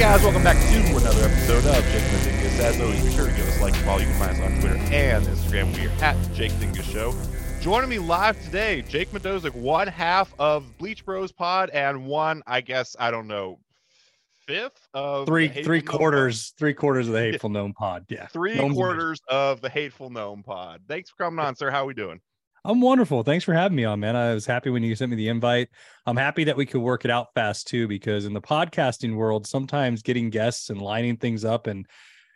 Guys, 0.00 0.22
welcome 0.22 0.42
back 0.42 0.56
to 0.56 0.96
another 0.96 1.24
episode 1.26 1.66
of 1.66 1.84
Jake 1.92 2.02
and 2.02 2.20
the 2.20 2.30
Dingus. 2.30 2.58
As 2.58 2.80
always, 2.80 3.04
be 3.04 3.12
sure 3.12 3.26
to 3.26 3.32
give 3.32 3.46
us 3.46 3.58
a 3.58 3.62
like 3.62 3.74
and 3.74 3.84
follow. 3.84 3.98
You 3.98 4.06
can 4.06 4.18
find 4.18 4.30
us 4.30 4.40
on 4.40 4.58
Twitter 4.58 4.76
and 4.94 5.26
Instagram. 5.26 5.76
We 5.76 5.88
are 5.88 6.02
at 6.02 6.32
Jake 6.32 6.58
Dingus 6.58 6.86
Show. 6.86 7.14
Joining 7.60 7.90
me 7.90 7.98
live 7.98 8.42
today, 8.42 8.80
Jake 8.80 9.10
Madosik, 9.10 9.54
one 9.54 9.86
half 9.86 10.32
of 10.38 10.78
Bleach 10.78 11.04
Bros 11.04 11.32
Pod 11.32 11.68
and 11.74 12.06
one, 12.06 12.42
I 12.46 12.62
guess, 12.62 12.96
I 12.98 13.10
don't 13.10 13.28
know, 13.28 13.58
fifth 14.46 14.88
of 14.94 15.26
three 15.26 15.48
three 15.48 15.82
quarters 15.82 16.54
three 16.56 16.72
quarters 16.72 17.06
of 17.06 17.12
the 17.12 17.20
hateful 17.20 17.50
gnome 17.50 17.74
pod 17.74 18.06
yeah 18.08 18.26
Three 18.28 18.54
Gnome's 18.54 18.60
amazing. 18.70 18.82
quarters 18.82 19.20
of 19.28 19.60
the 19.60 19.68
Hateful 19.68 20.08
Gnome 20.08 20.42
Pod. 20.42 20.80
Thanks 20.88 21.10
for 21.10 21.24
coming 21.24 21.44
on, 21.44 21.54
sir. 21.54 21.70
How 21.70 21.82
are 21.82 21.86
we 21.86 21.94
doing? 21.94 22.20
I'm 22.64 22.80
wonderful 22.80 23.22
thanks 23.22 23.44
for 23.44 23.54
having 23.54 23.76
me 23.76 23.84
on 23.84 24.00
man 24.00 24.16
i 24.16 24.34
was 24.34 24.46
happy 24.46 24.70
when 24.70 24.82
you 24.82 24.94
sent 24.94 25.10
me 25.10 25.16
the 25.16 25.28
invite 25.28 25.68
i'm 26.06 26.16
happy 26.16 26.44
that 26.44 26.56
we 26.56 26.66
could 26.66 26.80
work 26.80 27.04
it 27.04 27.10
out 27.10 27.28
fast 27.34 27.66
too 27.66 27.86
because 27.88 28.24
in 28.24 28.32
the 28.32 28.40
podcasting 28.40 29.14
world 29.16 29.46
sometimes 29.46 30.02
getting 30.02 30.30
guests 30.30 30.70
and 30.70 30.80
lining 30.80 31.16
things 31.16 31.44
up 31.44 31.66
and 31.66 31.86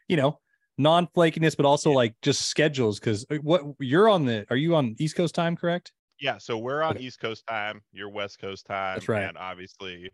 you 0.08 0.16
know 0.16 0.38
non-flakiness 0.78 1.56
but 1.56 1.66
also 1.66 1.90
Yeah. 1.90 1.96
like 1.96 2.14
just 2.22 2.42
schedules 2.42 2.98
because 2.98 3.24
what 3.42 3.62
you're 3.80 4.08
on 4.08 4.24
the 4.24 4.46
are 4.50 4.56
you 4.56 4.74
on 4.74 4.94
east 4.98 5.16
coast 5.16 5.34
time 5.34 5.56
correct 5.56 5.92
Yeah, 6.20 6.38
so 6.38 6.58
we're 6.58 6.82
on 6.82 6.96
Okay. 6.96 7.04
East 7.04 7.18
Coast 7.20 7.44
time, 7.46 7.82
you're 7.92 8.08
West 8.08 8.38
Coast 8.38 8.66
time. 8.66 8.94
That's 8.96 9.08
right. 9.08 9.24
And 9.24 9.36
obviously 9.36 10.10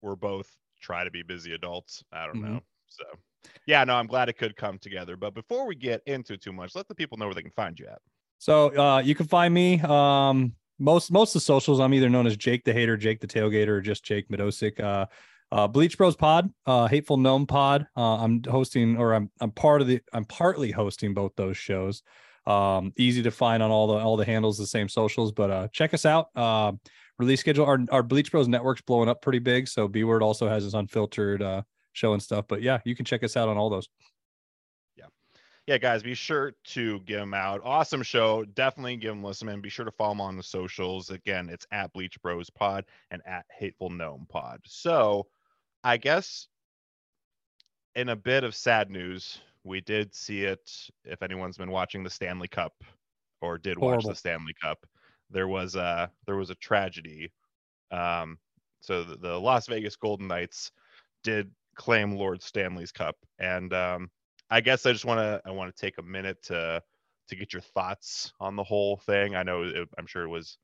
we're 0.00 0.16
both 0.16 0.48
try 0.80 1.02
to 1.04 1.10
be 1.10 1.22
busy 1.24 1.52
adults. 1.54 2.04
I 2.12 2.26
don't 2.26 2.36
Mhm. 2.36 2.42
know. 2.54 2.60
So 2.86 3.04
yeah, 3.66 3.82
no, 3.84 3.94
I'm 3.96 4.06
glad 4.06 4.28
it 4.28 4.38
could 4.38 4.54
come 4.56 4.78
together. 4.78 5.16
But 5.16 5.34
before 5.34 5.66
we 5.66 5.74
get 5.74 6.02
into 6.06 6.38
too 6.38 6.52
much, 6.52 6.74
let 6.76 6.86
the 6.88 6.94
people 6.94 7.18
know 7.18 7.26
where 7.26 7.34
they 7.34 7.42
can 7.42 7.50
find 7.50 7.78
you 7.78 7.86
at. 7.88 8.00
So 8.38 8.76
uh, 8.76 8.98
you 9.00 9.14
can 9.14 9.26
find 9.26 9.52
me 9.52 9.80
um, 9.80 10.52
most 10.78 11.10
most 11.10 11.30
of 11.30 11.40
the 11.40 11.44
socials. 11.44 11.80
I'm 11.80 11.92
either 11.92 12.08
known 12.08 12.26
as 12.26 12.36
Jake 12.36 12.64
the 12.64 12.72
Hater, 12.72 12.96
Jake 12.96 13.20
the 13.20 13.26
Tailgater, 13.26 13.68
or 13.68 13.80
just 13.80 14.04
Jake 14.04 14.28
Madosik. 14.28 14.80
Uh, 14.80 15.06
uh, 15.50 15.66
Bleach 15.66 15.96
Bros 15.96 16.14
Pod, 16.14 16.50
uh, 16.66 16.86
Hateful 16.86 17.16
Gnome 17.16 17.46
Pod. 17.46 17.86
Uh, 17.96 18.16
I'm 18.16 18.42
hosting, 18.44 18.96
or 18.96 19.14
I'm 19.14 19.30
I'm 19.40 19.50
part 19.50 19.80
of 19.80 19.88
the. 19.88 20.00
I'm 20.12 20.24
partly 20.24 20.70
hosting 20.70 21.14
both 21.14 21.32
those 21.36 21.56
shows. 21.56 22.02
Um, 22.46 22.92
easy 22.96 23.22
to 23.22 23.30
find 23.30 23.62
on 23.62 23.70
all 23.70 23.88
the 23.88 23.94
all 23.94 24.16
the 24.16 24.24
handles, 24.24 24.56
the 24.56 24.66
same 24.66 24.88
socials. 24.88 25.32
But 25.32 25.50
uh, 25.50 25.68
check 25.72 25.94
us 25.94 26.06
out. 26.06 26.28
Release 27.18 27.40
schedule. 27.40 27.66
Our 27.66 27.80
our 27.90 28.02
Bleach 28.02 28.30
Bros 28.30 28.46
network's 28.46 28.82
blowing 28.82 29.08
up 29.08 29.20
pretty 29.22 29.40
big. 29.40 29.68
So 29.68 29.88
B 29.88 30.04
Word 30.04 30.22
also 30.22 30.48
has 30.48 30.62
his 30.62 30.74
unfiltered 30.74 31.42
show 31.92 32.12
and 32.12 32.22
stuff. 32.22 32.44
But 32.46 32.62
yeah, 32.62 32.78
you 32.84 32.94
can 32.94 33.04
check 33.04 33.24
us 33.24 33.36
out 33.36 33.48
on 33.48 33.56
all 33.56 33.70
those. 33.70 33.88
Yeah, 35.68 35.76
guys, 35.76 36.02
be 36.02 36.14
sure 36.14 36.54
to 36.68 36.98
give 37.00 37.20
them 37.20 37.34
out. 37.34 37.60
Awesome 37.62 38.02
show. 38.02 38.42
Definitely 38.54 38.96
give 38.96 39.10
them 39.10 39.22
a 39.22 39.26
listen 39.26 39.50
and 39.50 39.60
be 39.60 39.68
sure 39.68 39.84
to 39.84 39.90
follow 39.90 40.12
them 40.12 40.22
on 40.22 40.34
the 40.38 40.42
socials. 40.42 41.10
Again, 41.10 41.50
it's 41.50 41.66
at 41.70 41.92
Bleach 41.92 42.18
Bros 42.22 42.48
Pod 42.48 42.86
and 43.10 43.20
at 43.26 43.44
Hateful 43.50 43.90
Gnome 43.90 44.24
Pod. 44.30 44.60
So 44.64 45.26
I 45.84 45.98
guess 45.98 46.48
in 47.94 48.08
a 48.08 48.16
bit 48.16 48.44
of 48.44 48.54
sad 48.54 48.90
news, 48.90 49.42
we 49.62 49.82
did 49.82 50.14
see 50.14 50.44
it. 50.44 50.70
If 51.04 51.22
anyone's 51.22 51.58
been 51.58 51.70
watching 51.70 52.02
the 52.02 52.08
Stanley 52.08 52.48
Cup 52.48 52.72
or 53.42 53.58
did 53.58 53.76
watch 53.76 54.06
the 54.06 54.14
Stanley 54.14 54.54
Cup, 54.58 54.86
there 55.28 55.48
was 55.48 55.76
a 55.76 56.10
there 56.26 56.36
was 56.36 56.48
a 56.48 56.54
tragedy. 56.54 57.30
Um, 57.90 58.38
so 58.80 59.04
the, 59.04 59.16
the 59.16 59.38
Las 59.38 59.66
Vegas 59.66 59.96
Golden 59.96 60.28
Knights 60.28 60.72
did 61.22 61.50
claim 61.74 62.16
Lord 62.16 62.42
Stanley's 62.42 62.90
Cup, 62.90 63.16
and 63.38 63.74
um, 63.74 64.10
I 64.50 64.60
guess 64.60 64.86
I 64.86 64.92
just 64.92 65.04
want 65.04 65.18
to 65.18 65.40
I 65.44 65.50
want 65.50 65.74
to 65.74 65.80
take 65.80 65.98
a 65.98 66.02
minute 66.02 66.42
to 66.44 66.82
to 67.28 67.36
get 67.36 67.52
your 67.52 67.62
thoughts 67.62 68.32
on 68.40 68.56
the 68.56 68.64
whole 68.64 68.96
thing. 68.96 69.36
I 69.36 69.42
know 69.42 69.62
it, 69.62 69.88
I'm 69.98 70.06
sure 70.06 70.24
it 70.24 70.28
was 70.28 70.58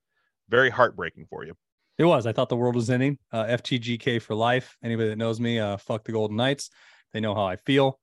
very 0.49 0.71
heartbreaking 0.71 1.27
for 1.29 1.45
you. 1.45 1.55
It 1.99 2.05
was. 2.05 2.27
I 2.27 2.33
thought 2.33 2.49
the 2.49 2.57
world 2.57 2.75
was 2.75 2.91
ending. 2.91 3.19
Uh, 3.33 3.45
FTGK 3.45 4.21
for 4.21 4.35
life. 4.35 4.77
Anybody 4.83 5.11
that 5.11 5.19
knows 5.19 5.39
me, 5.39 5.61
uh, 5.61 5.77
fuck 5.77 6.05
the 6.05 6.13
Golden 6.13 6.37
Knights. 6.37 6.71
They 7.13 7.21
know 7.21 7.35
how 7.35 7.45
I 7.45 7.57
feel. 7.57 8.01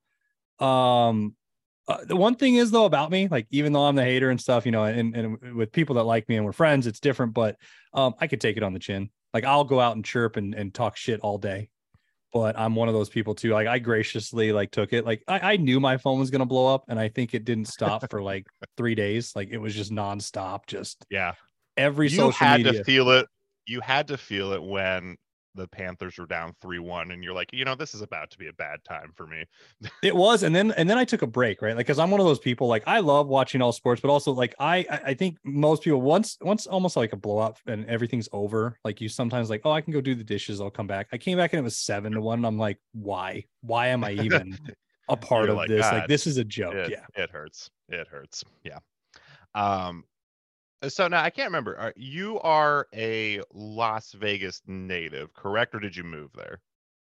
Um, 0.58 1.34
uh, 1.88 2.04
the 2.04 2.16
one 2.16 2.36
thing 2.36 2.54
is 2.54 2.70
though 2.70 2.84
about 2.84 3.10
me, 3.10 3.28
like 3.28 3.46
even 3.50 3.72
though 3.72 3.84
I'm 3.84 3.96
the 3.96 4.04
hater 4.04 4.30
and 4.30 4.40
stuff, 4.40 4.64
you 4.64 4.72
know, 4.72 4.84
and, 4.84 5.14
and 5.16 5.56
with 5.56 5.72
people 5.72 5.96
that 5.96 6.04
like 6.04 6.28
me 6.28 6.36
and 6.36 6.44
we're 6.44 6.52
friends, 6.52 6.86
it's 6.86 7.00
different. 7.00 7.34
But 7.34 7.56
um, 7.92 8.14
I 8.20 8.28
could 8.28 8.40
take 8.40 8.56
it 8.56 8.62
on 8.62 8.72
the 8.72 8.78
chin. 8.78 9.10
Like 9.34 9.44
I'll 9.44 9.64
go 9.64 9.80
out 9.80 9.96
and 9.96 10.04
chirp 10.04 10.36
and, 10.36 10.54
and 10.54 10.72
talk 10.72 10.96
shit 10.96 11.20
all 11.20 11.38
day. 11.38 11.68
But 12.32 12.58
I'm 12.58 12.74
one 12.74 12.88
of 12.88 12.94
those 12.94 13.10
people 13.10 13.34
too. 13.34 13.50
Like 13.52 13.66
I 13.66 13.78
graciously 13.78 14.52
like 14.52 14.70
took 14.70 14.92
it. 14.92 15.04
Like 15.04 15.22
I, 15.28 15.52
I 15.52 15.56
knew 15.56 15.80
my 15.80 15.98
phone 15.98 16.18
was 16.18 16.30
gonna 16.30 16.46
blow 16.46 16.74
up, 16.74 16.84
and 16.88 16.98
I 16.98 17.08
think 17.08 17.34
it 17.34 17.44
didn't 17.44 17.66
stop 17.66 18.08
for 18.10 18.22
like 18.22 18.46
three 18.76 18.94
days. 18.94 19.36
Like 19.36 19.50
it 19.50 19.58
was 19.58 19.74
just 19.74 19.90
nonstop. 19.92 20.66
Just 20.66 21.04
Yeah, 21.10 21.34
every 21.76 22.08
you 22.08 22.16
social 22.16 22.46
had 22.46 22.58
media. 22.58 22.72
to 22.72 22.84
feel 22.84 23.10
it. 23.10 23.26
You 23.66 23.80
had 23.80 24.08
to 24.08 24.16
feel 24.16 24.52
it 24.52 24.62
when 24.62 25.16
the 25.54 25.68
Panthers 25.68 26.18
were 26.18 26.26
down 26.26 26.54
three 26.60 26.78
one, 26.78 27.10
and 27.10 27.22
you're 27.22 27.34
like, 27.34 27.50
you 27.52 27.64
know, 27.64 27.74
this 27.74 27.94
is 27.94 28.02
about 28.02 28.30
to 28.30 28.38
be 28.38 28.48
a 28.48 28.52
bad 28.52 28.82
time 28.84 29.12
for 29.14 29.26
me. 29.26 29.44
It 30.02 30.16
was, 30.16 30.42
and 30.42 30.54
then 30.54 30.72
and 30.72 30.88
then 30.90 30.98
I 30.98 31.04
took 31.04 31.22
a 31.22 31.26
break, 31.26 31.62
right? 31.62 31.76
Like, 31.76 31.86
because 31.86 31.98
I'm 31.98 32.10
one 32.10 32.20
of 32.20 32.26
those 32.26 32.38
people. 32.38 32.66
Like, 32.66 32.82
I 32.86 32.98
love 33.00 33.28
watching 33.28 33.62
all 33.62 33.72
sports, 33.72 34.00
but 34.00 34.10
also 34.10 34.32
like 34.32 34.54
I 34.58 34.84
I 35.04 35.14
think 35.14 35.38
most 35.44 35.82
people 35.82 36.00
once 36.02 36.38
once 36.40 36.66
almost 36.66 36.96
like 36.96 37.12
a 37.12 37.16
blow 37.16 37.38
up 37.38 37.58
and 37.66 37.86
everything's 37.86 38.28
over. 38.32 38.78
Like 38.84 39.00
you 39.00 39.08
sometimes 39.08 39.50
like, 39.50 39.62
oh, 39.64 39.70
I 39.70 39.80
can 39.80 39.92
go 39.92 40.00
do 40.00 40.14
the 40.14 40.24
dishes. 40.24 40.60
I'll 40.60 40.70
come 40.70 40.86
back. 40.86 41.08
I 41.12 41.18
came 41.18 41.38
back 41.38 41.52
and 41.52 41.60
it 41.60 41.62
was 41.62 41.76
seven 41.76 42.12
to 42.12 42.20
one. 42.20 42.40
And 42.40 42.46
I'm 42.46 42.58
like, 42.58 42.78
why? 42.92 43.44
Why 43.60 43.88
am 43.88 44.02
I 44.04 44.12
even 44.24 44.58
a 45.08 45.16
part 45.16 45.44
You're 45.44 45.50
of 45.52 45.56
like, 45.56 45.68
this? 45.68 45.82
"God, 45.82 45.94
Like, 45.94 46.08
this 46.08 46.26
is 46.26 46.36
a 46.36 46.44
joke. 46.44 46.74
it, 46.74 46.90
yeah. 46.90 47.22
it 47.22 47.30
hurts. 47.30 47.70
It 47.88 48.08
hurts. 48.08 48.44
Yeah. 48.64 48.78
Um. 49.54 50.04
So 50.88 51.08
now 51.08 51.22
I 51.22 51.30
can't 51.30 51.46
remember. 51.46 51.78
Are, 51.78 51.92
you 51.96 52.40
are 52.40 52.88
a 52.94 53.40
Las 53.52 54.12
Vegas 54.12 54.62
native, 54.66 55.32
correct, 55.34 55.74
or 55.74 55.80
did 55.80 55.96
you 55.96 56.04
move 56.04 56.30
there? 56.34 56.60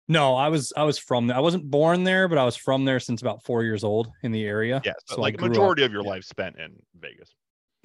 No, 0.07 0.35
I 0.35 0.50
was 0.50 0.73
I 0.75 0.84
was 0.84 1.00
from 1.00 1.28
there. 1.28 1.38
I 1.38 1.39
wasn't 1.39 1.69
born 1.72 2.03
there, 2.03 2.28
but 2.28 2.38
I 2.38 2.44
was 2.44 2.57
from 2.57 2.85
there 2.85 3.00
since 3.00 3.22
about 3.22 3.44
four 3.44 3.63
years 3.63 3.83
old 3.83 4.12
in 4.22 4.31
the 4.31 4.45
area. 4.45 4.81
Yeah. 4.83 4.94
So, 5.06 5.22
like 5.22 5.38
grew 5.38 5.47
up- 5.47 5.51
majority 5.51 5.83
of 5.83 5.91
your 5.91 6.03
yeah, 6.03 6.09
life 6.09 6.25
spent 6.25 6.57
in 6.59 6.75
Vegas. 7.00 7.33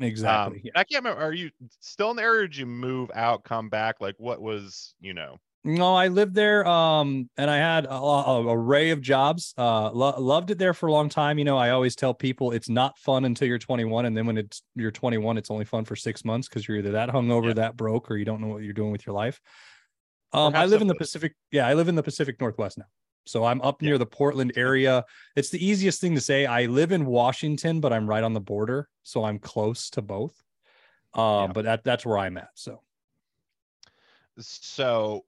Exactly. 0.00 0.58
Um, 0.58 0.62
yeah. 0.64 0.72
I 0.74 0.84
can't 0.84 1.04
remember. 1.04 1.22
Are 1.22 1.32
you 1.32 1.50
still 1.80 2.10
in 2.10 2.16
the 2.16 2.22
area? 2.22 2.44
Or 2.44 2.46
did 2.46 2.56
you 2.56 2.66
move 2.66 3.10
out, 3.14 3.44
come 3.44 3.68
back? 3.68 3.96
Like, 4.00 4.14
what 4.18 4.40
was 4.40 4.94
you 5.00 5.14
know? 5.14 5.38
No, 5.68 5.94
I 5.94 6.08
lived 6.08 6.34
there, 6.34 6.66
um, 6.66 7.28
and 7.36 7.50
I 7.50 7.58
had 7.58 7.84
a, 7.84 7.92
a 7.92 8.46
a 8.46 8.52
array 8.56 8.88
of 8.88 9.02
jobs. 9.02 9.52
Uh, 9.58 9.90
lo- 9.90 10.18
loved 10.18 10.50
it 10.50 10.56
there 10.56 10.72
for 10.72 10.86
a 10.86 10.92
long 10.92 11.10
time. 11.10 11.38
You 11.38 11.44
know, 11.44 11.58
I 11.58 11.70
always 11.70 11.94
tell 11.94 12.14
people 12.14 12.52
it's 12.52 12.70
not 12.70 12.96
fun 12.98 13.26
until 13.26 13.48
you're 13.48 13.58
21, 13.58 14.06
and 14.06 14.16
then 14.16 14.24
when 14.26 14.38
it's 14.38 14.62
you're 14.74 14.90
21, 14.90 15.36
it's 15.36 15.50
only 15.50 15.66
fun 15.66 15.84
for 15.84 15.94
six 15.94 16.24
months 16.24 16.48
because 16.48 16.66
you're 16.66 16.78
either 16.78 16.92
that 16.92 17.10
hungover, 17.10 17.48
Yeah. 17.48 17.52
that 17.54 17.76
broke, 17.76 18.10
or 18.10 18.16
you 18.16 18.24
don't 18.24 18.40
know 18.40 18.46
what 18.48 18.62
you're 18.62 18.72
doing 18.72 18.92
with 18.92 19.04
your 19.06 19.14
life. 19.14 19.40
Um, 20.32 20.54
I 20.54 20.64
live 20.64 20.80
in 20.80 20.86
the. 20.86 20.94
Pacific. 20.94 21.34
Yeah, 21.52 21.66
I 21.66 21.74
live 21.74 21.88
in 21.88 21.96
the 21.96 22.02
Pacific 22.02 22.40
Northwest 22.40 22.78
now, 22.78 22.86
so 23.26 23.44
I'm 23.44 23.60
up 23.60 23.82
near 23.82 23.98
the 23.98 24.06
Portland 24.06 24.52
area. 24.56 25.04
It's 25.36 25.50
the 25.50 25.62
easiest 25.62 26.00
thing 26.00 26.14
to 26.14 26.20
say. 26.22 26.46
I 26.46 26.64
live 26.64 26.92
in 26.92 27.04
Washington, 27.04 27.80
but 27.80 27.92
I'm 27.92 28.08
right 28.08 28.24
on 28.24 28.32
the 28.32 28.40
border, 28.40 28.88
so 29.02 29.22
I'm 29.22 29.38
close 29.38 29.90
to 29.90 30.00
both. 30.02 30.34
Um, 31.12 31.22
Yeah. 31.22 31.46
but 31.52 31.64
that 31.66 31.84
that's 31.84 32.06
where 32.06 32.16
I'm 32.16 32.38
at. 32.38 32.48
So. 32.54 32.80
So, 34.40 35.24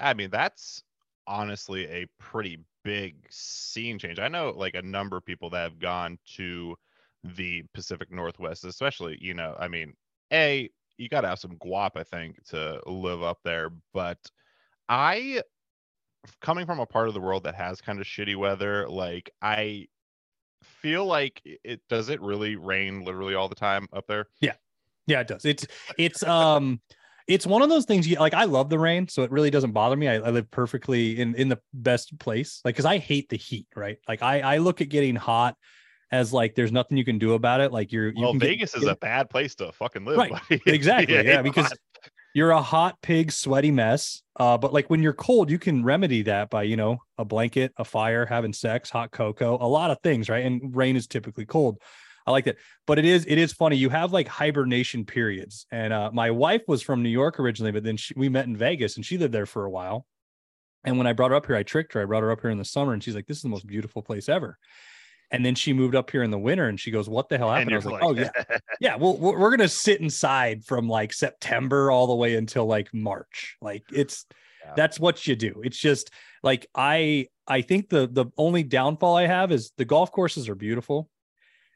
I 0.00 0.14
mean, 0.14 0.30
that's 0.30 0.82
honestly 1.26 1.86
a 1.86 2.06
pretty 2.18 2.58
big 2.84 3.26
scene 3.30 3.98
change. 3.98 4.18
I 4.18 4.28
know 4.28 4.50
like 4.50 4.74
a 4.74 4.82
number 4.82 5.16
of 5.16 5.24
people 5.24 5.50
that 5.50 5.62
have 5.62 5.78
gone 5.78 6.18
to 6.36 6.76
the 7.24 7.62
Pacific 7.74 8.10
Northwest, 8.10 8.64
especially, 8.64 9.18
you 9.20 9.34
know, 9.34 9.56
I 9.58 9.68
mean, 9.68 9.94
A, 10.32 10.70
you 10.98 11.08
got 11.08 11.22
to 11.22 11.28
have 11.28 11.38
some 11.38 11.56
guap, 11.58 11.90
I 11.96 12.02
think, 12.02 12.42
to 12.46 12.80
live 12.86 13.22
up 13.22 13.38
there. 13.44 13.70
But 13.92 14.18
I, 14.88 15.42
coming 16.40 16.66
from 16.66 16.80
a 16.80 16.86
part 16.86 17.08
of 17.08 17.14
the 17.14 17.20
world 17.20 17.44
that 17.44 17.54
has 17.54 17.80
kind 17.80 18.00
of 18.00 18.06
shitty 18.06 18.36
weather, 18.36 18.88
like, 18.88 19.30
I 19.40 19.88
feel 20.62 21.06
like 21.06 21.40
it- 21.44 21.60
it 21.64 21.88
does 21.88 22.08
it 22.08 22.20
really 22.20 22.56
rain 22.56 23.04
literally 23.04 23.34
all 23.34 23.48
the 23.48 23.54
time 23.54 23.88
up 23.92 24.06
there? 24.06 24.28
Yeah. 24.40 24.54
Yeah, 25.06 25.20
it 25.20 25.26
does. 25.28 25.44
It's 25.44 25.66
it's 25.98 26.22
um 26.28 26.80
it's 27.28 27.46
one 27.46 27.62
of 27.62 27.68
those 27.68 27.84
things 27.84 28.06
you 28.08 28.16
like 28.16 28.34
I 28.34 28.44
love 28.44 28.68
the 28.70 28.78
rain, 28.78 29.08
so 29.08 29.22
it 29.22 29.30
really 29.30 29.50
doesn't 29.50 29.72
bother 29.72 29.96
me. 29.96 30.08
I, 30.08 30.14
I 30.16 30.30
live 30.30 30.50
perfectly 30.50 31.20
in 31.20 31.34
in 31.34 31.48
the 31.48 31.58
best 31.72 32.18
place. 32.18 32.60
Like 32.64 32.76
cuz 32.76 32.84
I 32.84 32.98
hate 32.98 33.28
the 33.28 33.36
heat, 33.36 33.66
right? 33.76 33.98
Like 34.08 34.22
I 34.22 34.40
I 34.40 34.56
look 34.58 34.80
at 34.80 34.88
getting 34.88 35.16
hot 35.16 35.56
as 36.10 36.32
like 36.32 36.54
there's 36.54 36.72
nothing 36.72 36.98
you 36.98 37.04
can 37.04 37.18
do 37.18 37.32
about 37.34 37.60
it. 37.60 37.72
Like 37.72 37.92
you're 37.92 38.08
you 38.08 38.20
Well, 38.22 38.32
can 38.32 38.38
get- 38.40 38.48
Vegas 38.48 38.74
is 38.74 38.84
a 38.84 38.96
bad 38.96 39.30
place 39.30 39.54
to 39.56 39.72
fucking 39.72 40.04
live. 40.04 40.18
Right. 40.18 40.32
buddy. 40.32 40.60
exactly. 40.66 41.14
It's 41.16 41.26
Yeah, 41.26 41.42
because 41.42 41.66
hot. 41.68 41.78
you're 42.34 42.50
a 42.50 42.60
hot 42.62 43.00
pig, 43.02 43.32
sweaty 43.32 43.70
mess. 43.70 44.22
Uh, 44.38 44.58
but 44.58 44.72
like 44.72 44.90
when 44.90 45.02
you're 45.02 45.12
cold, 45.12 45.50
you 45.50 45.58
can 45.58 45.84
remedy 45.84 46.22
that 46.22 46.50
by 46.50 46.64
you 46.64 46.76
know 46.76 46.98
a 47.18 47.24
blanket, 47.24 47.72
a 47.78 47.84
fire, 47.84 48.26
having 48.26 48.52
sex, 48.52 48.90
hot 48.90 49.10
cocoa, 49.10 49.56
a 49.60 49.66
lot 49.68 49.90
of 49.90 49.98
things, 50.02 50.28
right? 50.28 50.44
And 50.44 50.74
rain 50.76 50.96
is 50.96 51.06
typically 51.06 51.46
cold. 51.46 51.78
I 52.26 52.30
like 52.30 52.44
that, 52.44 52.56
but 52.86 52.98
it 52.98 53.04
is 53.04 53.24
it 53.26 53.38
is 53.38 53.52
funny. 53.52 53.76
You 53.76 53.88
have 53.90 54.12
like 54.12 54.28
hibernation 54.28 55.04
periods, 55.04 55.66
and 55.70 55.92
uh, 55.92 56.10
my 56.12 56.30
wife 56.30 56.62
was 56.68 56.82
from 56.82 57.02
New 57.02 57.08
York 57.08 57.40
originally, 57.40 57.72
but 57.72 57.84
then 57.84 57.96
she, 57.96 58.14
we 58.16 58.28
met 58.28 58.46
in 58.46 58.56
Vegas, 58.56 58.96
and 58.96 59.04
she 59.04 59.18
lived 59.18 59.34
there 59.34 59.46
for 59.46 59.64
a 59.64 59.70
while. 59.70 60.06
And 60.84 60.98
when 60.98 61.06
I 61.06 61.12
brought 61.12 61.30
her 61.30 61.36
up 61.36 61.46
here, 61.46 61.56
I 61.56 61.62
tricked 61.62 61.92
her. 61.94 62.02
I 62.02 62.04
brought 62.04 62.22
her 62.22 62.30
up 62.32 62.40
here 62.40 62.50
in 62.50 62.58
the 62.58 62.64
summer, 62.64 62.92
and 62.92 63.02
she's 63.02 63.14
like, 63.14 63.26
"This 63.26 63.38
is 63.38 63.42
the 63.42 63.48
most 63.48 63.66
beautiful 63.66 64.02
place 64.02 64.28
ever." 64.28 64.58
And 65.32 65.44
then 65.44 65.54
she 65.54 65.72
moved 65.72 65.94
up 65.94 66.10
here 66.10 66.22
in 66.22 66.30
the 66.30 66.38
winter 66.38 66.68
and 66.68 66.78
she 66.78 66.90
goes, 66.90 67.08
What 67.08 67.30
the 67.30 67.38
hell 67.38 67.50
happened? 67.50 67.72
I 67.72 67.76
was 67.76 67.84
you're 67.84 67.94
like, 67.94 68.02
Oh, 68.04 68.14
yeah. 68.14 68.30
Yeah. 68.80 68.96
Well, 68.96 69.16
we're, 69.16 69.56
to 69.56 69.68
sit 69.68 70.00
inside 70.00 70.64
from 70.64 70.88
like 70.88 71.12
September 71.12 71.90
all 71.90 72.06
the 72.06 72.14
way 72.14 72.36
until 72.36 72.66
like 72.66 72.92
March. 72.92 73.56
Like 73.62 73.82
it's, 73.90 74.26
Yeah. 74.62 74.74
that's 74.76 75.00
what 75.00 75.26
you 75.26 75.34
do. 75.34 75.62
It's 75.64 75.78
just 75.78 76.10
like, 76.42 76.66
I, 76.74 77.28
I 77.46 77.62
think 77.62 77.88
the, 77.88 78.06
the 78.12 78.26
only 78.36 78.62
downfall 78.62 79.16
I 79.16 79.26
have 79.26 79.52
is 79.52 79.72
the 79.78 79.86
golf 79.86 80.12
courses 80.12 80.50
are 80.50 80.54
beautiful 80.54 81.08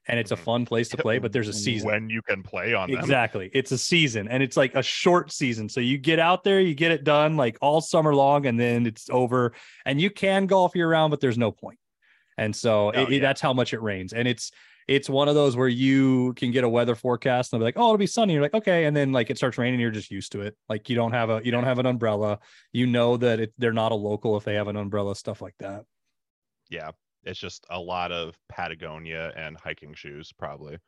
and 0.08 0.18
it's 0.20 0.30
a 0.30 0.36
Mhm. 0.36 0.40
fun 0.40 0.64
place 0.66 0.88
to 0.90 0.96
play, 0.96 1.18
but 1.18 1.32
there's 1.32 1.48
a 1.48 1.52
season. 1.66 1.86
when 1.86 2.08
you 2.10 2.22
can 2.22 2.42
play 2.42 2.74
on 2.74 2.90
them. 2.90 2.98
Exactly. 3.00 3.50
It's 3.52 3.72
a 3.72 3.78
season 3.78 4.28
and 4.28 4.42
it's 4.42 4.56
like 4.56 4.74
a 4.74 4.82
short 4.82 5.32
season. 5.32 5.68
So 5.68 5.80
you 5.80 5.98
get 5.98 6.18
out 6.18 6.44
there, 6.44 6.60
you 6.60 6.74
get 6.74 6.92
it 6.92 7.02
done 7.04 7.36
like 7.36 7.58
all 7.60 7.80
summer 7.80 8.14
long, 8.14 8.46
and 8.46 8.58
then 8.58 8.86
it's 8.86 9.08
over. 9.10 9.52
And 9.84 10.00
you 10.00 10.10
can 10.10 10.46
golf 10.46 10.74
year 10.76 10.88
round, 10.88 11.10
but 11.10 11.20
there's 11.20 11.38
no 11.38 11.50
point. 11.52 11.78
And 12.38 12.54
so 12.54 12.86
Oh, 12.86 12.88
it- 12.90 12.98
it- 13.00 13.12
yeah. 13.14 13.20
that's 13.20 13.40
how 13.40 13.52
much 13.52 13.72
it 13.74 13.80
rains. 13.82 14.12
And 14.12 14.28
it's 14.28 14.50
it's 14.88 15.10
one 15.10 15.26
of 15.28 15.34
those 15.34 15.56
where 15.56 15.66
you 15.66 16.32
can 16.34 16.52
get 16.52 16.62
a 16.62 16.68
weather 16.68 16.94
forecast 16.94 17.52
and 17.52 17.58
they'll 17.60 17.64
be 17.64 17.68
like, 17.70 17.76
oh, 17.76 17.86
it'll 17.88 17.98
be 17.98 18.06
sunny. 18.06 18.34
You're 18.34 18.42
like, 18.42 18.54
okay. 18.54 18.84
And 18.84 18.96
then 18.96 19.10
like 19.10 19.30
it 19.30 19.36
starts 19.36 19.58
raining, 19.58 19.80
you're 19.80 19.90
just 19.90 20.12
used 20.12 20.30
to 20.30 20.42
it. 20.42 20.56
Like 20.68 20.88
you 20.88 20.94
don't 20.94 21.10
have 21.10 21.28
a 21.28 21.40
you 21.44 21.50
don't 21.50 21.64
have 21.64 21.80
an 21.80 21.86
umbrella. 21.86 22.38
You 22.72 22.86
know 22.86 23.16
that 23.16 23.40
it, 23.40 23.52
they're 23.58 23.72
not 23.72 23.90
a 23.90 23.96
local 23.96 24.36
if 24.36 24.44
they 24.44 24.54
have 24.54 24.68
an 24.68 24.76
umbrella, 24.76 25.16
stuff 25.16 25.42
like 25.42 25.56
that. 25.58 25.82
Yeah, 26.70 26.92
it's 27.26 27.38
just 27.40 27.66
a 27.70 27.78
lot 27.78 28.12
of 28.12 28.38
Patagonia 28.48 29.32
and 29.36 29.56
hiking 29.56 29.94
shoes, 29.94 30.32
probably. 30.32 30.78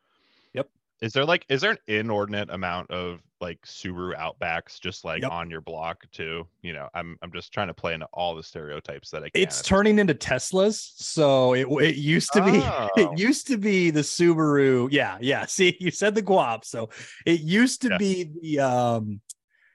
Yep. 0.54 0.68
Is 1.00 1.12
there 1.12 1.24
like 1.24 1.44
is 1.48 1.60
there 1.60 1.72
an 1.72 1.78
inordinate 1.86 2.50
amount 2.50 2.90
of 2.90 3.20
like 3.40 3.60
Subaru 3.64 4.16
Outbacks 4.18 4.80
just 4.80 5.04
like 5.04 5.22
Yep. 5.22 5.30
on 5.30 5.48
your 5.50 5.60
block 5.60 6.02
too? 6.10 6.48
You 6.62 6.72
know, 6.72 6.88
I'm 6.92 7.16
I'm 7.22 7.30
just 7.30 7.52
trying 7.52 7.68
to 7.68 7.74
play 7.74 7.94
into 7.94 8.06
all 8.12 8.34
the 8.34 8.42
stereotypes 8.42 9.10
that 9.10 9.22
I 9.22 9.30
can. 9.30 9.42
It's 9.42 9.62
turning 9.62 10.00
into 10.00 10.14
Teslas. 10.14 10.74
So 10.96 11.54
it 11.54 11.68
it 11.82 11.94
used 11.96 12.32
to 12.32 12.42
be 12.44 12.50
Oh. 12.64 12.88
it 12.96 13.16
used 13.18 13.46
to 13.46 13.58
be 13.58 13.90
the 13.90 14.00
Subaru. 14.00 14.88
Yeah, 14.90 15.18
yeah. 15.20 15.46
See, 15.46 15.76
you 15.78 15.92
said 15.92 16.16
the 16.16 16.22
Guap. 16.22 16.64
So 16.64 16.88
it 17.26 17.40
used 17.40 17.82
to 17.82 17.90
Yeah. 17.90 17.98
be 17.98 18.30
the 18.42 18.60
um 18.60 19.20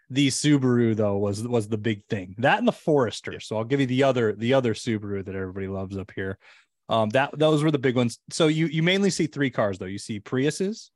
the 0.10 0.28
Subaru 0.28 0.96
though 0.96 1.18
was 1.18 1.48
was 1.48 1.68
the 1.68 1.78
big 1.78 2.06
thing. 2.08 2.36
That 2.38 2.60
and 2.60 2.68
the 2.68 2.72
Forester. 2.72 3.40
So 3.40 3.58
I'll 3.58 3.64
give 3.64 3.80
you 3.80 3.88
the 3.88 4.04
other 4.04 4.34
the 4.34 4.54
other 4.54 4.74
Subaru 4.74 5.26
that 5.26 5.36
everybody 5.36 5.68
loves 5.68 5.98
up 5.98 6.12
here. 6.16 6.38
Um 6.90 7.10
that 7.10 7.38
those 7.38 7.64
were 7.64 7.72
the 7.72 7.80
big 7.80 7.96
ones. 7.96 8.20
So 8.30 8.48
you 8.48 8.68
you 8.68 8.84
mainly 8.84 9.10
see 9.10 9.28
three 9.28 9.50
cars 9.50 9.80
though. 9.80 9.86
You 9.86 9.98
see 9.98 10.20
Priuses, 10.20 10.90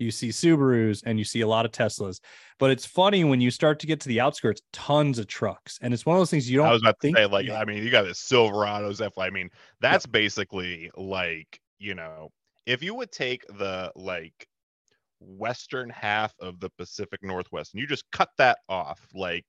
you 0.00 0.10
see 0.10 0.30
Subarus, 0.30 1.02
and 1.04 1.18
you 1.18 1.24
see 1.24 1.42
a 1.42 1.46
lot 1.46 1.66
of 1.66 1.72
Teslas. 1.72 2.20
But 2.58 2.70
it's 2.70 2.86
funny 2.86 3.22
when 3.24 3.40
you 3.40 3.50
start 3.50 3.78
to 3.80 3.86
get 3.86 4.00
to 4.00 4.08
the 4.08 4.20
outskirts, 4.20 4.62
tons 4.72 5.18
of 5.18 5.26
trucks. 5.26 5.78
And 5.82 5.94
it's 5.94 6.06
one 6.06 6.16
of 6.16 6.20
those 6.20 6.30
things 6.30 6.50
you 6.50 6.58
don't 6.58 6.68
I 6.68 6.72
was 6.72 6.82
about 6.82 6.98
to 7.00 7.12
say, 7.12 7.26
like, 7.26 7.46
yeah. 7.46 7.60
I 7.60 7.64
mean, 7.64 7.82
you 7.82 7.90
got 7.90 8.02
the 8.02 8.10
Silverados, 8.10 9.04
F. 9.04 9.16
I 9.18 9.30
mean, 9.30 9.50
that's 9.80 10.06
basically 10.06 10.90
like, 10.96 11.60
you 11.78 11.94
know, 11.94 12.30
if 12.66 12.82
you 12.82 12.94
would 12.94 13.12
take 13.12 13.46
the 13.46 13.92
like 13.94 14.46
western 15.20 15.90
half 15.90 16.32
of 16.40 16.60
the 16.60 16.70
Pacific 16.78 17.22
Northwest 17.22 17.74
and 17.74 17.80
you 17.80 17.86
just 17.86 18.04
cut 18.10 18.30
that 18.38 18.58
off, 18.68 19.06
like, 19.14 19.44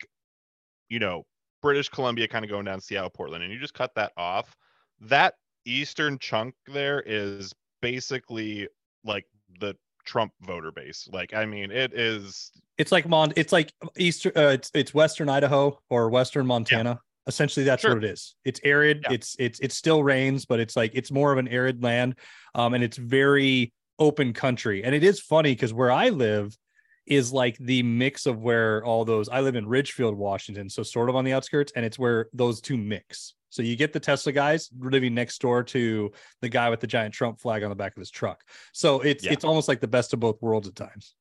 you 0.89 0.99
know, 0.99 1.23
British 1.61 1.89
Columbia 1.89 2.27
kind 2.27 2.43
of 2.43 2.51
going 2.51 2.65
down 2.65 2.81
Seattle, 2.81 3.09
Portland, 3.09 3.43
and 3.43 3.53
you 3.53 3.59
just 3.59 3.73
cut 3.73 3.91
that 3.95 4.11
off, 4.17 4.55
that 4.99 5.35
eastern 5.65 6.17
chunk 6.19 6.55
there 6.67 7.01
is 7.05 7.53
basically 7.81 8.67
like 9.03 9.25
the 9.59 9.75
Trump 10.05 10.33
voter 10.41 10.71
base. 10.71 11.07
Like, 11.11 11.33
I 11.33 11.45
mean, 11.45 11.71
it 11.71 11.93
is 11.93 12.51
It's 12.77 12.91
like 12.91 13.07
Mon. 13.07 13.31
It's 13.35 13.53
like 13.53 13.71
Eastern. 13.97 14.31
Uh, 14.35 14.49
it's 14.49 14.71
it's 14.73 14.93
Western 14.93 15.29
Idaho 15.29 15.79
or 15.89 16.09
Western 16.09 16.47
Montana. 16.47 16.99
Essentially, 17.27 17.63
that's 17.63 17.83
Sure. 17.83 17.93
what 17.93 18.03
it 18.03 18.09
is. 18.09 18.35
It's 18.43 18.59
arid. 18.63 19.01
Yeah. 19.03 19.13
It's 19.13 19.35
it's 19.37 19.59
it 19.59 19.71
still 19.71 20.03
rains, 20.03 20.45
but 20.45 20.59
it's 20.59 20.75
like 20.75 20.91
it's 20.95 21.11
more 21.11 21.31
of 21.31 21.37
an 21.37 21.47
arid 21.47 21.83
land, 21.83 22.15
um, 22.55 22.73
and 22.73 22.83
it's 22.83 22.97
very 22.97 23.71
open 24.01 24.33
country. 24.33 24.83
And 24.83 24.93
it 24.93 25.03
is 25.03 25.21
funny 25.21 25.51
because 25.53 25.73
where 25.73 25.91
I 25.91 26.09
live 26.09 26.57
is 27.05 27.31
like 27.31 27.57
the 27.59 27.83
mix 27.83 28.25
of 28.25 28.41
where 28.41 28.83
all 28.83 29.05
those. 29.05 29.29
I 29.29 29.41
live 29.41 29.55
in 29.55 29.67
Ridgefield, 29.67 30.15
Washington, 30.17 30.69
so 30.69 30.83
sort 30.83 31.07
of 31.09 31.15
on 31.15 31.23
the 31.23 31.33
outskirts, 31.33 31.71
and 31.75 31.85
it's 31.85 31.97
where 31.99 32.27
those 32.33 32.59
two 32.59 32.77
mix. 32.77 33.35
So 33.49 33.61
you 33.61 33.75
get 33.75 33.93
the 33.93 33.99
Tesla 33.99 34.31
guys 34.31 34.69
living 34.79 35.13
next 35.13 35.39
door 35.39 35.63
to 35.63 36.11
the 36.41 36.49
guy 36.49 36.69
with 36.69 36.79
the 36.79 36.87
giant 36.87 37.13
Trump 37.13 37.39
flag 37.39 37.63
on 37.63 37.69
the 37.69 37.75
back 37.75 37.95
of 37.95 37.99
his 37.99 38.09
truck. 38.09 38.43
So 38.73 39.01
it's 39.01 39.23
Yeah. 39.23 39.33
it's 39.33 39.43
almost 39.43 39.67
like 39.67 39.81
the 39.81 39.87
best 39.87 40.13
of 40.13 40.19
both 40.19 40.41
worlds 40.41 40.67
at 40.67 40.75
times. 40.75 41.15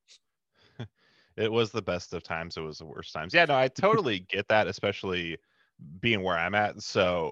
it 1.36 1.50
was 1.50 1.70
the 1.70 1.82
best 1.82 2.14
of 2.14 2.22
times 2.22 2.56
it 2.56 2.60
was 2.60 2.78
the 2.78 2.84
worst 2.84 3.12
times 3.12 3.32
yeah 3.32 3.44
no 3.44 3.56
i 3.56 3.68
totally 3.68 4.18
get 4.28 4.46
that 4.48 4.66
especially 4.66 5.38
being 6.00 6.22
where 6.22 6.36
i'm 6.36 6.54
at 6.54 6.80
so 6.82 7.30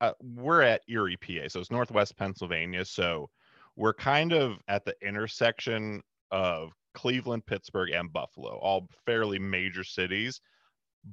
uh, 0.00 0.12
we're 0.22 0.62
at 0.62 0.80
erie 0.88 1.16
pa 1.16 1.48
so 1.48 1.60
it's 1.60 1.70
northwest 1.70 2.16
pennsylvania 2.16 2.84
so 2.84 3.28
we're 3.76 3.94
kind 3.94 4.32
of 4.32 4.58
at 4.68 4.84
the 4.84 4.94
intersection 5.02 6.02
of 6.30 6.72
cleveland 6.94 7.44
pittsburgh 7.46 7.90
and 7.90 8.12
buffalo 8.12 8.58
all 8.58 8.88
fairly 9.04 9.38
major 9.38 9.84
cities 9.84 10.40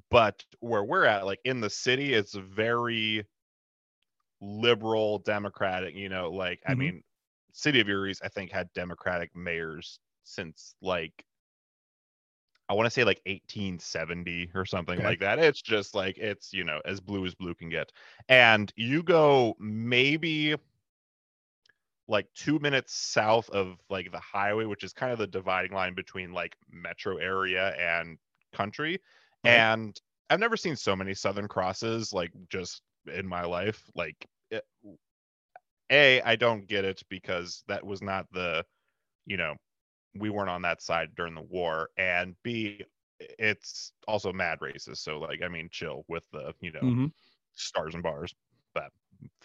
but 0.10 0.45
where 0.60 0.83
we're 0.83 1.06
at 1.06 1.25
like 1.25 1.39
in 1.45 1.62
the 1.62 1.69
city 1.69 2.13
it's 2.13 2.33
very 2.36 3.25
liberal 4.42 5.19
democratic 5.19 5.95
you 5.95 6.10
know 6.10 6.30
like 6.30 6.62
i 6.68 6.74
Mhm. 6.74 6.74
mean 6.75 7.01
city 7.54 7.80
of 7.80 7.88
erie's 7.88 8.21
i 8.21 8.27
think 8.27 8.51
had 8.51 8.71
democratic 8.74 9.33
mayors 9.36 10.00
since 10.24 10.75
like 10.81 11.25
I 12.69 12.74
want 12.74 12.86
to 12.88 12.89
say 12.92 13.04
like 13.04 13.21
1870 13.25 14.50
or 14.56 14.65
something 14.65 15.00
Okay. 15.00 15.04
like 15.04 15.19
that. 15.19 15.38
It's 15.39 15.62
just 15.62 15.94
like 15.94 16.18
it's 16.18 16.54
you 16.54 16.63
know 16.63 16.81
as 16.86 17.01
blue 17.01 17.25
as 17.25 17.36
blue 17.36 17.54
can 17.54 17.69
get. 17.69 17.92
And 18.30 18.71
you 18.75 19.04
go 19.04 19.56
maybe 19.60 20.56
like 22.13 22.27
two 22.36 22.60
minutes 22.60 22.95
south 22.95 23.50
of 23.51 23.80
like 23.89 24.12
the 24.12 24.21
highway, 24.21 24.65
which 24.65 24.86
is 24.86 24.94
kind 24.94 25.13
of 25.13 25.19
the 25.19 25.27
dividing 25.27 25.74
line 25.74 25.95
between 25.95 26.33
like 26.33 26.57
metro 26.69 27.18
area 27.18 27.75
and 27.77 28.19
country. 28.54 29.00
Right. 29.44 29.68
And 29.68 30.00
I've 30.31 30.42
never 30.42 30.57
seen 30.57 30.77
so 30.77 30.95
many 30.95 31.15
Southern 31.15 31.50
crosses 31.50 32.13
like 32.13 32.31
just 32.50 32.83
in 33.07 33.27
my 33.27 33.45
life. 33.45 33.89
Like, 33.95 34.27
it, 34.51 34.65
a, 35.92 36.21
I 36.21 36.36
don't 36.36 36.68
get 36.68 36.86
it 36.86 37.01
because 37.10 37.63
that 37.68 37.86
was 37.86 38.01
not 38.01 38.27
the, 38.31 38.65
you 39.25 39.38
know, 39.38 39.56
we 40.15 40.31
weren't 40.31 40.50
on 40.50 40.63
that 40.63 40.81
side 40.81 41.15
during 41.15 41.36
the 41.36 41.42
war, 41.44 41.89
and 41.98 42.36
B, 42.44 42.83
it's 43.19 43.94
also 44.07 44.33
mad 44.33 44.60
racist. 44.62 44.98
So 45.00 45.19
like, 45.19 45.42
I 45.44 45.50
mean, 45.50 45.69
chill 45.71 46.06
with 46.10 46.24
the 46.31 46.54
you 46.62 46.71
know 46.71 46.92
Mhm. 46.92 47.13
stars 47.56 47.94
and 47.95 48.04
bars. 48.04 48.34
But 48.74 48.91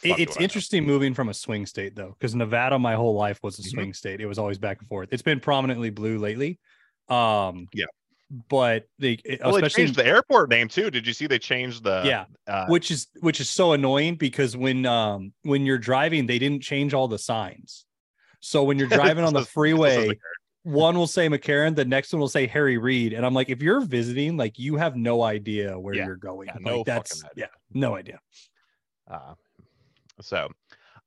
it's 0.02 0.36
interesting 0.36 0.84
moving 0.84 1.14
from 1.14 1.28
a 1.28 1.34
swing 1.34 1.66
state 1.66 1.94
though, 1.96 2.14
because 2.18 2.34
Nevada 2.34 2.78
my 2.78 2.94
whole 2.94 3.14
life 3.14 3.38
was 3.42 3.58
a 3.58 3.62
Mhm. 3.62 3.70
swing 3.70 3.92
state. 3.94 4.20
It 4.20 4.26
was 4.26 4.38
always 4.38 4.58
back 4.58 4.78
and 4.80 4.88
forth. 4.88 5.08
It's 5.12 5.22
been 5.22 5.40
prominently 5.40 5.90
blue 5.90 6.18
lately. 6.18 6.58
Um, 7.08 7.68
Yeah. 7.72 7.86
but 8.50 8.84
they 8.98 9.12
it- 9.24 9.40
Well, 9.42 9.52
they 9.52 9.58
especially 9.58 9.84
changed 9.84 9.98
the 9.98 10.06
airport 10.06 10.50
name 10.50 10.68
too. 10.68 10.90
Did 10.90 11.06
you 11.06 11.12
see 11.12 11.26
they 11.26 11.38
changed 11.38 11.82
the? 11.84 12.02
yeah, 12.04 12.26
uh, 12.46 12.66
which 12.66 12.90
is 12.90 13.06
which 13.20 13.40
is 13.40 13.48
so 13.48 13.72
annoying 13.72 14.16
because 14.16 14.56
when 14.56 14.84
um 14.86 15.32
when 15.42 15.64
you're 15.64 15.78
driving, 15.78 16.26
they 16.26 16.38
didn't 16.38 16.62
change 16.62 16.92
all 16.94 17.08
the 17.08 17.18
signs. 17.18 17.86
So 18.40 18.62
when 18.64 18.78
you're 18.78 18.88
driving 19.16 19.24
on 19.24 19.32
the 19.32 19.40
This 19.40 19.42
is- 19.42 19.46
this 19.46 19.50
is 19.50 19.52
freeway, 19.52 20.18
one 20.64 20.96
will 20.98 21.06
say 21.06 21.28
McCarran, 21.28 21.74
the 21.74 21.84
next 21.86 22.12
one 22.12 22.20
will 22.20 22.28
say 22.28 22.46
Harry 22.46 22.76
Reid, 22.76 23.14
and 23.14 23.24
I'm 23.24 23.32
like, 23.32 23.48
if 23.48 23.62
you're 23.62 23.80
visiting, 23.80 24.36
like 24.36 24.58
you 24.58 24.76
have 24.76 24.96
no 24.96 25.22
idea 25.22 25.78
where 25.78 25.94
Yeah. 25.94 26.04
you're 26.06 26.16
going. 26.16 26.48
Yeah, 26.48 26.54
like 26.54 26.62
no 26.64 26.84
that's 26.84 27.24
idea. 27.24 27.32
yeah, 27.36 27.46
no 27.80 27.96
idea. 27.96 28.20
Uh, 29.10 29.34
so, 30.20 30.50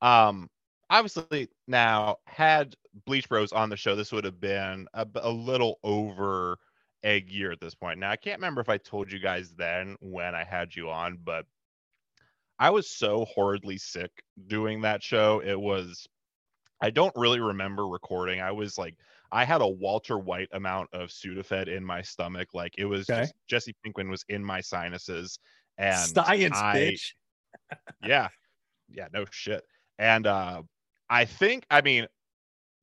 um, 0.00 0.50
obviously 0.90 1.48
now 1.66 2.18
had 2.26 2.74
Bleach 3.06 3.28
Bros 3.28 3.52
on 3.52 3.70
the 3.70 3.76
show, 3.76 3.96
this 3.96 4.12
would 4.12 4.24
have 4.24 4.40
been 4.40 4.86
a, 4.94 5.06
a 5.16 5.30
little 5.30 5.78
over 5.82 6.58
a 7.04 7.20
year 7.22 7.52
at 7.52 7.60
this 7.60 7.74
point. 7.74 7.98
Now 8.00 8.10
I 8.10 8.16
can't 8.16 8.38
remember 8.38 8.60
if 8.60 8.68
I 8.68 8.78
told 8.78 9.10
you 9.12 9.18
guys 9.18 9.54
then 9.54 9.96
when 10.00 10.34
I 10.34 10.44
had 10.44 10.74
you 10.76 10.90
on, 10.90 11.18
but 11.18 11.46
I 12.58 12.70
was 12.70 12.88
so 12.90 13.24
horridly 13.24 13.78
sick 13.78 14.22
doing 14.46 14.82
that 14.82 15.02
show. 15.02 15.40
It 15.40 15.58
was. 15.60 16.06
I 16.82 16.90
don't 16.90 17.14
really 17.16 17.40
remember 17.40 17.88
recording. 17.88 18.40
I 18.40 18.52
was 18.52 18.78
like, 18.78 18.96
I 19.32 19.44
had 19.44 19.62
a 19.62 19.68
Walter 19.68 20.18
White 20.18 20.48
amount 20.52 20.90
of 20.92 21.10
Sudafed 21.10 21.68
in 21.68 21.84
my 21.84 22.02
stomach. 22.02 22.54
Like 22.54 22.74
it 22.78 22.86
was 22.86 23.10
Okay. 23.10 23.12
just 23.12 23.34
Jesse 23.48 23.74
Pinkman 23.86 24.10
was 24.10 24.24
in 24.28 24.44
my 24.44 24.60
sinuses, 24.60 25.38
and 25.78 26.20
Science, 26.24 26.50
I, 26.50 26.74
bitch. 26.74 27.14
yeah 28.00 28.28
yeah 28.88 29.08
no 29.12 29.24
shit. 29.30 29.64
And 29.98 30.26
uh 30.26 30.62
i 31.10 31.24
think 31.24 31.64
i 31.70 31.80
mean 31.80 32.06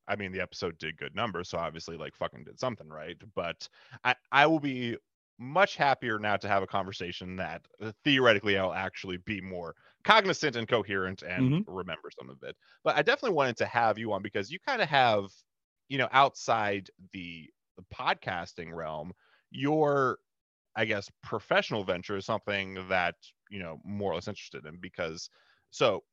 i 0.07 0.15
mean 0.15 0.31
the 0.31 0.41
episode 0.41 0.77
did 0.77 0.97
good 0.97 1.15
numbers 1.15 1.49
so 1.49 1.57
obviously 1.57 1.97
like 1.97 2.15
fucking 2.15 2.43
did 2.43 2.59
something 2.59 2.87
right 2.87 3.17
but 3.35 3.67
i 4.03 4.13
i 4.31 4.45
will 4.45 4.59
be 4.59 4.95
much 5.39 5.77
happier 5.77 6.19
now 6.19 6.35
to 6.35 6.47
have 6.47 6.61
a 6.61 6.67
conversation 6.67 7.35
that 7.37 7.61
uh, 7.81 7.91
theoretically 8.03 8.57
i'll 8.57 8.73
actually 8.73 9.17
be 9.17 9.41
more 9.41 9.73
cognizant 10.03 10.55
and 10.55 10.67
coherent 10.67 11.23
and 11.23 11.63
remember 11.67 12.09
some 12.19 12.29
of 12.29 12.37
it. 12.43 12.55
But 12.83 12.97
i 12.97 13.01
definitely 13.01 13.35
wanted 13.35 13.57
to 13.57 13.65
have 13.65 13.97
you 13.97 14.13
on 14.13 14.21
because 14.21 14.51
you 14.51 14.59
kind 14.65 14.81
of 14.81 14.89
have 14.89 15.25
you 15.87 15.97
know 15.97 16.09
outside 16.11 16.89
the, 17.13 17.49
the 17.77 17.83
podcasting 17.93 18.73
realm 18.73 19.11
your 19.51 20.19
I 20.75 20.85
guess 20.85 21.09
professional 21.23 21.83
venture 21.83 22.15
is 22.17 22.25
something 22.25 22.77
that 22.89 23.15
you 23.49 23.59
know 23.59 23.79
more 23.83 24.11
or 24.11 24.15
less 24.15 24.27
interested 24.27 24.65
in 24.65 24.77
because 24.79 25.29
so 25.71 26.03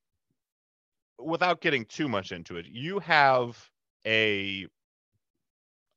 without 1.18 1.60
getting 1.60 1.84
too 1.84 2.08
much 2.08 2.32
into 2.32 2.56
it, 2.56 2.66
you 2.66 2.98
have 2.98 3.70
a 4.06 4.66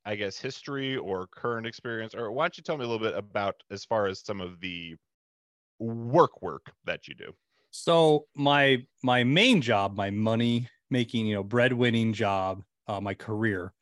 I 0.05 0.15
guess 0.15 0.39
history 0.39 0.97
or 0.97 1.27
current 1.27 1.67
experience, 1.67 2.15
or 2.15 2.31
why 2.31 2.45
don't 2.45 2.57
you 2.57 2.63
tell 2.63 2.77
me 2.77 2.85
a 2.85 2.87
little 2.87 3.05
bit 3.05 3.17
about 3.17 3.55
as 3.69 3.85
far 3.85 4.07
as 4.07 4.21
some 4.25 4.41
of 4.41 4.59
the 4.59 4.95
work 5.79 6.41
work 6.41 6.73
that 6.85 7.07
you 7.07 7.15
do? 7.15 7.33
So 7.71 8.27
my 8.35 8.85
my 9.03 9.23
main 9.23 9.61
job, 9.61 9.95
my 9.95 10.09
money 10.09 10.69
making, 10.89 11.27
you 11.27 11.35
know, 11.35 11.43
breadwinning 11.43 12.13
job, 12.13 12.63
uh, 12.87 12.99
my 13.01 13.13
career 13.13 13.73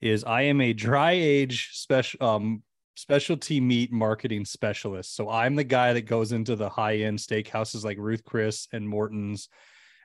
is 0.00 0.24
I 0.24 0.42
am 0.42 0.60
a 0.60 0.72
dry 0.72 1.12
age 1.12 1.70
special 1.72 2.22
um 2.24 2.62
specialty 2.94 3.60
meat 3.60 3.92
marketing 3.92 4.44
specialist. 4.44 5.14
So 5.16 5.28
I'm 5.28 5.56
the 5.56 5.64
guy 5.64 5.92
that 5.92 6.02
goes 6.02 6.32
into 6.32 6.56
the 6.56 6.68
high 6.68 6.96
end 6.98 7.18
steakhouses 7.18 7.84
like 7.84 7.98
Ruth 7.98 8.24
Chris 8.24 8.68
and 8.72 8.88
Morton's 8.88 9.48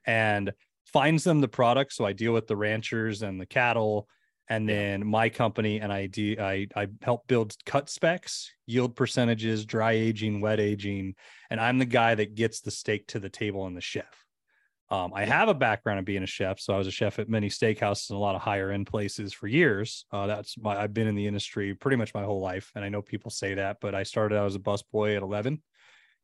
and 0.06 0.52
finds 0.86 1.24
them 1.24 1.42
the 1.42 1.48
product. 1.48 1.94
So 1.94 2.06
I 2.06 2.14
deal 2.14 2.34
with 2.34 2.48
the 2.48 2.58
ranchers 2.58 3.22
and 3.22 3.40
the 3.40 3.46
cattle 3.46 4.08
and 4.50 4.68
then 4.68 5.06
my 5.06 5.30
company 5.30 5.80
and 5.80 5.94
I 5.94 6.08
do 6.08 6.36
I 6.40 6.68
I 6.76 6.88
help 7.04 7.28
build 7.28 7.54
cut 7.66 7.88
specs, 7.88 8.52
yield 8.66 8.96
percentages, 8.96 9.64
dry 9.66 9.92
aging, 9.92 10.42
wet 10.42 10.60
aging, 10.60 11.16
and 11.52 11.60
I'm 11.60 11.78
the 11.78 11.86
guy 11.86 12.16
that 12.16 12.36
gets 12.36 12.62
the 12.62 12.72
steak 12.72 13.08
to 13.08 13.20
the 13.20 13.30
table 13.30 13.68
and 13.68 13.78
the 13.78 13.82
chef. 13.82 14.26
Um, 14.92 15.12
I 15.14 15.26
have 15.26 15.50
a 15.50 15.54
background 15.54 16.00
of 16.00 16.06
being 16.06 16.24
a 16.24 16.28
chef, 16.28 16.60
so 16.60 16.74
I 16.74 16.78
was 16.78 16.88
a 16.88 16.92
chef 16.92 17.20
at 17.20 17.30
many 17.30 17.50
steakhouses 17.50 18.10
and 18.10 18.18
a 18.18 18.20
lot 18.20 18.36
of 18.36 18.42
higher 18.42 18.72
end 18.72 18.88
places 18.88 19.34
for 19.34 19.48
years. 19.48 20.06
Uh, 20.12 20.26
that's 20.26 20.58
my 20.58 20.76
I've 20.76 20.94
been 20.94 21.08
in 21.08 21.16
the 21.16 21.28
industry 21.28 21.76
pretty 21.76 21.98
much 21.98 22.14
my 22.14 22.24
whole 22.24 22.42
life, 22.42 22.72
and 22.76 22.84
I 22.84 22.90
know 22.90 23.02
people 23.02 23.30
say 23.30 23.54
that, 23.54 23.78
but 23.82 23.94
I 23.94 24.02
started 24.04 24.36
out 24.36 24.48
as 24.48 24.56
a 24.56 24.60
busboy 24.60 25.16
at 25.16 25.22
11 25.22 25.62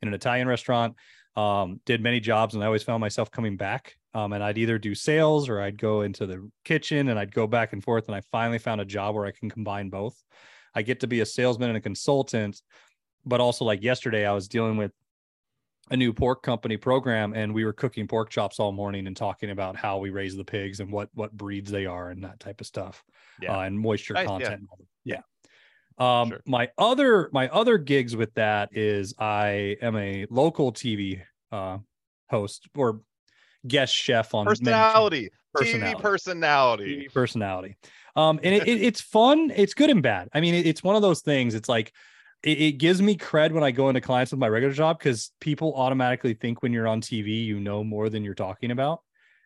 in 0.02 0.08
an 0.08 0.14
Italian 0.14 0.48
restaurant. 0.48 0.96
Um, 1.36 1.82
did 1.86 2.02
many 2.02 2.20
jobs, 2.20 2.56
and 2.56 2.64
I 2.64 2.68
always 2.68 2.84
found 2.84 3.02
myself 3.02 3.30
coming 3.30 3.58
back. 3.58 3.96
Um, 4.14 4.32
and 4.32 4.42
I'd 4.44 4.58
either 4.58 4.80
do 4.80 4.96
sales 4.96 5.50
or 5.50 5.62
I'd 5.62 5.78
go 5.78 6.02
into 6.02 6.26
the 6.26 6.50
kitchen, 6.64 7.10
and 7.10 7.20
I'd 7.20 7.34
go 7.34 7.46
back 7.46 7.74
and 7.74 7.84
forth. 7.84 8.08
And 8.08 8.16
I 8.16 8.22
finally 8.32 8.58
found 8.58 8.82
a 8.82 8.86
job 8.86 9.14
where 9.14 9.26
I 9.26 9.32
can 9.32 9.50
combine 9.50 9.90
both. 9.90 10.16
I 10.74 10.82
get 10.82 11.02
to 11.02 11.08
be 11.08 11.20
a 11.20 11.26
salesman 11.26 11.70
and 11.70 11.78
a 11.78 11.82
consultant, 11.82 12.62
but 13.26 13.42
also 13.42 13.66
like 13.66 13.84
yesterday, 13.84 14.26
I 14.26 14.32
was 14.32 14.48
dealing 14.48 14.78
with 14.78 14.92
a 15.92 15.98
new 15.98 16.12
pork 16.12 16.42
company 16.42 16.78
program 16.78 17.34
and 17.34 17.54
we 17.54 17.64
were 17.64 17.74
cooking 17.74 18.08
pork 18.08 18.30
chops 18.30 18.60
all 18.60 18.72
morning 18.72 19.06
and 19.08 19.16
talking 19.16 19.52
about 19.52 19.76
how 19.76 19.98
we 20.00 20.10
raise 20.10 20.36
the 20.36 20.44
pigs 20.44 20.80
and 20.80 20.92
what 20.92 21.10
what 21.14 21.32
breeds 21.32 21.70
they 21.70 21.86
are 21.86 22.10
and 22.10 22.24
that 22.24 22.40
type 22.40 22.60
of 22.60 22.68
stuff 22.68 23.04
yeah. 23.42 23.56
uh, 23.56 23.62
and 23.62 23.78
moisture 23.78 24.18
I, 24.18 24.26
content 24.26 24.68
yeah, 25.04 25.18
yeah. 25.18 26.22
Um, 26.22 26.30
sure. 26.30 26.42
my 26.46 26.70
other 26.78 27.30
my 27.32 27.48
other 27.50 27.78
gigs 27.78 28.16
with 28.16 28.34
that 28.34 28.70
is 28.76 29.14
i 29.20 29.78
am 29.82 29.96
a 29.96 30.26
local 30.30 30.74
tv 30.74 31.22
uh, 31.52 31.78
host 32.30 32.68
or 32.76 33.02
guest 33.68 33.96
chef 33.96 34.34
on 34.34 34.46
personality. 34.46 35.30
Personality 35.54 35.96
TV 35.96 36.02
personality. 36.02 36.98
TV 36.98 37.14
personality. 37.14 37.78
Um 38.16 38.40
and 38.44 38.54
it, 38.54 38.68
it, 38.68 38.82
it's 38.82 39.00
fun 39.02 39.52
it's 39.56 39.74
good 39.74 39.90
and 39.90 40.04
bad. 40.04 40.30
I 40.34 40.42
mean 40.42 40.54
it, 40.54 40.66
it's 40.66 40.84
one 40.84 40.96
of 40.96 41.02
those 41.02 41.22
things 41.22 41.56
it's 41.56 41.70
like 41.70 41.94
it, 42.46 42.62
it 42.62 42.72
gives 42.74 43.02
me 43.02 43.18
cred 43.18 43.52
when 43.52 43.64
I 43.64 43.72
go 43.72 43.90
into 43.90 44.00
clients 44.00 44.32
with 44.32 44.40
my 44.40 44.48
regular 44.48 44.74
job 44.74 45.00
because 45.00 45.32
people 45.42 45.74
automatically 45.76 46.36
think 46.36 46.62
when 46.62 46.72
you're 46.72 46.88
on 46.88 47.02
TV, 47.02 47.44
you 47.44 47.60
know 47.60 47.84
more 47.84 48.08
than 48.08 48.24
you're 48.24 48.36
talking 48.36 48.72
about. 48.72 49.02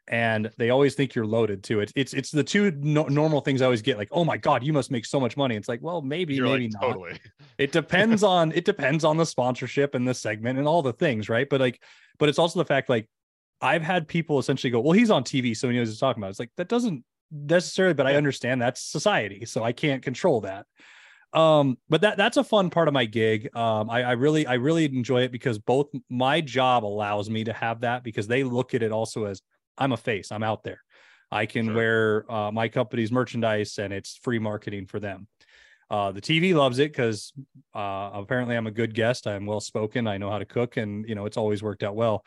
And 0.09 0.49
they 0.57 0.71
always 0.71 0.95
think 0.95 1.13
you're 1.13 1.25
loaded 1.25 1.63
too. 1.63 1.81
It's 1.81 1.93
it's 1.95 2.13
it's 2.13 2.31
the 2.31 2.43
two 2.43 2.71
no, 2.71 3.03
normal 3.03 3.41
things 3.41 3.61
I 3.61 3.65
always 3.65 3.83
get 3.83 3.97
like, 3.97 4.09
oh 4.11 4.25
my 4.25 4.37
god, 4.37 4.63
you 4.63 4.73
must 4.73 4.89
make 4.89 5.05
so 5.05 5.19
much 5.19 5.37
money. 5.37 5.55
It's 5.55 5.69
like, 5.69 5.81
well, 5.83 6.01
maybe, 6.01 6.33
you're 6.33 6.47
maybe 6.47 6.65
like, 6.65 6.73
not. 6.73 6.81
Totally. 6.81 7.19
It 7.59 7.73
depends 7.73 8.23
on 8.23 8.53
it 8.53 8.63
depends 8.63 9.03
on 9.03 9.17
the 9.17 9.25
sponsorship 9.25 9.93
and 9.93 10.07
the 10.07 10.13
segment 10.13 10.57
and 10.59 10.67
all 10.67 10.81
the 10.81 10.93
things, 10.93 11.27
right? 11.27 11.47
But 11.47 11.59
like, 11.59 11.81
but 12.17 12.29
it's 12.29 12.39
also 12.39 12.57
the 12.57 12.65
fact 12.65 12.89
like 12.89 13.07
I've 13.61 13.81
had 13.81 14.07
people 14.07 14.39
essentially 14.39 14.71
go, 14.71 14.79
well, 14.79 14.93
he's 14.93 15.11
on 15.11 15.25
TV, 15.25 15.55
so 15.55 15.67
he 15.67 15.75
knows 15.75 15.89
what 15.89 15.91
he's 15.91 15.99
talking 15.99 16.23
about. 16.23 16.29
It's 16.29 16.39
like 16.39 16.51
that 16.55 16.69
doesn't 16.69 17.03
necessarily, 17.31 17.93
but 17.93 18.07
I 18.07 18.15
understand 18.15 18.61
that's 18.61 18.81
society, 18.81 19.45
so 19.45 19.61
I 19.61 19.73
can't 19.73 20.01
control 20.01 20.41
that 20.41 20.65
um 21.33 21.77
but 21.89 22.01
that 22.01 22.17
that's 22.17 22.38
a 22.38 22.43
fun 22.43 22.69
part 22.69 22.88
of 22.88 22.93
my 22.93 23.05
gig. 23.05 23.55
Um 23.55 23.89
I, 23.89 24.03
I 24.03 24.12
really 24.13 24.48
i 24.48 24.55
really 24.55 24.86
enjoy 24.86 25.21
it 25.21 25.31
because 25.31 25.59
both 25.59 25.89
my 26.09 26.41
job 26.41 26.83
allows 26.83 27.29
me 27.29 27.43
to 27.43 27.53
have 27.53 27.81
that 27.81 28.03
because 28.03 28.27
they 28.27 28.43
look 28.43 28.74
at 28.74 28.81
it 28.81 28.91
also 28.91 29.25
as 29.25 29.41
i'm 29.77 29.91
a 29.91 29.98
face 29.98 30.31
i'm 30.31 30.43
out 30.43 30.63
there. 30.63 30.81
I 31.31 31.45
can 31.45 31.67
sure. 31.67 31.75
wear 31.75 32.31
uh, 32.31 32.51
my 32.51 32.69
company's 32.69 33.12
merchandise 33.12 33.77
and 33.77 33.93
it's 33.93 34.17
free 34.24 34.39
marketing 34.39 34.88
for 34.88 35.00
them. 35.00 35.27
Uh, 35.91 36.12
the 36.12 36.21
tv 36.21 36.55
loves 36.55 36.79
it 36.79 36.91
because 36.91 37.31
uh, 37.75 38.09
apparently 38.13 38.55
i'm 38.55 38.67
a 38.67 38.71
good 38.71 38.95
guest 38.95 39.27
i'm 39.27 39.45
well 39.45 39.59
spoken 39.59 40.07
i 40.07 40.17
know 40.17 40.29
how 40.29 40.39
to 40.39 40.45
cook 40.45 40.77
and 40.77 41.07
you 41.07 41.15
know 41.15 41.25
it's 41.25 41.38
always 41.38 41.62
worked 41.62 41.83
out 41.83 41.95
well. 41.95 42.25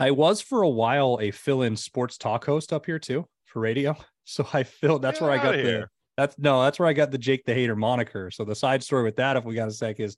I 0.00 0.10
was 0.10 0.40
for 0.40 0.62
a 0.62 0.68
while 0.68 1.18
a 1.20 1.30
fill-in 1.30 1.76
sports 1.76 2.18
talk 2.18 2.44
host 2.46 2.72
up 2.72 2.86
here 2.86 2.98
too 2.98 3.28
for 3.44 3.60
radio. 3.60 3.96
So 4.24 4.46
i 4.52 4.62
filled 4.62 5.02
that's 5.02 5.18
Get 5.18 5.24
where 5.24 5.32
i 5.36 5.42
got 5.42 5.56
the 5.56 5.88
that's 6.22 6.38
no, 6.38 6.62
that's 6.62 6.78
where 6.78 6.88
I 6.88 6.92
got 6.92 7.10
the 7.10 7.18
Jake 7.18 7.44
the 7.44 7.54
Hater 7.54 7.76
moniker. 7.76 8.30
So 8.30 8.44
the 8.44 8.54
side 8.54 8.82
story 8.82 9.02
with 9.02 9.16
that, 9.16 9.36
if 9.36 9.44
we 9.44 9.54
got 9.54 9.68
a 9.68 9.72
sec, 9.72 10.00
is 10.00 10.16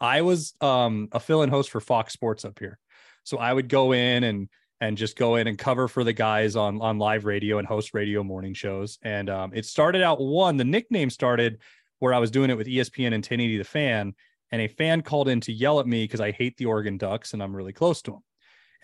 I 0.00 0.22
was 0.22 0.54
um, 0.60 1.08
a 1.12 1.20
fill-in 1.20 1.50
host 1.50 1.70
for 1.70 1.80
Fox 1.80 2.12
Sports 2.12 2.44
up 2.44 2.58
here. 2.58 2.78
So 3.24 3.38
I 3.38 3.52
would 3.52 3.68
go 3.68 3.92
in 3.92 4.24
and 4.24 4.48
and 4.80 4.98
just 4.98 5.16
go 5.16 5.36
in 5.36 5.46
and 5.46 5.56
cover 5.56 5.86
for 5.86 6.02
the 6.02 6.12
guys 6.12 6.56
on 6.56 6.80
on 6.80 6.98
live 6.98 7.24
radio 7.24 7.58
and 7.58 7.68
host 7.68 7.94
radio 7.94 8.24
morning 8.24 8.54
shows. 8.54 8.98
And 9.02 9.30
um, 9.30 9.52
it 9.54 9.66
started 9.66 10.02
out 10.02 10.20
one. 10.20 10.56
The 10.56 10.64
nickname 10.64 11.10
started 11.10 11.58
where 11.98 12.14
I 12.14 12.18
was 12.18 12.32
doing 12.32 12.50
it 12.50 12.56
with 12.56 12.66
ESPN 12.66 13.14
and 13.14 13.22
1080 13.22 13.58
The 13.58 13.64
Fan, 13.64 14.14
and 14.50 14.62
a 14.62 14.68
fan 14.68 15.02
called 15.02 15.28
in 15.28 15.40
to 15.42 15.52
yell 15.52 15.78
at 15.78 15.86
me 15.86 16.04
because 16.04 16.20
I 16.20 16.32
hate 16.32 16.56
the 16.56 16.66
Oregon 16.66 16.98
Ducks 16.98 17.32
and 17.32 17.42
I'm 17.42 17.54
really 17.54 17.72
close 17.72 18.02
to 18.02 18.12
them. 18.12 18.22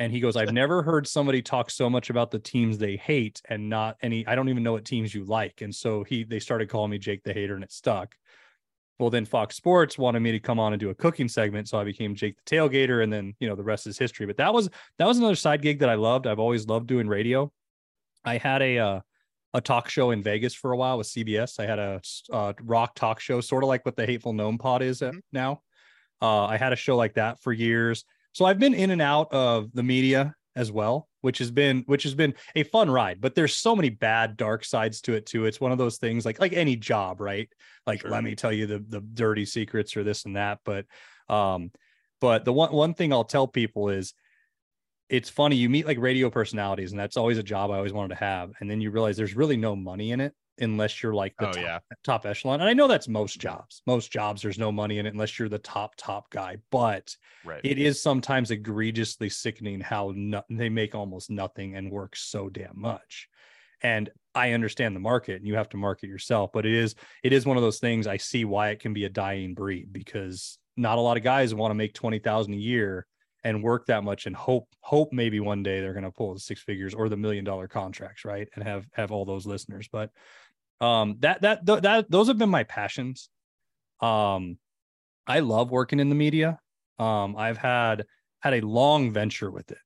And 0.00 0.12
he 0.12 0.20
goes, 0.20 0.36
I've 0.36 0.52
never 0.52 0.82
heard 0.82 1.08
somebody 1.08 1.42
talk 1.42 1.70
so 1.70 1.90
much 1.90 2.08
about 2.08 2.30
the 2.30 2.38
teams 2.38 2.78
they 2.78 2.96
hate 2.96 3.42
and 3.48 3.68
not 3.68 3.96
any, 4.00 4.24
I 4.26 4.36
don't 4.36 4.48
even 4.48 4.62
know 4.62 4.72
what 4.72 4.84
teams 4.84 5.12
you 5.12 5.24
like. 5.24 5.60
And 5.60 5.74
so 5.74 6.04
he, 6.04 6.22
they 6.22 6.38
started 6.38 6.68
calling 6.68 6.92
me 6.92 6.98
Jake 6.98 7.24
the 7.24 7.32
Hater 7.32 7.56
and 7.56 7.64
it 7.64 7.72
stuck. 7.72 8.14
Well, 9.00 9.10
then 9.10 9.24
Fox 9.24 9.56
Sports 9.56 9.98
wanted 9.98 10.20
me 10.20 10.32
to 10.32 10.40
come 10.40 10.60
on 10.60 10.72
and 10.72 10.78
do 10.78 10.90
a 10.90 10.94
cooking 10.94 11.28
segment. 11.28 11.68
So 11.68 11.78
I 11.78 11.84
became 11.84 12.14
Jake 12.14 12.36
the 12.36 12.56
Tailgater. 12.56 13.02
And 13.02 13.12
then, 13.12 13.34
you 13.40 13.48
know, 13.48 13.56
the 13.56 13.64
rest 13.64 13.88
is 13.88 13.98
history. 13.98 14.26
But 14.26 14.36
that 14.36 14.54
was, 14.54 14.68
that 14.98 15.06
was 15.06 15.18
another 15.18 15.36
side 15.36 15.62
gig 15.62 15.80
that 15.80 15.88
I 15.88 15.94
loved. 15.94 16.28
I've 16.28 16.38
always 16.38 16.68
loved 16.68 16.86
doing 16.86 17.08
radio. 17.08 17.52
I 18.24 18.38
had 18.38 18.62
a, 18.62 18.78
uh, 18.78 19.00
a 19.54 19.60
talk 19.60 19.88
show 19.88 20.10
in 20.10 20.22
Vegas 20.22 20.54
for 20.54 20.72
a 20.72 20.76
while 20.76 20.98
with 20.98 21.08
CBS. 21.08 21.58
I 21.58 21.66
had 21.66 21.78
a 21.78 22.00
uh, 22.32 22.52
rock 22.62 22.94
talk 22.94 23.18
show, 23.18 23.40
sort 23.40 23.64
of 23.64 23.68
like 23.68 23.84
what 23.84 23.96
the 23.96 24.06
Hateful 24.06 24.32
Gnome 24.32 24.58
Pod 24.58 24.82
is 24.82 25.00
mm-hmm. 25.00 25.18
now. 25.32 25.62
Uh, 26.20 26.44
I 26.44 26.56
had 26.56 26.72
a 26.72 26.76
show 26.76 26.96
like 26.96 27.14
that 27.14 27.40
for 27.40 27.52
years. 27.52 28.04
So 28.38 28.44
I've 28.44 28.60
been 28.60 28.72
in 28.72 28.92
and 28.92 29.02
out 29.02 29.32
of 29.32 29.72
the 29.72 29.82
media 29.82 30.32
as 30.54 30.70
well, 30.70 31.08
which 31.22 31.38
has 31.38 31.50
been 31.50 31.82
which 31.86 32.04
has 32.04 32.14
been 32.14 32.34
a 32.54 32.62
fun 32.62 32.88
ride. 32.88 33.20
But 33.20 33.34
there's 33.34 33.56
so 33.56 33.74
many 33.74 33.90
bad 33.90 34.36
dark 34.36 34.64
sides 34.64 35.00
to 35.00 35.14
it 35.14 35.26
too. 35.26 35.44
It's 35.44 35.60
one 35.60 35.72
of 35.72 35.78
those 35.78 35.98
things 35.98 36.24
like 36.24 36.38
like 36.38 36.52
any 36.52 36.76
job, 36.76 37.20
right? 37.20 37.48
Like 37.84 38.02
sure. 38.02 38.12
let 38.12 38.22
me 38.22 38.36
tell 38.36 38.52
you 38.52 38.68
the 38.68 38.78
the 38.88 39.00
dirty 39.00 39.44
secrets 39.44 39.96
or 39.96 40.04
this 40.04 40.24
and 40.24 40.36
that. 40.36 40.60
But 40.64 40.86
um, 41.28 41.72
but 42.20 42.44
the 42.44 42.52
one 42.52 42.72
one 42.72 42.94
thing 42.94 43.12
I'll 43.12 43.24
tell 43.24 43.48
people 43.48 43.88
is 43.88 44.14
it's 45.08 45.28
funny 45.28 45.56
you 45.56 45.68
meet 45.68 45.88
like 45.88 45.98
radio 45.98 46.30
personalities 46.30 46.92
and 46.92 47.00
that's 47.00 47.16
always 47.16 47.38
a 47.38 47.42
job 47.42 47.70
i 47.70 47.76
always 47.76 47.94
wanted 47.94 48.10
to 48.10 48.20
have 48.22 48.50
and 48.60 48.70
then 48.70 48.78
you 48.78 48.90
realize 48.90 49.16
there's 49.16 49.34
really 49.34 49.56
no 49.56 49.74
money 49.74 50.12
in 50.12 50.20
it 50.20 50.34
unless 50.60 51.02
you're 51.02 51.14
like 51.14 51.34
the 51.38 51.48
oh, 51.48 51.52
top, 51.52 51.62
yeah. 51.62 51.78
top 52.04 52.26
echelon. 52.26 52.60
And 52.60 52.68
I 52.68 52.72
know 52.72 52.88
that's 52.88 53.08
most 53.08 53.40
jobs. 53.40 53.82
Most 53.86 54.10
jobs, 54.10 54.42
there's 54.42 54.58
no 54.58 54.72
money 54.72 54.98
in 54.98 55.06
it 55.06 55.12
unless 55.12 55.38
you're 55.38 55.48
the 55.48 55.58
top, 55.58 55.94
top 55.96 56.30
guy. 56.30 56.56
But 56.70 57.14
right. 57.44 57.60
it 57.64 57.78
is 57.78 58.00
sometimes 58.00 58.50
egregiously 58.50 59.28
sickening 59.28 59.80
how 59.80 60.12
no, 60.14 60.42
they 60.50 60.68
make 60.68 60.94
almost 60.94 61.30
nothing 61.30 61.76
and 61.76 61.90
work 61.90 62.16
so 62.16 62.48
damn 62.48 62.80
much. 62.80 63.28
And 63.82 64.10
I 64.34 64.52
understand 64.52 64.94
the 64.94 65.00
market 65.00 65.36
and 65.36 65.46
you 65.46 65.54
have 65.54 65.68
to 65.70 65.76
market 65.76 66.08
yourself, 66.08 66.50
but 66.52 66.66
it 66.66 66.72
is 66.72 66.94
it 67.22 67.32
is 67.32 67.46
one 67.46 67.56
of 67.56 67.62
those 67.62 67.78
things 67.78 68.06
I 68.06 68.16
see 68.16 68.44
why 68.44 68.70
it 68.70 68.80
can 68.80 68.92
be 68.92 69.04
a 69.04 69.08
dying 69.08 69.54
breed 69.54 69.92
because 69.92 70.58
not 70.76 70.98
a 70.98 71.00
lot 71.00 71.16
of 71.16 71.22
guys 71.22 71.54
want 71.54 71.70
to 71.70 71.76
make 71.76 71.94
20,000 71.94 72.52
a 72.52 72.56
year 72.56 73.06
and 73.44 73.62
work 73.62 73.86
that 73.86 74.04
much 74.04 74.26
and 74.26 74.34
hope 74.34 74.68
hope 74.80 75.12
maybe 75.12 75.40
one 75.40 75.62
day 75.62 75.80
they're 75.80 75.92
going 75.92 76.04
to 76.04 76.10
pull 76.10 76.34
the 76.34 76.40
six 76.40 76.60
figures 76.60 76.94
or 76.94 77.08
the 77.08 77.16
million 77.16 77.44
dollar 77.44 77.68
contracts 77.68 78.24
right 78.24 78.48
and 78.54 78.64
have 78.64 78.86
have 78.92 79.12
all 79.12 79.24
those 79.24 79.46
listeners 79.46 79.88
but 79.90 80.10
um 80.80 81.16
that 81.20 81.42
that 81.42 81.66
th- 81.66 81.82
that 81.82 82.10
those 82.10 82.28
have 82.28 82.38
been 82.38 82.50
my 82.50 82.64
passions. 82.64 83.28
Um 84.00 84.58
i 85.26 85.40
love 85.40 85.70
working 85.70 86.00
in 86.00 86.08
the 86.08 86.14
media. 86.14 86.58
Um 86.98 87.36
i've 87.36 87.58
had 87.58 88.06
had 88.40 88.54
a 88.54 88.60
long 88.60 89.12
venture 89.12 89.50
with 89.50 89.70
it. 89.70 89.78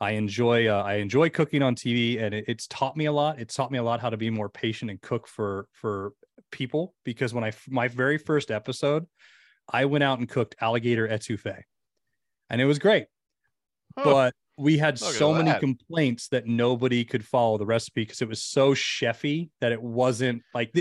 I 0.00 0.12
enjoy 0.12 0.68
uh, 0.68 0.82
i 0.82 0.94
enjoy 0.94 1.30
cooking 1.30 1.62
on 1.62 1.76
tv 1.76 2.20
and 2.20 2.34
it, 2.34 2.44
it's 2.48 2.66
taught 2.66 2.96
me 2.96 3.06
a 3.06 3.12
lot. 3.12 3.38
It's 3.38 3.54
taught 3.54 3.70
me 3.70 3.78
a 3.78 3.82
lot 3.82 4.00
how 4.00 4.10
to 4.10 4.16
be 4.16 4.30
more 4.30 4.48
patient 4.48 4.90
and 4.90 5.00
cook 5.00 5.26
for 5.28 5.68
for 5.72 6.12
people 6.50 6.94
because 7.04 7.32
when 7.32 7.44
i 7.44 7.52
my 7.68 7.88
very 7.88 8.18
first 8.18 8.50
episode 8.50 9.06
i 9.70 9.84
went 9.84 10.04
out 10.04 10.18
and 10.18 10.28
cooked 10.28 10.54
alligator 10.60 11.08
etouffee 11.08 11.62
and 12.52 12.60
it 12.60 12.66
was 12.66 12.78
great. 12.78 13.06
Huh. 13.96 14.04
but 14.04 14.34
we 14.58 14.78
had 14.78 15.00
Look 15.00 15.14
so 15.14 15.34
many 15.34 15.58
complaints 15.58 16.28
that 16.28 16.46
nobody 16.46 17.04
could 17.04 17.24
follow 17.24 17.58
the 17.58 17.66
recipe 17.66 18.02
because 18.02 18.22
it 18.22 18.28
was 18.28 18.42
so 18.42 18.74
chefy 18.74 19.50
that 19.60 19.72
it 19.72 19.82
wasn't 19.82 20.42
like 20.54 20.74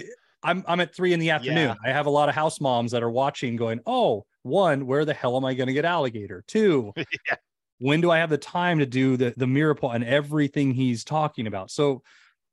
I'm 0.43 0.63
I'm 0.67 0.79
at 0.79 0.93
three 0.93 1.13
in 1.13 1.19
the 1.19 1.29
afternoon. 1.29 1.75
Yeah. 1.83 1.89
I 1.89 1.93
have 1.93 2.05
a 2.05 2.09
lot 2.09 2.29
of 2.29 2.35
house 2.35 2.59
moms 2.59 2.91
that 2.91 3.03
are 3.03 3.09
watching, 3.09 3.55
going, 3.55 3.79
"Oh, 3.85 4.25
one, 4.43 4.85
where 4.85 5.05
the 5.05 5.13
hell 5.13 5.37
am 5.37 5.45
I 5.45 5.53
going 5.53 5.67
to 5.67 5.73
get 5.73 5.85
alligator? 5.85 6.43
Two, 6.47 6.91
yeah. 6.97 7.35
when 7.79 8.01
do 8.01 8.11
I 8.11 8.17
have 8.17 8.29
the 8.29 8.37
time 8.37 8.79
to 8.79 8.85
do 8.85 9.17
the 9.17 9.33
the 9.37 9.45
Mirepoix 9.45 9.95
and 9.95 10.03
everything 10.03 10.73
he's 10.73 11.03
talking 11.03 11.47
about? 11.47 11.71
So 11.71 12.01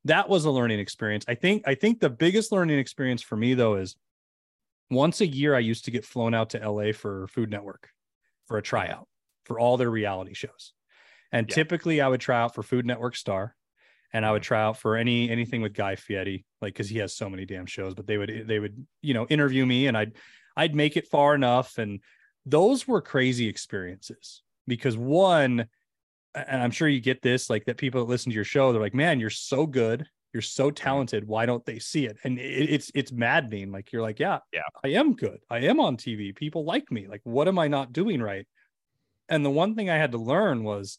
that 0.04 0.28
was 0.28 0.44
a 0.44 0.50
learning 0.50 0.80
experience. 0.80 1.24
I 1.28 1.34
think 1.34 1.62
I 1.66 1.74
think 1.74 2.00
the 2.00 2.10
biggest 2.10 2.52
learning 2.52 2.78
experience 2.78 3.22
for 3.22 3.36
me 3.36 3.54
though 3.54 3.76
is 3.76 3.96
once 4.90 5.20
a 5.20 5.26
year 5.26 5.54
I 5.54 5.60
used 5.60 5.84
to 5.86 5.90
get 5.90 6.04
flown 6.04 6.34
out 6.34 6.50
to 6.50 6.70
LA 6.70 6.92
for 6.92 7.26
Food 7.28 7.50
Network 7.50 7.88
for 8.46 8.58
a 8.58 8.62
tryout 8.62 9.06
for 9.44 9.58
all 9.58 9.76
their 9.76 9.90
reality 9.90 10.34
shows. 10.34 10.72
And 11.32 11.46
yeah. 11.48 11.54
typically 11.54 12.00
I 12.00 12.08
would 12.08 12.20
try 12.20 12.40
out 12.40 12.54
for 12.54 12.62
Food 12.62 12.86
Network 12.86 13.16
Star 13.16 13.54
and 14.12 14.24
I 14.24 14.32
would 14.32 14.42
mm-hmm. 14.42 14.48
try 14.48 14.62
out 14.62 14.78
for 14.78 14.96
any 14.96 15.30
anything 15.30 15.62
with 15.62 15.74
Guy 15.74 15.96
Fieri, 15.96 16.44
like 16.60 16.74
because 16.74 16.88
he 16.88 16.98
has 16.98 17.14
so 17.14 17.28
many 17.28 17.44
damn 17.44 17.66
shows. 17.66 17.94
But 17.94 18.06
they 18.06 18.18
would 18.18 18.44
they 18.46 18.58
would 18.58 18.86
you 19.02 19.14
know 19.14 19.26
interview 19.26 19.66
me, 19.66 19.86
and 19.86 19.96
I'd 19.96 20.12
I'd 20.56 20.74
make 20.74 20.96
it 20.96 21.08
far 21.08 21.34
enough, 21.34 21.78
and 21.78 22.00
those 22.46 22.88
were 22.88 23.00
crazy 23.00 23.48
experiences 23.48 24.42
because 24.66 24.96
one, 24.96 25.66
and 26.34 26.62
I'm 26.62 26.70
sure 26.70 26.88
you 26.88 27.00
get 27.00 27.22
this, 27.22 27.50
like 27.50 27.66
that 27.66 27.76
people 27.76 28.00
that 28.00 28.10
listen 28.10 28.30
to 28.30 28.34
your 28.34 28.44
show, 28.44 28.72
they're 28.72 28.80
like, 28.80 28.94
man, 28.94 29.20
you're 29.20 29.30
so 29.30 29.66
good. 29.66 30.06
You're 30.32 30.42
so 30.42 30.70
talented. 30.70 31.26
Why 31.26 31.46
don't 31.46 31.64
they 31.64 31.78
see 31.78 32.06
it? 32.06 32.18
And 32.22 32.38
it, 32.38 32.70
it's 32.70 32.90
it's 32.94 33.12
maddening. 33.12 33.72
Like 33.72 33.92
you're 33.92 34.02
like, 34.02 34.18
yeah, 34.18 34.38
yeah, 34.52 34.62
I 34.84 34.88
am 34.88 35.14
good. 35.14 35.40
I 35.50 35.60
am 35.60 35.80
on 35.80 35.96
TV. 35.96 36.34
People 36.34 36.64
like 36.64 36.90
me. 36.90 37.06
Like, 37.08 37.22
what 37.24 37.48
am 37.48 37.58
I 37.58 37.68
not 37.68 37.92
doing 37.92 38.22
right? 38.22 38.46
And 39.30 39.44
the 39.44 39.50
one 39.50 39.74
thing 39.74 39.90
I 39.90 39.96
had 39.96 40.12
to 40.12 40.18
learn 40.18 40.64
was 40.64 40.98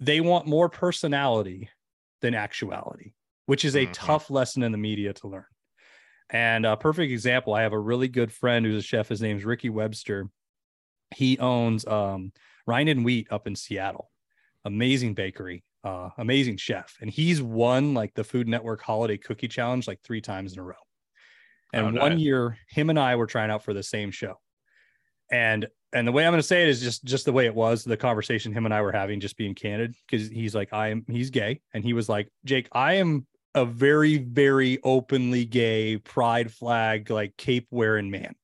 they 0.00 0.20
want 0.20 0.46
more 0.46 0.68
personality 0.68 1.68
than 2.20 2.34
actuality, 2.34 3.12
which 3.46 3.64
is 3.64 3.74
a 3.74 3.84
mm-hmm. 3.84 3.92
tough 3.92 4.30
lesson 4.30 4.62
in 4.62 4.72
the 4.72 4.78
media 4.78 5.12
to 5.14 5.28
learn. 5.28 5.44
And 6.30 6.66
a 6.66 6.76
perfect 6.76 7.12
example, 7.12 7.54
I 7.54 7.62
have 7.62 7.72
a 7.72 7.78
really 7.78 8.08
good 8.08 8.32
friend 8.32 8.64
who's 8.64 8.82
a 8.82 8.86
chef. 8.86 9.08
His 9.08 9.20
name's 9.20 9.44
Ricky 9.44 9.68
Webster 9.68 10.30
he 11.14 11.38
owns 11.38 11.86
um, 11.86 12.32
Rind 12.66 12.88
and 12.88 13.04
Wheat 13.04 13.28
up 13.30 13.46
in 13.46 13.56
Seattle. 13.56 14.10
Amazing 14.64 15.14
bakery, 15.14 15.62
uh, 15.82 16.10
amazing 16.16 16.56
chef, 16.56 16.96
and 17.00 17.10
he's 17.10 17.42
won 17.42 17.92
like 17.92 18.14
the 18.14 18.24
Food 18.24 18.48
Network 18.48 18.80
Holiday 18.82 19.18
Cookie 19.18 19.48
Challenge 19.48 19.86
like 19.86 20.00
three 20.02 20.22
times 20.22 20.54
in 20.54 20.58
a 20.58 20.62
row. 20.62 20.74
And 21.74 21.86
oh, 21.86 21.90
nice. 21.90 22.00
one 22.00 22.18
year, 22.18 22.56
him 22.68 22.88
and 22.88 22.98
I 22.98 23.16
were 23.16 23.26
trying 23.26 23.50
out 23.50 23.62
for 23.62 23.74
the 23.74 23.82
same 23.82 24.10
show, 24.10 24.40
and 25.30 25.66
and 25.94 26.06
the 26.06 26.12
way 26.12 26.26
I'm 26.26 26.32
going 26.32 26.42
to 26.42 26.46
say 26.46 26.62
it 26.62 26.68
is 26.68 26.80
just 26.80 27.04
just 27.04 27.24
the 27.24 27.32
way 27.32 27.46
it 27.46 27.54
was 27.54 27.84
the 27.84 27.96
conversation 27.96 28.52
him 28.52 28.66
and 28.66 28.74
I 28.74 28.82
were 28.82 28.92
having, 28.92 29.20
just 29.20 29.36
being 29.36 29.54
candid, 29.54 29.94
because 30.08 30.28
he's 30.28 30.54
like 30.54 30.72
I 30.72 30.88
am 30.88 31.04
he's 31.08 31.30
gay, 31.30 31.60
and 31.72 31.82
he 31.82 31.92
was 31.92 32.08
like 32.08 32.28
Jake, 32.44 32.68
I 32.72 32.94
am 32.94 33.26
a 33.54 33.64
very 33.64 34.18
very 34.18 34.80
openly 34.82 35.44
gay 35.44 35.96
pride 35.98 36.52
flag 36.52 37.08
like 37.08 37.36
cape 37.36 37.68
wearing 37.70 38.10
man 38.10 38.34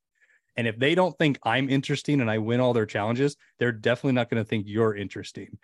and 0.61 0.69
if 0.69 0.79
they 0.79 0.95
don't 0.95 1.17
think 1.17 1.39
I'm 1.43 1.71
interesting 1.71 2.21
and 2.21 2.31
I 2.31 2.37
win 2.37 2.61
all 2.61 2.75
their 2.75 2.85
challenges, 2.85 3.35
they're 3.59 3.73
definitely 3.73 4.13
not 4.13 4.29
going 4.29 4.45
to 4.45 4.47
think 4.47 4.67
you're 4.67 4.95
interesting. 4.95 5.57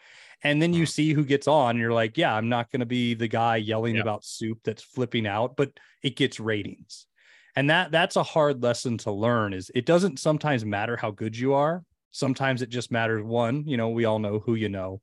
And 0.43 0.63
then 0.63 0.73
you 0.73 0.85
mm. 0.85 0.89
see 0.89 1.13
who 1.13 1.23
gets 1.23 1.47
on, 1.47 1.71
and 1.71 1.79
you're 1.79 1.93
like, 1.93 2.17
yeah, 2.17 2.35
I'm 2.35 2.49
not 2.49 2.71
going 2.71 2.81
to 2.81 2.87
be 2.87 3.13
the 3.13 3.29
guy 3.29 3.57
yelling 3.57 3.97
yeah. 3.97 4.01
about 4.01 4.25
soup 4.25 4.61
that's 4.65 4.83
flipping 4.83 5.27
out, 5.27 5.55
but 5.55 5.73
it 6.03 6.17
gets 6.17 6.41
ratings. 6.41 7.07
And 7.57 7.71
that 7.71 7.91
that's 7.91 8.17
a 8.17 8.23
hard 8.23 8.63
lesson 8.63 8.99
to 8.99 9.11
learn 9.11 9.55
is 9.55 9.71
it 9.75 9.87
doesn't 9.87 10.19
sometimes 10.19 10.65
matter 10.65 10.97
how 10.97 11.11
good 11.11 11.37
you 11.37 11.55
are. 11.55 11.83
Sometimes 12.13 12.63
it 12.63 12.69
just 12.69 12.93
matters 12.93 13.23
one, 13.23 13.67
you 13.67 13.77
know, 13.77 13.91
we 13.91 14.05
all 14.05 14.19
know 14.19 14.39
who 14.39 14.55
you 14.55 14.69
know. 14.69 15.01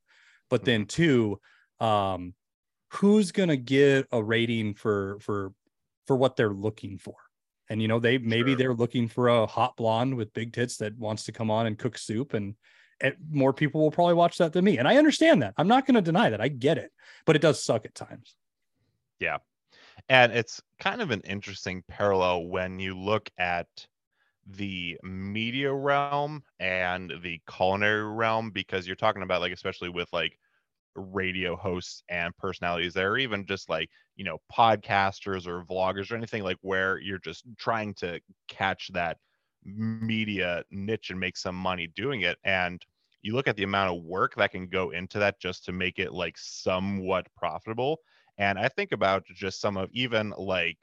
But 0.50 0.64
then 0.64 0.82
mm-hmm. 0.82 0.88
two, 0.88 1.40
um, 1.80 2.34
who's 2.90 3.32
going 3.32 3.50
to 3.50 3.58
give 3.58 4.06
a 4.12 4.24
rating 4.24 4.76
for 4.76 5.18
for 5.20 5.52
for 6.06 6.16
what 6.16 6.36
they're 6.36 6.54
looking 6.54 6.98
for 6.98 7.16
and 7.70 7.82
you 7.82 7.88
know 7.88 8.00
they 8.00 8.18
maybe 8.18 8.52
sure. 8.52 8.58
they're 8.58 8.74
looking 8.74 9.08
for 9.08 9.30
a 9.30 9.46
hot 9.46 9.76
blonde 9.76 10.16
with 10.16 10.34
big 10.34 10.54
tits 10.54 10.78
that 10.78 10.98
wants 10.98 11.24
to 11.24 11.32
come 11.32 11.50
on 11.50 11.66
and 11.66 11.80
cook 11.80 11.98
soup 11.98 12.34
and 12.34 12.56
it, 13.00 13.18
more 13.30 13.52
people 13.52 13.82
will 13.82 13.92
probably 13.92 14.14
watch 14.14 14.38
that 14.38 14.54
than 14.54 14.64
me 14.64 14.78
and 14.78 14.88
i 14.88 14.98
understand 14.98 15.42
that 15.42 15.54
i'm 15.58 15.68
not 15.68 15.86
going 15.86 15.96
to 15.96 16.02
deny 16.02 16.30
that 16.30 16.42
i 16.42 16.48
get 16.48 16.78
it 16.78 16.92
but 17.26 17.36
it 17.36 17.42
does 17.42 17.64
suck 17.64 17.86
at 17.86 17.96
times 17.96 18.36
yeah 19.20 19.38
and 20.10 20.32
it's 20.32 20.62
kind 20.80 21.02
of 21.02 21.12
an 21.12 21.22
interesting 21.22 21.84
parallel 21.88 22.48
when 22.48 22.80
you 22.80 22.98
look 22.98 23.30
at 23.38 23.88
the 24.46 24.98
media 25.04 25.74
realm 25.74 26.44
and 26.60 27.14
the 27.24 27.42
culinary 27.50 28.04
realm 28.06 28.52
because 28.52 28.88
you're 28.88 28.96
talking 28.96 29.24
about 29.24 29.42
like 29.42 29.54
especially 29.54 29.90
with 29.90 30.12
like 30.14 30.40
radio 30.96 31.56
hosts 31.56 32.04
and 32.10 32.36
personalities 32.38 32.94
there, 32.94 33.12
or 33.14 33.18
even 33.18 33.46
just 33.46 33.70
like, 33.70 33.90
you 34.16 34.26
know, 34.26 34.40
podcasters 34.52 35.48
or 35.48 35.64
vloggers 35.66 36.12
or 36.12 36.16
anything 36.16 36.44
like 36.44 36.58
where 36.62 37.00
you're 37.00 37.20
just 37.20 37.46
trying 37.58 37.94
to 37.96 38.20
catch 38.48 38.90
that 38.94 39.18
media 39.64 40.64
niche 40.72 41.10
and 41.10 41.20
make 41.20 41.38
some 41.38 41.56
money 41.56 41.88
doing 41.88 42.22
it. 42.22 42.38
And 42.44 42.86
you 43.22 43.34
look 43.34 43.48
at 43.48 43.56
the 43.56 43.64
amount 43.64 43.96
of 43.96 44.04
work 44.04 44.36
that 44.36 44.52
can 44.52 44.68
go 44.68 44.92
into 44.92 45.20
that 45.20 45.40
just 45.40 45.66
to 45.66 45.72
make 45.72 46.00
it 46.00 46.14
like 46.14 46.38
somewhat 46.38 47.28
profitable. 47.36 48.00
And 48.38 48.58
I 48.60 48.68
think 48.70 48.92
about 48.92 49.26
just 49.36 49.62
some 49.62 49.78
of 49.78 49.90
even 49.94 50.34
like 50.38 50.78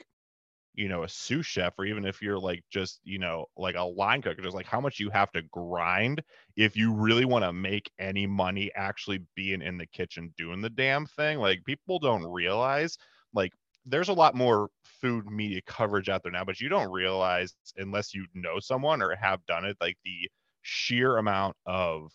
you 0.74 0.88
know 0.88 1.02
a 1.02 1.08
sous 1.08 1.46
chef 1.46 1.74
or 1.78 1.84
even 1.84 2.04
if 2.04 2.22
you're 2.22 2.38
like 2.38 2.62
just 2.70 3.00
you 3.02 3.18
know 3.18 3.46
like 3.56 3.74
a 3.76 3.82
line 3.82 4.22
cook 4.22 4.38
just 4.40 4.54
like 4.54 4.66
how 4.66 4.80
much 4.80 5.00
you 5.00 5.10
have 5.10 5.30
to 5.32 5.42
grind 5.42 6.22
if 6.56 6.76
you 6.76 6.94
really 6.94 7.24
want 7.24 7.44
to 7.44 7.52
make 7.52 7.90
any 7.98 8.26
money 8.26 8.70
actually 8.76 9.20
being 9.34 9.62
in 9.62 9.78
the 9.78 9.86
kitchen 9.86 10.32
doing 10.36 10.60
the 10.60 10.70
damn 10.70 11.06
thing 11.06 11.38
like 11.38 11.64
people 11.64 11.98
don't 11.98 12.24
realize 12.24 12.96
like 13.34 13.52
there's 13.84 14.08
a 14.08 14.12
lot 14.12 14.34
more 14.34 14.68
food 14.84 15.26
media 15.26 15.60
coverage 15.66 16.08
out 16.08 16.22
there 16.22 16.32
now 16.32 16.44
but 16.44 16.60
you 16.60 16.68
don't 16.68 16.90
realize 16.92 17.54
unless 17.76 18.14
you 18.14 18.26
know 18.34 18.60
someone 18.60 19.02
or 19.02 19.14
have 19.16 19.44
done 19.46 19.64
it 19.64 19.76
like 19.80 19.96
the 20.04 20.28
sheer 20.62 21.16
amount 21.16 21.56
of 21.66 22.12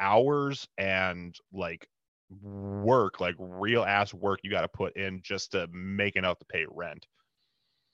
hours 0.00 0.66
and 0.78 1.34
like 1.52 1.86
work 2.42 3.20
like 3.20 3.34
real 3.38 3.82
ass 3.82 4.14
work 4.14 4.40
you 4.42 4.50
got 4.50 4.62
to 4.62 4.68
put 4.68 4.96
in 4.96 5.20
just 5.22 5.52
to 5.52 5.66
make 5.72 6.16
enough 6.16 6.38
to 6.38 6.44
pay 6.44 6.64
rent 6.70 7.06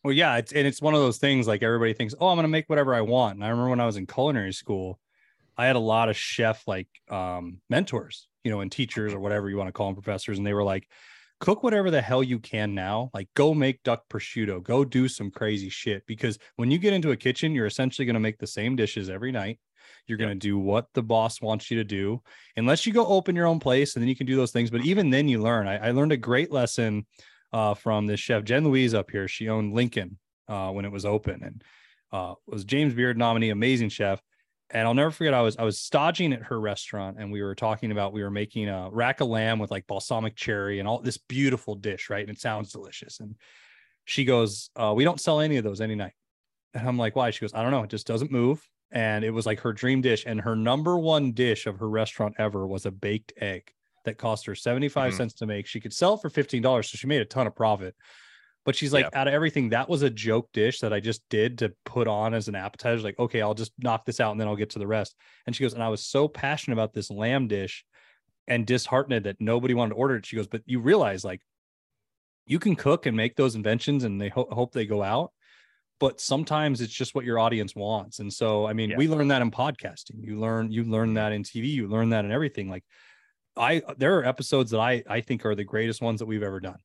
well, 0.06 0.14
yeah, 0.14 0.36
it's 0.36 0.52
and 0.52 0.68
it's 0.68 0.80
one 0.80 0.94
of 0.94 1.00
those 1.00 1.18
things 1.18 1.48
like 1.48 1.64
everybody 1.64 1.92
thinks, 1.92 2.14
oh, 2.20 2.28
I'm 2.28 2.36
gonna 2.36 2.46
make 2.46 2.68
whatever 2.68 2.94
I 2.94 3.00
want. 3.00 3.34
And 3.34 3.44
I 3.44 3.48
remember 3.48 3.70
when 3.70 3.80
I 3.80 3.86
was 3.86 3.96
in 3.96 4.06
culinary 4.06 4.52
school, 4.52 5.00
I 5.56 5.66
had 5.66 5.74
a 5.74 5.80
lot 5.80 6.08
of 6.08 6.16
chef 6.16 6.62
like 6.68 6.86
um, 7.10 7.60
mentors, 7.68 8.28
you 8.44 8.52
know, 8.52 8.60
and 8.60 8.70
teachers 8.70 9.12
or 9.12 9.18
whatever 9.18 9.50
you 9.50 9.56
want 9.56 9.66
to 9.66 9.72
call 9.72 9.86
them, 9.86 9.96
professors, 9.96 10.38
and 10.38 10.46
they 10.46 10.54
were 10.54 10.62
like, 10.62 10.88
cook 11.40 11.64
whatever 11.64 11.90
the 11.90 12.00
hell 12.00 12.22
you 12.22 12.38
can 12.38 12.72
now. 12.72 13.10
Like, 13.14 13.28
go 13.34 13.52
make 13.52 13.82
duck 13.82 14.04
prosciutto, 14.08 14.62
go 14.62 14.84
do 14.84 15.08
some 15.08 15.28
crazy 15.28 15.70
shit. 15.70 16.06
Because 16.06 16.38
when 16.54 16.70
you 16.70 16.78
get 16.78 16.92
into 16.92 17.10
a 17.10 17.16
kitchen, 17.16 17.52
you're 17.52 17.66
essentially 17.66 18.06
gonna 18.06 18.20
make 18.20 18.38
the 18.38 18.46
same 18.46 18.76
dishes 18.76 19.10
every 19.10 19.32
night. 19.32 19.58
You're 20.06 20.18
going 20.18 20.30
to 20.30 20.34
do 20.34 20.58
what 20.58 20.86
the 20.94 21.02
boss 21.02 21.40
wants 21.40 21.70
you 21.70 21.78
to 21.78 21.84
do, 21.84 22.22
unless 22.56 22.86
you 22.86 22.92
go 22.92 23.06
open 23.06 23.36
your 23.36 23.46
own 23.46 23.60
place 23.60 23.94
and 23.94 24.02
then 24.02 24.08
you 24.08 24.16
can 24.16 24.26
do 24.26 24.36
those 24.36 24.52
things. 24.52 24.70
But 24.70 24.84
even 24.84 25.10
then, 25.10 25.28
you 25.28 25.40
learn. 25.40 25.66
I, 25.66 25.88
I 25.88 25.90
learned 25.90 26.12
a 26.12 26.16
great 26.16 26.52
lesson 26.52 27.06
uh, 27.52 27.74
from 27.74 28.06
this 28.06 28.20
chef 28.20 28.44
Jenn 28.44 28.64
Louis 28.64 28.94
up 28.94 29.10
here. 29.10 29.28
She 29.28 29.48
owned 29.48 29.72
Lincoln 29.72 30.18
uh, 30.48 30.70
when 30.70 30.84
it 30.84 30.92
was 30.92 31.04
open 31.04 31.42
and 31.42 31.64
uh, 32.12 32.34
was 32.46 32.64
James 32.64 32.94
Beard 32.94 33.18
nominee, 33.18 33.50
amazing 33.50 33.88
chef. 33.88 34.20
And 34.70 34.86
I'll 34.86 34.94
never 34.94 35.12
forget, 35.12 35.32
I 35.32 35.42
was 35.42 35.56
I 35.56 35.62
was 35.62 35.78
stodging 35.78 36.32
at 36.32 36.42
her 36.42 36.58
restaurant, 36.58 37.18
and 37.20 37.30
we 37.30 37.40
were 37.40 37.54
talking 37.54 37.92
about 37.92 38.12
we 38.12 38.24
were 38.24 38.32
making 38.32 38.68
a 38.68 38.88
rack 38.90 39.20
of 39.20 39.28
lamb 39.28 39.60
with 39.60 39.70
like 39.70 39.86
balsamic 39.86 40.34
cherry 40.34 40.80
and 40.80 40.88
all 40.88 41.00
this 41.00 41.18
beautiful 41.18 41.76
dish, 41.76 42.10
right? 42.10 42.26
And 42.26 42.36
it 42.36 42.40
sounds 42.40 42.72
delicious. 42.72 43.20
And 43.20 43.36
she 44.06 44.24
goes, 44.24 44.70
uh, 44.74 44.92
"We 44.96 45.04
don't 45.04 45.20
sell 45.20 45.38
any 45.38 45.56
of 45.56 45.62
those 45.64 45.80
any 45.80 45.94
night." 45.94 46.14
And 46.74 46.86
I'm 46.86 46.98
like, 46.98 47.14
"Why?" 47.14 47.30
She 47.30 47.42
goes, 47.42 47.54
"I 47.54 47.62
don't 47.62 47.70
know. 47.70 47.84
It 47.84 47.90
just 47.90 48.08
doesn't 48.08 48.32
move." 48.32 48.68
And 48.92 49.24
it 49.24 49.30
was 49.30 49.46
like 49.46 49.60
her 49.60 49.72
dream 49.72 50.00
dish, 50.00 50.24
and 50.26 50.40
her 50.40 50.54
number 50.54 50.96
one 50.96 51.32
dish 51.32 51.66
of 51.66 51.78
her 51.80 51.88
restaurant 51.88 52.36
ever 52.38 52.66
was 52.66 52.86
a 52.86 52.90
baked 52.90 53.32
egg 53.36 53.72
that 54.04 54.18
cost 54.18 54.46
her 54.46 54.54
75 54.54 55.10
mm-hmm. 55.10 55.16
cents 55.16 55.34
to 55.34 55.46
make. 55.46 55.66
She 55.66 55.80
could 55.80 55.92
sell 55.92 56.16
for 56.16 56.30
$15. 56.30 56.62
So 56.62 56.96
she 56.96 57.06
made 57.06 57.20
a 57.20 57.24
ton 57.24 57.46
of 57.46 57.54
profit. 57.54 57.94
But 58.64 58.74
she's 58.74 58.92
like, 58.92 59.08
yeah. 59.12 59.20
out 59.20 59.28
of 59.28 59.34
everything, 59.34 59.68
that 59.68 59.88
was 59.88 60.02
a 60.02 60.10
joke 60.10 60.48
dish 60.52 60.80
that 60.80 60.92
I 60.92 60.98
just 60.98 61.22
did 61.30 61.58
to 61.58 61.72
put 61.84 62.08
on 62.08 62.34
as 62.34 62.48
an 62.48 62.56
appetizer. 62.56 63.02
Like, 63.02 63.18
okay, 63.18 63.40
I'll 63.40 63.54
just 63.54 63.72
knock 63.78 64.04
this 64.04 64.18
out 64.18 64.32
and 64.32 64.40
then 64.40 64.48
I'll 64.48 64.56
get 64.56 64.70
to 64.70 64.80
the 64.80 64.86
rest. 64.86 65.14
And 65.46 65.54
she 65.54 65.62
goes, 65.62 65.74
and 65.74 65.82
I 65.82 65.88
was 65.88 66.04
so 66.04 66.26
passionate 66.26 66.74
about 66.74 66.92
this 66.92 67.08
lamb 67.08 67.46
dish 67.46 67.84
and 68.48 68.66
disheartened 68.66 69.26
that 69.26 69.40
nobody 69.40 69.74
wanted 69.74 69.90
to 69.90 69.96
order 69.96 70.16
it. 70.16 70.26
She 70.26 70.36
goes, 70.36 70.48
but 70.48 70.62
you 70.66 70.80
realize 70.80 71.24
like 71.24 71.42
you 72.46 72.58
can 72.58 72.74
cook 72.74 73.06
and 73.06 73.16
make 73.16 73.36
those 73.36 73.54
inventions 73.54 74.02
and 74.02 74.20
they 74.20 74.28
ho- 74.30 74.48
hope 74.50 74.72
they 74.72 74.86
go 74.86 75.02
out 75.02 75.32
but 75.98 76.20
sometimes 76.20 76.80
it's 76.80 76.92
just 76.92 77.14
what 77.14 77.24
your 77.24 77.38
audience 77.38 77.74
wants 77.74 78.18
and 78.18 78.32
so 78.32 78.66
i 78.66 78.72
mean 78.72 78.90
yeah. 78.90 78.96
we 78.96 79.08
learn 79.08 79.28
that 79.28 79.42
in 79.42 79.50
podcasting 79.50 80.22
you 80.22 80.38
learn 80.38 80.70
you 80.70 80.84
learn 80.84 81.14
that 81.14 81.32
in 81.32 81.42
tv 81.42 81.68
you 81.68 81.88
learn 81.88 82.10
that 82.10 82.24
in 82.24 82.30
everything 82.30 82.68
like 82.68 82.84
I 83.56 83.82
there 83.96 84.18
are 84.18 84.24
episodes 84.24 84.70
that 84.72 84.80
I 84.80 85.02
I 85.08 85.20
think 85.20 85.44
are 85.46 85.54
the 85.54 85.64
greatest 85.64 86.02
ones 86.02 86.20
that 86.20 86.26
we've 86.26 86.42
ever 86.42 86.60
done. 86.60 86.78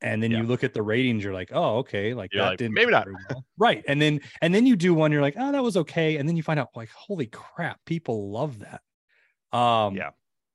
And 0.00 0.22
then 0.22 0.30
yeah. 0.30 0.38
you 0.38 0.44
look 0.44 0.62
at 0.62 0.74
the 0.74 0.82
ratings, 0.82 1.24
you're 1.24 1.34
like, 1.34 1.50
oh, 1.52 1.78
okay, 1.78 2.14
like 2.14 2.32
you're 2.32 2.42
that 2.42 2.50
like, 2.50 2.58
didn't 2.58 2.74
maybe 2.74 2.92
not 2.92 3.08
well. 3.30 3.44
right. 3.58 3.82
And 3.88 4.00
then 4.00 4.20
and 4.42 4.54
then 4.54 4.66
you 4.66 4.76
do 4.76 4.94
one, 4.94 5.10
you're 5.10 5.22
like, 5.22 5.34
oh, 5.36 5.52
that 5.52 5.62
was 5.62 5.76
okay. 5.76 6.16
And 6.16 6.28
then 6.28 6.36
you 6.36 6.42
find 6.42 6.60
out, 6.60 6.68
like, 6.76 6.90
holy 6.90 7.26
crap, 7.26 7.80
people 7.84 8.30
love 8.30 8.60
that. 8.60 8.80
Um, 9.56 9.96
yeah. 9.96 10.10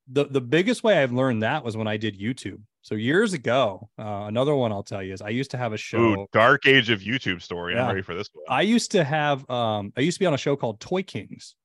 The 0.09 0.25
the 0.25 0.41
biggest 0.41 0.83
way 0.83 1.01
I've 1.01 1.11
learned 1.11 1.43
that 1.43 1.63
was 1.63 1.75
when 1.75 1.87
I 1.87 1.97
did 1.97 2.19
YouTube. 2.19 2.61
So 2.83 2.95
years 2.95 3.31
ago, 3.33 3.89
uh, 3.97 4.25
another 4.27 4.53
one 4.53 4.73
I'll 4.73 4.83
tell 4.83 5.01
you 5.01 5.13
is 5.13 5.21
I 5.21 5.29
used 5.29 5.51
to 5.51 5.57
have 5.57 5.71
a 5.71 5.77
show. 5.77 5.99
Ooh, 5.99 6.27
dark 6.33 6.65
age 6.67 6.89
of 6.89 6.99
YouTube 6.99 7.41
story. 7.41 7.73
Yeah. 7.75 7.83
I'm 7.83 7.87
ready 7.87 8.01
for 8.01 8.13
this 8.13 8.27
one. 8.33 8.43
I 8.49 8.61
used 8.61 8.91
to 8.91 9.03
have 9.05 9.49
um 9.49 9.93
I 9.97 10.01
used 10.01 10.17
to 10.17 10.19
be 10.19 10.25
on 10.25 10.33
a 10.33 10.37
show 10.37 10.55
called 10.57 10.81
Toy 10.81 11.01
Kings, 11.01 11.55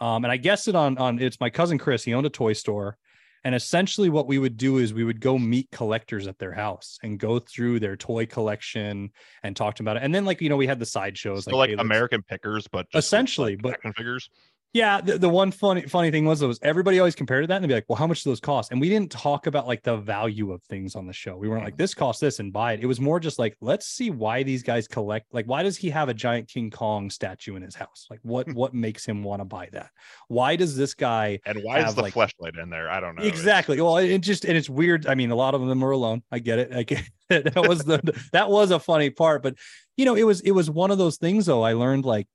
Um, 0.00 0.24
and 0.24 0.30
I 0.30 0.36
guessed 0.36 0.68
it 0.68 0.76
on 0.76 0.96
on 0.96 1.18
it's 1.20 1.40
my 1.40 1.50
cousin 1.50 1.76
Chris. 1.76 2.04
He 2.04 2.14
owned 2.14 2.24
a 2.26 2.30
toy 2.30 2.52
store, 2.52 2.96
and 3.42 3.52
essentially 3.52 4.10
what 4.10 4.28
we 4.28 4.38
would 4.38 4.56
do 4.56 4.78
is 4.78 4.94
we 4.94 5.02
would 5.02 5.20
go 5.20 5.36
meet 5.38 5.72
collectors 5.72 6.28
at 6.28 6.38
their 6.38 6.52
house 6.52 6.98
and 7.02 7.18
go 7.18 7.40
through 7.40 7.80
their 7.80 7.96
toy 7.96 8.24
collection 8.24 9.10
and 9.42 9.56
talk 9.56 9.74
to 9.74 9.82
them 9.82 9.88
about 9.88 10.00
it. 10.00 10.04
And 10.04 10.14
then 10.14 10.24
like 10.24 10.40
you 10.40 10.48
know 10.48 10.56
we 10.56 10.68
had 10.68 10.78
the 10.78 10.86
sideshows 10.86 11.46
So 11.46 11.56
like, 11.56 11.70
hey, 11.70 11.76
American 11.78 12.22
Pickers, 12.22 12.68
but 12.68 12.88
just 12.92 13.04
Essentially, 13.06 13.54
like, 13.56 13.62
but- 13.62 13.72
action 13.74 13.92
figures. 13.94 14.30
Yeah, 14.74 15.00
the, 15.00 15.16
the 15.16 15.28
one 15.28 15.50
funny 15.50 15.82
funny 15.82 16.10
thing 16.10 16.26
was 16.26 16.42
was 16.42 16.58
everybody 16.62 16.98
always 16.98 17.14
compared 17.14 17.42
to 17.42 17.46
that 17.46 17.56
and 17.56 17.64
they'd 17.64 17.68
be 17.68 17.74
like, 17.74 17.86
"Well, 17.88 17.96
how 17.96 18.06
much 18.06 18.22
do 18.22 18.30
those 18.30 18.40
cost?" 18.40 18.70
And 18.70 18.80
we 18.80 18.90
didn't 18.90 19.10
talk 19.10 19.46
about 19.46 19.66
like 19.66 19.82
the 19.82 19.96
value 19.96 20.52
of 20.52 20.62
things 20.64 20.94
on 20.94 21.06
the 21.06 21.12
show. 21.12 21.36
We 21.38 21.48
weren't 21.48 21.64
like, 21.64 21.78
"This 21.78 21.94
costs 21.94 22.20
this 22.20 22.38
and 22.38 22.52
buy 22.52 22.74
it." 22.74 22.80
It 22.80 22.86
was 22.86 23.00
more 23.00 23.18
just 23.18 23.38
like, 23.38 23.56
"Let's 23.62 23.86
see 23.86 24.10
why 24.10 24.42
these 24.42 24.62
guys 24.62 24.86
collect. 24.86 25.32
Like, 25.32 25.46
why 25.46 25.62
does 25.62 25.78
he 25.78 25.88
have 25.90 26.10
a 26.10 26.14
giant 26.14 26.48
King 26.48 26.70
Kong 26.70 27.08
statue 27.08 27.56
in 27.56 27.62
his 27.62 27.74
house? 27.74 28.06
Like, 28.10 28.20
what 28.22 28.46
hmm. 28.46 28.52
what 28.52 28.74
makes 28.74 29.06
him 29.06 29.22
want 29.22 29.40
to 29.40 29.46
buy 29.46 29.70
that? 29.72 29.88
Why 30.28 30.54
does 30.54 30.76
this 30.76 30.92
guy 30.92 31.40
And 31.46 31.62
why 31.62 31.86
is 31.86 31.94
the 31.94 32.02
like- 32.02 32.14
fleshlight 32.14 32.62
in 32.62 32.68
there? 32.68 32.90
I 32.90 33.00
don't 33.00 33.16
know. 33.16 33.22
It's- 33.22 33.38
exactly? 33.38 33.80
Well, 33.80 33.96
it 33.96 34.18
just 34.18 34.44
and 34.44 34.56
it's 34.56 34.68
weird. 34.68 35.06
I 35.06 35.14
mean, 35.14 35.30
a 35.30 35.36
lot 35.36 35.54
of 35.54 35.66
them 35.66 35.82
are 35.82 35.92
alone. 35.92 36.22
I 36.30 36.40
get 36.40 36.58
it. 36.58 36.72
I 36.74 36.82
get 36.82 37.04
it. 37.30 37.54
that 37.54 37.66
was 37.66 37.84
the 37.84 38.00
that 38.32 38.50
was 38.50 38.70
a 38.70 38.78
funny 38.78 39.08
part, 39.08 39.42
but 39.42 39.54
you 39.96 40.04
know, 40.04 40.14
it 40.14 40.24
was 40.24 40.42
it 40.42 40.50
was 40.50 40.70
one 40.70 40.90
of 40.90 40.98
those 40.98 41.16
things. 41.16 41.46
Though 41.46 41.62
I 41.62 41.72
learned 41.72 42.04
like 42.04 42.26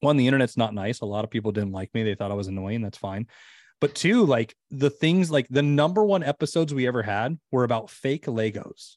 one, 0.00 0.16
the 0.16 0.26
internet's 0.26 0.56
not 0.56 0.74
nice. 0.74 1.00
A 1.00 1.06
lot 1.06 1.24
of 1.24 1.30
people 1.30 1.52
didn't 1.52 1.72
like 1.72 1.92
me. 1.94 2.02
They 2.02 2.14
thought 2.14 2.30
I 2.30 2.34
was 2.34 2.48
annoying. 2.48 2.82
That's 2.82 2.98
fine. 2.98 3.26
But 3.80 3.94
two, 3.94 4.24
like 4.24 4.54
the 4.70 4.90
things 4.90 5.30
like 5.30 5.48
the 5.48 5.62
number 5.62 6.04
one 6.04 6.22
episodes 6.22 6.72
we 6.72 6.86
ever 6.86 7.02
had 7.02 7.38
were 7.50 7.64
about 7.64 7.90
fake 7.90 8.26
Legos. 8.26 8.96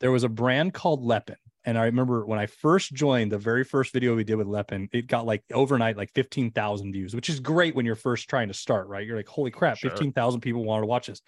There 0.00 0.10
was 0.10 0.24
a 0.24 0.28
brand 0.28 0.74
called 0.74 1.04
Lepin. 1.04 1.36
And 1.64 1.76
I 1.76 1.86
remember 1.86 2.24
when 2.24 2.38
I 2.38 2.46
first 2.46 2.92
joined 2.92 3.32
the 3.32 3.38
very 3.38 3.64
first 3.64 3.92
video 3.92 4.14
we 4.14 4.22
did 4.22 4.36
with 4.36 4.46
Lepin, 4.46 4.88
it 4.92 5.08
got 5.08 5.26
like 5.26 5.42
overnight 5.52 5.96
like 5.96 6.12
15,000 6.14 6.92
views, 6.92 7.14
which 7.14 7.28
is 7.28 7.40
great 7.40 7.74
when 7.74 7.84
you're 7.84 7.96
first 7.96 8.30
trying 8.30 8.48
to 8.48 8.54
start, 8.54 8.86
right? 8.86 9.04
You're 9.04 9.16
like, 9.16 9.28
holy 9.28 9.50
crap, 9.50 9.78
Sure. 9.78 9.90
15,000 9.90 10.40
people 10.40 10.64
wanted 10.64 10.82
to 10.82 10.86
watch 10.86 11.08
this. 11.08 11.20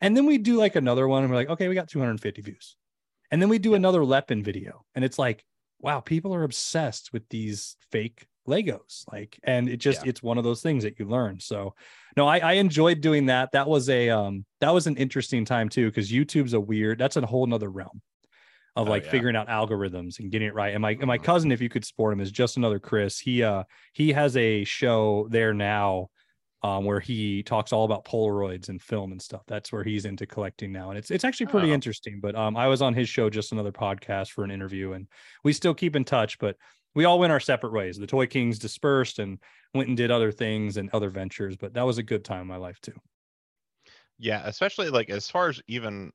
And 0.00 0.16
then 0.16 0.24
we 0.24 0.38
do 0.38 0.56
like 0.56 0.76
another 0.76 1.06
one 1.06 1.22
and 1.22 1.30
we're 1.30 1.36
like, 1.36 1.50
okay, 1.50 1.68
we 1.68 1.74
got 1.74 1.88
250 1.88 2.40
views. 2.40 2.76
And 3.30 3.40
then 3.40 3.50
we 3.50 3.58
do 3.58 3.74
another 3.74 4.02
Lepin 4.02 4.42
video. 4.42 4.84
And 4.94 5.04
it's 5.04 5.18
like, 5.18 5.44
wow, 5.80 6.00
people 6.00 6.34
are 6.34 6.44
obsessed 6.44 7.12
with 7.12 7.28
these 7.28 7.76
fake 7.90 8.26
Legos. 8.48 9.04
Like, 9.12 9.38
and 9.44 9.68
it 9.68 9.76
just 9.78 10.04
it's 10.04 10.22
one 10.22 10.38
of 10.38 10.44
those 10.44 10.62
things 10.62 10.82
that 10.84 10.98
you 10.98 11.06
learn. 11.06 11.40
So 11.40 11.74
no, 12.16 12.26
I, 12.26 12.38
I 12.38 12.52
enjoyed 12.54 13.00
doing 13.00 13.26
that. 13.26 13.52
That 13.52 13.68
was 13.68 13.88
a 13.88 14.10
um 14.10 14.44
that 14.60 14.74
was 14.74 14.86
an 14.86 14.96
interesting 14.96 15.44
time 15.44 15.68
too, 15.68 15.86
because 15.86 16.10
YouTube's 16.10 16.54
a 16.54 16.60
weird, 16.60 16.98
that's 16.98 17.16
a 17.16 17.26
whole 17.26 17.46
nother 17.46 17.70
realm 17.70 18.02
of 18.76 18.86
Oh, 18.86 18.88
like 18.88 19.04
yeah. 19.04 19.10
figuring 19.10 19.36
out 19.36 19.48
algorithms 19.48 20.18
and 20.20 20.30
getting 20.30 20.48
it 20.48 20.54
right. 20.54 20.74
And 20.74 20.82
my 20.82 20.92
and 20.92 21.06
my 21.06 21.18
Mhm. 21.18 21.22
cousin, 21.24 21.52
if 21.52 21.60
you 21.60 21.68
could 21.68 21.84
support 21.84 22.12
him, 22.12 22.20
is 22.20 22.30
just 22.30 22.56
another 22.56 22.78
Chris. 22.78 23.18
He 23.18 23.42
uh 23.42 23.64
he 23.92 24.12
has 24.12 24.36
a 24.36 24.64
show 24.64 25.28
there 25.30 25.52
now 25.54 26.08
um, 26.62 26.84
where 26.84 27.00
he 27.00 27.42
talks 27.42 27.72
all 27.72 27.84
about 27.84 28.04
Polaroids 28.04 28.68
and 28.68 28.80
film 28.82 29.12
and 29.12 29.20
stuff. 29.22 29.42
That's 29.46 29.72
where 29.72 29.82
he's 29.82 30.04
into 30.04 30.26
collecting 30.26 30.72
now, 30.72 30.90
and 30.90 30.98
it's 30.98 31.10
it's 31.10 31.24
actually 31.24 31.46
pretty 31.46 31.70
Oh. 31.70 31.74
interesting. 31.74 32.20
But 32.20 32.34
um, 32.34 32.56
I 32.56 32.66
was 32.66 32.82
on 32.82 32.94
his 32.94 33.08
show, 33.08 33.30
just 33.30 33.52
another 33.52 33.72
podcast 33.72 34.30
for 34.30 34.44
an 34.44 34.50
interview, 34.50 34.92
and 34.92 35.06
we 35.44 35.52
still 35.52 35.74
keep 35.74 35.96
in 35.96 36.04
touch. 36.04 36.38
But 36.38 36.56
we 36.94 37.04
all 37.04 37.18
went 37.18 37.32
our 37.32 37.40
separate 37.40 37.72
ways. 37.72 37.96
The 37.96 38.06
Toy 38.06 38.26
Kings 38.26 38.58
dispersed 38.58 39.18
and 39.20 39.38
went 39.74 39.88
and 39.88 39.96
did 39.96 40.10
other 40.10 40.32
things 40.32 40.76
and 40.76 40.90
other 40.92 41.08
ventures. 41.08 41.56
But 41.56 41.74
that 41.74 41.86
was 41.86 41.98
a 41.98 42.02
good 42.02 42.24
time 42.24 42.42
in 42.42 42.46
my 42.48 42.56
life 42.56 42.80
too. 42.80 42.94
Yeah, 44.18 44.42
especially 44.44 44.90
like 44.90 45.08
as 45.08 45.30
far 45.30 45.48
as 45.48 45.62
even 45.66 46.12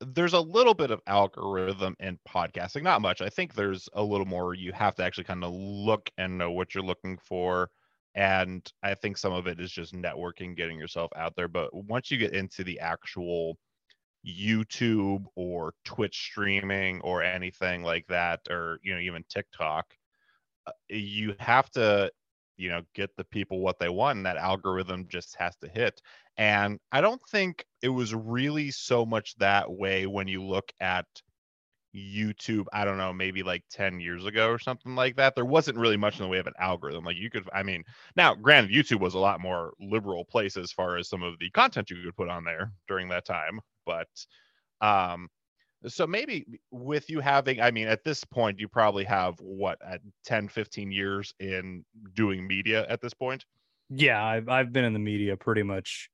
there's 0.00 0.32
a 0.32 0.40
little 0.40 0.72
bit 0.74 0.90
of 0.90 1.00
algorithm 1.06 1.94
in 2.00 2.18
podcasting, 2.28 2.82
not 2.82 3.02
much. 3.02 3.20
I 3.20 3.28
think 3.28 3.54
there's 3.54 3.88
a 3.92 4.02
little 4.02 4.26
more 4.26 4.54
you 4.54 4.72
have 4.72 4.94
to 4.96 5.04
actually 5.04 5.24
kind 5.24 5.44
of 5.44 5.52
look 5.52 6.10
and 6.16 6.38
know 6.38 6.50
what 6.52 6.74
you're 6.74 6.84
looking 6.84 7.18
for. 7.18 7.70
And 8.14 8.70
I 8.82 8.94
think 8.94 9.16
some 9.16 9.32
of 9.32 9.46
it 9.46 9.60
is 9.60 9.70
just 9.70 9.94
networking, 9.94 10.56
getting 10.56 10.78
yourself 10.78 11.10
out 11.16 11.34
there. 11.36 11.48
But 11.48 11.72
once 11.72 12.10
you 12.10 12.18
get 12.18 12.34
into 12.34 12.64
the 12.64 12.80
actual 12.80 13.56
YouTube 14.26 15.24
or 15.36 15.74
Twitch 15.84 16.16
streaming 16.30 17.00
or 17.02 17.22
anything 17.22 17.82
like 17.82 18.06
that, 18.08 18.40
or 18.50 18.78
you 18.82 18.94
know, 18.94 19.00
even 19.00 19.24
TikTok, 19.28 19.86
uh, 20.66 20.72
you 20.88 21.34
have 21.38 21.70
to, 21.70 22.10
you 22.56 22.68
know, 22.68 22.82
get 22.94 23.10
the 23.16 23.24
people 23.24 23.60
what 23.60 23.78
they 23.78 23.88
want, 23.88 24.16
and 24.18 24.26
that 24.26 24.36
algorithm 24.36 25.06
just 25.08 25.36
has 25.38 25.56
to 25.58 25.68
hit. 25.68 26.00
And 26.36 26.78
I 26.92 27.00
don't 27.00 27.22
think 27.30 27.64
it 27.82 27.88
was 27.88 28.14
really 28.14 28.70
so 28.70 29.06
much 29.06 29.36
that 29.38 29.70
way 29.70 30.06
when 30.06 30.28
you 30.28 30.42
look 30.42 30.70
at 30.80 31.06
YouTube, 31.94 32.66
I 32.72 32.84
don't 32.84 32.98
know, 32.98 33.12
maybe 33.12 33.42
like 33.42 33.64
10 33.70 34.00
years 34.00 34.24
ago 34.26 34.48
or 34.48 34.58
something 34.58 34.94
like 34.94 35.16
that. 35.16 35.34
There 35.34 35.44
wasn't 35.44 35.78
really 35.78 35.96
much 35.96 36.18
in 36.18 36.24
the 36.24 36.28
way 36.28 36.38
of 36.38 36.46
an 36.46 36.54
algorithm. 36.58 37.04
Like 37.04 37.16
you 37.16 37.30
could, 37.30 37.48
I 37.52 37.62
mean, 37.62 37.84
now 38.16 38.34
granted, 38.34 38.72
YouTube 38.72 39.00
was 39.00 39.14
a 39.14 39.18
lot 39.18 39.40
more 39.40 39.72
liberal 39.80 40.24
place 40.24 40.56
as 40.56 40.72
far 40.72 40.96
as 40.96 41.08
some 41.08 41.22
of 41.22 41.38
the 41.38 41.50
content 41.50 41.90
you 41.90 42.02
could 42.04 42.16
put 42.16 42.28
on 42.28 42.44
there 42.44 42.72
during 42.88 43.08
that 43.08 43.24
time. 43.24 43.60
But 43.86 44.08
um, 44.80 45.28
so 45.86 46.06
maybe 46.06 46.46
with 46.70 47.08
you 47.10 47.20
having, 47.20 47.60
I 47.60 47.70
mean, 47.70 47.88
at 47.88 48.04
this 48.04 48.24
point, 48.24 48.60
you 48.60 48.68
probably 48.68 49.04
have 49.04 49.34
what, 49.40 49.78
at 49.86 50.00
10, 50.24 50.48
15 50.48 50.92
years 50.92 51.34
in 51.40 51.84
doing 52.14 52.46
media 52.46 52.86
at 52.88 53.00
this 53.00 53.14
point? 53.14 53.44
Yeah, 53.92 54.24
I've 54.24 54.48
I've 54.48 54.72
been 54.72 54.84
in 54.84 54.92
the 54.92 55.00
media 55.00 55.36
pretty 55.36 55.64
much 55.64 56.10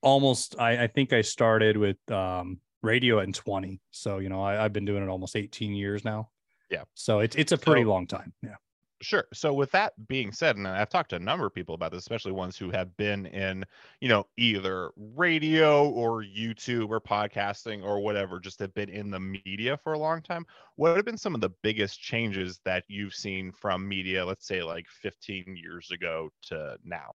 almost 0.00 0.56
I, 0.58 0.84
I 0.84 0.86
think 0.86 1.12
I 1.12 1.22
started 1.22 1.76
with 1.76 1.98
um 2.10 2.60
radio 2.82 3.18
at 3.20 3.32
20. 3.34 3.80
So, 3.90 4.18
you 4.18 4.28
know, 4.28 4.40
I, 4.42 4.64
I've 4.64 4.72
been 4.72 4.84
doing 4.84 5.02
it 5.02 5.08
almost 5.08 5.36
18 5.36 5.74
years 5.74 6.04
now. 6.04 6.30
Yeah. 6.70 6.82
So 6.94 7.20
it's 7.20 7.36
it's 7.36 7.52
a 7.52 7.58
pretty 7.58 7.82
So- 7.82 7.88
long 7.88 8.06
time. 8.06 8.32
Yeah. 8.42 8.56
Sure. 9.00 9.28
So 9.32 9.52
with 9.52 9.70
that 9.70 9.92
being 10.08 10.32
said, 10.32 10.56
and 10.56 10.66
I've 10.66 10.88
talked 10.88 11.10
to 11.10 11.16
a 11.16 11.20
number 11.20 11.46
of 11.46 11.54
people 11.54 11.76
about 11.76 11.92
this, 11.92 12.00
especially 12.00 12.32
ones 12.32 12.56
who 12.58 12.68
have 12.72 12.96
been 12.96 13.26
in, 13.26 13.64
you 14.00 14.08
know, 14.08 14.26
either 14.36 14.90
radio 14.96 15.88
or 15.90 16.24
YouTube 16.24 16.88
or 16.90 17.00
podcasting 17.00 17.84
or 17.84 18.00
whatever, 18.00 18.40
just 18.40 18.58
have 18.58 18.74
been 18.74 18.88
in 18.88 19.08
the 19.08 19.20
media 19.20 19.76
for 19.84 19.92
a 19.92 19.98
long 20.00 20.20
time. 20.20 20.44
What 20.74 20.96
have 20.96 21.04
been 21.04 21.16
some 21.16 21.36
of 21.36 21.40
the 21.40 21.50
biggest 21.62 22.00
changes 22.00 22.58
that 22.64 22.82
you've 22.88 23.14
seen 23.14 23.52
from 23.52 23.86
media, 23.86 24.26
let's 24.26 24.48
say 24.48 24.64
like 24.64 24.86
15 25.00 25.56
years 25.56 25.92
ago 25.92 26.30
to 26.48 26.76
now? 26.82 27.12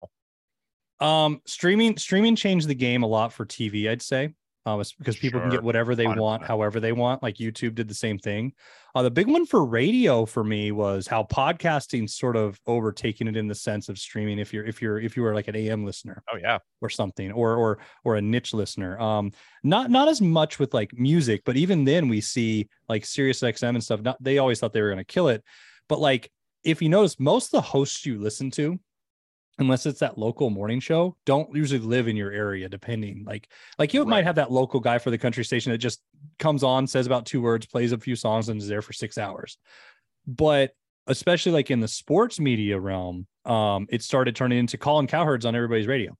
Um, 1.00 1.42
streaming 1.48 1.98
streaming 1.98 2.36
changed 2.36 2.68
the 2.68 2.76
game 2.76 3.02
a 3.02 3.08
lot 3.08 3.34
for 3.34 3.44
TV, 3.44 3.90
I'd 3.90 4.04
say. 4.04 4.36
Um, 4.66 4.80
it's 4.80 4.94
because 4.94 5.18
people 5.18 5.40
can 5.40 5.50
get 5.50 5.64
whatever 5.64 5.96
they 5.96 6.06
want, 6.06 6.44
100%. 6.44 6.46
however 6.46 6.80
they 6.80 6.92
want. 6.92 7.24
Like 7.24 7.38
YouTube 7.38 7.74
did 7.74 7.88
the 7.88 7.96
same 7.96 8.20
thing. 8.20 8.54
Uh, 8.94 9.02
the 9.02 9.10
big 9.10 9.28
one 9.28 9.46
for 9.46 9.66
radio 9.66 10.24
for 10.26 10.44
me 10.44 10.72
was 10.72 11.08
how 11.08 11.24
podcasting 11.24 12.08
sort 12.08 12.36
of 12.36 12.60
overtaking 12.68 13.28
it 13.28 13.36
in 13.36 13.48
the 13.48 13.56
sense 13.56 13.90
of 13.90 13.98
streaming. 13.98 14.38
If 14.38 14.54
you're 14.54 14.64
if 14.66 14.80
you're 14.82 15.00
if 15.00 15.18
you 15.18 15.24
were 15.24 15.34
like 15.34 15.48
an 15.48 15.56
AM 15.56 15.84
listener, 15.84 16.22
Oh 16.32 16.38
yeah. 16.38 16.60
or 16.80 16.90
something 16.90 17.32
or 17.32 17.56
or 17.56 17.80
or 18.04 18.18
a 18.18 18.22
niche 18.22 18.54
listener 18.54 19.00
um 19.00 19.32
not 19.64 19.90
not 19.90 20.08
as 20.08 20.22
much 20.22 20.60
with 20.60 20.74
like 20.74 20.92
music 20.94 21.42
but 21.46 21.58
even 21.58 21.84
then 21.86 22.08
we 22.08 22.22
see 22.22 22.68
like 22.90 23.04
Sirius 23.06 23.42
XM 23.42 23.70
and 23.70 23.84
stuff 23.84 24.02
not 24.02 24.18
they 24.22 24.38
always 24.38 24.60
thought 24.60 24.74
they 24.74 24.82
were 24.82 24.90
going 24.90 24.98
to 24.98 25.04
kill 25.04 25.28
it 25.30 25.44
but 25.90 26.00
like 26.00 26.30
if 26.64 26.82
you 26.82 26.90
notice 26.90 27.20
most 27.20 27.46
of 27.48 27.52
the 27.52 27.62
hosts 27.62 28.06
you 28.06 28.20
listen 28.20 28.52
to 28.52 28.80
unless 29.60 29.86
it's 29.86 30.00
that 30.00 30.18
local 30.18 30.50
morning 30.50 30.80
show 30.80 31.16
don't 31.26 31.54
usually 31.56 31.80
live 31.80 32.08
in 32.08 32.16
your 32.16 32.32
area 32.32 32.70
depending 32.70 33.24
like 33.26 33.48
like 33.78 33.94
you 33.94 34.06
might 34.06 34.24
have 34.24 34.36
that 34.36 34.52
local 34.52 34.80
guy 34.80 34.98
for 34.98 35.12
the 35.12 35.18
country 35.18 35.44
station 35.44 35.72
that 35.72 35.78
just 35.78 36.02
comes 36.40 36.64
on 36.64 36.88
says 36.88 37.06
about 37.06 37.26
two 37.26 37.42
words 37.42 37.66
plays 37.66 37.92
a 37.92 37.98
few 37.98 38.16
songs 38.16 38.50
and 38.50 38.62
is 38.62 38.68
there 38.68 38.82
for 38.82 38.94
6 38.94 39.18
hours. 39.18 39.58
But 40.28 40.72
especially 41.08 41.52
like 41.52 41.72
in 41.72 41.80
the 41.80 41.88
sports 41.88 42.40
media 42.40 42.80
realm 42.80 43.28
um 43.46 43.88
it 43.90 44.04
started 44.04 44.36
turning 44.36 44.60
into 44.60 44.78
Colin 44.78 45.08
Cowherd's 45.08 45.46
on 45.46 45.56
everybody's 45.56 45.88
radio 45.88 46.16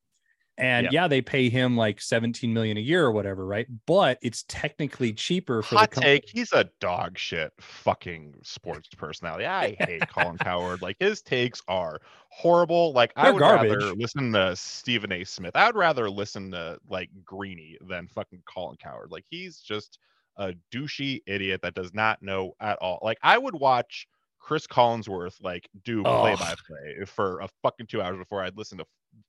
and 0.62 0.86
Yeah. 0.86 0.90
yeah. 1.04 1.08
they 1.08 1.22
pay 1.22 1.50
him 1.50 1.76
like 1.76 2.00
17 2.00 2.54
million 2.54 2.78
a 2.78 2.82
year 2.82 3.04
or 3.04 3.12
whatever, 3.12 3.46
right? 3.46 3.68
But 3.86 4.18
it's 4.22 4.46
technically 4.48 5.12
cheaper 5.14 5.62
for 5.62 5.76
Hot 5.76 5.90
the 5.90 5.96
company. 5.96 6.20
take. 6.22 6.30
He's 6.30 6.54
a 6.54 6.70
dog 6.80 7.18
shit 7.18 7.52
fucking 7.60 8.36
sports 8.44 8.88
personality. 8.96 9.46
I 9.46 9.76
hate 9.80 10.08
Colin 10.08 10.38
Cowherd. 10.38 10.82
Like 10.82 10.98
his 11.00 11.22
takes 11.22 11.62
are 11.68 12.00
horrible. 12.30 12.94
Like 12.94 13.12
I 13.16 13.24
They're 13.26 13.34
would 13.34 13.42
rather 13.42 13.94
listen 13.96 14.32
to 14.34 14.56
Stephen 14.56 15.12
A. 15.12 15.24
Smith. 15.24 15.56
I 15.56 15.66
would 15.66 15.76
rather 15.76 16.10
listen 16.10 16.52
to 16.52 16.78
like 16.90 17.10
Greeny 17.26 17.78
than 17.88 18.08
fucking 18.08 18.44
Colin 18.46 18.78
Cowherd. 18.78 19.12
Like 19.12 19.26
he's 19.30 19.58
just 19.60 20.00
a 20.38 20.54
douchey 20.74 21.22
idiot 21.28 21.62
that 21.62 21.74
does 21.74 21.94
not 21.94 22.22
know 22.22 22.54
at 22.62 22.78
all. 22.80 23.00
Like 23.02 23.18
I 23.22 23.38
would 23.38 23.56
watch 23.56 24.08
Chris 24.42 24.66
Collinsworth 24.66 25.42
like 25.42 25.70
do 25.84 26.04
play 26.04 26.36
by 26.36 26.56
play 26.68 27.06
for 27.06 27.40
a 27.42 27.48
fucking 27.62 27.86
two 27.86 28.02
hours 28.02 28.18
before 28.18 28.44
I'd 28.44 28.58
listen 28.58 28.78
to 28.80 28.86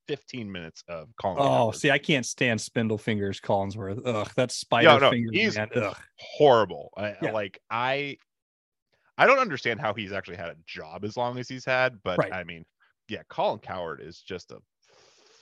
15 0.08 0.50
minutes 0.50 0.82
of 0.88 1.08
Colin 1.20 1.36
Oh, 1.40 1.70
see, 1.70 1.90
I 1.90 1.98
can't 1.98 2.24
stand 2.24 2.60
Spindle 2.60 2.98
Fingers 2.98 3.40
Collinsworth. 3.40 4.00
Ugh, 4.04 4.30
that's 4.34 4.56
spider 4.56 4.98
no, 4.98 5.10
fingers. 5.10 5.30
he's 5.32 5.56
man. 5.56 5.68
Ugh. 5.76 5.96
horrible. 6.18 6.90
I, 6.96 7.14
Yeah. 7.22 7.32
Like 7.32 7.60
I, 7.70 8.16
I 9.18 9.26
don't 9.26 9.38
understand 9.38 9.80
how 9.80 9.92
he's 9.92 10.12
actually 10.12 10.38
had 10.38 10.48
a 10.48 10.56
job 10.66 11.04
as 11.04 11.16
long 11.16 11.38
as 11.38 11.48
he's 11.48 11.64
had. 11.64 11.98
But 12.02 12.18
Right. 12.18 12.32
I 12.32 12.44
mean, 12.44 12.64
yeah, 13.08 13.22
Colin 13.28 13.58
Cowherd 13.58 14.00
is 14.00 14.20
just 14.20 14.50
a 14.50 14.58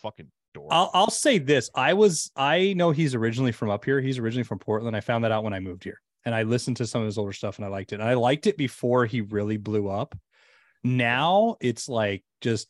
fucking. 0.03 0.31
I'll 0.69 0.91
I'll 0.93 1.11
say 1.11 1.39
this. 1.39 1.71
I 1.77 1.93
was 1.95 2.33
I 2.35 2.73
know 2.73 2.91
he's 2.91 3.15
originally 3.15 3.53
from 3.53 3.71
up 3.71 3.85
here. 3.85 4.01
He's 4.01 4.19
originally 4.19 4.43
from 4.43 4.59
Portland. 4.59 4.97
I 4.97 5.01
found 5.01 5.23
that 5.23 5.31
out 5.31 5.45
when 5.45 5.55
I 5.55 5.61
moved 5.61 5.85
here. 5.85 6.01
And 6.25 6.35
I 6.35 6.43
listened 6.43 6.77
to 6.79 6.87
some 6.87 7.03
of 7.03 7.07
his 7.07 7.19
older 7.19 7.33
stuff 7.33 7.57
and 7.57 7.65
I 7.65 7.69
liked 7.69 7.93
it. 7.93 8.01
And 8.01 8.09
I 8.09 8.15
liked 8.15 8.47
it 8.47 8.57
before 8.57 9.07
he 9.07 9.21
really 9.21 9.57
blew 9.57 9.89
up. 9.89 10.17
Now 10.85 11.57
it's 11.61 11.89
like 11.89 12.25
just 12.41 12.69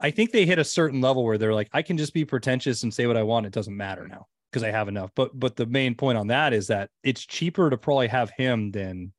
I 0.00 0.10
think 0.10 0.32
they 0.32 0.44
hit 0.44 0.58
a 0.58 0.64
certain 0.64 1.00
level 1.00 1.24
where 1.24 1.38
they're 1.38 1.54
like, 1.54 1.70
I 1.72 1.82
can 1.82 1.96
just 1.96 2.12
be 2.12 2.24
pretentious 2.24 2.82
and 2.82 2.92
say 2.92 3.06
what 3.06 3.16
I 3.16 3.22
want. 3.22 3.46
It 3.46 3.52
doesn't 3.52 3.76
matter 3.76 4.06
now 4.08 4.26
because 4.50 4.62
I 4.62 4.70
have 4.70 4.88
enough. 4.88 5.10
But 5.14 5.38
but 5.38 5.56
the 5.56 5.66
main 5.66 5.94
point 5.94 6.18
on 6.18 6.28
that 6.28 6.52
is 6.52 6.66
that 6.68 6.90
it's 7.02 7.24
cheaper 7.24 7.70
to 7.70 7.76
probably 7.76 8.08
have 8.08 8.30
him 8.30 8.70
than 8.70 9.12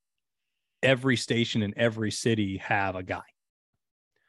every 0.84 1.18
station 1.18 1.62
in 1.62 1.74
every 1.78 2.12
city 2.12 2.58
have 2.58 2.96
a 2.96 3.04
guy 3.04 3.24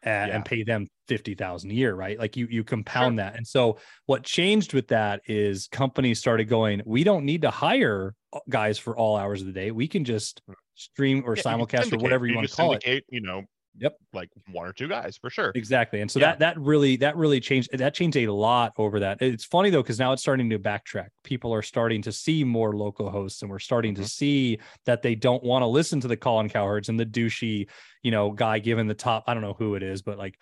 and, 0.06 0.28
Yeah. 0.30 0.36
and 0.36 0.44
pay 0.44 0.62
them 0.62 0.86
50,000 1.08 1.70
a 1.70 1.74
year, 1.74 1.94
right? 1.94 2.18
Like 2.18 2.36
you 2.36 2.46
you 2.48 2.64
compound 2.64 3.18
that. 3.18 3.36
And 3.36 3.46
so 3.46 3.78
what 4.06 4.22
changed 4.22 4.72
with 4.72 4.88
that 4.88 5.20
is 5.26 5.68
companies 5.68 6.18
started 6.18 6.46
going, 6.46 6.80
we 6.86 7.04
don't 7.04 7.24
need 7.24 7.42
to 7.42 7.50
hire 7.50 8.14
uh, 8.32 8.38
guys 8.48 8.78
for 8.78 8.96
all 8.96 9.16
hours 9.16 9.40
of 9.42 9.46
the 9.46 9.52
day. 9.52 9.70
We 9.70 9.86
can 9.88 10.04
just 10.04 10.40
stream 10.74 11.22
or 11.26 11.36
Yeah, 11.36 11.42
simulcast 11.42 11.92
or 11.92 11.98
whatever 11.98 12.26
you, 12.26 12.36
want 12.36 12.48
to 12.48 12.56
call 12.56 12.74
it. 12.74 13.04
You 13.10 13.20
know, 13.20 13.42
Yep. 13.78 13.96
like 14.12 14.28
one 14.52 14.66
or 14.66 14.72
two 14.72 14.88
guys 14.88 15.16
for 15.16 15.28
sure. 15.30 15.52
Exactly. 15.54 16.00
And 16.00 16.10
so 16.10 16.18
Yeah. 16.20 16.32
that 16.32 16.38
that 16.40 16.58
really 16.60 16.96
that 16.96 17.16
really 17.16 17.40
changed 17.40 17.76
that 17.76 17.94
changed 17.94 18.16
a 18.16 18.26
lot 18.32 18.72
over 18.78 19.00
that. 19.00 19.20
It's 19.20 19.44
funny 19.44 19.70
though, 19.70 19.82
because 19.82 19.98
now 19.98 20.12
it's 20.12 20.22
starting 20.22 20.48
to 20.50 20.58
backtrack. 20.58 21.08
People 21.24 21.52
are 21.52 21.62
starting 21.62 22.02
to 22.02 22.12
see 22.12 22.44
more 22.44 22.74
local 22.74 23.10
hosts 23.10 23.42
and 23.42 23.50
we're 23.50 23.58
starting 23.58 23.94
to 23.96 24.02
Mhm. 24.02 24.08
see 24.08 24.58
that 24.86 25.02
they 25.02 25.14
don't 25.14 25.42
want 25.44 25.62
to 25.62 25.66
listen 25.66 26.00
to 26.00 26.08
the 26.08 26.16
Colin 26.16 26.48
Cowherds 26.48 26.88
and 26.88 26.98
the 26.98 27.06
douchey, 27.06 27.68
you 28.02 28.10
know, 28.10 28.30
guy 28.30 28.58
given 28.58 28.86
the 28.86 28.94
top. 28.94 29.24
I 29.26 29.34
don't 29.34 29.42
know 29.42 29.54
who 29.58 29.74
it 29.74 29.82
is, 29.82 30.02
but 30.02 30.18
like 30.18 30.38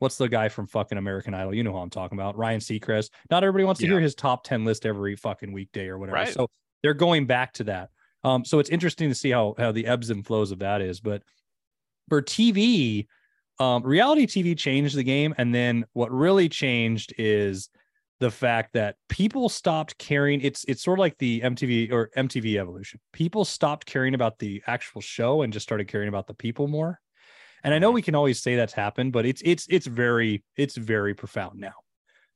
what's 0.00 0.16
the 0.16 0.28
guy 0.28 0.48
from 0.48 0.66
fucking 0.68 0.96
American 0.96 1.34
Idol? 1.34 1.52
You 1.52 1.64
know 1.64 1.72
who 1.72 1.78
I'm 1.78 1.90
talking 1.90 2.16
about. 2.16 2.36
Ryan 2.38 2.60
Seacrest. 2.60 3.10
Not 3.30 3.42
everybody 3.42 3.64
wants 3.64 3.80
to 3.80 3.86
Yeah. 3.86 3.94
hear 3.94 4.00
his 4.00 4.14
top 4.14 4.44
10 4.44 4.64
list 4.64 4.86
every 4.86 5.16
fucking 5.16 5.52
weekday 5.52 5.88
or 5.88 5.98
whatever. 5.98 6.14
Right. 6.14 6.28
So 6.32 6.48
they're 6.84 6.94
going 6.94 7.26
back 7.26 7.52
to 7.54 7.64
that. 7.64 7.90
Um, 8.24 8.44
so 8.44 8.60
it's 8.60 8.70
interesting 8.70 9.08
to 9.08 9.14
see 9.14 9.30
how 9.30 9.54
how 9.58 9.72
the 9.72 9.86
ebbs 9.86 10.10
and 10.10 10.24
flows 10.24 10.52
of 10.52 10.60
that 10.60 10.80
is. 10.80 11.00
But 11.00 11.22
for 12.08 12.22
TV, 12.22 13.06
um, 13.58 13.82
reality 13.82 14.26
TV 14.26 14.56
changed 14.56 14.96
the 14.96 15.02
game, 15.02 15.34
and 15.38 15.54
then 15.54 15.84
what 15.92 16.10
really 16.10 16.48
changed 16.48 17.14
is 17.18 17.68
the 18.20 18.30
fact 18.30 18.72
that 18.74 18.96
people 19.08 19.48
stopped 19.48 19.96
caring. 19.98 20.40
It's 20.40 20.64
it's 20.64 20.82
sort 20.82 20.98
of 20.98 21.00
like 21.00 21.18
the 21.18 21.40
MTV 21.40 21.92
or 21.92 22.10
MTV 22.16 22.56
evolution. 22.58 23.00
People 23.12 23.44
stopped 23.44 23.86
caring 23.86 24.14
about 24.14 24.38
the 24.38 24.62
actual 24.66 25.00
show 25.00 25.42
and 25.42 25.52
just 25.52 25.64
started 25.64 25.88
caring 25.88 26.08
about 26.08 26.26
the 26.26 26.34
people 26.34 26.68
more. 26.68 27.00
And 27.64 27.74
I 27.74 27.78
know 27.78 27.90
we 27.90 28.02
can 28.02 28.14
always 28.14 28.40
say 28.40 28.56
that's 28.56 28.72
happened, 28.72 29.12
but 29.12 29.26
it's 29.26 29.42
it's 29.44 29.66
it's 29.68 29.86
very 29.86 30.44
it's 30.56 30.76
very 30.76 31.14
profound 31.14 31.58
now 31.58 31.74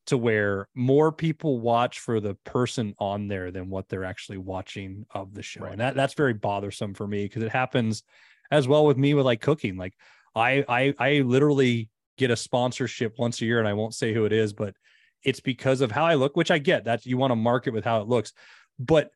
to 0.07 0.19
where 0.19 0.69
more 0.75 1.13
people 1.13 1.61
watch 1.61 2.01
for 2.01 2.19
the 2.19 2.35
person 2.45 2.95
on 2.99 3.29
there 3.29 3.53
than 3.53 3.71
what 3.71 3.89
they're 3.89 4.05
actually 4.05 4.39
watching 4.39 5.07
of 5.13 5.33
the 5.33 5.43
show. 5.43 5.63
Right. 5.63 5.73
And 5.73 5.81
that 5.81 5.95
that's 5.95 6.15
very 6.15 6.35
bothersome 6.35 6.95
for 6.95 7.07
me 7.07 7.25
because 7.25 7.43
it 7.43 7.53
happens 7.53 8.03
as 8.51 8.69
well 8.69 8.85
with 8.85 8.97
me 8.97 9.15
with 9.15 9.27
like 9.27 9.41
cooking. 9.41 9.77
Like 9.77 9.95
I 10.35 10.65
I 10.69 10.95
I 10.99 11.21
literally 11.21 11.89
get 12.19 12.31
a 12.31 12.37
sponsorship 12.37 13.15
once 13.19 13.41
a 13.41 13.47
year 13.47 13.59
and 13.59 13.69
I 13.69 13.73
won't 13.73 13.95
say 13.95 14.13
who 14.13 14.25
it 14.25 14.33
is, 14.33 14.53
but 14.53 14.75
it's 15.23 15.41
because 15.41 15.81
of 15.81 15.91
how 15.91 16.05
I 16.05 16.15
look, 16.15 16.37
which 16.37 16.51
I 16.51 16.59
get 16.59 16.85
that 16.85 17.07
you 17.07 17.17
want 17.17 17.31
to 17.31 17.37
market 17.37 17.73
with 17.73 17.85
how 17.85 18.01
it 18.01 18.09
looks. 18.09 18.33
But 18.79 19.11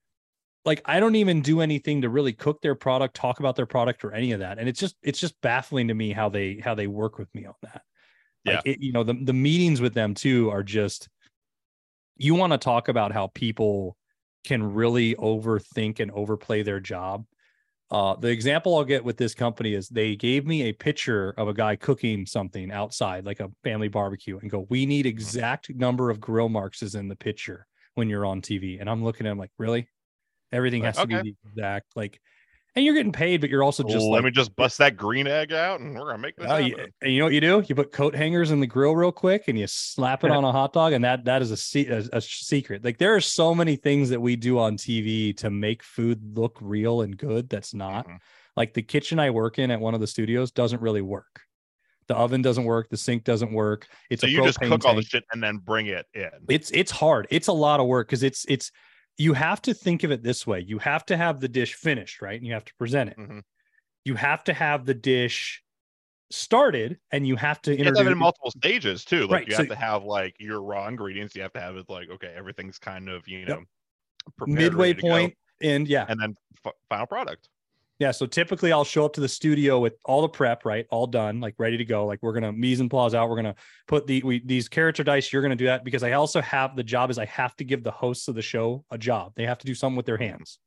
like 0.65 0.83
I 0.85 1.01
don't 1.01 1.17
even 1.17 1.43
do 1.43 1.61
anything 1.61 2.03
to 2.03 2.09
really 2.09 2.33
cook 2.33 2.61
their 2.61 2.75
product, 2.75 3.15
talk 3.15 3.41
about 3.41 3.57
their 3.57 3.67
product 3.67 4.05
or 4.05 4.12
any 4.12 4.33
of 4.33 4.41
that. 4.41 4.59
And 4.59 4.69
it's 4.69 4.81
just 4.81 4.97
it's 5.03 5.21
just 5.21 5.41
baffling 5.41 5.89
to 5.89 5.95
me 5.95 6.12
how 6.12 6.29
they 6.29 6.61
how 6.62 6.75
they 6.75 6.87
work 6.87 7.19
with 7.19 7.33
me 7.35 7.47
on 7.47 7.55
that. 7.62 7.83
Like 8.45 8.62
it, 8.65 8.81
you 8.81 8.93
know, 8.93 9.03
the 9.03 9.15
the 9.15 9.33
meetings 9.33 9.81
with 9.81 9.95
them 9.95 10.15
too 10.15 10.51
are 10.51 10.62
just 10.62 11.09
you 12.17 12.35
want 12.35 12.53
to 12.53 12.59
talk 12.59 12.89
about 12.89 13.12
how 13.12 13.29
people 13.29 13.97
can 14.45 14.75
really 14.75 15.15
overthink 15.17 16.01
and 16.01 16.11
overplay 16.12 16.62
their 16.62 16.81
job. 16.81 17.25
Uh, 17.90 18.16
the 18.16 18.29
example 18.29 18.75
I'll 18.77 18.85
get 18.85 19.05
with 19.05 19.16
this 19.16 19.35
company 19.35 19.72
is 19.75 19.88
they 19.88 20.16
gave 20.16 20.44
me 20.44 20.62
a 20.62 20.72
picture 20.72 21.31
of 21.37 21.46
a 21.46 21.55
guy 21.55 21.77
cooking 21.77 22.27
something 22.27 22.72
outside, 22.72 23.25
like 23.25 23.38
a 23.38 23.51
family 23.62 23.88
barbecue, 23.88 24.38
and 24.38 24.51
go, 24.51 24.66
"We 24.68 24.87
need 24.87 25.07
exact 25.07 25.70
number 25.70 26.11
of 26.11 26.20
grill 26.20 26.49
marks 26.49 26.83
is 26.83 26.96
in 26.96 27.07
the 27.09 27.14
picture 27.16 27.66
when 27.94 28.09
you're 28.09 28.27
on 28.27 28.42
TV." 28.42 28.79
And 28.81 28.90
I'm 28.90 29.05
looking 29.05 29.27
at 29.27 29.31
him 29.31 29.38
like, 29.38 29.53
"Really? 29.59 29.88
Everything 30.53 30.85
has 30.85 31.01
to 31.01 31.09
be 31.09 31.18
the 31.20 31.37
exact 31.46 31.96
like." 31.96 32.20
And 32.77 32.85
you're 32.85 32.95
getting 32.95 33.11
paid, 33.11 33.41
but 33.41 33.49
you're 33.49 33.62
also 33.62 33.83
just 33.83 34.05
let 34.05 34.19
like, 34.19 34.25
me 34.25 34.31
just 34.31 34.55
bust 34.55 34.77
that 34.79 34.99
green 34.99 35.27
egg 35.27 35.51
out, 35.51 35.81
and 35.81 35.95
we're 35.99 36.05
gonna 36.11 36.19
make 36.19 36.37
this 36.37 36.47
Oh, 36.47 36.59
you, 36.59 36.77
and 37.01 37.11
you 37.11 37.19
know 37.19 37.25
what 37.25 37.33
you 37.33 37.41
do? 37.41 37.65
You 37.67 37.75
put 37.75 37.91
coat 37.91 38.15
hangers 38.15 38.51
in 38.51 38.61
the 38.61 38.67
grill 38.67 38.95
real 38.95 39.11
quick, 39.11 39.45
and 39.49 39.59
you 39.59 39.67
slap 39.67 40.25
it 40.25 40.31
on 40.31 40.45
a 40.45 40.53
hot 40.53 40.75
dog, 40.75 40.93
and 40.93 41.03
that 41.03 41.25
that 41.25 41.41
is 41.41 41.51
a, 41.75 41.87
a, 41.87 42.05
a 42.12 42.21
secret. 42.21 42.85
Like 42.85 42.99
there 42.99 43.15
are 43.15 43.21
so 43.21 43.55
many 43.55 43.77
things 43.77 44.11
that 44.11 44.21
we 44.21 44.37
do 44.37 44.59
on 44.59 44.77
TV 44.77 45.35
to 45.39 45.49
make 45.49 45.83
food 45.83 46.37
look 46.37 46.59
real 46.61 47.01
and 47.01 47.17
good. 47.17 47.49
That's 47.49 47.73
not 47.73 48.07
Mhm. 48.07 48.19
like 48.57 48.75
the 48.75 48.83
kitchen 48.83 49.19
I 49.19 49.31
work 49.31 49.59
in 49.59 49.71
at 49.71 49.81
one 49.81 49.95
of 49.95 50.01
the 50.01 50.07
studios 50.07 50.51
doesn't 50.51 50.83
really 50.83 51.03
work. 51.03 51.41
The 52.09 52.15
oven 52.15 52.43
doesn't 52.43 52.65
work. 52.65 52.91
The 52.91 52.99
sink 52.99 53.25
doesn't 53.25 53.53
work. 53.53 53.89
It's 54.11 54.21
So 54.21 54.27
you 54.27 54.45
just 54.45 54.61
cook 54.61 54.85
all 54.85 54.95
the 54.95 55.03
shit 55.03 55.25
and 55.33 55.43
then 55.43 55.57
bring 55.57 55.87
it 55.87 56.05
in. 56.12 56.29
It's 56.51 56.71
it's 56.73 56.91
hard. 56.91 57.27
It's 57.31 57.49
a 57.49 57.53
lot 57.55 57.81
of 57.81 57.87
work 57.87 58.09
because 58.09 58.23
it's 58.23 58.45
it's 58.51 58.71
you 59.18 59.33
have 59.33 59.62
to 59.62 59.74
think 59.74 60.05
of 60.05 60.11
it 60.11 60.22
this 60.22 60.46
way. 60.46 60.61
You 60.61 60.79
have 60.79 61.05
to 61.07 61.16
have 61.16 61.40
the 61.40 61.48
dish 61.48 61.74
finished, 61.74 62.20
right? 62.22 62.37
And 62.38 62.46
you 62.46 62.52
have 62.55 62.64
to 62.66 62.74
present 62.74 63.11
it. 63.11 63.16
Mhm. 63.18 63.42
You 64.05 64.14
have 64.14 64.44
to 64.44 64.52
have 64.55 64.85
the 64.85 64.94
dish 64.94 65.62
started, 66.31 66.98
and 67.12 67.26
you 67.26 67.37
have 67.37 67.62
to 67.62 67.76
You 67.76 67.85
have 67.85 67.96
have 67.96 68.07
it 68.07 68.12
in 68.12 68.18
multiple 68.18 68.50
stages 68.50 69.05
too. 69.05 69.22
Like 69.22 69.31
Right, 69.31 69.46
you 69.48 69.52
so- 69.52 69.59
have 69.62 69.68
to 69.68 69.76
have 69.76 70.05
like 70.05 70.35
your 70.38 70.61
raw 70.62 70.87
ingredients. 70.88 71.35
You 71.35 71.42
have 71.42 71.52
to 71.55 71.61
have 71.61 71.76
it 71.76 71.87
like 71.88 72.11
okay, 72.11 72.33
everything's 72.37 72.79
kind 72.79 73.09
of 73.09 73.26
you 73.29 73.40
Yep. 73.40 73.48
know 73.48 73.64
prepared, 74.37 74.59
midway 74.59 74.88
ready 74.88 74.94
to 74.94 75.02
go, 75.02 75.09
point, 75.09 75.35
and 75.62 75.88
yeah, 75.88 76.05
and 76.09 76.20
then 76.20 76.35
f- 76.64 76.72
final 76.88 77.07
product. 77.07 77.48
Yeah. 77.98 78.11
So 78.11 78.26
typically, 78.26 78.72
I'll 78.72 78.85
show 78.85 79.06
up 79.06 79.14
to 79.14 79.22
the 79.22 79.28
studio 79.28 79.78
with 79.80 79.94
all 80.04 80.20
the 80.20 80.28
prep, 80.28 80.66
right, 80.66 80.87
all 80.90 81.06
done, 81.06 81.40
like 81.40 81.54
ready 81.59 81.78
to 81.78 81.85
go. 81.85 82.04
Like 82.04 82.18
we're 82.22 82.35
gonna 82.35 82.52
mise 82.52 82.80
en 82.80 82.88
place 82.88 83.14
out. 83.14 83.30
We're 83.30 83.37
gonna 83.37 83.54
put 83.88 84.06
the 84.06 84.22
we, 84.22 84.42
these 84.44 84.68
or 84.76 84.92
dice. 84.92 85.32
You're 85.32 85.42
gonna 85.42 85.56
do 85.56 85.66
that 85.66 85.82
because 85.82 86.02
I 86.02 86.12
also 86.12 86.42
have 86.42 86.76
the 86.76 86.85
job 86.85 87.11
is 87.11 87.18
I 87.18 87.24
have 87.26 87.56
to 87.56 87.64
give 87.64 87.82
the 87.82 87.90
hosts 87.90 88.28
of 88.28 88.35
the 88.35 88.42
show 88.42 88.85
a 88.90 88.98
job. 88.98 89.32
They 89.35 89.46
have 89.46 89.59
to 89.59 89.66
do 89.66 89.74
something 89.74 89.96
with 89.96 90.06
their 90.06 90.18
hands. 90.18 90.59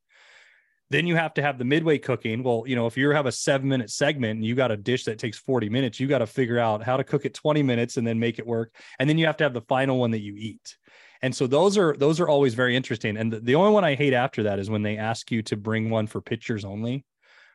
Then 0.92 1.06
you 1.06 1.16
have 1.16 1.36
to 1.36 1.42
have 1.44 1.60
the 1.60 1.66
midway 1.66 2.00
cooking. 2.00 2.42
Well, 2.42 2.64
you 2.66 2.76
know, 2.76 2.88
if 2.88 2.98
you 2.98 3.12
have 3.12 3.28
a 3.28 3.32
seven 3.32 3.70
minute 3.70 3.92
segment 3.92 4.38
and 4.38 4.46
you 4.46 4.56
got 4.56 4.72
a 4.72 4.78
dish 4.78 5.04
that 5.04 5.20
takes 5.20 5.38
40 5.38 5.70
minutes, 5.70 6.00
you 6.00 6.08
got 6.08 6.20
to 6.20 6.28
figure 6.28 6.58
out 6.58 6.84
how 6.84 6.98
to 6.98 7.04
cook 7.04 7.26
it 7.26 7.36
20 7.36 7.62
minutes 7.62 7.98
and 7.98 8.08
then 8.08 8.20
make 8.20 8.40
it 8.40 8.48
work. 8.48 8.74
And 8.98 9.08
then 9.08 9.20
you 9.20 9.28
have 9.28 9.38
to 9.38 9.44
have 9.44 9.54
the 9.54 9.62
final 9.62 10.00
one 10.00 10.12
that 10.12 10.22
you 10.22 10.36
eat. 10.36 10.78
And 11.22 11.36
so 11.36 11.48
those 11.48 11.78
are 11.78 11.96
those 11.98 12.20
are 12.20 12.28
always 12.28 12.54
very 12.54 12.76
interesting. 12.76 13.18
And 13.18 13.32
the, 13.32 13.40
the 13.40 13.56
only 13.56 13.72
one 13.72 13.84
I 13.84 13.94
hate 13.96 14.14
after 14.14 14.44
that 14.44 14.58
is 14.58 14.70
when 14.70 14.82
they 14.82 14.98
ask 14.98 15.32
you 15.32 15.44
to 15.44 15.58
bring 15.58 15.90
one 15.90 16.08
for 16.08 16.22
pictures 16.22 16.66
only, 16.66 17.06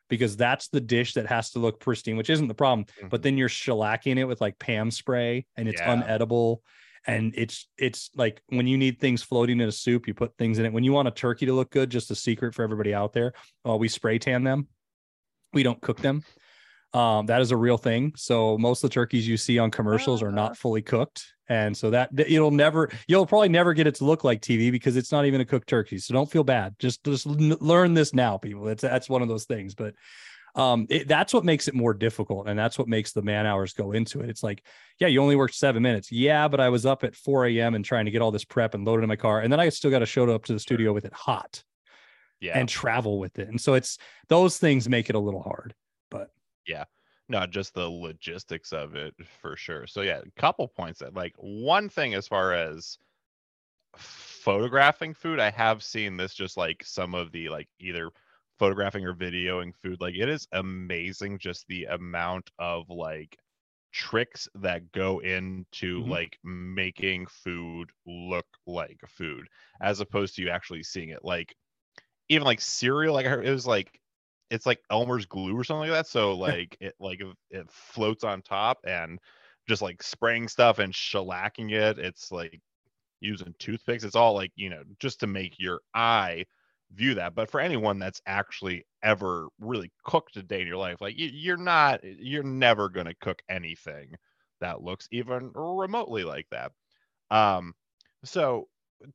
because 0.08 0.36
that's 0.36 0.68
the 0.68 0.80
dish 0.80 1.14
that 1.14 1.26
has 1.26 1.50
to 1.50 1.58
look 1.58 1.80
pristine, 1.80 2.16
which 2.16 2.30
isn't 2.30 2.48
the 2.48 2.54
problem. 2.54 2.86
But 3.10 3.22
then 3.22 3.36
you're 3.38 3.48
shellacking 3.48 4.18
it 4.18 4.24
with 4.24 4.40
like 4.40 4.58
Pam 4.58 4.90
spray 4.90 5.46
and 5.56 5.68
it's 5.68 5.80
Yeah. 5.80 5.96
unedible. 5.96 6.58
And 7.06 7.34
it's 7.36 7.68
it's 7.76 8.10
like 8.16 8.40
when 8.46 8.66
you 8.66 8.78
need 8.78 8.98
things 8.98 9.22
floating 9.22 9.60
in 9.60 9.68
a 9.68 9.72
soup, 9.72 10.06
you 10.06 10.14
put 10.14 10.36
things 10.38 10.58
in 10.58 10.64
it. 10.64 10.72
When 10.72 10.84
you 10.84 10.92
want 10.92 11.06
a 11.06 11.10
turkey 11.10 11.44
to 11.46 11.52
look 11.52 11.70
good, 11.70 11.90
just 11.90 12.10
a 12.10 12.14
secret 12.14 12.54
for 12.54 12.62
everybody 12.62 12.94
out 12.94 13.12
there, 13.12 13.34
uh, 13.68 13.76
we 13.76 13.88
spray 13.88 14.18
tan 14.18 14.42
them. 14.42 14.68
We 15.52 15.62
don't 15.62 15.80
cook 15.82 16.00
them. 16.00 16.24
Um, 16.94 17.26
that 17.26 17.40
is 17.40 17.50
a 17.50 17.56
real 17.56 17.76
thing. 17.76 18.12
So 18.16 18.56
most 18.56 18.84
of 18.84 18.90
the 18.90 18.94
turkeys 18.94 19.26
you 19.26 19.36
see 19.36 19.58
on 19.58 19.70
commercials 19.72 20.22
are 20.22 20.30
not 20.30 20.56
fully 20.56 20.80
cooked, 20.80 21.26
and 21.48 21.76
so 21.76 21.90
that 21.90 22.10
it'll 22.16 22.52
never, 22.52 22.88
you'll 23.08 23.26
probably 23.26 23.48
never 23.48 23.74
get 23.74 23.88
it 23.88 23.96
to 23.96 24.04
look 24.04 24.22
like 24.22 24.40
TV 24.40 24.70
because 24.70 24.96
it's 24.96 25.10
not 25.10 25.26
even 25.26 25.40
a 25.40 25.44
cooked 25.44 25.68
turkey. 25.68 25.98
So 25.98 26.14
don't 26.14 26.30
feel 26.30 26.44
bad. 26.44 26.76
Just 26.78 27.02
just 27.04 27.26
learn 27.26 27.94
this 27.94 28.14
now, 28.14 28.38
people. 28.38 28.68
It's 28.68 28.82
that's 28.82 29.08
one 29.08 29.22
of 29.22 29.28
those 29.28 29.44
things. 29.44 29.74
But 29.74 29.94
um, 30.54 30.86
it, 30.88 31.08
that's 31.08 31.34
what 31.34 31.44
makes 31.44 31.66
it 31.66 31.74
more 31.74 31.94
difficult, 31.94 32.48
and 32.48 32.56
that's 32.56 32.78
what 32.78 32.86
makes 32.86 33.12
the 33.12 33.22
man 33.22 33.44
hours 33.44 33.72
go 33.72 33.90
into 33.90 34.20
it. 34.20 34.30
It's 34.30 34.44
like, 34.44 34.64
yeah, 35.00 35.08
you 35.08 35.20
only 35.20 35.34
worked 35.34 35.56
seven 35.56 35.82
minutes. 35.82 36.12
Yeah, 36.12 36.46
but 36.46 36.60
I 36.60 36.68
was 36.68 36.86
up 36.86 37.02
at 37.02 37.16
4 37.16 37.46
a.m. 37.46 37.74
and 37.74 37.84
trying 37.84 38.04
to 38.04 38.12
get 38.12 38.22
all 38.22 38.30
this 38.30 38.44
prep 38.44 38.74
and 38.74 38.84
load 38.84 39.00
it 39.00 39.02
in 39.02 39.08
my 39.08 39.16
car, 39.16 39.40
and 39.40 39.52
then 39.52 39.58
I 39.58 39.68
still 39.70 39.90
got 39.90 39.98
to 39.98 40.06
show 40.06 40.30
up 40.30 40.44
to 40.44 40.52
the 40.52 40.60
studio 40.60 40.92
with 40.92 41.04
it 41.06 41.12
hot 41.12 41.64
Yeah, 42.40 42.56
and 42.56 42.68
travel 42.68 43.18
with 43.18 43.40
it. 43.40 43.48
And 43.48 43.60
so 43.60 43.74
it's 43.74 43.98
those 44.28 44.58
things 44.58 44.88
make 44.88 45.10
it 45.10 45.16
a 45.16 45.20
little 45.20 45.42
hard. 45.42 45.74
But 46.68 46.88
not 47.28 47.50
just 47.50 47.74
the 47.74 47.88
logistics 47.88 48.72
of 48.72 48.94
it 48.94 49.14
for 49.26 49.56
sure. 49.56 49.86
So 49.86 50.02
yeah, 50.02 50.20
a 50.20 50.30
couple 50.40 50.68
points 50.68 51.00
that 51.00 51.14
like 51.14 51.34
one 51.38 51.88
thing 51.88 52.14
as 52.14 52.28
far 52.28 52.52
as 52.52 52.98
photographing 53.96 55.14
food, 55.14 55.40
I 55.40 55.50
have 55.50 55.82
seen 55.82 56.16
this 56.16 56.34
just 56.34 56.56
like 56.56 56.84
some 56.84 57.14
of 57.14 57.32
the 57.32 57.48
like 57.48 57.68
either 57.78 58.10
photographing 58.58 59.04
or 59.04 59.14
videoing 59.14 59.74
food. 59.74 60.00
Like 60.00 60.14
it 60.16 60.28
is 60.28 60.46
amazing 60.52 61.38
just 61.38 61.66
the 61.68 61.84
amount 61.86 62.50
of 62.58 62.88
like 62.90 63.38
tricks 63.92 64.48
that 64.56 64.90
go 64.92 65.20
into 65.20 66.04
Mhm. 66.04 66.06
like 66.06 66.38
making 66.44 67.26
food 67.26 67.90
look 68.06 68.46
like 68.66 69.00
food 69.08 69.46
as 69.80 70.00
opposed 70.00 70.34
to 70.36 70.42
you 70.42 70.50
actually 70.50 70.82
seeing 70.82 71.10
it 71.10 71.24
like 71.24 71.54
even 72.28 72.44
like 72.44 72.60
cereal 72.60 73.14
like 73.14 73.26
it 73.26 73.50
was 73.50 73.66
like 73.66 74.00
it's 74.54 74.66
like 74.66 74.80
Elmer's 74.90 75.26
glue 75.26 75.56
or 75.58 75.64
something 75.64 75.90
like 75.90 75.98
that. 75.98 76.06
So 76.08 76.36
like 76.36 76.76
it 76.80 76.94
like 77.00 77.20
it- 77.50 77.70
floats 77.70 78.24
on 78.24 78.42
top 78.42 78.78
and 78.86 79.18
just 79.68 79.82
like 79.82 80.02
spraying 80.02 80.48
stuff 80.48 80.78
and 80.78 80.92
shellacking 80.94 81.72
it. 81.72 81.98
It's 81.98 82.32
like 82.32 82.60
using 83.20 83.54
toothpicks. 83.58 84.04
It's 84.04 84.16
all 84.16 84.34
like 84.34 84.52
you 84.56 84.70
know 84.70 84.82
just 84.98 85.20
to 85.20 85.26
make 85.26 85.58
your 85.58 85.80
eye 85.94 86.44
view 86.92 87.14
that. 87.14 87.34
But 87.34 87.50
for 87.50 87.60
anyone 87.60 87.98
that's 87.98 88.20
actually 88.26 88.86
ever 89.02 89.48
really 89.58 89.92
cooked 90.04 90.36
a 90.36 90.42
day 90.42 90.62
in 90.62 90.66
your 90.68 90.76
life, 90.76 91.00
like 91.00 91.14
you're 91.16 91.56
not, 91.56 92.02
you're 92.04 92.42
never 92.44 92.88
to 93.06 93.14
cook 93.16 93.42
anything 93.48 94.14
that 94.60 94.82
looks 94.82 95.08
even 95.10 95.50
remotely 95.54 96.24
like 96.24 96.46
that. 96.50 96.72
Um, 97.30 97.74
so 98.24 98.68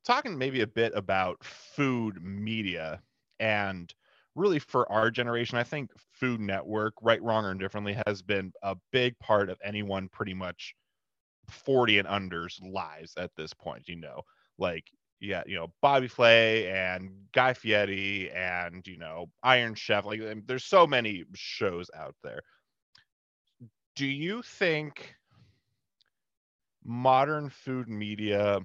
talking 0.05 0.37
maybe 0.37 0.61
a 0.61 0.67
bit 0.67 0.93
about 0.95 1.43
food 1.43 2.23
media 2.23 3.01
and 3.39 3.93
really 4.35 4.59
for 4.59 4.89
our 4.91 5.11
generation, 5.11 5.57
I 5.57 5.63
think 5.63 5.91
Food 6.13 6.39
Network, 6.39 6.93
right, 7.01 7.21
wrong, 7.21 7.45
or 7.45 7.51
indifferently, 7.51 7.97
has 8.07 8.21
been 8.21 8.51
a 8.63 8.75
big 8.91 9.17
part 9.19 9.49
of 9.49 9.59
anyone 9.63 10.09
pretty 10.09 10.33
much 10.33 10.75
40 11.49 11.99
and 11.99 12.07
under's 12.07 12.59
lives 12.61 13.13
at 13.17 13.31
this 13.35 13.53
point. 13.53 13.87
You 13.87 13.97
know, 13.97 14.21
like 14.57 14.85
yeah, 15.19 15.43
you 15.45 15.55
know, 15.55 15.67
Bobby 15.81 16.07
Flay 16.07 16.69
and 16.69 17.11
Guy 17.33 17.53
Fieri 17.53 18.31
and 18.31 18.85
you 18.87 18.97
know 18.97 19.29
Iron 19.43 19.75
Chef. 19.75 20.05
Like, 20.05 20.21
there's 20.45 20.65
so 20.65 20.87
many 20.87 21.25
shows 21.35 21.89
out 21.95 22.15
there. 22.23 22.41
Do 23.95 24.05
you 24.05 24.41
think 24.41 25.15
modern 26.85 27.49
food 27.49 27.89
media 27.89 28.59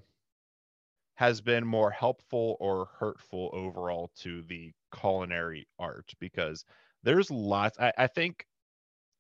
has 1.14 1.40
been 1.40 1.66
more 1.66 1.90
helpful 1.90 2.57
or 2.61 2.88
hurtful 2.98 3.50
overall 3.53 4.11
to 4.16 4.42
the 4.42 4.72
culinary 4.98 5.66
art 5.79 6.12
because 6.20 6.64
there's 7.03 7.31
lots 7.31 7.79
I, 7.79 7.92
I 7.98 8.07
think 8.07 8.46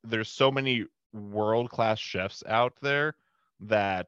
there's 0.04 0.30
so 0.30 0.50
many 0.50 0.86
world 1.12 1.70
class 1.70 1.98
chefs 1.98 2.42
out 2.48 2.74
there 2.82 3.14
that 3.60 4.06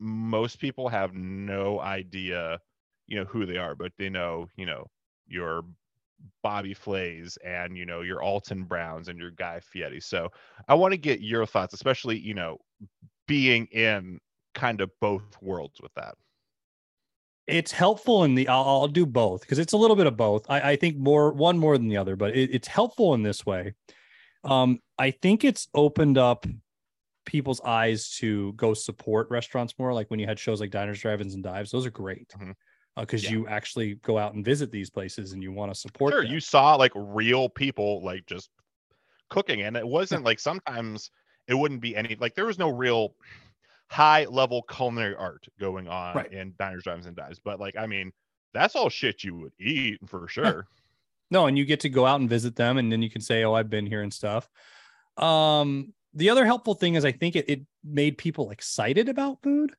most 0.00 0.58
people 0.58 0.88
have 0.88 1.14
no 1.14 1.80
idea 1.80 2.58
you 3.06 3.18
know 3.18 3.24
who 3.24 3.46
they 3.46 3.56
are 3.56 3.74
but 3.74 3.92
they 3.98 4.08
know 4.08 4.48
you 4.56 4.66
know 4.66 4.86
your 5.26 5.62
bobby 6.42 6.74
flays 6.74 7.38
and 7.44 7.76
you 7.76 7.84
know 7.86 8.00
your 8.00 8.22
alton 8.22 8.64
browns 8.64 9.08
and 9.08 9.18
your 9.18 9.30
guy 9.32 9.60
fieri. 9.60 10.00
So 10.00 10.28
i 10.68 10.74
want 10.74 10.92
to 10.92 10.98
get 10.98 11.20
your 11.20 11.46
thoughts 11.46 11.74
especially 11.74 12.18
you 12.18 12.34
know 12.34 12.58
being 13.26 13.66
in 13.66 14.18
kind 14.54 14.80
of 14.80 14.90
both 15.00 15.24
worlds 15.40 15.80
with 15.80 15.92
that 15.94 16.14
it's 17.52 17.72
helpful 17.72 18.24
in 18.24 18.34
the 18.34 18.48
I'll, 18.48 18.64
I'll 18.64 18.88
do 18.88 19.06
both 19.06 19.42
because 19.42 19.58
it's 19.58 19.74
a 19.74 19.76
little 19.76 19.96
bit 19.96 20.06
of 20.06 20.16
both. 20.16 20.44
I, 20.48 20.72
I 20.72 20.76
think 20.76 20.96
more 20.96 21.32
one 21.32 21.58
more 21.58 21.76
than 21.76 21.88
the 21.88 21.98
other, 21.98 22.16
but 22.16 22.34
it, 22.34 22.50
it's 22.52 22.68
helpful 22.68 23.14
in 23.14 23.22
this 23.22 23.44
way. 23.44 23.74
Um, 24.44 24.80
I 24.98 25.12
think 25.12 25.44
it's 25.44 25.68
opened 25.74 26.18
up 26.18 26.46
people's 27.24 27.60
eyes 27.60 28.10
to 28.16 28.52
go 28.54 28.74
support 28.74 29.30
restaurants 29.30 29.74
more. 29.78 29.92
Like 29.92 30.10
when 30.10 30.18
you 30.18 30.26
had 30.26 30.38
shows 30.38 30.60
like 30.60 30.70
Diners, 30.70 31.00
Drive-ins, 31.00 31.34
and 31.34 31.42
Dives, 31.42 31.70
those 31.70 31.86
are 31.86 31.90
great 31.90 32.26
because 32.28 32.42
mm-hmm. 32.42 33.00
uh, 33.00 33.06
yeah. 33.12 33.30
you 33.30 33.46
actually 33.46 33.94
go 33.96 34.18
out 34.18 34.34
and 34.34 34.44
visit 34.44 34.72
these 34.72 34.90
places 34.90 35.32
and 35.32 35.42
you 35.42 35.52
want 35.52 35.72
to 35.72 35.78
support. 35.78 36.12
Sure, 36.12 36.22
them. 36.22 36.32
you 36.32 36.40
saw 36.40 36.74
like 36.74 36.92
real 36.94 37.48
people 37.48 38.02
like 38.02 38.26
just 38.26 38.50
cooking, 39.30 39.62
and 39.62 39.76
it 39.76 39.86
wasn't 39.86 40.24
like 40.24 40.40
sometimes 40.40 41.10
it 41.46 41.54
wouldn't 41.54 41.80
be 41.80 41.94
any 41.94 42.16
like 42.18 42.34
there 42.34 42.46
was 42.46 42.58
no 42.58 42.70
real 42.70 43.14
high 43.92 44.24
level 44.24 44.62
culinary 44.62 45.14
art 45.14 45.46
going 45.60 45.86
on 45.86 46.16
right. 46.16 46.32
in 46.32 46.54
diners, 46.58 46.82
drives, 46.82 47.06
and 47.06 47.14
dives. 47.14 47.38
But 47.38 47.60
like, 47.60 47.76
I 47.76 47.86
mean, 47.86 48.12
that's 48.54 48.74
all 48.74 48.88
shit 48.88 49.22
you 49.22 49.36
would 49.36 49.52
eat 49.60 49.98
for 50.06 50.26
sure. 50.28 50.66
no, 51.30 51.46
and 51.46 51.58
you 51.58 51.64
get 51.64 51.80
to 51.80 51.88
go 51.88 52.06
out 52.06 52.20
and 52.20 52.28
visit 52.28 52.56
them, 52.56 52.78
and 52.78 52.90
then 52.90 53.02
you 53.02 53.10
can 53.10 53.20
say, 53.20 53.44
"Oh, 53.44 53.54
I've 53.54 53.70
been 53.70 53.86
here 53.86 54.02
and 54.02 54.12
stuff." 54.12 54.48
Um, 55.18 55.92
the 56.14 56.30
other 56.30 56.44
helpful 56.46 56.74
thing 56.74 56.94
is 56.94 57.04
I 57.04 57.12
think 57.12 57.36
it, 57.36 57.48
it 57.48 57.60
made 57.84 58.18
people 58.18 58.50
excited 58.50 59.08
about 59.08 59.42
food, 59.42 59.74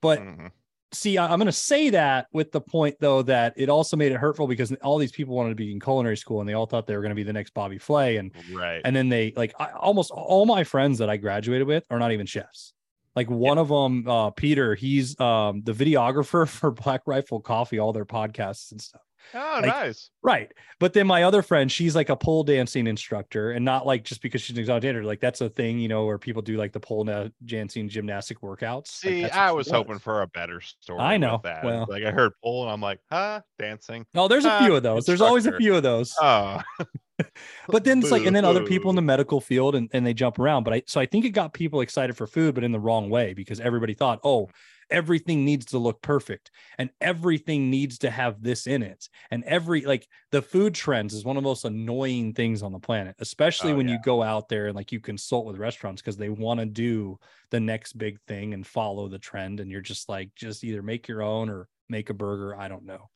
but. 0.00 0.20
Mm-hmm. 0.20 0.46
See, 0.94 1.16
I'm 1.16 1.38
going 1.38 1.46
to 1.46 1.52
say 1.52 1.88
that 1.88 2.26
with 2.34 2.52
the 2.52 2.60
point 2.60 2.96
though 3.00 3.22
that 3.22 3.54
it 3.56 3.70
also 3.70 3.96
made 3.96 4.12
it 4.12 4.18
hurtful 4.18 4.46
because 4.46 4.74
all 4.82 4.98
these 4.98 5.10
people 5.10 5.34
wanted 5.34 5.48
to 5.48 5.54
be 5.54 5.72
in 5.72 5.80
culinary 5.80 6.18
school 6.18 6.40
and 6.40 6.46
they 6.46 6.52
all 6.52 6.66
thought 6.66 6.86
they 6.86 6.94
were 6.94 7.00
going 7.00 7.12
to 7.12 7.16
be 7.16 7.22
the 7.22 7.32
next 7.32 7.54
Bobby 7.54 7.78
Flay 7.78 8.18
and 8.18 8.30
right. 8.52 8.82
And 8.84 8.94
then 8.94 9.08
they 9.08 9.32
like 9.34 9.54
I, 9.58 9.70
almost 9.70 10.10
all 10.10 10.44
my 10.44 10.64
friends 10.64 10.98
that 10.98 11.08
I 11.08 11.16
graduated 11.16 11.66
with 11.66 11.86
are 11.88 11.98
not 11.98 12.12
even 12.12 12.26
chefs. 12.26 12.74
Like 13.14 13.30
one 13.30 13.56
yeah. 13.56 13.62
of 13.62 13.68
them, 13.68 14.08
uh, 14.08 14.30
Peter, 14.30 14.74
he's 14.74 15.18
um, 15.20 15.62
the 15.62 15.72
videographer 15.72 16.48
for 16.48 16.70
Black 16.70 17.02
Rifle 17.06 17.40
Coffee, 17.40 17.78
all 17.78 17.92
their 17.92 18.06
podcasts 18.06 18.72
and 18.72 18.80
stuff. 18.80 19.02
Oh, 19.34 19.60
like, 19.62 19.66
nice. 19.66 20.10
Right. 20.22 20.52
But 20.78 20.92
then 20.92 21.06
my 21.06 21.22
other 21.22 21.42
friend, 21.42 21.70
she's 21.70 21.94
like 21.94 22.08
a 22.08 22.16
pole 22.16 22.44
dancing 22.44 22.86
instructor 22.86 23.52
and 23.52 23.64
not 23.64 23.86
like 23.86 24.04
just 24.04 24.22
because 24.22 24.42
she's 24.42 24.56
an 24.56 24.60
exotic 24.60 24.82
dancer. 24.82 25.04
Like 25.04 25.20
that's 25.20 25.40
a 25.40 25.48
thing, 25.48 25.78
you 25.78 25.88
know, 25.88 26.04
where 26.04 26.18
people 26.18 26.42
do 26.42 26.56
like 26.56 26.72
the 26.72 26.80
pole 26.80 27.04
dancing 27.44 27.88
gymnastic 27.88 28.40
workouts. 28.40 28.88
See, 28.88 29.22
like, 29.22 29.32
I 29.32 29.52
was, 29.52 29.66
was 29.66 29.72
hoping 29.72 29.98
for 29.98 30.22
a 30.22 30.26
better 30.26 30.60
story. 30.60 31.00
I 31.00 31.16
know. 31.16 31.40
that. 31.44 31.64
Well, 31.64 31.86
like 31.88 32.04
I 32.04 32.10
heard 32.10 32.32
pole 32.42 32.64
and 32.64 32.72
I'm 32.72 32.80
like, 32.80 33.00
huh, 33.10 33.40
dancing. 33.58 34.06
Oh, 34.14 34.28
there's 34.28 34.44
a 34.44 34.58
few 34.58 34.74
of 34.74 34.82
those. 34.82 35.06
There's 35.06 35.20
always 35.20 35.46
a 35.46 35.56
few 35.56 35.74
of 35.74 35.82
those. 35.82 36.14
Oh. 36.20 36.60
but 37.68 37.84
then 37.84 38.00
it's 38.00 38.10
like, 38.10 38.26
and 38.26 38.34
then 38.34 38.44
other 38.44 38.64
people 38.64 38.90
in 38.90 38.96
the 38.96 39.02
medical 39.02 39.40
field 39.40 39.74
and, 39.74 39.88
and 39.92 40.06
they 40.06 40.14
jump 40.14 40.38
around. 40.38 40.64
But 40.64 40.74
I, 40.74 40.82
so 40.86 41.00
I 41.00 41.06
think 41.06 41.24
it 41.24 41.30
got 41.30 41.52
people 41.52 41.80
excited 41.80 42.16
for 42.16 42.26
food, 42.26 42.54
but 42.54 42.64
in 42.64 42.72
the 42.72 42.80
wrong 42.80 43.10
way 43.10 43.34
because 43.34 43.60
everybody 43.60 43.94
thought, 43.94 44.20
oh, 44.24 44.48
everything 44.92 45.44
needs 45.44 45.66
to 45.66 45.78
look 45.78 46.02
perfect 46.02 46.50
and 46.78 46.90
everything 47.00 47.70
needs 47.70 47.98
to 47.98 48.10
have 48.10 48.42
this 48.42 48.66
in 48.66 48.82
it. 48.82 49.08
And 49.30 49.42
every, 49.44 49.80
like 49.80 50.06
the 50.30 50.42
food 50.42 50.74
trends 50.74 51.14
is 51.14 51.24
one 51.24 51.36
of 51.36 51.42
the 51.42 51.48
most 51.48 51.64
annoying 51.64 52.34
things 52.34 52.62
on 52.62 52.72
the 52.72 52.78
planet, 52.78 53.16
especially 53.18 53.72
oh, 53.72 53.76
when 53.76 53.88
yeah. 53.88 53.94
you 53.94 54.00
go 54.04 54.22
out 54.22 54.48
there 54.48 54.68
and 54.68 54.76
like 54.76 54.92
you 54.92 55.00
consult 55.00 55.46
with 55.46 55.56
restaurants 55.56 56.02
because 56.02 56.18
they 56.18 56.28
want 56.28 56.60
to 56.60 56.66
do 56.66 57.18
the 57.50 57.58
next 57.58 57.94
big 57.94 58.20
thing 58.28 58.54
and 58.54 58.66
follow 58.66 59.08
the 59.08 59.18
trend. 59.18 59.58
And 59.58 59.70
you're 59.70 59.80
just 59.80 60.08
like, 60.08 60.30
just 60.36 60.62
either 60.62 60.82
make 60.82 61.08
your 61.08 61.22
own 61.22 61.48
or 61.48 61.68
make 61.88 62.10
a 62.10 62.14
burger. 62.14 62.54
I 62.54 62.68
don't 62.68 62.84
know. 62.84 63.08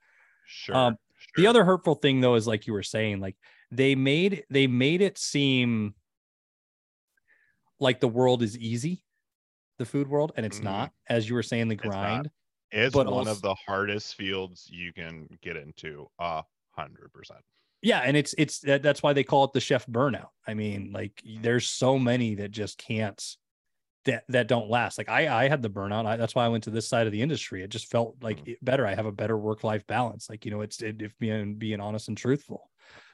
Sure. 0.46 0.74
Um, 0.74 0.96
sure. 1.18 1.42
The 1.42 1.46
other 1.48 1.64
hurtful 1.64 1.96
thing 1.96 2.20
though 2.20 2.34
is 2.34 2.46
like 2.46 2.66
you 2.66 2.72
were 2.72 2.82
saying, 2.82 3.20
like 3.20 3.36
they 3.70 3.94
made 3.94 4.44
they 4.48 4.66
made 4.66 5.02
it 5.02 5.18
seem 5.18 5.94
like 7.78 8.00
the 8.00 8.08
world 8.08 8.42
is 8.42 8.56
easy 8.56 9.02
the 9.78 9.84
food 9.84 10.08
world 10.08 10.32
and 10.36 10.46
it's 10.46 10.56
mm-hmm. 10.56 10.66
not 10.66 10.92
as 11.08 11.28
you 11.28 11.34
were 11.34 11.42
saying 11.42 11.68
the 11.68 11.76
grind 11.76 12.30
it's, 12.70 12.88
it's 12.88 12.96
one 12.96 13.06
also, 13.06 13.30
of 13.30 13.42
the 13.42 13.54
hardest 13.54 14.14
fields 14.16 14.68
you 14.70 14.92
can 14.92 15.28
get 15.42 15.56
into 15.56 16.08
a 16.18 16.42
hundred 16.70 17.12
percent. 17.12 17.40
Yeah 17.82 18.00
and 18.00 18.16
it's 18.16 18.34
it's 18.38 18.60
that, 18.60 18.82
that's 18.82 19.02
why 19.02 19.12
they 19.12 19.24
call 19.24 19.44
it 19.44 19.52
the 19.52 19.60
chef 19.60 19.86
burnout. 19.86 20.28
I 20.46 20.54
mean 20.54 20.90
like 20.92 21.22
mm-hmm. 21.26 21.42
there's 21.42 21.68
so 21.68 21.98
many 21.98 22.34
that 22.36 22.50
just 22.50 22.78
can't 22.78 23.22
that 24.04 24.24
that 24.28 24.48
don't 24.48 24.68
last. 24.68 24.98
Like 24.98 25.08
i 25.08 25.44
i 25.44 25.48
had 25.48 25.62
the 25.62 25.70
burnout. 25.70 26.06
I, 26.06 26.16
that's 26.16 26.34
why 26.34 26.44
i 26.44 26.48
went 26.48 26.64
to 26.64 26.70
this 26.70 26.88
side 26.88 27.06
of 27.06 27.12
the 27.12 27.22
industry. 27.22 27.62
It 27.62 27.70
just 27.70 27.90
felt 27.90 28.16
like 28.20 28.40
mm-hmm. 28.40 28.52
better. 28.62 28.86
I 28.86 28.94
have 28.94 29.06
a 29.06 29.12
better 29.12 29.38
work 29.38 29.62
life 29.62 29.86
balance. 29.86 30.28
Like 30.28 30.44
you 30.44 30.50
know 30.50 30.62
it's 30.62 30.82
it, 30.82 31.00
if 31.00 31.16
being 31.18 31.54
being 31.54 31.80
honest 31.80 32.08
and 32.08 32.16
truthful 32.16 32.70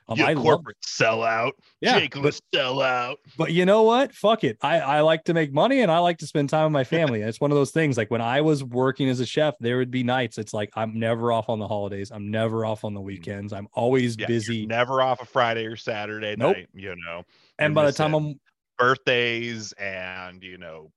um, 0.09 0.19
you 0.19 0.25
I 0.25 0.35
corporate 0.35 0.77
love, 1.01 1.19
sellout. 1.19 1.53
Yeah, 1.81 2.01
Jake 2.01 2.15
but, 2.21 2.39
sellout. 2.55 3.17
But 3.37 3.53
you 3.53 3.65
know 3.65 3.83
what? 3.83 4.15
Fuck 4.15 4.45
it. 4.45 4.59
I, 4.63 4.81
I 4.81 5.01
like 5.01 5.25
to 5.25 5.35
make 5.35 5.53
money 5.53 5.81
and 5.81 5.91
I 5.91 5.99
like 5.99 6.19
to 6.19 6.27
spend 6.27 6.51
time 6.51 6.65
with 6.65 6.73
my 6.73 6.85
family. 6.85 7.23
it's 7.23 7.41
one 7.41 7.51
of 7.51 7.57
those 7.57 7.71
things. 7.71 7.97
Like 7.97 8.11
when 8.11 8.21
I 8.21 8.41
was 8.41 8.65
working 8.65 9.09
as 9.09 9.21
a 9.21 9.27
chef, 9.27 9.55
there 9.61 9.79
would 9.79 9.91
be 9.91 10.03
nights. 10.03 10.39
It's 10.39 10.53
like 10.53 10.71
I'm 10.77 10.99
never 10.99 11.33
off 11.33 11.49
on 11.49 11.59
the 11.59 11.69
holidays. 11.69 12.11
I'm 12.11 12.31
never 12.31 12.65
off 12.65 12.85
on 12.85 12.95
the 12.95 13.01
mm. 13.01 13.05
weekends. 13.05 13.53
I'm 13.53 13.69
always 13.73 14.17
yeah, 14.19 14.27
busy. 14.27 14.67
Never 14.67 15.03
off 15.03 15.23
a 15.23 15.27
Friday 15.27 15.67
or 15.67 15.77
Saturday 15.77 16.35
nope. 16.37 16.57
night. 16.57 16.69
You 16.75 16.95
know. 17.07 17.25
And 17.59 17.75
by 17.75 17.87
the 17.87 17.93
time 17.93 18.15
I'm 18.15 18.41
birthdays 18.79 19.73
and 19.73 20.43
you 20.43 20.59
know 20.59 20.91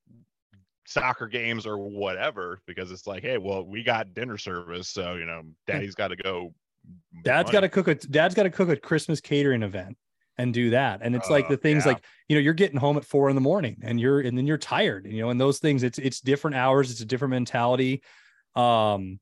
soccer 0.88 1.28
games 1.28 1.66
or 1.66 1.78
whatever 1.78 2.60
because 2.66 2.92
it's 2.92 3.08
like 3.08 3.22
hey 3.22 3.38
well 3.38 3.64
we 3.64 3.84
got 3.84 4.14
dinner 4.14 4.38
service 4.38 4.88
so 4.88 5.16
you 5.16 5.26
know 5.26 5.42
daddy's 5.68 5.96
got 5.96 6.10
to 6.10 6.16
go 6.16 6.54
dad's 7.24 7.52
got 7.52 7.62
to 7.62 7.70
cook 7.70 7.88
a 7.88 7.96
dad's 7.96 8.36
got 8.36 8.44
to 8.44 8.50
cook 8.50 8.70
a 8.70 8.76
Christmas 8.76 9.22
catering 9.22 9.64
event 9.64 9.98
and 10.38 10.54
do 10.54 10.72
that. 10.72 11.00
And 11.02 11.16
it's 11.16 11.30
uh, 11.30 11.34
like 11.34 11.48
the 11.48 11.58
things 11.58 11.86
yeah. 11.86 11.94
like, 11.94 12.04
you 12.28 12.36
know, 12.36 12.42
you're 12.42 12.54
getting 12.54 12.78
home 12.78 12.98
at 12.98 13.06
four 13.06 13.30
in 13.30 13.36
the 13.36 13.42
morning 13.42 13.78
and 13.82 14.00
you're, 14.00 14.20
and 14.20 14.38
then 14.38 14.46
you're 14.46 14.58
tired, 14.58 15.06
you 15.06 15.22
know, 15.22 15.30
and 15.30 15.40
those 15.40 15.60
things, 15.60 15.84
it's, 15.84 15.98
it's 15.98 16.20
different 16.20 16.58
hours. 16.58 16.92
It's 16.92 17.02
a 17.02 17.06
different 17.06 17.32
mentality. 17.32 18.04
Um, 18.56 19.20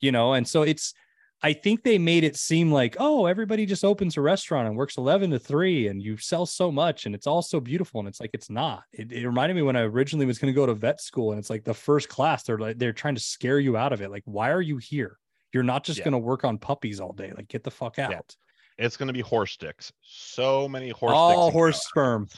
you 0.00 0.12
know, 0.12 0.32
and 0.32 0.46
so 0.46 0.62
it's, 0.62 0.94
I 1.40 1.52
think 1.52 1.84
they 1.84 1.98
made 1.98 2.24
it 2.24 2.36
seem 2.36 2.72
like, 2.72 2.96
oh, 2.98 3.26
everybody 3.26 3.64
just 3.66 3.84
opens 3.84 4.16
a 4.16 4.20
restaurant 4.20 4.66
and 4.66 4.76
works 4.76 4.96
11 4.96 5.30
to 5.30 5.38
3 5.38 5.86
and 5.86 6.02
you 6.02 6.16
sell 6.16 6.46
so 6.46 6.72
much 6.72 7.06
and 7.06 7.14
it's 7.14 7.28
all 7.28 7.42
so 7.42 7.60
beautiful. 7.60 8.00
And 8.00 8.08
it's 8.08 8.20
like, 8.20 8.30
it's 8.32 8.50
not. 8.50 8.82
It, 8.92 9.12
it 9.12 9.24
reminded 9.24 9.54
me 9.54 9.62
when 9.62 9.76
I 9.76 9.82
originally 9.82 10.26
was 10.26 10.38
going 10.38 10.52
to 10.52 10.56
go 10.56 10.66
to 10.66 10.74
vet 10.74 11.00
school 11.00 11.30
and 11.30 11.38
it's 11.38 11.50
like 11.50 11.62
the 11.62 11.74
first 11.74 12.08
class, 12.08 12.42
they're 12.42 12.58
like, 12.58 12.78
they're 12.78 12.92
trying 12.92 13.14
to 13.14 13.20
scare 13.20 13.60
you 13.60 13.76
out 13.76 13.92
of 13.92 14.02
it. 14.02 14.10
Like, 14.10 14.24
why 14.24 14.50
are 14.50 14.62
you 14.62 14.78
here? 14.78 15.16
You're 15.52 15.62
not 15.62 15.84
just 15.84 15.98
yeah. 15.98 16.04
going 16.04 16.12
to 16.12 16.18
work 16.18 16.44
on 16.44 16.58
puppies 16.58 17.00
all 17.00 17.12
day. 17.12 17.32
Like, 17.34 17.48
get 17.48 17.64
the 17.64 17.70
fuck 17.70 17.98
out. 17.98 18.10
Yeah. 18.10 18.84
It's 18.84 18.96
going 18.96 19.08
to 19.08 19.12
be 19.12 19.20
horse 19.20 19.52
sticks. 19.52 19.92
So 20.02 20.68
many 20.68 20.90
horse 20.90 21.12
all 21.12 21.50
horse 21.50 21.84
sperm. 21.86 22.28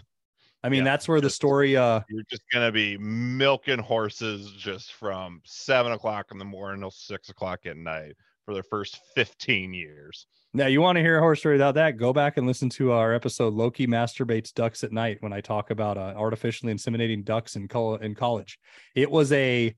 I 0.63 0.69
mean, 0.69 0.79
yeah, 0.79 0.93
that's 0.93 1.09
where 1.09 1.21
the 1.21 1.31
story. 1.31 1.77
Uh, 1.77 2.01
you're 2.09 2.25
just 2.31 2.43
gonna 2.53 2.71
be 2.71 2.99
milking 2.99 3.79
horses 3.79 4.53
just 4.53 4.93
from 4.93 5.41
seven 5.47 5.93
o'clock 5.93 6.27
in 6.33 6.39
the 6.39 6.45
morning 6.45 6.83
till 6.83 6.91
six 6.91 7.31
o'clock 7.31 7.65
at 7.65 7.79
night 7.79 8.15
for 8.45 8.55
the 8.55 8.63
first 8.63 8.99
15 9.15 9.73
years. 9.73 10.27
Now, 10.53 10.67
you 10.67 10.81
want 10.81 10.97
to 10.97 11.03
hear 11.03 11.19
a 11.19 11.21
horse 11.21 11.39
story 11.39 11.55
about 11.55 11.77
that? 11.77 11.97
Go 11.97 12.13
back 12.13 12.37
and 12.37 12.47
listen 12.47 12.69
to 12.71 12.93
our 12.93 13.15
episode 13.15 13.55
"Loki 13.55 13.87
Masturbates 13.87 14.53
Ducks 14.53 14.83
at 14.83 14.93
Night" 14.93 15.19
when 15.21 15.33
I 15.33 15.41
talk 15.41 15.71
about 15.71 15.97
uh, 15.97 16.15
artificially 16.17 16.75
inseminating 16.75 17.25
ducks 17.25 17.57
in, 17.57 17.69
col- 17.69 17.97
in 17.97 18.15
college. 18.15 18.59
It 18.95 19.11
was 19.11 19.31
a 19.33 19.75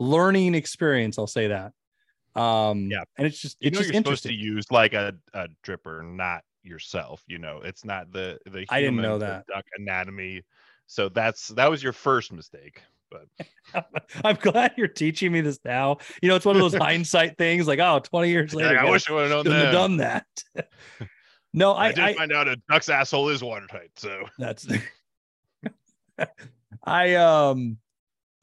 learning 0.00 0.54
experience. 0.54 1.18
I'll 1.18 1.26
say 1.26 1.48
that. 1.48 1.72
Um, 2.36 2.90
Yeah. 2.90 3.04
and 3.16 3.26
it's 3.26 3.38
just 3.38 3.56
You 3.60 3.68
it's 3.68 3.74
know 3.74 3.80
just 3.80 3.92
you're 3.92 4.00
supposed 4.00 4.26
interesting. 4.26 4.38
to 4.38 4.54
use 4.54 4.70
like 4.70 4.92
a, 4.94 5.14
a 5.34 5.48
dripper, 5.64 6.04
not 6.04 6.42
yourself. 6.62 7.22
You 7.26 7.38
know, 7.38 7.60
it's 7.62 7.84
not 7.84 8.10
the 8.12 8.38
the 8.46 8.66
I 8.68 8.80
didn't 8.80 8.96
know 8.96 9.14
human 9.14 9.20
that. 9.20 9.46
duck 9.46 9.64
anatomy. 9.78 10.42
So 10.86 11.08
that's 11.08 11.48
that 11.48 11.70
was 11.70 11.82
your 11.82 11.92
first 11.92 12.32
mistake. 12.32 12.82
But 13.10 13.84
I'm 14.24 14.36
glad 14.36 14.74
you're 14.76 14.88
teaching 14.88 15.30
me 15.32 15.40
this 15.40 15.58
now. 15.64 15.98
You 16.22 16.28
know, 16.28 16.36
it's 16.36 16.44
one 16.46 16.56
of 16.56 16.62
those 16.62 16.74
hindsight 16.82 17.38
things 17.38 17.66
like, 17.68 17.78
oh, 17.78 18.00
20 18.00 18.28
years 18.28 18.54
Like, 18.54 18.64
later, 18.66 18.80
I 18.80 18.90
wish 18.90 19.08
I 19.08 19.12
would 19.12 19.22
have 19.22 19.30
known 19.30 19.44
shouldn't 19.44 19.64
have 19.64 19.72
done 19.72 19.96
that. 19.98 20.26
no, 21.52 21.72
I, 21.72 21.86
I, 21.86 21.92
did 21.92 22.04
I, 22.04 22.14
find 22.14 22.32
out 22.32 22.48
a 22.48 22.56
duck's 22.68 22.88
asshole 22.88 23.28
is 23.28 23.42
watertight. 23.42 23.90
So 23.96 24.24
that's 24.38 24.66
I 26.84 27.14
um 27.14 27.78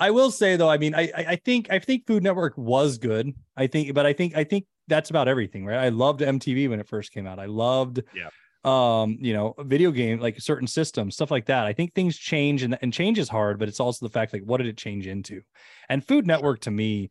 I 0.02 0.12
will 0.12 0.32
say 0.32 0.56
though, 0.58 0.70
I 0.70 0.78
mean, 0.78 0.96
I 0.96 1.12
I 1.16 1.36
think 1.38 1.68
I 1.72 1.80
think 1.80 2.08
Food 2.08 2.24
Network 2.24 2.58
was 2.58 2.98
good. 2.98 3.34
I 3.56 3.68
think, 3.68 3.94
but 3.94 4.06
I 4.06 4.14
think 4.14 4.36
I 4.36 4.44
think 4.44 4.66
that's 4.88 5.10
about 5.12 5.28
everything, 5.28 5.66
right? 5.66 5.78
I 5.78 5.90
loved 5.90 6.22
MTV 6.22 6.70
when 6.70 6.80
it 6.80 6.88
first 6.88 7.12
came 7.12 7.28
out. 7.28 7.40
I 7.40 7.46
loved 7.46 8.02
Yeah. 8.14 8.30
um, 8.66 9.18
you 9.22 9.34
know, 9.34 9.54
video 9.60 9.92
game, 9.92 10.20
like 10.20 10.40
certain 10.40 10.68
systems, 10.68 11.14
stuff 11.16 11.32
like 11.32 11.46
that. 11.46 11.66
I 11.66 11.74
think 11.74 11.94
things 11.94 12.18
change 12.18 12.64
and, 12.64 12.78
and 12.82 12.92
change 12.92 13.18
is 13.20 13.30
hard, 13.30 13.58
but 13.60 13.70
it's 13.70 13.80
also 13.80 14.06
the 14.06 14.12
fact 14.12 14.34
like 14.34 14.44
what 14.44 14.58
did 14.58 14.68
it 14.68 14.78
change 14.78 15.08
into? 15.08 15.42
And 15.88 16.06
Food 16.06 16.26
Network 16.28 16.62
to 16.62 16.72
me 16.72 17.10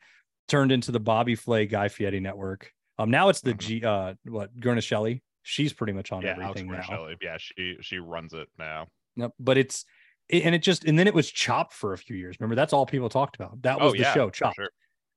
turned 0.48 0.72
into 0.72 0.90
the 0.92 1.00
Bobby 1.00 1.36
Flay 1.36 1.66
Guy 1.66 1.88
Fieri 1.88 2.20
network. 2.20 2.72
Um 2.98 3.10
now 3.10 3.28
it's 3.28 3.40
the 3.40 3.54
Mhm. 3.54 3.58
G 3.58 3.84
uh 3.84 4.14
what 4.24 4.54
Guarnaschelli. 4.58 5.22
She's 5.42 5.72
pretty 5.72 5.92
much 5.94 6.12
on 6.12 6.22
yeah, 6.22 6.32
everything 6.32 6.70
now. 6.70 7.08
Yeah, 7.22 7.36
she 7.38 7.76
she 7.80 7.98
runs 7.98 8.34
it 8.34 8.48
now. 8.58 8.88
Nope. 9.16 9.32
But 9.38 9.56
it's 9.58 9.76
it, 9.82 9.86
and 10.32 10.54
it 10.54 10.62
just 10.62 10.84
and 10.84 10.98
then 10.98 11.06
it 11.06 11.14
was 11.14 11.30
chopped 11.30 11.72
for 11.72 11.92
a 11.92 11.98
few 11.98 12.16
years. 12.16 12.36
Remember, 12.40 12.54
that's 12.54 12.72
all 12.72 12.86
people 12.86 13.08
talked 13.08 13.36
about. 13.36 13.62
That 13.62 13.80
was 13.80 13.92
oh 13.92 13.94
the 13.94 14.04
yeah, 14.04 14.04
show, 14.04 14.30
chopped. 14.30 14.58
sure. 14.58 14.70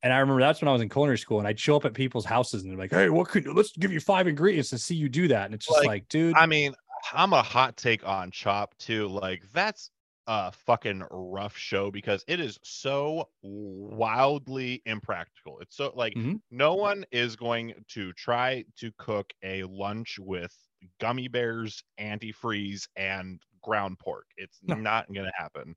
And 0.04 0.14
I 0.14 0.20
remember 0.20 0.42
that's 0.42 0.62
when 0.62 0.70
I 0.70 0.74
was 0.74 0.82
in 0.82 0.90
culinary 0.90 1.18
school, 1.18 1.40
and 1.40 1.48
I'd 1.48 1.60
show 1.60 1.76
up 1.78 1.86
at 1.86 1.94
people's 1.94 2.26
houses 2.26 2.64
and 2.64 2.72
they're 2.72 2.80
like, 2.80 2.92
"Hey, 2.92 3.10
what 3.10 3.30
could 3.30 3.48
let's 3.48 3.72
give 3.78 3.92
you 3.94 4.00
five 4.02 4.28
ingredients 4.28 4.70
to 4.72 4.78
see 4.80 4.96
you 4.96 5.10
do 5.10 5.28
that." 5.30 5.46
And 5.46 5.54
it's 5.56 5.68
just 5.68 5.84
Like, 5.84 5.86
like, 5.86 6.08
dude, 6.10 6.40
I 6.40 6.46
mean, 6.46 6.74
I'm 7.12 7.34
a 7.34 7.44
hot 7.44 7.78
take 7.78 8.06
on 8.06 8.32
Chopped 8.32 8.80
too. 8.80 9.08
Like 9.08 9.44
that's 9.52 9.90
a 10.28 10.52
fucking 10.52 11.04
rough 11.12 11.58
show 11.58 11.92
because 11.92 12.24
it 12.28 12.40
is 12.40 12.58
so 12.64 13.30
wildly 13.42 14.82
impractical. 14.86 15.60
It's 15.60 15.76
so 15.76 15.92
like 15.96 16.16
Mhm. 16.16 16.38
no 16.52 16.76
one 16.76 17.06
is 17.12 17.36
going 17.36 17.74
to 17.90 18.14
try 18.14 18.64
to 18.78 18.92
cook 18.98 19.34
a 19.44 19.64
lunch 19.64 20.18
with 20.20 20.56
gummy 21.00 21.28
bears, 21.28 21.84
antifreeze, 22.00 22.88
and 22.96 23.42
ground 23.64 23.98
pork. 24.00 24.28
It's 24.38 24.60
No. 24.64 24.76
not 24.76 25.12
gonna 25.12 25.32
happen. 25.36 25.76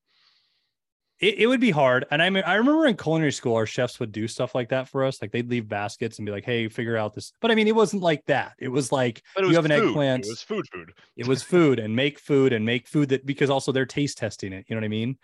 it, 1.19 1.39
it 1.39 1.47
would 1.47 1.61
be 1.61 1.71
hard. 1.71 2.05
And 2.11 2.21
I 2.23 2.29
mean, 2.29 2.45
I 2.47 2.57
remember 2.57 2.87
in 2.87 2.95
culinary 2.95 3.33
school, 3.33 3.55
our 3.55 3.65
chefs 3.65 3.99
would 4.01 4.13
do 4.13 4.29
stuff 4.29 4.55
like 4.55 4.69
that 4.69 4.87
for 4.87 5.03
us. 5.03 5.23
Like 5.23 5.33
they'd 5.33 5.49
leave 5.49 5.67
baskets 5.67 6.19
and 6.19 6.27
be 6.27 6.33
like, 6.33 6.45
"Hey, 6.45 6.69
figure 6.69 6.99
out 6.99 7.15
this." 7.15 7.33
But 7.41 7.51
I 7.51 7.55
mean, 7.55 7.69
it 7.69 7.75
wasn't 7.75 8.03
like 8.03 8.23
that. 8.27 8.53
It 8.59 8.69
was 8.69 8.93
like 8.93 9.23
it 9.35 9.41
You 9.41 9.47
was 9.47 9.57
have 9.57 9.65
an 9.65 9.71
food. 9.71 9.89
eggplant. 9.89 10.27
It 10.27 10.29
was 10.29 10.43
food 10.43 10.67
food. 10.71 10.93
it 11.17 11.27
was 11.27 11.43
food 11.43 11.79
and 11.79 11.97
make 11.97 12.19
food 12.19 12.53
and 12.53 12.67
make 12.67 12.87
food 12.87 13.09
that 13.09 13.25
because 13.25 13.49
also 13.49 13.73
they're 13.73 13.87
taste 13.87 14.19
testing 14.19 14.53
it. 14.53 14.67
You 14.69 14.77
know 14.77 14.81
what 14.81 14.85
I 14.85 14.89
mean? 14.89 15.17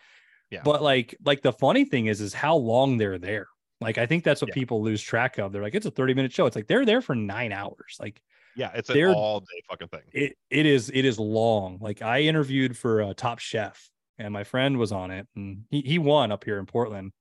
Yeah. 0.51 0.63
But 0.65 0.83
like, 0.83 1.15
like 1.27 1.43
the 1.43 1.53
funny 1.53 1.85
thing 1.85 2.07
is, 2.07 2.23
is 2.23 2.33
how 2.33 2.57
long 2.57 2.97
they're 2.97 3.19
there. 3.19 3.49
Like, 3.83 3.99
I 3.99 4.07
think 4.07 4.25
that's 4.25 4.41
what 4.41 4.49
Yeah. 4.49 4.55
people 4.55 4.83
lose 4.83 5.03
track 5.03 5.37
of. 5.39 5.53
They're 5.53 5.61
like, 5.63 5.75
it's 5.75 5.85
a 5.87 5.91
30 5.91 6.15
minute 6.15 6.33
show. 6.33 6.47
It's 6.47 6.57
like 6.57 6.69
they're 6.69 6.87
there 6.87 7.03
for 7.03 7.15
nine 7.15 7.53
hours. 7.53 7.99
Like 8.01 8.23
Yeah, 8.57 8.71
it's 8.75 8.91
an 8.91 9.03
all 9.05 9.41
day 9.41 9.63
fucking 9.69 9.89
thing. 9.89 10.03
it, 10.13 10.37
it 10.51 10.67
is, 10.67 10.91
it 10.93 11.05
is 11.05 11.19
long. 11.19 11.79
Like 11.81 12.03
I 12.03 12.23
interviewed 12.23 12.77
for 12.77 13.01
a 13.01 13.15
top 13.15 13.39
chef 13.39 13.91
and 14.19 14.33
my 14.33 14.45
friend 14.45 14.79
was 14.79 14.93
on 14.93 15.11
it 15.11 15.27
and 15.35 15.65
he, 15.71 15.81
he 15.83 15.99
won 15.99 16.33
up 16.33 16.45
here 16.45 16.59
in 16.59 16.67
Portland. 16.67 17.13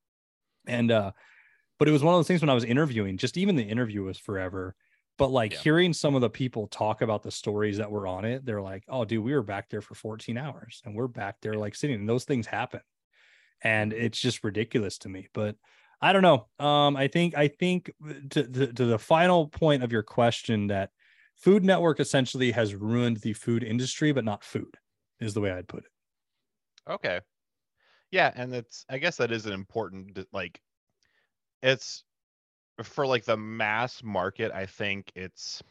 And, 0.67 0.91
uh, 0.91 1.11
but 1.79 1.87
it 1.87 1.91
was 1.91 2.03
one 2.03 2.13
of 2.13 2.19
those 2.19 2.27
things 2.27 2.41
when 2.41 2.49
I 2.49 2.53
was 2.55 2.63
interviewing, 2.63 3.17
just 3.17 3.37
even 3.37 3.55
the 3.55 3.63
interview 3.63 4.03
was 4.03 4.17
forever. 4.17 4.75
But 5.17 5.31
like 5.31 5.53
Yeah. 5.53 5.59
hearing 5.59 5.93
some 5.93 6.15
of 6.15 6.21
the 6.21 6.29
people 6.29 6.67
talk 6.67 7.01
about 7.01 7.23
the 7.23 7.31
stories 7.31 7.77
that 7.77 7.91
were 7.91 8.07
on 8.07 8.25
it, 8.25 8.45
they're 8.45 8.61
like, 8.61 8.83
oh, 8.87 9.05
dude, 9.05 9.23
we 9.23 9.33
were 9.33 9.43
back 9.43 9.69
there 9.69 9.81
for 9.81 9.95
14 9.95 10.37
hours 10.37 10.81
and 10.85 10.95
we're 10.95 11.07
back 11.07 11.37
there 11.41 11.55
like 11.55 11.75
sitting 11.75 11.97
and 11.99 12.09
those 12.09 12.25
things 12.25 12.47
happen. 12.47 12.81
And 13.63 13.93
it's 13.93 14.19
just 14.19 14.43
ridiculous 14.43 14.97
to 14.99 15.09
me. 15.09 15.27
But 15.33 15.55
I 16.01 16.13
don't 16.13 16.23
know. 16.23 16.47
Um, 16.65 16.95
I 16.97 17.07
think, 17.07 17.37
I 17.37 17.47
think 17.47 17.91
to, 18.31 18.47
to, 18.47 18.73
to 18.73 18.85
the 18.85 18.99
final 18.99 19.47
point 19.47 19.83
of 19.83 19.91
your 19.91 20.03
question 20.03 20.67
that 20.67 20.91
Food 21.41 21.65
Network 21.65 21.99
essentially 21.99 22.51
has 22.51 22.75
ruined 22.75 23.17
the 23.17 23.33
food 23.33 23.63
industry, 23.63 24.11
but 24.11 24.23
not 24.23 24.43
food, 24.43 24.77
is 25.19 25.33
the 25.33 25.41
way 25.41 25.51
I'd 25.51 25.67
put 25.67 25.85
it. 25.85 25.91
Okay. 26.87 27.19
Yeah, 28.11 28.31
and 28.35 28.53
it's 28.53 28.85
I 28.89 28.99
guess 28.99 29.17
that 29.17 29.31
is 29.31 29.47
an 29.47 29.53
important 29.53 30.19
like 30.31 30.61
it's 31.63 32.03
for 32.83 33.07
like 33.07 33.25
the 33.25 33.37
mass 33.37 34.03
market, 34.03 34.51
I 34.51 34.67
think 34.67 35.11
it's 35.15 35.63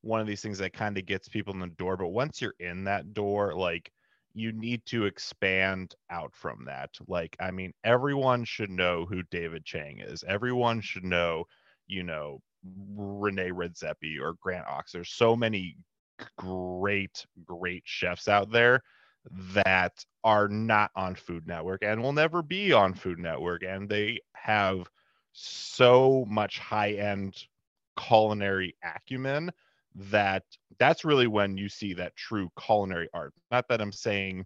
one 0.00 0.20
of 0.20 0.26
these 0.26 0.40
things 0.40 0.58
that 0.58 0.72
kind 0.72 0.96
of 0.96 1.04
gets 1.04 1.28
people 1.28 1.52
in 1.52 1.60
the 1.60 1.66
door, 1.66 1.98
but 1.98 2.08
once 2.08 2.40
you're 2.40 2.54
in 2.58 2.84
that 2.84 3.12
door, 3.12 3.54
like 3.54 3.92
you 4.32 4.52
need 4.52 4.84
to 4.86 5.04
expand 5.06 5.94
out 6.10 6.34
from 6.34 6.64
that. 6.66 6.90
Like, 7.08 7.36
I 7.40 7.50
mean, 7.50 7.72
everyone 7.84 8.44
should 8.44 8.70
know 8.70 9.06
who 9.06 9.22
David 9.24 9.64
Chang 9.64 10.00
is. 10.00 10.22
Everyone 10.24 10.80
should 10.80 11.04
know, 11.04 11.44
you 11.86 12.02
know, 12.02 12.40
René 12.96 13.52
Redzepi 13.52 14.20
or 14.20 14.34
Grant 14.40 14.66
Achatz. 14.66 14.92
There's 14.92 15.10
so 15.10 15.36
many 15.36 15.76
great, 16.38 17.26
great 17.44 17.82
chefs 17.84 18.28
out 18.28 18.50
there 18.50 18.82
that 19.30 20.04
are 20.24 20.48
not 20.48 20.90
on 20.96 21.14
Food 21.14 21.46
Network 21.46 21.82
and 21.82 22.02
will 22.02 22.12
never 22.12 22.42
be 22.42 22.72
on 22.72 22.94
Food 22.94 23.18
Network. 23.18 23.62
And 23.62 23.88
they 23.88 24.20
have 24.34 24.88
so 25.32 26.24
much 26.28 26.58
high 26.58 26.92
end 26.92 27.36
culinary 27.98 28.74
acumen 28.84 29.50
that 29.94 30.44
that's 30.78 31.04
really 31.04 31.26
when 31.26 31.56
you 31.56 31.68
see 31.68 31.94
that 31.94 32.16
true 32.16 32.50
culinary 32.58 33.08
art. 33.14 33.32
Not 33.50 33.66
that 33.68 33.80
I'm 33.80 33.92
saying 33.92 34.44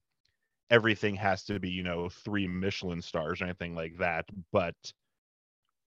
everything 0.70 1.16
has 1.16 1.44
to 1.44 1.58
be, 1.58 1.70
you 1.70 1.82
know, 1.82 2.08
three 2.08 2.46
Michelin 2.46 3.02
stars 3.02 3.40
or 3.40 3.44
anything 3.44 3.74
like 3.74 3.98
that, 3.98 4.26
but 4.52 4.76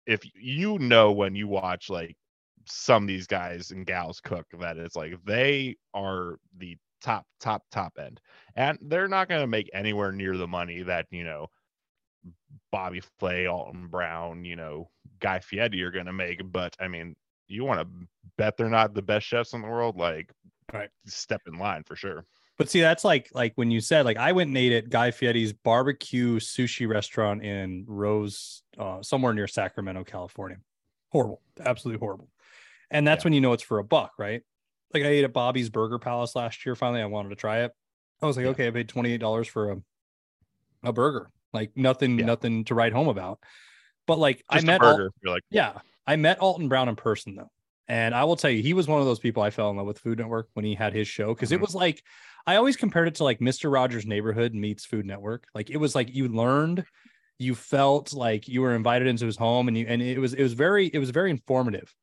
if 0.06 0.22
you 0.34 0.78
know 0.80 1.12
when 1.12 1.36
you 1.36 1.46
watch 1.46 1.88
like 1.88 2.16
some 2.66 3.04
of 3.04 3.08
these 3.08 3.26
guys 3.26 3.70
and 3.70 3.86
gals 3.86 4.20
cook 4.20 4.46
that 4.58 4.76
it's 4.78 4.96
like 4.96 5.14
they 5.24 5.76
are 5.94 6.38
the 6.56 6.76
top 7.00 7.26
top 7.40 7.64
top 7.70 7.98
end 7.98 8.20
and 8.54 8.78
they're 8.82 9.08
not 9.08 9.28
going 9.28 9.40
to 9.40 9.46
make 9.46 9.68
anywhere 9.74 10.12
near 10.12 10.36
the 10.36 10.46
money 10.46 10.82
that 10.82 11.06
you 11.10 11.24
know 11.24 11.48
bobby 12.70 13.00
flay 13.18 13.46
alton 13.46 13.88
brown 13.88 14.44
you 14.44 14.56
know 14.56 14.90
guy 15.18 15.38
fieri 15.40 15.82
are 15.82 15.90
going 15.90 16.06
to 16.06 16.12
make 16.12 16.40
but 16.50 16.76
i 16.80 16.88
mean 16.88 17.14
you 17.48 17.64
want 17.64 17.80
to 17.80 18.06
bet 18.38 18.56
they're 18.56 18.68
not 18.68 18.94
the 18.94 19.02
best 19.02 19.26
chefs 19.26 19.52
in 19.52 19.62
the 19.62 19.68
world 19.68 19.96
like 19.96 20.32
Right. 20.72 20.90
step 21.06 21.42
in 21.46 21.54
line 21.58 21.84
for 21.84 21.96
sure 21.96 22.26
But 22.58 22.68
see, 22.70 22.80
that's 22.80 23.04
like 23.04 23.30
like 23.34 23.52
when 23.56 23.70
you 23.70 23.80
said 23.80 24.04
like 24.04 24.16
I 24.16 24.32
went 24.32 24.48
and 24.48 24.56
ate 24.58 24.72
at 24.72 24.90
Guy 24.90 25.10
Fieri's 25.10 25.52
barbecue 25.52 26.38
sushi 26.38 26.88
restaurant 26.88 27.42
in 27.42 27.84
Rose, 27.88 28.62
uh, 28.78 29.02
somewhere 29.02 29.32
near 29.32 29.48
Sacramento, 29.48 30.04
California. 30.04 30.58
Horrible, 31.10 31.42
absolutely 31.60 31.98
horrible. 31.98 32.31
And 32.92 33.06
that's 33.06 33.22
Yeah. 33.24 33.26
when 33.26 33.32
you 33.32 33.40
know 33.40 33.52
it's 33.52 33.62
for 33.62 33.78
a 33.78 33.84
buck, 33.84 34.12
right? 34.18 34.42
Like 34.94 35.02
I 35.02 35.06
ate 35.06 35.24
at 35.24 35.32
Bobby's 35.32 35.70
Burger 35.70 35.98
Palace 35.98 36.36
last 36.36 36.64
year. 36.64 36.76
Finally, 36.76 37.02
I 37.02 37.06
wanted 37.06 37.30
to 37.30 37.36
try 37.36 37.60
it. 37.64 37.72
I 38.20 38.26
was 38.26 38.36
like, 38.36 38.44
Yeah. 38.44 38.50
okay, 38.50 38.68
I 38.68 38.70
paid 38.70 38.88
twenty 38.88 39.12
eight 39.12 39.20
dollars 39.20 39.48
for 39.48 39.72
a 39.72 39.76
a 40.84 40.92
burger. 40.92 41.30
Like 41.52 41.76
nothing, 41.76 42.18
Yeah. 42.18 42.26
nothing 42.26 42.64
to 42.66 42.74
write 42.74 42.92
home 42.92 43.08
about. 43.08 43.40
But 44.06 44.18
like 44.18 44.44
I 44.48 44.56
Just 44.56 44.64
a 44.64 44.66
met 44.66 44.82
Al- 44.82 44.96
you're 44.98 45.10
like 45.24 45.42
yeah, 45.50 45.78
I 46.06 46.16
met 46.16 46.38
Alton 46.40 46.68
Brown 46.68 46.88
in 46.88 46.96
person 46.96 47.34
though. 47.36 47.50
And 47.88 48.14
I 48.14 48.24
will 48.24 48.36
tell 48.36 48.50
you, 48.50 48.62
he 48.62 48.74
was 48.74 48.86
one 48.88 49.00
of 49.00 49.06
those 49.06 49.18
people 49.18 49.42
I 49.42 49.50
fell 49.50 49.70
in 49.70 49.76
love 49.76 49.86
with 49.86 49.98
Food 49.98 50.18
Network 50.18 50.48
when 50.54 50.64
he 50.64 50.74
had 50.74 50.92
his 50.94 51.08
show 51.08 51.34
because 51.34 51.52
it 51.52 51.58
Mhm. 51.58 51.62
was 51.62 51.74
like 51.74 52.02
I 52.46 52.56
always 52.56 52.76
compared 52.76 53.06
it 53.08 53.14
to 53.16 53.24
like 53.24 53.38
Mr. 53.38 53.72
Rogers' 53.72 54.04
Neighborhood 54.06 54.52
meets 54.54 54.84
Food 54.84 55.06
Network. 55.06 55.46
Like 55.54 55.70
it 55.70 55.76
was 55.76 55.94
like 55.94 56.12
you 56.14 56.28
learned, 56.28 56.84
you 57.38 57.54
felt 57.54 58.12
like 58.12 58.48
you 58.48 58.60
were 58.62 58.74
invited 58.74 59.06
into 59.08 59.26
his 59.26 59.36
home, 59.36 59.68
and 59.68 59.76
you 59.78 59.86
and 59.88 60.02
it 60.02 60.18
was 60.18 60.34
it 60.34 60.42
was 60.42 60.52
very 60.52 60.86
it 60.88 60.98
was 60.98 61.10
very 61.10 61.30
informative. 61.30 61.94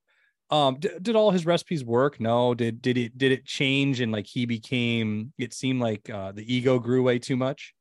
Um, 0.51 0.77
d- 0.79 0.89
did 1.01 1.15
all 1.15 1.31
his 1.31 1.45
recipes 1.45 1.83
work? 1.85 2.19
No. 2.19 2.53
Did 2.53 2.81
did 2.81 2.97
it 2.97 3.17
did 3.17 3.31
it 3.31 3.45
change 3.45 3.99
and 4.01 4.11
like 4.11 4.25
he 4.27 4.45
became? 4.45 5.31
It 5.37 5.53
seemed 5.53 5.79
like 5.81 6.09
uh, 6.09 6.31
the 6.31 6.51
ego 6.53 6.79
grew 6.79 7.03
way 7.03 7.19
too 7.19 7.35
much. 7.37 7.73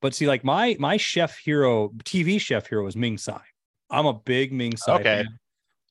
But 0.00 0.14
see, 0.14 0.26
like 0.26 0.44
my 0.44 0.76
my 0.78 0.96
chef 0.96 1.38
hero, 1.38 1.90
TV 2.04 2.40
chef 2.40 2.68
hero 2.68 2.84
was 2.84 2.96
Ming 2.96 3.18
Tsai. 3.18 3.40
I'm 3.90 4.06
a 4.06 4.14
big 4.14 4.52
Ming 4.52 4.76
Tsai 4.76 4.94
Okay. 4.96 5.04
fan. 5.24 5.38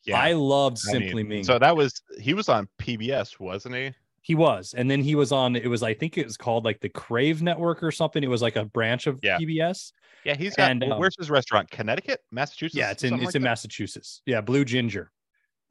yeah 0.06 0.20
I 0.20 0.34
loved 0.34 0.78
I 0.88 0.94
mean, 0.94 1.02
Simply 1.04 1.24
Ming. 1.24 1.44
so 1.44 1.58
that 1.60 1.76
was 1.76 1.94
he 2.20 2.34
was 2.34 2.48
on 2.50 2.68
pbs 2.80 3.40
wasn't 3.40 3.76
he 3.76 3.92
he 4.22 4.36
was, 4.36 4.74
and 4.78 4.92
then 4.92 5.02
he 5.02 5.16
was 5.16 5.32
on. 5.32 5.56
It 5.56 5.68
was 5.70 5.82
I 5.84 5.94
think 5.94 6.18
it 6.18 6.26
was 6.26 6.36
called 6.36 6.66
like 6.66 6.82
the 6.82 6.90
Crave 6.90 7.42
Network 7.42 7.82
or 7.82 7.92
something. 7.92 8.22
It 8.22 8.28
was 8.30 8.42
like 8.42 8.58
a 8.58 8.66
branch 8.66 9.08
of 9.08 9.20
Yeah. 9.24 9.38
PBS. 9.38 9.94
yeah 10.26 10.36
he's 10.36 10.54
got 10.56 10.70
And, 10.72 10.84
um, 10.84 11.00
where's 11.00 11.16
his 11.18 11.30
restaurant 11.30 11.72
connecticut 11.72 12.20
massachusetts 12.32 12.76
Yeah, 12.76 12.92
it's 12.92 13.04
in 13.06 13.14
it's 13.14 13.24
like 13.28 13.36
in 13.36 13.42
that? 13.44 13.48
Massachusetts. 13.50 14.22
Yeah, 14.26 14.42
Blue 14.42 14.66
Ginger. 14.66 15.12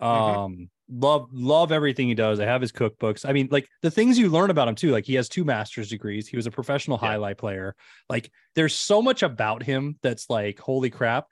Mhm. 0.00 0.06
Um, 0.36 0.70
love 0.90 1.28
love 1.32 1.72
everything 1.72 2.08
he 2.08 2.14
does. 2.14 2.38
I 2.38 2.44
have 2.44 2.60
his 2.60 2.72
cookbooks. 2.72 3.28
I 3.28 3.32
mean, 3.32 3.48
like 3.50 3.68
the 3.82 3.90
things 3.90 4.18
you 4.18 4.28
learn 4.28 4.50
about 4.50 4.68
him 4.68 4.74
too. 4.74 4.90
Like 4.92 5.04
he 5.04 5.14
has 5.14 5.28
two 5.28 5.44
master's 5.44 5.88
degrees. 5.88 6.28
He 6.28 6.36
was 6.36 6.46
a 6.46 6.50
professional 6.50 6.98
Yeah. 7.02 7.08
highlight 7.08 7.38
player. 7.38 7.74
Like 8.08 8.30
there's 8.54 8.74
so 8.74 9.00
much 9.02 9.22
about 9.22 9.62
him 9.62 9.98
that's 10.02 10.28
like 10.30 10.58
holy 10.58 10.90
crap. 10.90 11.26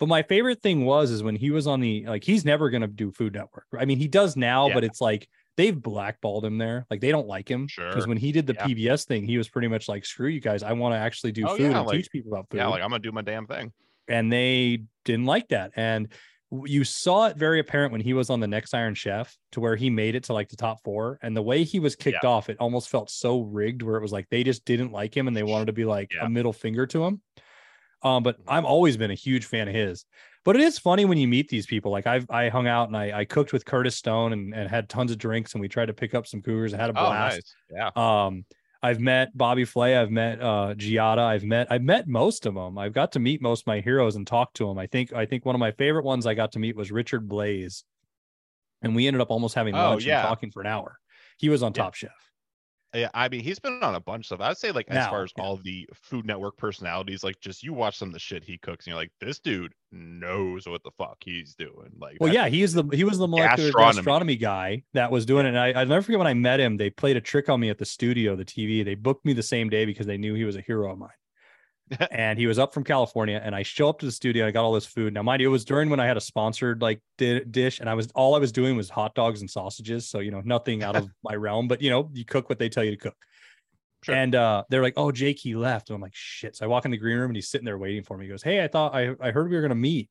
But 0.00 0.08
my 0.08 0.22
favorite 0.22 0.60
thing 0.62 0.84
was 0.84 1.10
is 1.10 1.22
when 1.22 1.36
he 1.36 1.50
was 1.50 1.66
on 1.66 1.80
the 1.80 2.04
like 2.06 2.24
he's 2.24 2.44
never 2.44 2.70
gonna 2.70 2.86
do 2.88 3.10
Food 3.12 3.34
Network. 3.34 3.66
I 3.78 3.84
mean, 3.84 3.98
he 3.98 4.08
does 4.08 4.36
now, 4.36 4.68
Yeah. 4.68 4.74
but 4.74 4.84
it's 4.84 5.00
like 5.00 5.28
they've 5.56 5.80
blackballed 5.80 6.44
him 6.44 6.58
there. 6.58 6.84
Like 6.90 7.00
they 7.00 7.10
don't 7.12 7.28
like 7.28 7.48
him 7.48 7.66
because 7.66 8.02
Sure. 8.02 8.08
when 8.08 8.16
he 8.18 8.32
did 8.32 8.46
the 8.46 8.54
Yeah. 8.54 8.66
PBS 8.66 9.04
thing, 9.06 9.24
he 9.24 9.38
was 9.38 9.48
pretty 9.48 9.68
much 9.68 9.88
like, 9.88 10.04
"Screw 10.04 10.28
you 10.28 10.40
guys! 10.40 10.62
I 10.64 10.72
want 10.72 10.94
to 10.94 10.98
actually 10.98 11.30
do 11.32 11.44
Oh, 11.46 11.56
food 11.56 11.70
yeah, 11.70 11.78
and 11.78 11.86
like- 11.86 11.96
teach 11.96 12.10
people 12.10 12.32
about 12.32 12.48
food." 12.50 12.56
Yeah, 12.58 12.66
like 12.68 12.82
I'm 12.82 12.90
gonna 12.90 13.00
do 13.02 13.12
my 13.12 13.22
damn 13.22 13.46
thing. 13.46 13.72
and 14.08 14.30
they 14.32 14.82
didn't 15.04 15.24
like 15.26 15.48
that. 15.48 15.72
And 15.76 16.08
you 16.66 16.84
saw 16.84 17.26
it 17.26 17.36
very 17.36 17.58
apparent 17.60 17.92
when 17.92 18.00
he 18.00 18.12
was 18.14 18.30
on 18.30 18.40
the 18.40 18.46
Next 18.46 18.74
Iron 18.74 18.94
Chef 18.94 19.36
to 19.52 19.60
where 19.60 19.76
he 19.76 19.90
made 19.90 20.14
it 20.14 20.24
to 20.24 20.32
like 20.32 20.48
the 20.48 20.56
top 20.56 20.82
four. 20.84 21.18
And 21.22 21.36
the 21.36 21.42
way 21.42 21.64
he 21.64 21.80
was 21.80 21.96
kicked 21.96 22.24
off, 22.24 22.48
it 22.50 22.56
almost 22.60 22.88
felt 22.88 23.10
so 23.10 23.40
rigged 23.40 23.82
where 23.82 23.96
it 23.96 24.02
was 24.02 24.12
like 24.12 24.28
they 24.30 24.44
just 24.44 24.64
didn't 24.64 24.92
like 24.92 25.16
him 25.16 25.26
and 25.28 25.36
they 25.36 25.42
wanted 25.42 25.66
to 25.66 25.72
be 25.72 25.84
like 25.84 26.12
Yeah. 26.14 26.26
a 26.26 26.28
middle 26.28 26.52
finger 26.52 26.86
to 26.86 27.04
him. 27.04 27.22
Um, 28.02 28.22
but 28.22 28.36
I've 28.46 28.64
always 28.66 28.96
been 28.96 29.10
a 29.10 29.14
huge 29.14 29.46
fan 29.46 29.66
of 29.68 29.74
his. 29.74 30.04
But 30.44 30.56
it 30.56 30.62
is 30.62 30.78
funny 30.78 31.06
when 31.06 31.16
you 31.16 31.26
meet 31.26 31.48
these 31.48 31.64
people. 31.66 31.90
Like 31.90 32.06
I've 32.06 32.30
I 32.30 32.50
hung 32.50 32.66
out 32.66 32.88
and 32.88 32.96
I, 32.96 33.20
I 33.20 33.24
cooked 33.24 33.54
with 33.54 33.64
Curtis 33.64 33.96
Stone 33.96 34.34
and, 34.34 34.54
and 34.54 34.68
had 34.68 34.90
tons 34.90 35.10
of 35.10 35.16
drinks 35.18 35.54
and 35.54 35.60
we 35.62 35.68
tried 35.68 35.86
to 35.86 35.94
pick 35.94 36.14
up 36.14 36.26
some 36.26 36.42
cougars. 36.42 36.74
I 36.74 36.76
had 36.76 36.90
a 36.90 36.92
Oh, 36.92 37.06
blast. 37.06 37.54
nice. 37.70 37.90
Yeah. 37.96 38.24
Um, 38.26 38.44
I've 38.84 39.00
met 39.00 39.36
Bobby 39.36 39.64
Flay. 39.64 39.96
I've 39.96 40.10
met 40.10 40.40
uh, 40.42 40.74
Giada. 40.76 41.18
I've 41.18 41.42
met 41.44 41.68
I've 41.70 41.82
met 41.82 42.06
most 42.06 42.44
of 42.44 42.54
them. 42.54 42.76
I've 42.76 42.92
got 42.92 43.12
to 43.12 43.18
meet 43.18 43.40
most 43.40 43.62
of 43.62 43.66
my 43.66 43.80
heroes 43.80 44.14
and 44.16 44.26
talk 44.26 44.52
to 44.54 44.66
them. 44.66 44.78
I 44.78 44.86
think 44.86 45.12
I 45.14 45.24
think 45.24 45.46
one 45.46 45.54
of 45.54 45.58
my 45.60 45.72
favorite 45.72 46.04
ones 46.04 46.26
I 46.26 46.34
got 46.34 46.52
to 46.52 46.58
meet 46.58 46.76
was 46.76 46.92
Richard 46.92 47.26
Blais, 47.26 47.82
and 48.82 48.94
we 48.94 49.06
ended 49.06 49.22
up 49.22 49.30
almost 49.30 49.54
having 49.54 49.74
Oh, 49.74 49.90
lunch 49.90 50.04
yeah. 50.04 50.20
and 50.20 50.28
talking 50.28 50.50
for 50.50 50.60
an 50.60 50.66
hour. 50.66 50.98
He 51.38 51.48
was 51.48 51.62
on 51.62 51.72
Yeah. 51.74 51.82
Top 51.82 51.94
Chef. 51.94 52.10
Yeah, 52.94 53.10
I 53.14 53.28
mean, 53.28 53.40
he's 53.40 53.58
been 53.58 53.82
on 53.82 53.94
a 53.94 54.00
bunch 54.00 54.22
of 54.22 54.26
stuff. 54.26 54.40
I'd 54.40 54.56
say, 54.56 54.70
like, 54.72 54.88
as 54.88 54.94
Now, 54.94 55.10
far 55.10 55.24
as 55.24 55.32
yeah. 55.36 55.42
all 55.44 55.56
the 55.56 55.88
Food 55.94 56.26
Network 56.26 56.56
personalities, 56.56 57.24
like, 57.24 57.40
just 57.40 57.62
you 57.62 57.72
watch 57.72 57.96
some 57.98 58.08
of 58.08 58.12
the 58.12 58.18
shit 58.20 58.44
he 58.44 58.56
cooks, 58.58 58.86
and 58.86 58.92
you're 58.92 59.00
like, 59.00 59.10
this 59.20 59.38
dude 59.38 59.72
knows 59.92 60.66
what 60.66 60.82
the 60.84 60.90
fuck 60.98 61.16
he's 61.24 61.54
doing. 61.54 61.90
Like, 62.00 62.18
Well, 62.20 62.32
yeah, 62.32 62.48
he 62.48 62.62
is 62.62 62.72
the 62.72 62.84
he 62.92 63.04
was 63.04 63.18
the 63.18 63.28
molecular 63.28 63.70
Gastronomy. 63.70 63.96
gastronomy, 63.96 64.36
guy 64.36 64.82
that 64.92 65.10
was 65.10 65.26
doing 65.26 65.46
it. 65.46 65.50
And 65.50 65.58
I, 65.58 65.72
I'll 65.72 65.86
never 65.86 66.02
forget 66.02 66.18
when 66.18 66.26
I 66.26 66.34
met 66.34 66.60
him. 66.60 66.76
They 66.76 66.90
played 66.90 67.16
a 67.16 67.20
trick 67.20 67.48
on 67.48 67.60
me 67.60 67.70
at 67.70 67.78
the 67.78 67.84
studio, 67.84 68.36
the 68.36 68.44
TV. 68.44 68.84
They 68.84 68.94
booked 68.94 69.24
me 69.24 69.32
the 69.32 69.42
same 69.42 69.68
day 69.68 69.84
because 69.84 70.06
they 70.06 70.16
knew 70.18 70.34
he 70.34 70.44
was 70.44 70.56
a 70.56 70.60
hero 70.60 70.92
of 70.92 70.98
mine. 70.98 71.10
and 72.10 72.38
he 72.38 72.46
was 72.46 72.58
up 72.58 72.72
from 72.72 72.84
California, 72.84 73.40
and 73.42 73.54
I 73.54 73.62
show 73.62 73.88
up 73.88 73.98
to 74.00 74.06
the 74.06 74.12
studio. 74.12 74.46
I 74.46 74.50
got 74.50 74.64
all 74.64 74.72
this 74.72 74.86
food. 74.86 75.12
Now, 75.12 75.22
mind 75.22 75.42
you, 75.42 75.48
it 75.48 75.52
was 75.52 75.64
during 75.64 75.90
when 75.90 76.00
I 76.00 76.06
had 76.06 76.16
a 76.16 76.20
sponsored 76.20 76.80
like 76.80 77.00
di- 77.18 77.44
dish, 77.44 77.80
and 77.80 77.88
I 77.88 77.94
was 77.94 78.08
all 78.14 78.34
I 78.34 78.38
was 78.38 78.52
doing 78.52 78.76
was 78.76 78.88
hot 78.88 79.14
dogs 79.14 79.40
and 79.40 79.50
sausages. 79.50 80.08
So 80.08 80.20
you 80.20 80.30
know, 80.30 80.42
nothing 80.44 80.82
out 80.82 80.96
of 80.96 81.08
my 81.22 81.34
realm. 81.34 81.68
But 81.68 81.82
you 81.82 81.90
know, 81.90 82.10
you 82.12 82.24
cook 82.24 82.48
what 82.48 82.58
they 82.58 82.68
tell 82.68 82.84
you 82.84 82.92
to 82.92 82.96
cook. 82.96 83.16
Sure. 84.02 84.14
And 84.14 84.34
uh, 84.34 84.64
they're 84.70 84.82
like, 84.82 84.94
"Oh, 84.96 85.12
Jake, 85.12 85.38
he 85.38 85.54
left." 85.54 85.90
And 85.90 85.96
I'm 85.96 86.02
like, 86.02 86.14
"Shit!" 86.14 86.56
So 86.56 86.64
I 86.64 86.68
walk 86.68 86.84
in 86.84 86.90
the 86.90 86.96
green 86.96 87.18
room, 87.18 87.30
and 87.30 87.36
he's 87.36 87.48
sitting 87.48 87.64
there 87.64 87.78
waiting 87.78 88.02
for 88.02 88.16
me. 88.16 88.24
He 88.26 88.30
goes, 88.30 88.42
"Hey, 88.42 88.62
I 88.62 88.68
thought 88.68 88.94
I 88.94 89.14
I 89.20 89.30
heard 89.30 89.50
we 89.50 89.56
were 89.56 89.62
gonna 89.62 89.74
meet." 89.74 90.08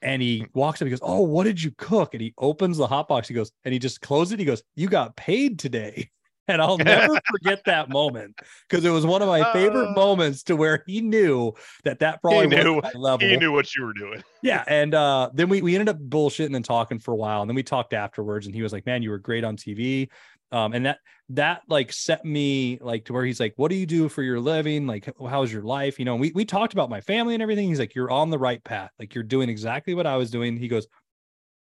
And 0.00 0.22
he 0.22 0.46
walks 0.54 0.80
up, 0.80 0.86
he 0.86 0.90
goes, 0.90 1.00
Oh, 1.02 1.22
what 1.22 1.42
did 1.42 1.60
you 1.60 1.72
cook? 1.76 2.14
And 2.14 2.20
he 2.20 2.32
opens 2.38 2.76
the 2.76 2.86
hot 2.86 3.08
box. 3.08 3.26
He 3.26 3.34
goes, 3.34 3.50
and 3.64 3.72
he 3.72 3.80
just 3.80 4.00
closed 4.00 4.32
it. 4.32 4.38
He 4.38 4.44
goes, 4.44 4.62
You 4.76 4.88
got 4.88 5.16
paid 5.16 5.58
today. 5.58 6.10
And 6.48 6.60
I'll 6.62 6.78
never 6.78 7.18
forget 7.30 7.62
that 7.66 7.88
moment 7.90 8.40
because 8.68 8.84
it 8.84 8.90
was 8.90 9.04
one 9.06 9.22
of 9.22 9.28
my 9.28 9.52
favorite 9.52 9.90
Uh. 9.90 9.94
moments 9.94 10.42
to 10.44 10.56
where 10.56 10.82
he 10.86 11.00
knew 11.00 11.52
that 11.84 11.98
that 12.00 12.20
probably 12.22 12.46
knew- 12.48 12.74
wasn't 12.74 12.94
my 12.94 13.00
level. 13.00 13.28
he 13.28 13.36
knew 13.36 13.52
what 13.52 13.74
you 13.76 13.84
were 13.84 13.92
doing. 13.92 14.22
Yeah. 14.42 14.64
And 14.66 14.94
uh, 14.94 15.30
then 15.34 15.48
we, 15.48 15.62
we 15.62 15.74
ended 15.74 15.88
up 15.88 15.98
bullshitting 16.00 16.56
and 16.56 16.64
talking 16.64 16.98
for 16.98 17.12
a 17.12 17.16
while. 17.16 17.42
And 17.42 17.48
then 17.50 17.54
we 17.54 17.62
talked 17.62 17.92
afterwards 17.92 18.46
and 18.46 18.54
he 18.54 18.62
was 18.62 18.72
like, 18.72 18.86
man, 18.86 19.02
you 19.02 19.10
were 19.10 19.18
great 19.18 19.44
on 19.44 19.56
TV. 19.56 20.08
Um, 20.50 20.72
and 20.72 20.86
that, 20.86 20.98
that 21.30 21.60
like 21.68 21.92
set 21.92 22.24
me 22.24 22.78
like 22.80 23.04
to 23.04 23.12
where 23.12 23.24
he's 23.26 23.38
like, 23.38 23.52
what 23.56 23.68
do 23.68 23.74
you 23.76 23.84
do 23.84 24.08
for 24.08 24.22
your 24.22 24.40
living? 24.40 24.86
Like, 24.86 25.06
how's 25.28 25.52
your 25.52 25.60
life? 25.62 25.98
You 25.98 26.06
know, 26.06 26.16
we, 26.16 26.32
we 26.34 26.46
talked 26.46 26.72
about 26.72 26.88
my 26.88 27.02
family 27.02 27.34
and 27.34 27.42
everything. 27.42 27.68
He's 27.68 27.78
like, 27.78 27.94
you're 27.94 28.10
on 28.10 28.30
the 28.30 28.38
right 28.38 28.64
path. 28.64 28.90
Like 28.98 29.14
you're 29.14 29.24
doing 29.24 29.50
exactly 29.50 29.92
what 29.92 30.06
I 30.06 30.16
was 30.16 30.30
doing. 30.30 30.56
He 30.56 30.68
goes, 30.68 30.86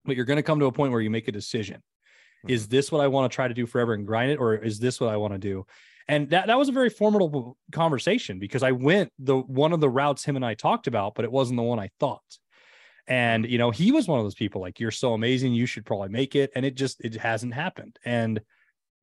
but 0.07 0.16
you're 0.16 0.24
going 0.24 0.39
to 0.39 0.43
come 0.43 0.61
to 0.61 0.64
a 0.66 0.72
point 0.72 0.93
where 0.93 1.03
you 1.03 1.11
make 1.11 1.28
a 1.28 1.33
decision. 1.33 1.83
Is 2.49 2.68
this 2.68 2.91
what 2.91 3.01
I 3.01 3.09
want 3.09 3.30
to 3.30 3.34
try 3.34 3.49
to 3.49 3.55
do 3.55 3.66
forever 3.66 3.95
and 3.95 4.07
grind 4.07 4.32
it? 4.32 4.38
Or 4.38 4.55
is 4.55 4.78
this 4.78 5.01
what 5.01 5.11
I 5.11 5.16
want 5.16 5.34
to 5.34 5.38
do? 5.38 5.66
And 6.09 6.30
that, 6.30 6.49
that 6.49 6.59
was 6.59 6.68
a 6.68 6.72
very 6.72 6.91
formidable 6.91 7.57
conversation 7.70 8.38
because 8.38 8.62
I 8.62 8.72
went 8.72 9.12
the 9.18 9.36
one 9.36 9.72
of 9.72 9.80
the 9.80 9.88
routes 9.88 10.24
him 10.24 10.36
and 10.36 10.45
I 10.45 10.55
talked 10.55 10.86
about, 10.86 11.14
but 11.14 11.24
it 11.24 11.30
wasn't 11.30 11.59
the 11.59 11.62
one 11.62 11.78
I 11.78 11.91
thought. 12.01 12.22
And 13.07 13.49
you 13.49 13.59
know, 13.59 13.70
he 13.70 13.93
was 13.93 14.09
one 14.09 14.18
of 14.18 14.24
those 14.24 14.34
people 14.34 14.61
like 14.61 14.80
you're 14.80 14.91
so 14.91 15.14
amazing, 15.14 15.53
you 15.53 15.66
should 15.66 15.84
probably 15.84 16.09
make 16.09 16.34
it. 16.34 16.51
And 16.55 16.64
it 16.64 16.74
just 16.74 17.01
it 17.01 17.14
hasn't 17.14 17.55
happened. 17.55 17.99
And 18.05 18.41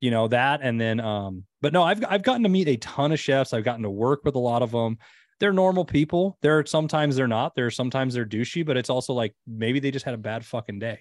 you 0.00 0.10
know 0.10 0.28
that, 0.28 0.60
and 0.62 0.80
then 0.80 1.00
um, 1.00 1.44
but 1.60 1.72
no, 1.72 1.82
I've 1.82 2.04
I've 2.08 2.22
gotten 2.22 2.44
to 2.44 2.48
meet 2.48 2.68
a 2.68 2.76
ton 2.76 3.12
of 3.12 3.18
chefs. 3.18 3.52
I've 3.52 3.64
gotten 3.64 3.82
to 3.82 3.90
work 3.90 4.20
with 4.24 4.36
a 4.36 4.40
lot 4.40 4.62
of 4.62 4.70
them. 4.70 4.98
They're 5.40 5.52
normal 5.52 5.84
people. 5.84 6.38
There 6.42 6.58
are 6.58 6.66
sometimes 6.66 7.16
they're 7.16 7.26
not. 7.26 7.54
There 7.54 7.66
are 7.66 7.70
sometimes 7.70 8.14
they're 8.14 8.26
douchey, 8.26 8.64
but 8.64 8.76
it's 8.76 8.90
also 8.90 9.12
like 9.12 9.34
maybe 9.46 9.80
they 9.80 9.90
just 9.90 10.04
had 10.04 10.14
a 10.14 10.18
bad 10.18 10.44
fucking 10.44 10.78
day. 10.78 11.00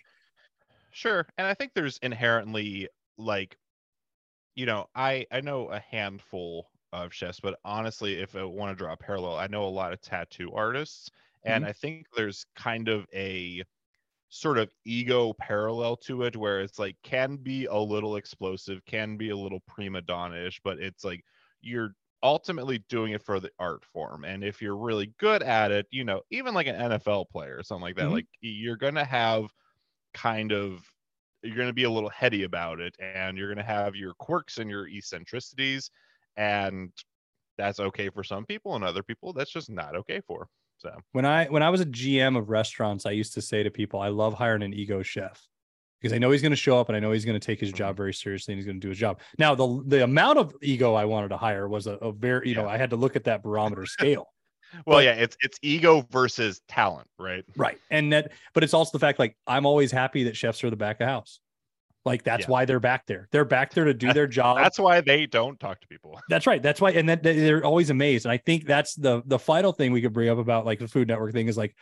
Sure. 0.91 1.27
And 1.37 1.47
I 1.47 1.53
think 1.53 1.73
there's 1.73 1.97
inherently 1.99 2.89
like 3.17 3.57
you 4.55 4.65
know, 4.65 4.87
I 4.95 5.27
I 5.31 5.41
know 5.41 5.69
a 5.69 5.79
handful 5.79 6.71
of 6.93 7.13
chefs, 7.13 7.39
but 7.39 7.59
honestly, 7.65 8.15
if 8.21 8.35
I 8.35 8.43
want 8.43 8.77
to 8.77 8.83
draw 8.83 8.93
a 8.93 8.97
parallel, 8.97 9.37
I 9.37 9.47
know 9.47 9.65
a 9.65 9.69
lot 9.69 9.93
of 9.93 10.01
tattoo 10.01 10.53
artists, 10.53 11.09
and 11.43 11.65
I 11.65 11.73
think 11.73 12.07
there's 12.15 12.45
kind 12.55 12.87
of 12.89 13.07
a 13.13 13.63
sort 14.29 14.57
of 14.59 14.73
ego 14.85 15.33
parallel 15.33 15.97
to 15.97 16.23
it 16.23 16.35
where 16.37 16.61
it's 16.61 16.79
like 16.79 16.97
can 17.03 17.37
be 17.37 17.65
a 17.65 17.75
little 17.77 18.17
explosive, 18.17 18.85
can 18.85 19.17
be 19.17 19.29
a 19.29 19.37
little 19.37 19.61
prima 19.61 20.01
donna-ish, 20.01 20.61
but 20.63 20.79
it's 20.79 21.03
like 21.05 21.23
you're 21.61 21.95
ultimately 22.23 22.79
doing 22.89 23.13
it 23.13 23.23
for 23.23 23.39
the 23.39 23.51
art 23.59 23.85
form. 23.85 24.25
And 24.25 24.43
if 24.43 24.61
you're 24.61 24.77
really 24.77 25.07
good 25.19 25.43
at 25.43 25.71
it, 25.71 25.87
you 25.91 26.03
know, 26.03 26.23
even 26.31 26.53
like 26.53 26.67
an 26.67 26.75
NFL 26.75 27.25
player 27.25 27.57
or 27.57 27.63
something 27.63 27.83
like 27.83 27.95
that, 27.97 28.09
Mhm. 28.09 28.13
like 28.13 28.27
you're 28.41 28.77
gonna 28.77 29.05
have 29.05 29.53
kind 30.17 30.51
of 30.51 30.81
you're 31.43 31.55
going 31.55 31.69
to 31.69 31.73
be 31.73 31.83
a 31.83 31.89
little 31.89 32.09
heady 32.09 32.43
about 32.43 32.79
it 32.79 32.95
and 32.99 33.37
you're 33.37 33.47
going 33.47 33.63
to 33.63 33.71
have 33.71 33.95
your 33.95 34.13
quirks 34.15 34.57
and 34.57 34.69
your 34.69 34.87
eccentricities 34.87 35.91
and 36.35 36.91
that's 37.57 37.79
okay 37.79 38.09
for 38.09 38.23
some 38.23 38.45
people 38.45 38.75
and 38.75 38.83
other 38.83 39.03
people 39.03 39.33
that's 39.33 39.51
just 39.51 39.69
not 39.69 39.95
okay 39.95 40.21
for 40.27 40.47
so 40.77 40.95
when 41.11 41.25
I 41.25 41.45
when 41.45 41.63
I 41.63 41.69
was 41.69 41.81
a 41.81 41.85
GM 41.85 42.37
of 42.37 42.49
restaurants, 42.49 43.05
I 43.05 43.11
used 43.11 43.33
to 43.33 43.41
say 43.41 43.63
to 43.63 43.71
people, 43.71 43.99
I 43.99 44.09
love 44.09 44.33
hiring 44.33 44.63
an 44.63 44.73
ego 44.73 45.01
chef 45.01 45.41
because 45.99 46.13
I 46.13 46.19
know 46.19 46.29
he's 46.29 46.43
going 46.43 46.51
to 46.51 46.55
show 46.55 46.79
up 46.79 46.89
and 46.89 46.95
I 46.95 46.99
know 46.99 47.11
he's 47.11 47.25
going 47.25 47.39
to 47.39 47.45
take 47.45 47.59
his 47.59 47.71
job 47.71 47.91
mm-hmm. 47.91 47.97
very 47.97 48.13
seriously 48.13 48.53
and 48.53 48.59
he's 48.59 48.65
going 48.65 48.79
to 48.79 48.85
do 48.85 48.89
his 48.89 48.99
job. 48.99 49.19
Now, 49.39 49.55
the 49.55 49.83
the 49.87 50.03
amount 50.03 50.37
of 50.37 50.53
ego 50.61 50.93
I 50.93 51.05
wanted 51.05 51.29
to 51.29 51.37
hire 51.37 51.67
was 51.67 51.87
a, 51.87 51.93
a 51.93 52.11
very, 52.11 52.49
you 52.49 52.55
know, 52.55 52.67
I 52.67 52.77
had 52.77 52.91
to 52.91 52.95
look 52.95 53.15
at 53.15 53.23
that 53.23 53.41
barometer 53.41 53.85
scale. 53.85 54.27
Well 54.85 54.97
But- 54.97 55.03
yeah 55.05 55.13
it's 55.13 55.37
it's 55.41 55.57
ego 55.61 56.05
versus 56.11 56.61
talent 56.67 57.07
right 57.19 57.43
right. 57.55 57.77
And 57.89 58.11
that, 58.13 58.31
but 58.53 58.63
it's 58.63 58.73
also 58.73 58.91
the 58.91 58.99
fact 58.99 59.19
like 59.19 59.35
I'm 59.47 59.65
always 59.65 59.91
happy 59.91 60.23
that 60.23 60.35
chefs 60.35 60.63
are 60.63 60.69
the 60.69 60.75
back 60.75 60.99
of 61.01 61.07
house. 61.07 61.39
Like 62.05 62.23
that's 62.23 62.43
Yeah. 62.45 62.51
why 62.51 62.65
they're 62.65 62.79
back 62.79 63.05
there. 63.05 63.27
They're 63.31 63.43
back 63.45 63.73
there 63.73 63.83
to 63.85 63.93
do 63.93 64.13
their 64.13 64.27
job. 64.39 64.57
that's 64.57 64.79
why 64.79 65.01
they 65.01 65.25
don't 65.25 65.59
talk 65.59 65.81
to 65.81 65.87
people 65.87 66.19
That's 66.29 66.47
right. 66.47 66.61
That's 66.63 66.79
why, 66.79 66.91
and 66.91 67.09
that 67.09 67.21
they're 67.23 67.65
always 67.65 67.89
amazed. 67.89 68.25
And 68.25 68.31
I 68.31 68.37
think 68.37 68.65
that's 68.65 68.95
the 68.95 69.21
the 69.25 69.39
final 69.39 69.73
thing 69.73 69.91
we 69.91 70.01
could 70.01 70.13
bring 70.13 70.29
up 70.29 70.37
about 70.37 70.65
like 70.65 70.79
the 70.79 70.87
Food 70.87 71.07
Network 71.09 71.33
thing 71.33 71.47
is 71.47 71.57
like 71.57 71.75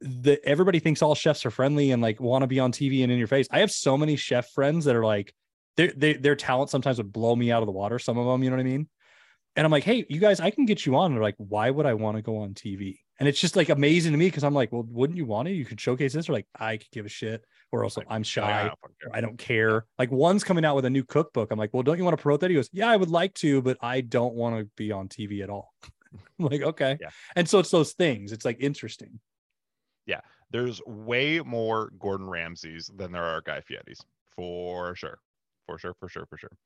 the 0.00 0.38
everybody 0.44 0.78
thinks 0.80 1.00
all 1.00 1.14
chefs 1.14 1.46
are 1.46 1.50
friendly 1.50 1.90
and 1.92 2.02
like 2.02 2.20
want 2.20 2.42
to 2.42 2.46
be 2.48 2.58
on 2.60 2.72
TV 2.72 3.02
and 3.02 3.12
in 3.12 3.18
your 3.18 3.28
face. 3.28 3.46
I 3.50 3.60
have 3.60 3.70
so 3.70 3.96
many 3.96 4.16
chef 4.16 4.50
friends 4.50 4.84
that 4.86 4.96
are 4.96 5.04
like 5.04 5.32
their 5.76 5.92
they, 5.96 6.14
their 6.14 6.36
talent 6.36 6.68
sometimes 6.70 6.98
would 6.98 7.12
blow 7.12 7.34
me 7.36 7.50
out 7.52 7.62
of 7.62 7.66
the 7.66 7.72
water. 7.72 7.98
Some 7.98 8.18
of 8.18 8.26
them, 8.26 8.42
you 8.42 8.50
know 8.50 8.56
what 8.56 8.60
I 8.62 8.64
mean? 8.64 8.88
And 9.54 9.66
I'm 9.66 9.70
like, 9.70 9.84
hey, 9.84 10.06
you 10.08 10.18
guys, 10.18 10.40
I 10.40 10.50
can 10.50 10.64
get 10.64 10.86
you 10.86 10.96
on. 10.96 11.06
And 11.06 11.16
they're 11.16 11.22
like, 11.22 11.34
why 11.36 11.70
would 11.70 11.84
I 11.84 11.94
want 11.94 12.16
to 12.16 12.22
go 12.22 12.38
on 12.38 12.54
TV? 12.54 12.98
And 13.20 13.28
it's 13.28 13.40
just 13.40 13.54
like 13.54 13.68
amazing 13.68 14.12
to 14.12 14.18
me 14.18 14.26
because 14.26 14.44
I'm 14.44 14.54
like, 14.54 14.72
well, 14.72 14.84
wouldn't 14.88 15.16
you 15.16 15.26
want 15.26 15.46
to? 15.46 15.54
You 15.54 15.64
could 15.64 15.80
showcase 15.80 16.12
this, 16.12 16.28
or 16.28 16.32
like, 16.32 16.46
I 16.58 16.78
could 16.78 16.90
give 16.90 17.06
a 17.06 17.10
shit, 17.10 17.44
or 17.70 17.84
also 17.84 18.00
Like, 18.00 18.08
I'm 18.10 18.22
shy. 18.22 18.42
I 18.42 18.64
don't 18.64 18.78
fucking 18.80 18.96
care. 19.00 19.10
I 19.12 19.20
don't 19.20 19.38
care. 19.38 19.86
Like 19.98 20.10
one's 20.10 20.42
coming 20.42 20.64
out 20.64 20.74
with 20.74 20.86
a 20.86 20.90
new 20.90 21.04
cookbook. 21.04 21.52
I'm 21.52 21.58
like, 21.58 21.70
well, 21.72 21.82
don't 21.82 21.98
you 21.98 22.04
want 22.04 22.16
to 22.16 22.22
promote 22.22 22.40
that? 22.40 22.50
He 22.50 22.56
goes, 22.56 22.70
yeah, 22.72 22.88
I 22.88 22.96
would 22.96 23.10
like 23.10 23.34
to, 23.34 23.62
but 23.62 23.76
I 23.82 24.00
don't 24.00 24.34
want 24.34 24.58
to 24.58 24.68
be 24.76 24.90
on 24.90 25.08
TV 25.08 25.42
at 25.42 25.50
all. 25.50 25.72
I'm 26.38 26.46
like, 26.46 26.62
okay. 26.62 26.98
Yeah. 27.00 27.10
And 27.36 27.48
so 27.48 27.58
it's 27.58 27.70
those 27.70 27.92
things. 27.92 28.32
It's 28.32 28.44
like 28.44 28.56
interesting. 28.60 29.20
Yeah. 30.06 30.20
There's 30.50 30.80
way 30.86 31.40
more 31.40 31.90
gordon 31.98 32.28
ramsays 32.28 32.90
than 32.96 33.12
there 33.12 33.24
are 33.24 33.40
guy 33.40 33.60
fieri's 33.60 34.00
for 34.34 34.94
sure 34.94 35.18
for 35.66 35.78
sure 35.78 35.94
for 35.98 36.08
sure 36.08 36.26
for 36.26 36.38
sure 36.38 36.50
yeah 36.52 36.56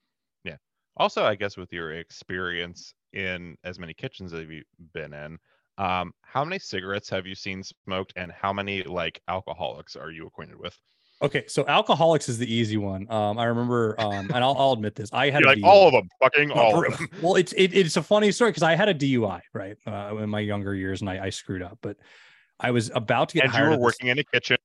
also 0.96 1.24
i 1.24 1.34
guess 1.34 1.56
with 1.56 1.72
your 1.72 1.92
experience 1.92 2.94
in 3.12 3.56
as 3.64 3.78
many 3.78 3.94
kitchens 3.94 4.32
as 4.32 4.46
you've 4.48 4.64
been 4.92 5.12
in 5.12 5.38
um 5.78 6.12
how 6.22 6.44
many 6.44 6.58
cigarettes 6.58 7.08
have 7.08 7.26
you 7.26 7.34
seen 7.34 7.62
smoked 7.62 8.12
and 8.16 8.32
how 8.32 8.52
many 8.52 8.82
like 8.82 9.20
alcoholics 9.28 9.96
are 9.96 10.10
you 10.10 10.26
acquainted 10.26 10.58
with 10.58 10.78
Okay. 11.22 11.44
So 11.48 11.66
alcoholics 11.66 12.28
is 12.28 12.38
the 12.38 12.52
easy 12.52 12.76
one. 12.76 13.10
Um, 13.10 13.38
I 13.38 13.44
remember, 13.44 13.98
um, 13.98 14.30
and 14.34 14.44
I'll, 14.44 14.54
I'll 14.58 14.72
admit 14.72 14.94
this. 14.94 15.08
I 15.12 15.30
had 15.30 15.42
a 15.44 15.46
like 15.46 15.58
DUI. 15.58 15.64
all 15.64 15.86
of 15.86 15.92
them 15.94 16.08
fucking 16.20 16.50
all 16.50 16.84
of 16.84 16.98
them 16.98 17.08
well, 17.22 17.36
it's 17.36 17.52
it, 17.54 17.74
it's 17.74 17.96
a 17.96 18.02
funny 18.02 18.30
story 18.32 18.50
because 18.50 18.62
I 18.62 18.74
had 18.74 18.88
a 18.88 18.94
DUI 18.94 19.40
right 19.54 19.76
uh, 19.86 20.16
in 20.16 20.28
my 20.28 20.40
younger 20.40 20.74
years 20.74 21.00
and 21.00 21.08
I, 21.08 21.26
I 21.26 21.30
screwed 21.30 21.62
up, 21.62 21.78
but 21.80 21.96
I 22.60 22.70
was 22.70 22.90
about 22.94 23.30
to 23.30 23.36
get 23.36 23.46
and 23.46 23.54
you 23.54 23.62
were 23.62 23.78
working 23.78 24.08
in 24.08 24.18
a 24.18 24.24
kitchen 24.24 24.58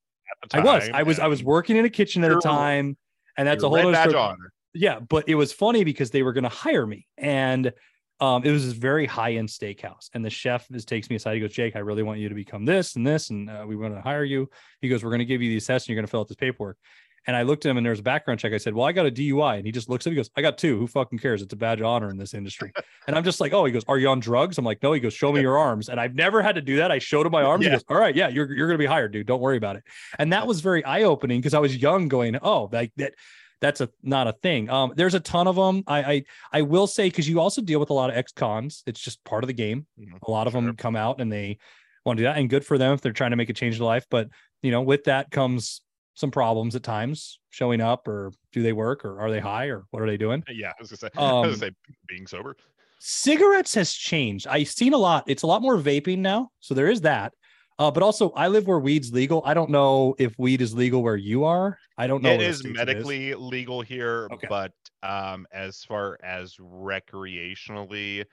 at 0.44 0.50
the 0.50 0.58
I 0.58 0.60
was 0.62 0.90
I 0.94 1.04
was 1.04 1.20
I 1.20 1.28
was 1.28 1.44
working 1.44 1.78
in 1.78 1.86
a 1.86 1.90
kitchen 1.90 2.24
at 2.24 2.32
a 2.32 2.40
time, 2.40 2.98
and 3.38 3.48
that's 3.48 3.64
a 3.64 3.70
whole 3.70 3.78
red 3.78 3.86
other 3.86 3.94
badge 3.94 4.10
story. 4.10 4.24
honor 4.24 4.54
yeah 4.74 5.00
but 5.00 5.28
it 5.28 5.36
was 5.36 5.52
funny 5.52 5.84
because 5.84 6.12
they 6.12 6.24
were 6.24 6.34
going 6.34 6.44
to 6.44 6.50
hire 6.50 6.86
me 6.86 7.08
and 7.18 7.74
Um, 8.22 8.44
it 8.46 8.52
was 8.52 8.64
this 8.64 8.76
very 8.78 9.08
high 9.08 9.34
end 9.34 9.50
steakhouse, 9.50 10.10
and 10.14 10.24
the 10.24 10.30
chef 10.30 10.68
is 10.70 10.86
takes 10.86 11.10
me 11.10 11.16
aside. 11.16 11.34
He 11.34 11.40
goes, 11.42 11.54
"Jake, 11.54 11.76
I 11.76 11.80
really 11.80 12.04
want 12.04 12.20
you 12.20 12.30
to 12.30 12.36
become 12.36 12.66
this 12.66 12.96
and 12.96 13.04
this, 13.04 13.32
and 13.32 13.50
uh, 13.50 13.66
we 13.68 13.76
want 13.76 13.96
to 13.96 14.02
hire 14.02 14.24
you." 14.24 14.48
He 14.80 14.90
goes, 14.90 15.04
"We're 15.04 15.10
going 15.10 15.26
to 15.26 15.32
give 15.34 15.42
you 15.42 15.50
these 15.50 15.66
tests, 15.66 15.88
and 15.88 15.90
you're 15.90 16.00
going 16.00 16.06
to 16.06 16.12
fill 16.12 16.20
out 16.20 16.28
this 16.28 16.38
paperwork." 16.38 16.78
And 17.26 17.36
I 17.36 17.42
looked 17.42 17.66
at 17.66 17.72
him, 17.72 17.78
and 17.78 17.86
there's 17.86 17.98
a 18.00 18.04
background 18.04 18.40
check. 18.40 18.54
I 18.54 18.60
said, 18.60 18.76
"Well, 18.76 18.86
I 18.86 18.92
got 18.92 19.08
a 19.08 19.12
DUI," 19.12 19.58
and 19.58 19.66
he 19.66 19.72
just 19.72 19.90
looks 19.90 20.06
at 20.06 20.12
me, 20.12 20.18
he 20.18 20.18
goes, 20.18 20.30
"I 20.38 20.44
got 20.44 20.60
two. 20.60 20.78
Who 20.78 20.86
fucking 20.86 21.18
cares? 21.18 21.42
It's 21.42 21.52
a 21.54 21.56
badge 21.56 21.80
of 21.80 21.88
honor 21.88 22.12
in 22.12 22.18
this 22.18 22.36
industry." 22.36 22.72
and 23.08 23.16
I'm 23.16 23.24
just 23.24 23.40
like, 23.42 23.54
"Oh," 23.54 23.66
he 23.66 23.72
goes, 23.72 23.86
"Are 23.88 23.98
you 23.98 24.08
on 24.10 24.20
drugs?" 24.20 24.60
I'm 24.60 24.66
like, 24.66 24.84
"No." 24.84 24.94
He 24.94 25.00
goes, 25.00 25.16
"Show 25.16 25.32
me 25.32 25.42
your 25.42 25.58
arms," 25.58 25.90
and 25.90 26.00
I've 26.00 26.14
never 26.14 26.44
had 26.44 26.54
to 26.56 26.62
do 26.62 26.78
that. 26.78 26.92
I 26.92 27.00
showed 27.00 27.26
him 27.26 27.32
my 27.32 27.42
arms. 27.42 27.64
Yeah. 27.64 27.72
He 27.72 27.76
goes, 27.78 27.86
"All 27.90 27.98
right, 27.98 28.16
yeah, 28.16 28.28
you're 28.28 28.54
you're 28.54 28.68
going 28.68 28.78
to 28.78 28.86
be 28.88 28.94
hired, 28.96 29.14
dude. 29.14 29.26
Don't 29.26 29.42
worry 29.42 29.58
about 29.58 29.78
it." 29.78 29.84
And 30.20 30.32
that 30.32 30.46
was 30.46 30.62
very 30.62 30.86
eye 30.86 31.04
opening 31.04 31.42
because 31.42 31.56
I 31.56 31.60
was 31.60 31.76
young, 31.76 32.08
going, 32.08 32.38
"Oh, 32.44 32.70
like 32.72 32.92
that." 32.98 33.14
That's 33.62 33.80
a 33.80 33.90
not 34.02 34.28
a 34.28 34.34
thing. 34.34 34.70
Um, 34.70 34.92
there's 34.96 35.14
a 35.14 35.20
ton 35.20 35.48
of 35.48 35.56
them. 35.56 35.84
I 35.88 36.04
I, 36.14 36.24
I 36.52 36.62
will 36.64 36.88
say 36.88 37.08
because 37.08 37.30
you 37.30 37.40
also 37.40 37.62
deal 37.62 37.80
with 37.80 37.92
a 37.92 37.94
lot 37.94 38.10
of 38.10 38.16
ex-cons. 38.16 38.84
It's 38.88 39.00
just 39.00 39.24
part 39.24 39.44
of 39.44 39.48
the 39.48 39.54
game. 39.54 39.86
Mhm. 40.00 40.20
A 40.28 40.32
lot 40.32 40.48
of 40.48 40.54
Sure. 40.54 40.62
them 40.62 40.76
come 40.76 40.96
out 40.96 41.22
and 41.22 41.32
they 41.32 41.58
want 42.06 42.18
to 42.18 42.22
do 42.24 42.26
that, 42.28 42.38
and 42.38 42.50
good 42.50 42.66
for 42.66 42.78
them 42.80 42.94
if 42.94 43.02
they're 43.02 43.14
trying 43.14 43.30
to 43.32 43.38
make 43.38 43.50
a 43.50 43.54
change 43.54 43.78
in 43.78 43.84
life. 43.84 44.06
But 44.10 44.30
you 44.64 44.72
know, 44.72 44.82
with 44.82 45.04
that 45.06 45.30
comes 45.32 45.82
some 46.16 46.32
problems 46.32 46.76
at 46.76 46.84
times 46.84 47.40
showing 47.52 47.82
up, 47.82 48.08
or 48.08 48.32
do 48.52 48.64
they 48.64 48.74
work, 48.74 49.06
or 49.06 49.20
are 49.22 49.30
they 49.32 49.40
high, 49.40 49.68
or 49.68 49.86
what 49.92 50.02
are 50.02 50.08
they 50.08 50.18
doing? 50.18 50.44
Yeah, 50.50 50.70
I 50.70 50.82
was 50.82 50.90
gonna 50.90 50.98
say. 50.98 51.10
I 51.18 51.30
Um, 51.30 51.48
was 51.48 51.60
gonna 51.60 51.72
say 51.72 51.76
being 52.08 52.26
sober. 52.28 52.58
cigarettes 53.00 53.74
has 53.76 53.94
changed. 53.94 54.48
I've 54.48 54.68
seen 54.70 54.94
a 54.94 54.98
lot. 54.98 55.24
It's 55.28 55.44
a 55.44 55.48
lot 55.48 55.62
more 55.62 55.78
vaping 55.78 56.20
now. 56.20 56.50
So 56.60 56.74
there 56.74 56.90
is 56.90 57.02
that. 57.02 57.34
Uh, 57.80 57.90
but 57.90 58.04
also, 58.04 58.30
I 58.32 58.48
live 58.48 58.68
where 58.68 58.80
weed's 58.80 59.12
legal. 59.12 59.42
I 59.46 59.54
don't 59.54 59.70
know 59.72 60.16
if 60.20 60.38
weed 60.38 60.62
is 60.62 60.74
legal 60.74 61.02
where 61.02 61.16
you 61.16 61.46
are. 61.46 61.80
I 61.98 62.06
don't 62.08 62.22
know. 62.22 62.30
It 62.30 62.42
is 62.42 62.42
what 62.42 62.50
is 62.50 62.60
states 62.60 62.78
medically 62.78 63.34
legal 63.34 63.82
here, 63.82 64.28
Okay. 64.32 64.48
but 64.48 64.72
um, 65.02 65.48
as 65.52 65.84
far 65.84 66.20
as 66.24 66.56
recreationally, 66.58 68.26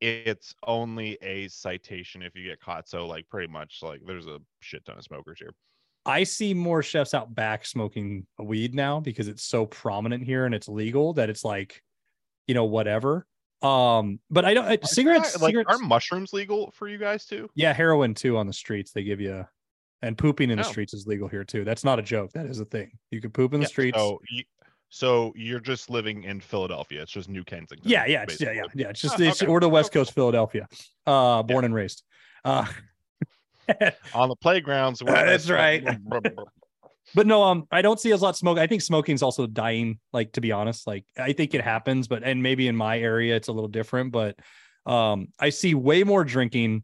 it's 0.00 0.54
only 0.66 1.18
a 1.22 1.48
citation 1.48 2.22
if 2.22 2.34
you 2.34 2.44
get 2.44 2.60
caught. 2.60 2.88
So 2.88 3.06
like 3.06 3.28
pretty 3.28 3.52
much 3.52 3.78
like 3.82 4.00
there's 4.06 4.26
a 4.26 4.38
shit 4.60 4.84
ton 4.84 4.98
of 4.98 5.04
smokers 5.04 5.38
here. 5.38 5.52
I 6.06 6.24
see 6.24 6.54
more 6.54 6.82
chefs 6.82 7.14
out 7.14 7.34
back 7.34 7.66
smoking 7.66 8.26
weed 8.38 8.74
now 8.74 9.00
because 9.00 9.28
it's 9.28 9.42
so 9.44 9.66
prominent 9.66 10.24
here 10.24 10.46
and 10.46 10.54
it's 10.54 10.68
legal 10.68 11.12
that 11.14 11.28
it's 11.28 11.44
like, 11.44 11.82
you 12.46 12.54
know, 12.54 12.64
whatever. 12.64 13.26
Um, 13.62 14.20
but 14.30 14.44
I 14.44 14.54
don't 14.54 14.64
uh, 14.66 14.86
cigarettes. 14.86 15.40
like 15.40 15.50
cigarettes 15.50 15.70
are 15.72 15.78
mushrooms 15.78 16.32
legal 16.32 16.70
for 16.72 16.88
you 16.88 16.98
guys 16.98 17.24
too? 17.26 17.48
yeah, 17.54 17.72
heroin 17.72 18.14
too 18.14 18.36
on 18.36 18.46
the 18.46 18.52
streets. 18.52 18.92
They 18.92 19.02
give 19.02 19.20
you, 19.20 19.44
and 20.02 20.16
pooping 20.16 20.50
in 20.50 20.58
the 20.58 20.64
Oh. 20.66 20.70
streets 20.70 20.94
is 20.94 21.06
legal 21.06 21.26
here 21.28 21.42
too. 21.44 21.64
That's 21.64 21.82
not 21.84 21.98
a 21.98 22.02
joke. 22.02 22.32
That 22.32 22.46
is 22.46 22.60
a 22.60 22.64
thing. 22.64 22.92
You 23.10 23.20
can 23.20 23.30
poop 23.30 23.54
in 23.54 23.60
the 23.60 23.64
Yeah, 23.64 23.68
streets. 23.68 23.98
So 23.98 24.20
you, 24.30 24.44
so 24.90 25.32
you're 25.36 25.58
just 25.60 25.90
living 25.90 26.22
in 26.22 26.40
Philadelphia. 26.40 27.02
It's 27.02 27.10
just 27.12 27.28
New 27.28 27.42
Kensington. 27.44 27.88
Yeah, 27.90 28.06
yeah, 28.06 28.24
yeah, 28.38 28.52
yeah, 28.52 28.62
yeah. 28.74 28.88
It's 28.90 29.00
just 29.00 29.20
Oh, 29.20 29.24
it's 29.24 29.42
okay. 29.42 29.50
or 29.50 29.58
the 29.60 29.68
West 29.68 29.92
Coast, 29.92 30.14
Philadelphia. 30.14 30.68
Uh, 31.06 31.42
born 31.42 31.64
and 31.64 31.74
raised. 31.74 32.04
Uh, 32.44 32.64
On 34.14 34.28
the 34.28 34.36
playgrounds. 34.36 35.02
where 35.02 35.14
That's 35.26 35.50
right. 35.50 35.84
But 37.14 37.26
no, 37.26 37.42
um, 37.42 37.66
I 37.70 37.82
don't 37.82 37.98
see 37.98 38.12
as 38.12 38.20
a 38.20 38.24
lot 38.24 38.30
of 38.30 38.36
smoke. 38.36 38.58
I 38.58 38.66
think 38.66 38.82
smoking's 38.82 39.22
also 39.22 39.46
dying. 39.46 39.98
Like 40.12 40.32
to 40.32 40.40
be 40.40 40.52
honest, 40.52 40.86
like 40.86 41.04
I 41.18 41.32
think 41.32 41.54
it 41.54 41.62
happens, 41.62 42.08
but 42.08 42.22
and 42.22 42.42
maybe 42.42 42.68
in 42.68 42.76
my 42.76 42.98
area 42.98 43.36
it's 43.36 43.48
a 43.48 43.52
little 43.52 43.68
different. 43.68 44.12
But 44.12 44.38
um, 44.86 45.28
I 45.38 45.50
see 45.50 45.74
way 45.74 46.04
more 46.04 46.24
drinking 46.24 46.82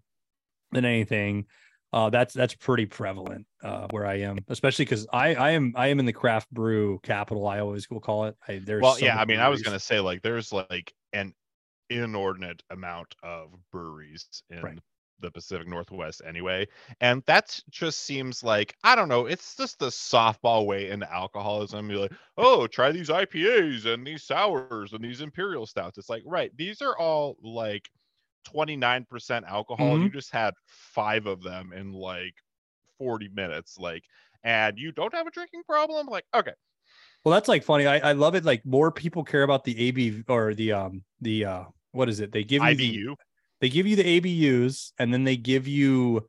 than 0.73 0.85
anything. 0.85 1.47
Uh, 1.93 2.11
that's 2.11 2.35
that's 2.35 2.55
pretty 2.55 2.87
prevalent 2.87 3.47
uh, 3.63 3.87
where 3.91 4.05
I 4.05 4.17
am, 4.21 4.39
especially 4.49 4.85
because 4.85 5.07
I 5.13 5.35
I 5.35 5.51
am 5.51 5.75
I 5.77 5.89
am 5.89 6.01
in 6.01 6.07
the 6.07 6.13
craft 6.13 6.51
brew 6.51 6.99
capital. 7.03 7.47
I 7.47 7.61
always 7.61 7.89
will 7.89 8.01
call 8.01 8.25
it. 8.25 8.37
I, 8.49 8.61
there's 8.65 8.83
well, 8.83 8.95
so 8.95 9.05
yeah. 9.05 9.17
I 9.17 9.25
mean, 9.25 9.39
I 9.39 9.49
was 9.49 9.63
gonna 9.63 9.79
say 9.79 10.01
like 10.01 10.21
there's 10.23 10.53
like 10.53 10.93
an 11.13 11.33
inordinate 11.91 12.63
amount 12.71 13.15
of 13.23 13.51
breweries 13.71 14.27
in 14.51 14.61
Right. 14.61 14.79
The 15.21 15.31
Pacific 15.31 15.67
Northwest 15.69 16.23
anyway, 16.27 16.67
and 17.01 17.23
that 17.27 17.61
just 17.71 18.01
seems 18.01 18.43
like 18.43 18.77
I 18.85 18.95
don't 18.95 19.09
know. 19.09 19.27
It's 19.27 19.57
just 19.57 19.79
the 19.79 19.89
softball 19.89 20.67
way 20.67 20.91
into 20.91 21.11
alcoholism. 21.13 21.91
You're 21.91 22.01
like, 22.01 22.13
oh, 22.37 22.67
try 22.67 22.93
these 22.93 23.09
IPAs 23.09 23.87
and 23.87 24.07
these 24.07 24.23
sours 24.25 24.93
and 24.93 25.03
these 25.05 25.21
imperial 25.21 25.67
stouts. 25.67 25.99
It's 25.99 26.09
like, 26.11 26.23
right, 26.27 26.55
these 26.57 26.83
are 26.83 26.97
all 26.99 27.37
like 27.43 27.89
29% 28.47 29.45
alcohol. 29.45 30.01
You 30.01 30.11
just 30.11 30.31
had 30.33 30.55
five 30.67 31.27
of 31.27 31.43
them 31.43 31.73
in 31.73 31.93
like 31.93 32.35
40 32.99 33.29
minutes, 33.31 33.79
like, 33.79 34.05
and 34.43 34.79
you 34.79 34.93
don't 34.93 35.15
have 35.15 35.27
a 35.27 35.31
drinking 35.31 35.63
problem. 35.65 36.07
Like, 36.07 36.25
okay, 36.35 36.53
Well, 37.25 37.33
that's 37.35 37.49
like 37.49 37.65
funny. 37.65 37.87
I, 37.87 38.11
I 38.11 38.13
love 38.13 38.35
it. 38.35 38.45
Like 38.45 38.65
more 38.67 38.91
people 38.93 39.25
care 39.25 39.43
about 39.43 39.65
the 39.65 39.79
AB 39.89 40.25
or 40.29 40.55
the 40.55 40.73
um 40.73 41.05
the 41.21 41.45
uh 41.45 41.65
what 41.93 42.09
is 42.09 42.21
it? 42.21 42.33
They 42.33 42.45
give 42.45 42.63
you 42.63 42.75
the, 42.75 42.85
IBU. 42.85 43.17
They 43.61 43.69
give 43.69 43.87
you 43.87 43.97
the 43.97 44.21
ABUs 44.21 44.93
and 44.99 45.13
then 45.13 45.25
they 45.25 45.37
give 45.37 45.67
you 45.67 46.27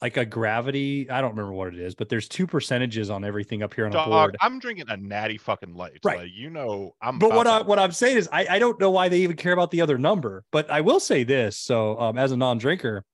like 0.00 0.16
a 0.16 0.24
gravity. 0.24 1.10
I 1.10 1.20
don't 1.20 1.30
remember 1.30 1.52
what 1.52 1.74
it 1.74 1.80
is, 1.80 1.94
but 1.94 2.08
there's 2.08 2.28
two 2.28 2.46
percentages 2.46 3.10
on 3.10 3.24
everything 3.24 3.62
up 3.62 3.74
here 3.74 3.84
on 3.84 3.90
a 3.90 3.94
Dog, 3.94 4.08
board. 4.08 4.36
I'm 4.40 4.58
drinking 4.58 4.86
a 4.88 4.96
natty 4.96 5.38
fucking 5.38 5.74
light. 5.74 5.98
Right. 6.04 6.18
Like, 6.18 6.30
you 6.32 6.50
know, 6.50 6.94
I'm. 7.02 7.18
But 7.18 7.32
what 7.32 7.46
I 7.46 7.62
what 7.62 7.78
I'm 7.78 7.92
saying 7.92 8.16
is 8.16 8.28
I, 8.32 8.46
I 8.48 8.58
don't 8.58 8.78
know 8.80 8.90
why 8.90 9.08
they 9.08 9.20
even 9.20 9.36
care 9.36 9.52
about 9.52 9.70
the 9.70 9.80
other 9.80 9.98
number. 9.98 10.44
But 10.52 10.70
I 10.70 10.82
will 10.82 11.00
say 11.00 11.24
this. 11.24 11.56
So 11.58 11.98
um 11.98 12.18
as 12.18 12.32
a 12.32 12.36
non-drinker, 12.36 13.04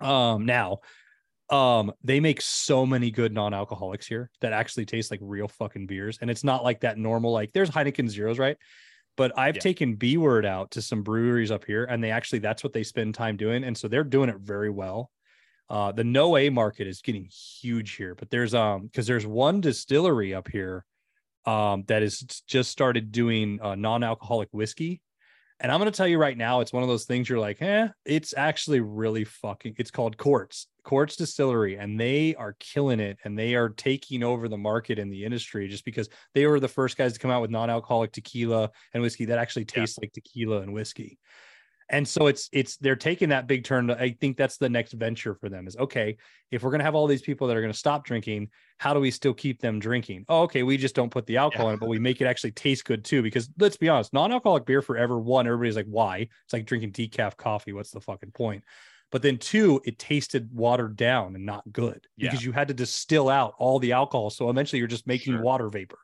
um 0.00 0.46
now 0.46 0.78
um 1.50 1.92
they 2.02 2.18
make 2.18 2.40
so 2.40 2.86
many 2.86 3.10
good 3.10 3.32
non-alcoholics 3.32 4.06
here 4.06 4.30
that 4.40 4.52
actually 4.52 4.86
taste 4.86 5.10
like 5.10 5.20
real 5.22 5.48
fucking 5.48 5.86
beers. 5.86 6.18
And 6.20 6.30
it's 6.30 6.44
not 6.44 6.64
like 6.64 6.80
that 6.80 6.96
normal, 6.96 7.32
like 7.32 7.52
there's 7.52 7.70
Heineken 7.70 8.08
zeros, 8.08 8.38
right? 8.38 8.56
But 9.16 9.36
I've 9.38 9.56
Yeah. 9.56 9.60
taken 9.62 9.94
B 9.96 10.16
word 10.18 10.44
out 10.46 10.70
to 10.72 10.82
some 10.82 11.02
breweries 11.02 11.50
up 11.50 11.64
here, 11.64 11.84
and 11.84 12.02
they 12.04 12.10
actually 12.10 12.40
that's 12.40 12.62
what 12.64 12.72
they 12.72 12.82
spend 12.82 13.14
time 13.14 13.36
doing. 13.36 13.64
And 13.64 13.76
so 13.76 13.88
they're 13.88 14.04
doing 14.04 14.28
it 14.28 14.38
very 14.38 14.70
well. 14.70 15.10
Uh, 15.68 15.92
the 15.92 16.04
no 16.04 16.36
A 16.36 16.50
market 16.50 16.86
is 16.86 17.02
getting 17.02 17.26
huge 17.60 17.96
here, 17.96 18.14
but 18.14 18.30
there's 18.30 18.54
um 18.54 18.84
because 18.86 19.06
there's 19.06 19.26
one 19.26 19.60
distillery 19.60 20.34
up 20.34 20.48
here 20.48 20.84
um 21.46 21.84
that 21.88 22.02
is 22.02 22.20
just 22.20 22.70
started 22.70 23.12
doing 23.12 23.60
uh, 23.62 23.74
non-alcoholic 23.76 24.48
whiskey. 24.52 25.00
And 25.58 25.72
I'm 25.72 25.78
gonna 25.80 25.90
tell 25.90 26.06
you 26.06 26.18
right 26.18 26.36
now, 26.36 26.60
it's 26.60 26.72
one 26.72 26.82
of 26.82 26.88
those 26.88 27.06
things 27.06 27.28
you're 27.28 27.38
like, 27.38 27.62
eh, 27.62 27.88
it's 28.04 28.34
actually 28.36 28.80
really 28.80 29.24
fucking 29.24 29.74
it's 29.78 29.90
called 29.90 30.18
Quartz, 30.18 30.66
Quartz 30.84 31.16
Distillery, 31.16 31.76
and 31.76 31.98
they 31.98 32.34
are 32.34 32.54
killing 32.60 33.00
it 33.00 33.18
and 33.24 33.38
they 33.38 33.54
are 33.54 33.70
taking 33.70 34.22
over 34.22 34.48
the 34.48 34.58
market 34.58 34.98
in 34.98 35.08
the 35.08 35.24
industry 35.24 35.66
just 35.68 35.84
because 35.86 36.10
they 36.34 36.46
were 36.46 36.60
the 36.60 36.68
first 36.68 36.98
guys 36.98 37.14
to 37.14 37.18
come 37.18 37.30
out 37.30 37.40
with 37.40 37.50
non-alcoholic 37.50 38.12
tequila 38.12 38.70
and 38.92 39.02
whiskey 39.02 39.24
that 39.26 39.38
actually 39.38 39.64
Yeah. 39.74 39.80
tastes 39.80 39.98
like 39.98 40.12
tequila 40.12 40.60
and 40.60 40.74
whiskey 40.74 41.18
and 41.88 42.06
so 42.06 42.26
it's 42.26 42.48
it's 42.52 42.76
they're 42.78 42.96
taking 42.96 43.28
that 43.28 43.46
big 43.46 43.62
turn 43.64 43.90
i 43.90 44.10
think 44.20 44.36
that's 44.36 44.56
the 44.56 44.68
next 44.68 44.92
venture 44.92 45.34
for 45.34 45.48
them 45.48 45.66
is 45.66 45.76
okay 45.76 46.16
if 46.50 46.62
we're 46.62 46.70
going 46.70 46.80
to 46.80 46.84
have 46.84 46.94
all 46.94 47.06
these 47.06 47.22
people 47.22 47.46
that 47.46 47.56
are 47.56 47.60
going 47.60 47.72
to 47.72 47.78
stop 47.78 48.04
drinking 48.04 48.48
how 48.78 48.92
do 48.92 49.00
we 49.00 49.10
still 49.10 49.32
keep 49.32 49.60
them 49.60 49.78
drinking? 49.78 50.24
Oh 50.28 50.42
okay 50.42 50.62
we 50.62 50.76
just 50.76 50.94
don't 50.94 51.10
put 51.10 51.26
the 51.26 51.36
alcohol 51.38 51.68
in 51.68 51.74
it 51.74 51.80
but 51.80 51.88
we 51.88 51.98
make 51.98 52.20
it 52.20 52.26
actually 52.26 52.52
taste 52.52 52.84
good 52.84 53.04
too 53.04 53.22
because 53.22 53.48
let's 53.58 53.76
be 53.76 53.88
honest 53.88 54.12
non-alcoholic 54.12 54.66
beer 54.66 54.82
forever 54.82 55.18
one 55.18 55.46
everybody's 55.46 55.76
like 55.76 55.86
why? 55.86 56.28
It's 56.44 56.52
like 56.52 56.66
drinking 56.66 56.92
decaf 56.92 57.36
coffee 57.36 57.72
what's 57.72 57.90
the 57.90 58.00
fucking 58.00 58.32
point? 58.32 58.64
But 59.12 59.22
then 59.22 59.38
two 59.38 59.80
it 59.84 59.98
tasted 59.98 60.48
watered 60.52 60.96
down 60.96 61.36
and 61.36 61.46
not 61.46 61.62
good 61.72 62.06
Yeah. 62.16 62.30
because 62.30 62.44
you 62.44 62.52
had 62.52 62.68
to 62.68 62.74
distill 62.74 63.28
out 63.28 63.54
all 63.58 63.78
the 63.78 63.92
alcohol 63.92 64.30
so 64.30 64.50
eventually 64.50 64.78
you're 64.80 64.88
just 64.88 65.06
making 65.06 65.34
Sure. 65.34 65.42
water 65.42 65.68
vapor 65.70 65.98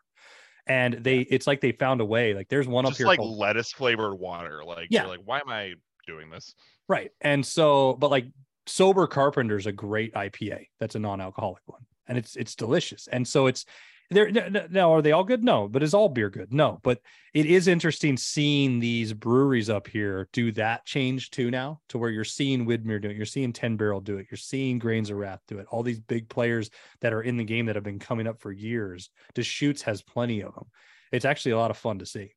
and 0.66 0.94
they 0.94 1.18
it's 1.20 1.46
like 1.46 1.60
they 1.60 1.72
found 1.72 2.00
a 2.00 2.04
way 2.04 2.34
like 2.34 2.48
there's 2.48 2.68
one 2.68 2.86
up 2.86 2.94
here 2.96 3.06
like 3.06 3.18
called- 3.18 3.38
lettuce 3.38 3.72
flavored 3.72 4.18
water. 4.18 4.62
Like, 4.64 4.88
Yeah. 4.90 5.02
you're 5.02 5.10
like, 5.10 5.20
why 5.24 5.38
am 5.40 5.48
I 5.48 5.74
doing 6.06 6.30
this? 6.30 6.54
Right. 6.88 7.10
And 7.20 7.44
so, 7.44 7.94
but 7.94 8.10
like 8.10 8.26
Sober 8.66 9.06
Carpenter 9.06 9.56
is 9.56 9.66
a 9.66 9.72
great 9.72 10.14
IPA. 10.14 10.66
That's 10.78 10.94
a 10.94 10.98
non-alcoholic 10.98 11.62
one, 11.66 11.80
and 12.06 12.16
it's 12.18 12.36
it's 12.36 12.54
delicious. 12.54 13.08
And 13.10 13.26
so 13.26 13.46
it's 13.46 13.64
there. 14.12 14.68
Now, 14.70 14.92
are 14.92 15.02
they 15.02 15.12
all 15.12 15.24
good? 15.24 15.42
No, 15.42 15.68
but 15.68 15.82
is 15.82 15.94
all 15.94 16.08
beer 16.08 16.30
good? 16.30 16.52
No, 16.52 16.78
but 16.82 17.00
it 17.34 17.46
is 17.46 17.68
interesting 17.68 18.16
seeing 18.16 18.78
these 18.78 19.12
breweries 19.12 19.70
up 19.70 19.86
here 19.86 20.28
do 20.32 20.52
that 20.52 20.84
change 20.84 21.30
too 21.30 21.50
now, 21.50 21.80
to 21.88 21.98
where 21.98 22.10
you're 22.10 22.24
seeing 22.24 22.66
Widmer 22.66 23.00
do 23.00 23.08
it, 23.08 23.16
you're 23.16 23.26
seeing 23.26 23.52
Ten 23.52 23.76
Barrel 23.76 24.00
do 24.00 24.18
it, 24.18 24.26
you're 24.30 24.38
seeing 24.38 24.78
Grains 24.78 25.10
of 25.10 25.16
Wrath 25.16 25.40
do 25.48 25.58
it. 25.58 25.66
All 25.70 25.82
these 25.82 26.00
big 26.00 26.28
players 26.28 26.70
that 27.00 27.12
are 27.12 27.22
in 27.22 27.36
the 27.36 27.44
game 27.44 27.66
that 27.66 27.74
have 27.74 27.84
been 27.84 27.98
coming 27.98 28.26
up 28.26 28.40
for 28.40 28.52
years. 28.52 29.10
Deschutes 29.34 29.82
has 29.82 30.02
plenty 30.02 30.42
of 30.42 30.54
them. 30.54 30.66
It's 31.10 31.24
actually 31.24 31.52
a 31.52 31.58
lot 31.58 31.70
of 31.70 31.76
fun 31.76 31.98
to 31.98 32.06
see. 32.06 32.32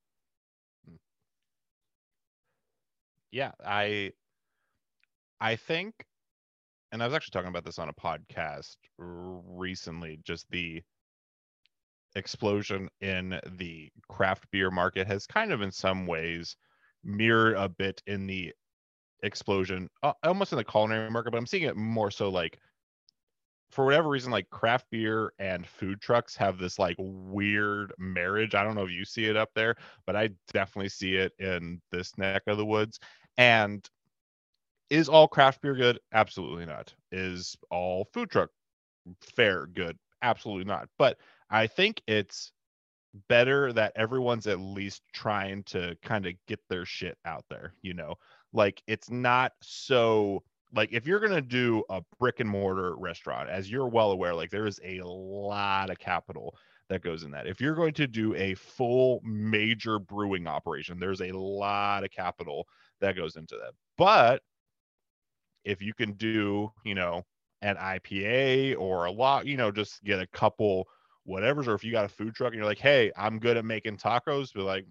yeah 3.36 3.52
i 3.66 4.14
i 5.42 5.58
think 5.58 5.94
and 6.94 7.04
i 7.04 7.06
was 7.06 7.14
actually 7.14 7.32
talking 7.34 7.50
about 7.50 7.66
this 7.66 7.78
on 7.80 7.90
a 7.90 7.94
podcast 7.94 8.78
recently 8.98 10.18
just 10.24 10.50
the 10.52 10.82
explosion 12.16 12.90
in 13.02 13.40
the 13.58 13.92
craft 14.10 14.46
beer 14.52 14.72
market 14.72 15.08
has 15.08 15.28
kind 15.28 15.52
of 15.52 15.62
in 15.62 15.72
some 15.72 16.06
ways 16.08 16.56
mirrored 17.04 17.56
a 17.58 17.70
bit 17.70 18.02
in 18.08 18.26
the 18.26 18.54
explosion 19.24 19.90
almost 20.24 20.52
in 20.52 20.58
the 20.58 20.64
culinary 20.64 21.10
market 21.10 21.32
but 21.32 21.38
i'm 21.38 21.48
seeing 21.48 21.64
it 21.64 21.76
more 21.76 22.12
so 22.12 22.30
like 22.30 22.60
for 23.72 23.84
whatever 23.86 24.10
reason, 24.10 24.32
like 24.32 24.50
craft 24.50 24.86
beer 24.90 25.34
and 25.40 25.68
food 25.68 26.00
trucks 26.00 26.36
have 26.36 26.58
this 26.58 26.80
like 26.80 26.96
weird 26.98 27.94
marriage. 27.98 28.56
I 28.56 28.64
don't 28.64 28.76
know 28.76 28.86
if 28.86 28.92
you 28.92 29.04
see 29.04 29.26
it 29.26 29.36
up 29.36 29.50
there, 29.54 29.76
but 30.06 30.16
I 30.16 30.30
definitely 30.54 30.90
see 30.90 31.16
it 31.16 31.34
in 31.40 31.82
this 31.92 32.18
neck 32.18 32.44
of 32.48 32.58
the 32.58 32.66
woods. 32.66 33.00
And 33.38 33.88
is 34.90 35.10
all 35.10 35.28
craft 35.28 35.62
beer 35.62 35.76
good? 35.76 36.00
Absolutely 36.14 36.66
not. 36.66 36.94
Is 37.12 37.58
all 37.70 38.06
food 38.14 38.30
truck 38.30 38.50
fair 39.22 39.68
good? 39.68 39.98
Absolutely 40.22 40.66
not. 40.66 40.88
But 40.98 41.18
I 41.50 41.68
think 41.68 42.02
it's 42.08 42.52
better 43.30 43.72
that 43.74 43.94
everyone's 43.96 44.48
at 44.48 44.60
least 44.60 45.02
trying 45.14 45.64
to 45.64 45.96
kind 46.04 46.26
of 46.26 46.34
get 46.48 46.60
their 46.70 46.86
shit 46.86 47.18
out 47.26 47.46
there, 47.50 47.74
you 47.82 47.94
know? 47.94 48.16
Like 48.54 48.82
it's 48.88 49.10
not 49.10 49.54
so 49.62 50.44
like 50.74 50.92
if 50.92 51.06
you're 51.06 51.20
going 51.20 51.32
to 51.32 51.42
do 51.42 51.84
a 51.90 52.02
brick 52.20 52.40
and 52.40 52.50
mortar 52.50 52.96
restaurant 52.98 53.50
as 53.50 53.70
you're 53.70 53.88
well 53.88 54.12
aware 54.12 54.34
like 54.34 54.50
there 54.50 54.68
is 54.68 54.80
a 54.84 55.02
lot 55.02 55.90
of 55.90 56.00
capital 56.00 56.56
that 56.90 57.02
goes 57.02 57.24
in 57.24 57.32
that. 57.32 57.48
If 57.48 57.60
you're 57.60 57.76
going 57.76 57.94
to 57.96 58.08
do 58.08 58.36
a 58.36 58.54
full 58.56 59.20
major 59.24 60.00
brewing 60.00 60.48
operation, 60.48 61.00
there's 61.00 61.22
a 61.22 61.32
lot 61.32 62.04
of 62.04 62.12
capital 62.12 62.68
that 63.02 63.16
goes 63.16 63.36
into 63.36 63.56
that. 63.56 63.74
But 63.98 64.42
if 65.64 65.82
you 65.82 65.94
can 65.94 66.14
do, 66.14 66.72
you 66.84 66.96
know, 66.96 67.24
an 67.62 67.76
IPA 67.78 68.78
or 68.78 69.06
a 69.06 69.12
lot, 69.12 69.48
you 69.48 69.58
know, 69.58 69.72
just 69.72 70.04
get 70.04 70.20
a 70.20 70.28
couple 70.28 70.88
whatever's, 71.26 71.68
or 71.68 71.76
if 71.76 71.84
you 71.84 71.92
got 71.92 72.06
a 72.06 72.10
food 72.10 72.34
truck 72.34 72.54
and 72.54 72.58
you're 72.58 72.66
like, 72.66 72.80
hey, 72.80 73.12
I'm 73.18 73.40
good 73.40 73.58
at 73.58 73.66
making 73.66 73.98
tacos, 73.98 74.54
be 74.54 74.62
like, 74.62 74.86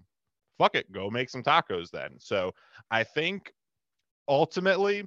fuck 0.59 0.75
it, 0.75 0.91
go 0.93 1.11
make 1.11 1.31
some 1.31 1.43
tacos 1.43 1.91
then. 1.91 2.17
So 2.19 2.53
I 2.91 3.05
think 3.05 3.53
ultimately 4.29 5.07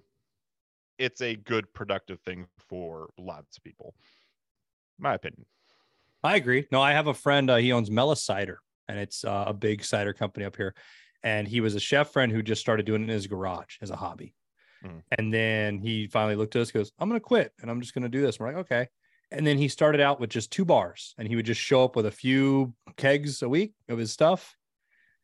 it's 0.98 1.22
a 1.22 1.36
good 1.36 1.72
productive 1.74 2.20
thing 2.22 2.48
for 2.58 3.10
lots 3.18 3.58
of 3.58 3.64
people. 3.64 3.94
My 4.98 5.14
opinion. 5.14 5.46
I 6.24 6.36
agree. 6.36 6.66
No, 6.72 6.82
I 6.82 6.94
have 6.94 7.08
a 7.08 7.14
friend. 7.14 7.50
Uh, 7.50 7.58
he 7.58 7.72
owns 7.72 7.92
Mellis 7.92 8.24
Cider, 8.24 8.60
and 8.88 8.98
it's 8.98 9.24
uh, 9.24 9.46
a 9.48 9.54
big 9.54 9.84
cider 9.84 10.14
company 10.14 10.46
up 10.46 10.56
here. 10.56 10.74
And 11.24 11.48
he 11.48 11.62
was 11.62 11.76
a 11.76 11.80
chef 11.80 12.12
friend 12.12 12.32
who 12.32 12.42
just 12.42 12.62
started 12.62 12.86
doing 12.86 13.02
it 13.02 13.06
in 13.06 13.10
his 13.10 13.28
garage 13.28 13.78
as 13.82 13.92
a 13.92 13.96
hobby. 13.96 14.34
Mm. 14.84 15.02
And 15.18 15.34
then 15.34 15.78
he 15.78 16.08
finally 16.08 16.36
looked 16.36 16.56
at 16.56 16.62
us, 16.62 16.72
goes, 16.72 16.92
"I'm 17.00 17.10
going 17.10 17.20
to 17.20 17.24
quit, 17.24 17.54
and 17.62 17.70
I'm 17.70 17.82
just 17.82 17.94
going 17.94 18.04
to 18.04 18.10
do 18.10 18.22
this." 18.22 18.38
And 18.38 18.46
we're 18.46 18.54
like, 18.54 18.62
"Okay." 18.66 18.88
And 19.32 19.46
then 19.46 19.58
he 19.58 19.68
started 19.68 20.00
out 20.00 20.20
with 20.20 20.30
just 20.30 20.52
two 20.52 20.64
bars, 20.64 21.14
and 21.18 21.28
he 21.28 21.36
would 21.36 21.46
just 21.46 21.60
show 21.60 21.84
up 21.84 21.96
with 21.96 22.06
a 22.06 22.12
few 22.12 22.74
kegs 22.96 23.42
a 23.42 23.50
week 23.50 23.74
of 23.90 23.98
his 23.98 24.12
stuff. 24.12 24.56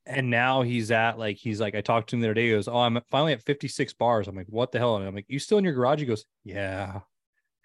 And 0.05 0.29
now 0.29 0.63
he's 0.63 0.91
at 0.91 1.17
like 1.17 1.37
he's 1.37 1.61
like 1.61 1.75
I 1.75 1.81
talked 1.81 2.09
to 2.09 2.17
him 2.17 2.21
the 2.21 2.27
other 2.27 2.33
day. 2.33 2.47
He 2.47 2.51
goes, 2.51 2.67
"Oh, 2.67 2.77
I'm 2.77 2.99
finally 3.09 3.31
at 3.31 3.41
56 3.41 3.93
bars." 3.93 4.27
I'm 4.27 4.35
like, 4.35 4.47
"What 4.49 4.73
the 4.73 4.79
hell?" 4.79 4.97
And 4.97 5.07
I'm 5.07 5.15
like, 5.15 5.25
"You 5.29 5.39
still 5.39 5.57
in 5.57 5.63
your 5.63 5.73
garage?" 5.73 5.99
He 5.99 6.05
goes, 6.05 6.25
"Yeah." 6.43 6.99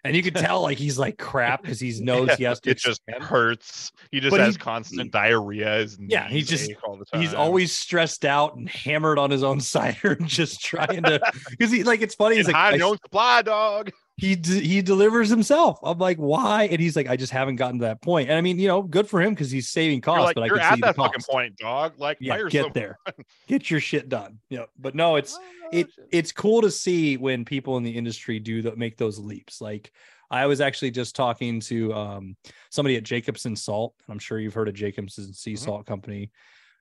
and 0.05 0.17
you 0.17 0.23
can 0.23 0.35
tell 0.43 0.63
like 0.63 0.79
he's 0.79 0.99
like 0.99 1.19
crap 1.19 1.63
because 1.63 1.81
he 1.81 1.99
knows 2.01 2.35
he 2.35 2.45
has 2.45 2.61
to. 2.61 2.71
It 2.71 2.79
just 2.79 3.03
hurts. 3.21 3.93
He 4.11 4.21
just 4.21 4.31
but 4.31 4.41
has 4.41 4.55
he, 4.55 4.59
constant 4.59 5.13
diarrhea. 5.13 5.87
yeah, 5.99 6.29
he 6.29 6.43
just 6.43 6.71
all 6.85 6.97
the 6.97 7.05
time. 7.05 7.21
He's 7.21 7.35
always 7.35 7.73
stressed 7.73 8.25
out 8.25 8.57
and 8.57 8.69
hammered 8.69 9.19
on 9.19 9.31
his 9.31 9.43
own 9.43 9.61
cider 9.75 10.13
and 10.13 10.27
just 10.27 10.61
trying 10.63 11.03
to 11.03 11.21
because 11.51 11.71
he 11.71 11.85
like 11.85 12.01
it's 12.01 12.15
funny. 12.15 12.37
He's 12.37 12.47
like, 12.47 12.57
high 12.57 12.77
no 12.77 12.95
supply, 12.95 13.43
dog 13.43 13.91
he 14.19 14.35
d- 14.35 14.67
he 14.67 14.83
delivers 14.83 15.31
himself. 15.31 15.79
I'm 15.85 15.99
like, 15.99 16.17
why? 16.17 16.65
And 16.65 16.81
he's 16.81 16.97
like, 16.97 17.09
I 17.09 17.17
just 17.17 17.33
haven't 17.33 17.55
gotten 17.55 17.79
to 17.79 17.85
that 17.85 18.03
point. 18.03 18.29
And 18.29 18.37
I 18.37 18.41
mean, 18.41 18.59
you 18.59 18.67
know, 18.67 18.83
good 18.83 19.09
for 19.09 19.23
him 19.23 19.33
because 19.33 19.49
he's 19.49 19.69
saving 19.69 20.01
costs. 20.01 20.27
Like, 20.27 20.35
but 20.35 20.47
you're 20.49 20.57
I 20.57 20.59
can 20.59 20.67
at 20.67 20.75
see 20.75 20.81
that 20.81 20.97
the 20.97 21.03
fucking 21.03 21.23
point, 21.31 21.57
dog. 21.57 21.93
Like, 21.99 22.19
yeah, 22.21 22.37
get 22.43 22.53
someone. 22.53 22.73
there, 22.75 22.99
get 23.47 23.71
your 23.71 23.79
shit 23.79 24.09
done. 24.09 24.41
Yeah, 24.51 24.65
but 24.77 24.97
no, 24.97 25.17
it's 25.17 25.39
oh, 25.41 25.69
it 25.71 25.93
shit. 25.95 26.09
it's 26.11 26.33
cool 26.33 26.63
to 26.63 26.71
see 26.71 27.17
when 27.17 27.45
people 27.45 27.77
in 27.77 27.85
the 27.85 27.97
industry 27.97 28.41
do 28.41 28.61
that, 28.63 28.77
make 28.77 28.97
those 28.97 29.21
leaps. 29.21 29.61
Like, 29.61 29.93
I 30.33 30.47
was 30.47 30.61
actually 30.61 30.91
just 30.91 31.15
talking 31.15 31.61
to 31.61 31.95
um, 31.95 32.37
somebody 32.71 32.97
at 32.97 33.05
Jacobsen 33.05 33.55
Salt. 33.55 33.95
I'm 34.09 34.19
sure 34.19 34.41
you've 34.41 34.55
heard 34.55 34.69
of 34.69 34.75
Jacobsen 34.75 35.33
Sea 35.33 35.53
mm-hmm. 35.53 35.65
Salt 35.65 35.87
Company 35.87 36.33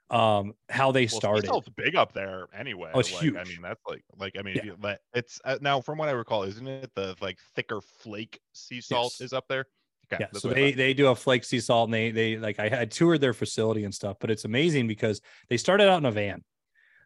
um 0.10 0.54
how 0.70 0.92
they 0.92 1.02
well, 1.02 1.20
started 1.20 1.50
it's 1.54 1.70
big 1.70 1.96
up 1.96 2.14
there 2.14 2.48
anyway 2.58 2.90
oh, 2.94 3.00
it's 3.00 3.12
like, 3.12 3.22
huge. 3.24 3.36
i 3.36 3.44
mean 3.44 3.62
that's 3.62 3.82
like 3.88 4.02
like 4.18 4.36
i 4.40 4.42
mean 4.42 4.56
yeah. 4.56 4.64
you, 4.64 4.96
it's 5.14 5.42
uh, 5.44 5.58
now 5.60 5.82
from 5.82 5.98
what 5.98 6.08
i 6.08 6.14
recall 6.14 6.44
isn't 6.44 6.68
it 6.68 6.90
the 6.96 7.14
like 7.20 7.38
thicker 7.56 7.82
flake 7.82 8.40
sea 8.54 8.80
salt 8.80 9.14
yes. 9.20 9.26
is 9.28 9.34
up 9.34 9.46
there 9.50 9.66
okay, 10.12 10.24
yeah 10.24 10.40
so 10.40 10.48
they 10.48 10.72
they 10.72 10.94
do 10.94 11.08
a 11.08 11.16
flake 11.16 11.44
sea 11.44 11.60
salt 11.60 11.88
and 11.88 11.94
they 11.94 12.12
they 12.12 12.38
like 12.38 12.58
i 12.58 12.70
had 12.70 12.90
toured 12.90 13.20
their 13.20 13.34
facility 13.34 13.84
and 13.84 13.94
stuff 13.94 14.16
but 14.22 14.32
it's 14.32 14.46
amazing 14.46 14.88
because 14.88 15.20
they 15.50 15.58
started 15.58 15.90
out 15.90 15.98
in 15.98 16.06
a 16.06 16.12
van 16.12 16.42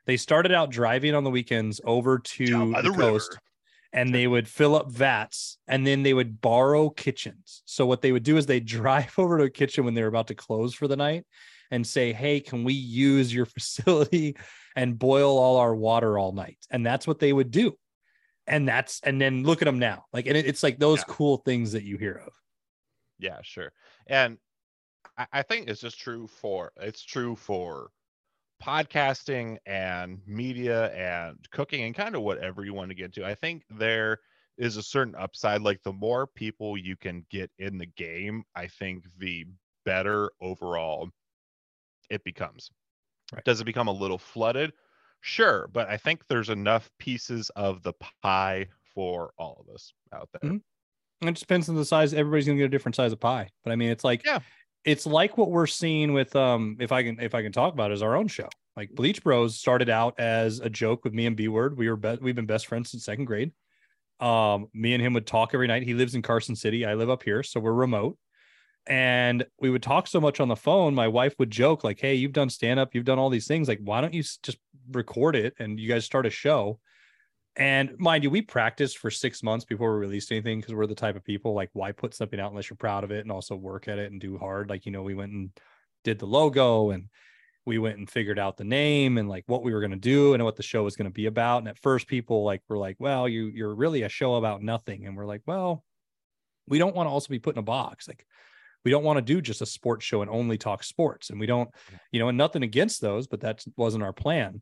they 0.05 0.17
started 0.17 0.51
out 0.51 0.69
driving 0.69 1.15
on 1.15 1.23
the 1.23 1.29
weekends 1.31 1.81
over 1.83 2.19
to 2.19 2.45
the, 2.45 2.81
the 2.83 2.91
coast 2.91 3.37
and 3.93 4.13
they 4.13 4.27
would 4.27 4.47
fill 4.47 4.75
up 4.75 4.89
vats 4.89 5.57
and 5.67 5.85
then 5.85 6.03
they 6.03 6.13
would 6.13 6.41
borrow 6.41 6.89
kitchens. 6.89 7.61
So 7.65 7.85
what 7.85 8.01
they 8.01 8.11
would 8.11 8.23
do 8.23 8.37
is 8.37 8.45
they 8.45 8.59
drive 8.61 9.13
over 9.17 9.37
to 9.37 9.45
a 9.45 9.49
kitchen 9.49 9.85
when 9.85 9.93
they 9.93 10.01
were 10.01 10.07
about 10.07 10.27
to 10.27 10.35
close 10.35 10.73
for 10.73 10.87
the 10.87 10.95
night 10.95 11.25
and 11.71 11.85
say, 11.85 12.13
Hey, 12.13 12.39
can 12.39 12.63
we 12.63 12.73
use 12.73 13.33
your 13.33 13.45
facility 13.57 14.35
and 14.75 14.99
boil 14.99 15.37
all 15.37 15.57
our 15.57 15.75
water 15.75 16.19
all 16.19 16.33
night? 16.33 16.59
And 16.69 16.85
that's 16.85 17.07
what 17.07 17.19
they 17.19 17.33
would 17.33 17.51
do. 17.51 17.75
And 18.47 18.67
that's, 18.67 18.99
and 19.03 19.19
then 19.19 19.43
look 19.43 19.61
at 19.61 19.65
them 19.65 19.79
now. 19.79 20.05
Like, 20.13 20.27
and 20.27 20.35
it, 20.35 20.45
it's 20.45 20.63
like 20.63 20.77
those 20.77 20.99
yeah. 20.99 21.05
cool 21.07 21.37
things 21.37 21.71
that 21.71 21.83
you 21.83 21.97
hear 21.97 22.21
of. 22.25 22.33
Yeah, 23.19 23.39
sure. 23.43 23.71
And 24.07 24.37
I, 25.17 25.27
I 25.31 25.41
think 25.43 25.69
it's 25.69 25.81
just 25.81 25.99
true 25.99 26.27
for, 26.27 26.71
it's 26.77 27.03
true 27.03 27.35
for 27.35 27.91
podcasting 28.61 29.57
and 29.65 30.19
media 30.27 30.91
and 30.93 31.37
cooking 31.51 31.83
and 31.83 31.95
kind 31.95 32.15
of 32.15 32.21
whatever 32.21 32.63
you 32.63 32.73
want 32.73 32.89
to 32.89 32.95
get 32.95 33.13
to. 33.13 33.25
I 33.25 33.35
think 33.35 33.63
there 33.69 34.19
is 34.57 34.77
a 34.77 34.83
certain 34.83 35.15
upside. 35.15 35.61
Like 35.61 35.81
the 35.83 35.93
more 35.93 36.27
people 36.27 36.77
you 36.77 36.95
can 36.95 37.25
get 37.29 37.49
in 37.57 37.77
the 37.77 37.87
game, 37.87 38.43
I 38.55 38.67
think 38.67 39.05
the 39.17 39.45
better 39.85 40.31
overall 40.39 41.09
it 42.11 42.23
becomes. 42.23 42.69
Right. 43.33 43.43
Does 43.45 43.61
it 43.61 43.65
become 43.65 43.87
a 43.87 43.93
little 43.93 44.17
flooded? 44.17 44.73
Sure, 45.21 45.69
but 45.71 45.87
I 45.87 45.97
think 45.97 46.23
there's 46.27 46.49
enough 46.49 46.89
pieces 46.99 47.49
of 47.55 47.81
the 47.83 47.93
pie 48.21 48.67
for 48.93 49.31
all 49.37 49.63
of 49.65 49.73
us 49.73 49.93
out 50.13 50.29
there. 50.33 50.51
Mm-hmm. 50.51 51.27
It 51.27 51.35
depends 51.35 51.69
on 51.69 51.75
the 51.75 51.85
size. 51.85 52.13
Everybody's 52.13 52.47
gonna 52.47 52.57
get 52.57 52.65
a 52.65 52.69
different 52.69 52.95
size 52.95 53.13
of 53.13 53.19
pie. 53.19 53.49
But 53.63 53.71
I 53.71 53.75
mean, 53.75 53.89
it's 53.89 54.03
like 54.03 54.25
yeah, 54.25 54.39
it's 54.83 55.05
like 55.05 55.37
what 55.37 55.51
we're 55.51 55.67
seeing 55.67 56.13
with 56.13 56.35
um, 56.35 56.77
if 56.79 56.91
I 56.91 57.03
can 57.03 57.19
if 57.19 57.35
I 57.35 57.43
can 57.43 57.51
talk 57.51 57.73
about 57.73 57.91
it, 57.91 57.93
is 57.93 58.01
our 58.01 58.15
own 58.15 58.27
show. 58.27 58.49
Like 58.75 58.89
Bleach 58.91 59.23
Bros 59.23 59.57
started 59.57 59.89
out 59.89 60.19
as 60.19 60.59
a 60.59 60.69
joke 60.69 61.03
with 61.03 61.13
me 61.13 61.27
and 61.27 61.35
B 61.35 61.47
Word. 61.47 61.77
We 61.77 61.89
were 61.89 61.95
be- 61.95 62.17
we've 62.19 62.35
been 62.35 62.47
best 62.47 62.65
friends 62.65 62.89
since 62.89 63.05
second 63.05 63.25
grade. 63.25 63.51
Um, 64.19 64.67
me 64.73 64.93
and 64.93 65.01
him 65.01 65.13
would 65.13 65.27
talk 65.27 65.51
every 65.53 65.67
night. 65.67 65.83
He 65.83 65.93
lives 65.93 66.15
in 66.15 66.21
Carson 66.23 66.55
City. 66.55 66.85
I 66.85 66.95
live 66.95 67.09
up 67.09 67.23
here, 67.23 67.43
so 67.43 67.59
we're 67.59 67.73
remote 67.73 68.17
and 68.87 69.45
we 69.59 69.69
would 69.69 69.83
talk 69.83 70.07
so 70.07 70.19
much 70.19 70.39
on 70.39 70.47
the 70.47 70.55
phone 70.55 70.95
my 70.95 71.07
wife 71.07 71.35
would 71.37 71.51
joke 71.51 71.83
like 71.83 71.99
hey 71.99 72.15
you've 72.15 72.33
done 72.33 72.49
stand 72.49 72.79
up 72.79 72.95
you've 72.95 73.05
done 73.05 73.19
all 73.19 73.29
these 73.29 73.47
things 73.47 73.67
like 73.67 73.79
why 73.83 74.01
don't 74.01 74.13
you 74.13 74.23
just 74.23 74.57
record 74.91 75.35
it 75.35 75.53
and 75.59 75.79
you 75.79 75.87
guys 75.87 76.05
start 76.05 76.25
a 76.25 76.29
show? 76.29 76.79
And 77.57 77.97
mind 77.99 78.23
you 78.23 78.29
we 78.29 78.41
practiced 78.41 78.97
for 78.97 79.11
six 79.11 79.43
months 79.43 79.65
before 79.65 79.93
we 79.93 79.99
released 79.99 80.31
anything 80.31 80.59
because 80.59 80.73
we're 80.73 80.87
the 80.87 80.95
type 80.95 81.17
of 81.17 81.23
people 81.23 81.53
like 81.53 81.69
why 81.73 81.91
put 81.91 82.13
something 82.13 82.39
out 82.39 82.51
unless 82.51 82.69
you're 82.69 82.77
proud 82.77 83.03
of 83.03 83.11
it 83.11 83.21
and 83.21 83.31
also 83.31 83.55
work 83.55 83.89
at 83.89 83.99
it 83.99 84.11
and 84.11 84.21
do 84.21 84.37
hard? 84.37 84.69
Like 84.69 84.85
you 84.85 84.91
know 84.91 85.03
we 85.03 85.15
went 85.15 85.33
and 85.33 85.49
did 86.03 86.17
the 86.19 86.25
logo 86.25 86.91
and 86.91 87.09
we 87.65 87.77
went 87.77 87.97
and 87.97 88.09
figured 88.09 88.39
out 88.39 88.57
the 88.57 88.63
name 88.63 89.17
and 89.17 89.29
like 89.29 89.43
what 89.47 89.63
we 89.63 89.73
were 89.73 89.81
going 89.81 89.91
to 89.91 89.97
do 89.97 90.33
and 90.33 90.43
what 90.43 90.55
the 90.55 90.63
show 90.63 90.83
was 90.83 90.95
going 90.95 91.09
to 91.09 91.13
be 91.13 91.25
about. 91.25 91.59
And 91.59 91.67
at 91.67 91.77
first 91.77 92.07
people 92.07 92.43
like 92.45 92.61
were 92.69 92.77
like 92.77 92.95
well 92.99 93.27
you 93.27 93.47
you're 93.47 93.75
really 93.75 94.03
a 94.03 94.09
show 94.09 94.35
about 94.35 94.63
nothing. 94.63 95.05
And 95.05 95.17
we're 95.17 95.25
like 95.25 95.41
well 95.45 95.83
we 96.67 96.79
don't 96.79 96.95
want 96.95 97.07
to 97.07 97.11
also 97.11 97.27
be 97.27 97.39
put 97.39 97.55
in 97.55 97.59
a 97.59 97.63
box. 97.63 98.07
Like 98.07 98.25
we 98.83 98.91
don't 98.91 99.03
want 99.03 99.17
to 99.17 99.21
do 99.21 99.41
just 99.41 99.61
a 99.61 99.65
sports 99.65 100.05
show 100.05 100.21
and 100.21 100.29
only 100.29 100.57
talk 100.57 100.83
sports 100.83 101.29
and 101.29 101.39
we 101.39 101.45
don't 101.45 101.69
you 102.11 102.19
know 102.19 102.29
and 102.29 102.37
nothing 102.37 102.63
against 102.63 103.01
those 103.01 103.27
but 103.27 103.41
that 103.41 103.63
wasn't 103.77 104.03
our 104.03 104.13
plan 104.13 104.61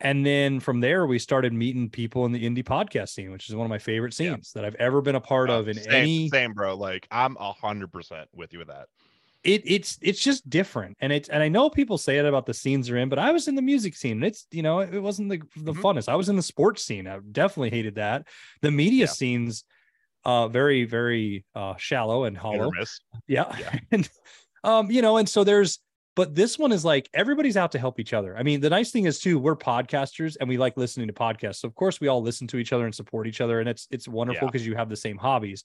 and 0.00 0.24
then 0.24 0.60
from 0.60 0.80
there 0.80 1.06
we 1.06 1.18
started 1.18 1.52
meeting 1.52 1.88
people 1.88 2.24
in 2.24 2.32
the 2.32 2.44
indie 2.44 2.64
podcast 2.64 3.10
scene 3.10 3.32
which 3.32 3.48
is 3.48 3.54
one 3.54 3.64
of 3.64 3.70
my 3.70 3.78
favorite 3.78 4.14
scenes 4.14 4.52
yeah. 4.54 4.60
that 4.60 4.66
i've 4.66 4.76
ever 4.76 5.00
been 5.00 5.16
a 5.16 5.20
part 5.20 5.50
of 5.50 5.68
in 5.68 5.76
same, 5.76 5.92
any 5.92 6.28
same 6.28 6.52
bro 6.52 6.76
like 6.76 7.06
i'm 7.10 7.36
a 7.38 7.52
hundred 7.52 7.92
percent 7.92 8.28
with 8.34 8.52
you 8.52 8.58
with 8.58 8.68
that 8.68 8.86
it 9.44 9.62
it's 9.64 9.98
it's 10.02 10.20
just 10.20 10.48
different 10.50 10.96
and 11.00 11.12
it's 11.12 11.28
and 11.28 11.42
i 11.42 11.48
know 11.48 11.70
people 11.70 11.96
say 11.96 12.18
it 12.18 12.24
about 12.24 12.44
the 12.44 12.54
scenes 12.54 12.88
they're 12.88 12.96
in 12.96 13.08
but 13.08 13.18
i 13.18 13.30
was 13.30 13.46
in 13.46 13.54
the 13.54 13.62
music 13.62 13.94
scene 13.94 14.12
and 14.12 14.24
it's 14.24 14.46
you 14.50 14.62
know 14.62 14.80
it 14.80 14.98
wasn't 14.98 15.28
the, 15.28 15.38
the 15.56 15.72
mm-hmm. 15.72 15.80
funnest 15.80 16.08
i 16.08 16.16
was 16.16 16.28
in 16.28 16.36
the 16.36 16.42
sports 16.42 16.84
scene 16.84 17.06
i 17.06 17.18
definitely 17.30 17.70
hated 17.70 17.94
that 17.94 18.26
the 18.62 18.70
media 18.70 19.00
yeah. 19.00 19.06
scenes 19.06 19.64
uh, 20.28 20.46
very, 20.46 20.84
very 20.84 21.42
uh, 21.54 21.74
shallow 21.78 22.24
and 22.24 22.36
hollow. 22.36 22.70
Yeah. 23.26 23.56
yeah. 23.58 23.78
and, 23.90 24.10
um, 24.62 24.90
you 24.90 25.00
know, 25.00 25.16
and 25.16 25.26
so 25.26 25.42
there's, 25.42 25.78
but 26.16 26.34
this 26.34 26.58
one 26.58 26.70
is 26.70 26.84
like 26.84 27.08
everybody's 27.14 27.56
out 27.56 27.72
to 27.72 27.78
help 27.78 27.98
each 27.98 28.12
other. 28.12 28.36
I 28.36 28.42
mean, 28.42 28.60
the 28.60 28.68
nice 28.68 28.90
thing 28.90 29.06
is 29.06 29.20
too, 29.20 29.38
we're 29.38 29.56
podcasters 29.56 30.36
and 30.38 30.46
we 30.46 30.58
like 30.58 30.76
listening 30.76 31.06
to 31.06 31.14
podcasts. 31.14 31.60
So 31.60 31.68
of 31.68 31.74
course 31.74 31.98
we 31.98 32.08
all 32.08 32.20
listen 32.20 32.46
to 32.48 32.58
each 32.58 32.74
other 32.74 32.84
and 32.84 32.94
support 32.94 33.26
each 33.26 33.40
other. 33.40 33.60
And 33.60 33.70
it's, 33.70 33.88
it's 33.90 34.06
wonderful 34.06 34.48
because 34.48 34.66
yeah. 34.66 34.72
you 34.72 34.76
have 34.76 34.90
the 34.90 34.96
same 34.96 35.16
hobbies. 35.16 35.64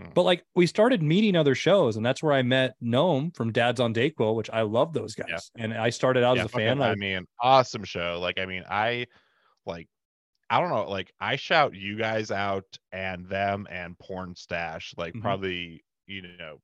Hmm. 0.00 0.10
But 0.14 0.22
like 0.22 0.44
we 0.54 0.68
started 0.68 1.02
meeting 1.02 1.34
other 1.34 1.56
shows, 1.56 1.96
and 1.96 2.06
that's 2.06 2.22
where 2.22 2.32
I 2.32 2.42
met 2.42 2.76
Gnome 2.80 3.32
from 3.32 3.50
Dad's 3.50 3.80
on 3.80 3.92
Dayquil, 3.92 4.36
which 4.36 4.50
I 4.50 4.62
love 4.62 4.92
those 4.92 5.16
guys. 5.16 5.50
Yeah. 5.56 5.64
And 5.64 5.74
I 5.74 5.90
started 5.90 6.22
out 6.22 6.36
yeah, 6.36 6.44
as 6.44 6.46
a 6.46 6.50
fan. 6.50 6.80
I 6.80 6.94
mean, 6.94 7.26
awesome 7.40 7.82
show. 7.82 8.20
Like, 8.20 8.38
I 8.38 8.46
mean, 8.46 8.62
I 8.70 9.06
like 9.66 9.88
I 10.50 10.60
don't 10.60 10.70
know, 10.70 10.90
like 10.90 11.12
I 11.20 11.36
shout 11.36 11.74
you 11.74 11.96
guys 11.96 12.30
out 12.30 12.66
and 12.92 13.26
them 13.28 13.66
and 13.70 13.98
porn 13.98 14.34
stash, 14.34 14.92
like 14.96 15.14
Mhm. 15.14 15.22
probably, 15.22 15.84
you 16.06 16.22
know, 16.38 16.60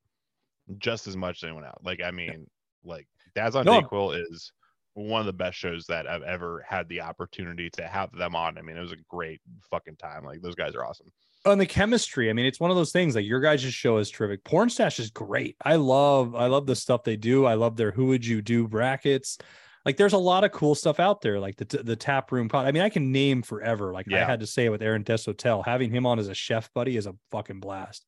just 0.78 1.07
as 1.07 1.16
much 1.16 1.39
as 1.39 1.45
anyone 1.47 1.64
else. 1.64 1.80
Like, 1.84 2.03
I 2.03 2.11
mean, 2.11 2.51
like 2.84 3.07
Dads 3.37 3.55
on 3.55 3.64
No. 3.64 3.80
Dayquil 3.82 4.20
is 4.30 4.53
one 4.95 5.20
of 5.20 5.26
the 5.26 5.32
best 5.32 5.57
shows 5.59 5.84
that 5.87 6.07
I've 6.09 6.22
ever 6.22 6.64
had 6.68 6.89
the 6.89 7.03
opportunity 7.03 7.68
to 7.70 7.87
have 7.87 8.11
them 8.12 8.34
on. 8.34 8.57
I 8.59 8.62
mean, 8.62 8.76
it 8.76 8.80
was 8.80 8.93
a 8.93 8.97
great 9.09 9.41
fucking 9.70 9.97
time. 9.97 10.24
Like 10.24 10.41
those 10.43 10.55
guys 10.55 10.74
are 10.74 10.84
awesome. 10.84 11.12
on 11.45 11.59
the 11.59 11.66
chemistry, 11.66 12.28
I 12.28 12.32
mean, 12.32 12.45
it's 12.47 12.59
one 12.59 12.72
of 12.72 12.76
those 12.76 12.91
things 12.91 13.14
like 13.14 13.24
your 13.24 13.39
guys' 13.39 13.62
show 13.72 13.99
is 13.99 14.11
terrific. 14.11 14.43
Porn 14.43 14.68
stash 14.68 14.99
is 14.99 15.11
great. 15.12 15.55
I 15.64 15.76
love, 15.76 16.34
I 16.34 16.47
love 16.49 16.66
the 16.66 16.74
stuff 16.74 17.05
they 17.05 17.16
do. 17.16 17.45
I 17.45 17.55
love 17.55 17.76
their 17.76 17.93
who 17.93 18.07
would 18.07 18.26
you 18.26 18.43
do 18.43 18.66
brackets. 18.66 19.39
Like 19.87 19.97
there's 19.97 20.12
a 20.12 20.18
lot 20.18 20.43
of 20.45 20.51
cool 20.53 20.74
stuff 20.74 20.99
out 21.01 21.20
there, 21.22 21.39
like 21.41 21.57
the 21.57 21.64
the 21.82 21.97
tap 21.97 22.32
room 22.32 22.49
pod. 22.49 22.66
I 22.66 22.72
mean, 22.72 22.82
I 22.82 22.89
can 22.91 23.12
name 23.12 23.41
forever. 23.43 23.93
Like 23.93 24.07
I 24.12 24.24
had 24.26 24.41
to 24.41 24.47
say 24.47 24.66
it 24.66 24.70
with 24.70 24.82
Aaron 24.82 25.05
Deshotel, 25.05 25.64
having 25.64 25.91
him 25.91 26.05
on 26.07 26.18
as 26.18 26.28
a 26.28 26.34
chef 26.34 26.70
buddy 26.74 26.97
is 26.97 27.07
a 27.07 27.14
fucking 27.30 27.61
blast. 27.61 28.05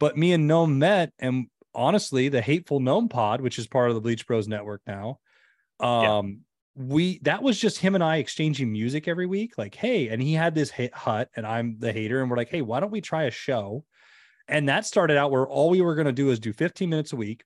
But 0.00 0.16
me 0.16 0.32
and 0.32 0.48
Gnome 0.48 0.78
met, 0.78 1.12
and 1.18 1.46
honestly, 1.74 2.28
the 2.30 2.40
Hateful 2.40 2.80
Gnome 2.80 3.08
Pod, 3.10 3.40
which 3.42 3.58
is 3.58 3.66
part 3.66 3.90
of 3.90 3.94
the 3.94 4.00
Bleach 4.00 4.26
Bros 4.26 4.48
Network 4.48 4.80
now, 4.86 5.18
Yeah. 5.82 6.16
um, 6.18 6.40
we 6.74 7.18
that 7.24 7.42
was 7.42 7.58
just 7.60 7.78
him 7.78 7.94
and 7.94 8.02
I 8.04 8.16
exchanging 8.16 8.72
music 8.72 9.06
every 9.06 9.26
week. 9.26 9.56
Like, 9.58 9.74
hey, 9.74 10.08
and 10.08 10.22
he 10.22 10.32
had 10.32 10.54
this 10.54 10.70
hit 10.70 10.94
hut, 10.94 11.28
and 11.36 11.46
I'm 11.46 11.76
the 11.78 11.92
hater, 11.92 12.20
and 12.22 12.30
we're 12.30 12.36
like, 12.38 12.50
hey, 12.50 12.62
why 12.62 12.80
don't 12.80 12.90
we 12.92 13.00
try 13.00 13.24
a 13.24 13.30
show? 13.30 13.84
And 14.48 14.68
that 14.68 14.86
started 14.86 15.16
out 15.16 15.30
where 15.30 15.46
all 15.46 15.70
we 15.70 15.80
were 15.80 15.94
going 15.94 16.06
to 16.06 16.12
do 16.12 16.30
is 16.30 16.38
do 16.38 16.52
15 16.52 16.88
minutes 16.88 17.12
a 17.12 17.16
week. 17.16 17.44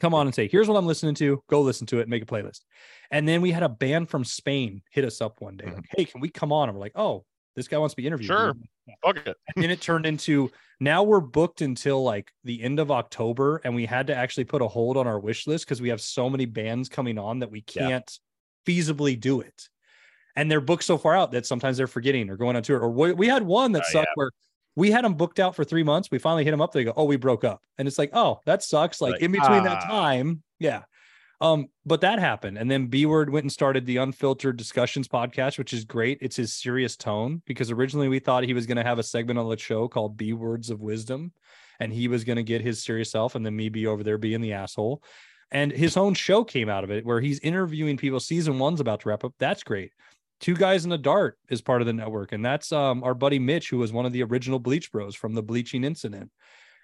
Come 0.00 0.14
on 0.14 0.26
and 0.26 0.34
say, 0.34 0.48
here's 0.48 0.68
what 0.68 0.76
I'm 0.76 0.86
listening 0.86 1.14
to. 1.16 1.42
Go 1.48 1.60
listen 1.60 1.86
to 1.88 1.98
it 1.98 2.02
and 2.02 2.10
make 2.10 2.22
a 2.22 2.26
playlist. 2.26 2.60
And 3.10 3.26
then 3.26 3.40
we 3.40 3.50
had 3.50 3.62
a 3.62 3.68
band 3.68 4.08
from 4.08 4.24
Spain 4.24 4.82
hit 4.90 5.04
us 5.04 5.20
up 5.20 5.40
one 5.40 5.56
day, 5.56 5.66
Mhm. 5.66 5.74
like, 5.76 5.86
hey, 5.96 6.04
can 6.04 6.20
we 6.20 6.28
come 6.28 6.52
on? 6.52 6.68
And 6.68 6.76
we're 6.76 6.82
like, 6.84 6.92
oh, 6.96 7.24
this 7.56 7.66
guy 7.66 7.78
wants 7.78 7.94
to 7.94 7.96
be 7.96 8.06
interviewed. 8.06 8.28
Sure. 8.28 8.54
Fuck 9.04 9.16
it. 9.26 9.36
And 9.54 9.62
then 9.62 9.70
it 9.70 9.80
turned 9.80 10.06
into 10.06 10.50
now 10.80 11.02
we're 11.02 11.20
booked 11.20 11.60
until 11.60 12.02
like 12.04 12.30
the 12.44 12.62
end 12.62 12.78
of 12.78 12.90
October, 12.92 13.60
and 13.64 13.74
we 13.74 13.84
had 13.86 14.06
to 14.06 14.14
actually 14.14 14.44
put 14.44 14.62
a 14.62 14.68
hold 14.68 14.96
on 14.96 15.06
our 15.08 15.18
wish 15.18 15.46
list 15.48 15.64
because 15.66 15.82
we 15.82 15.88
have 15.88 16.00
so 16.00 16.30
many 16.30 16.44
bands 16.46 16.88
coming 16.88 17.18
on 17.18 17.40
that 17.40 17.50
we 17.50 17.60
can't 17.62 18.18
feasibly 18.66 19.18
do 19.18 19.40
it. 19.40 19.68
And 20.36 20.48
they're 20.48 20.60
booked 20.60 20.84
so 20.84 20.96
far 20.96 21.16
out 21.16 21.32
that 21.32 21.46
sometimes 21.46 21.76
they're 21.78 21.88
forgetting 21.88 22.30
or 22.30 22.36
going 22.36 22.54
on 22.54 22.62
tour. 22.62 22.78
Or 22.78 22.90
we, 22.90 23.12
we 23.12 23.26
had 23.26 23.42
one 23.42 23.72
that 23.72 23.82
Oh, 23.88 23.92
sucked 23.92 24.10
where 24.14 24.30
we 24.78 24.92
had 24.92 25.04
them 25.04 25.14
booked 25.14 25.40
out 25.40 25.56
for 25.56 25.64
three 25.64 25.82
months. 25.82 26.08
We 26.08 26.18
finally 26.18 26.44
hit 26.44 26.52
them 26.52 26.60
up. 26.60 26.70
They 26.70 26.84
go, 26.84 26.92
"Oh, 26.96 27.04
we 27.04 27.16
broke 27.16 27.42
up," 27.42 27.60
and 27.78 27.88
it's 27.88 27.98
like, 27.98 28.10
"Oh, 28.12 28.40
that 28.46 28.62
sucks." 28.62 29.00
Like, 29.00 29.14
Like, 29.14 29.22
in 29.22 29.32
between 29.32 29.64
that 29.64 29.82
ah. 29.82 29.86
time, 29.88 30.44
yeah. 30.60 30.82
Um, 31.40 31.66
but 31.84 32.00
that 32.02 32.20
happened, 32.20 32.58
and 32.58 32.70
then 32.70 32.86
B 32.86 33.04
Word 33.04 33.28
went 33.28 33.42
and 33.42 33.52
started 33.52 33.86
the 33.86 33.96
Unfiltered 33.96 34.56
Discussions 34.56 35.08
podcast, 35.08 35.58
which 35.58 35.72
is 35.72 35.84
great. 35.84 36.18
It's 36.20 36.36
his 36.36 36.54
serious 36.54 36.96
tone 36.96 37.42
because 37.44 37.72
originally 37.72 38.06
we 38.08 38.20
thought 38.20 38.44
he 38.44 38.54
was 38.54 38.66
going 38.66 38.76
to 38.76 38.84
have 38.84 39.00
a 39.00 39.02
segment 39.02 39.38
on 39.38 39.48
the 39.48 39.58
show 39.58 39.88
called 39.88 40.16
B 40.16 40.32
Words 40.32 40.70
of 40.70 40.80
Wisdom, 40.80 41.32
and 41.80 41.92
he 41.92 42.06
was 42.06 42.22
going 42.22 42.36
to 42.36 42.44
get 42.44 42.60
his 42.60 42.84
serious 42.84 43.10
self, 43.10 43.34
and 43.34 43.44
then 43.44 43.56
me 43.56 43.68
be 43.70 43.88
over 43.88 44.04
there 44.04 44.18
being 44.18 44.40
the 44.40 44.52
asshole. 44.52 45.02
And 45.50 45.72
his 45.72 45.96
own 45.96 46.14
show 46.14 46.44
came 46.44 46.68
out 46.68 46.84
of 46.84 46.92
it 46.92 47.04
where 47.04 47.20
he's 47.20 47.40
interviewing 47.40 47.96
people. 47.96 48.20
Season 48.20 48.60
one's 48.60 48.80
about 48.80 49.00
to 49.00 49.08
wrap 49.08 49.24
up. 49.24 49.34
That's 49.38 49.64
great. 49.64 49.92
Two 50.40 50.54
guys 50.54 50.84
in 50.84 50.92
a 50.92 50.98
dart 50.98 51.36
is 51.48 51.60
part 51.60 51.82
of 51.82 51.86
the 51.86 51.92
network, 51.92 52.32
and 52.32 52.44
that's 52.44 52.70
um 52.72 53.02
our 53.02 53.14
buddy 53.14 53.38
Mitch, 53.38 53.70
who 53.70 53.78
was 53.78 53.92
one 53.92 54.06
of 54.06 54.12
the 54.12 54.22
original 54.22 54.58
Bleach 54.58 54.92
Bros 54.92 55.14
from 55.14 55.34
the 55.34 55.42
bleaching 55.42 55.84
incident, 55.84 56.30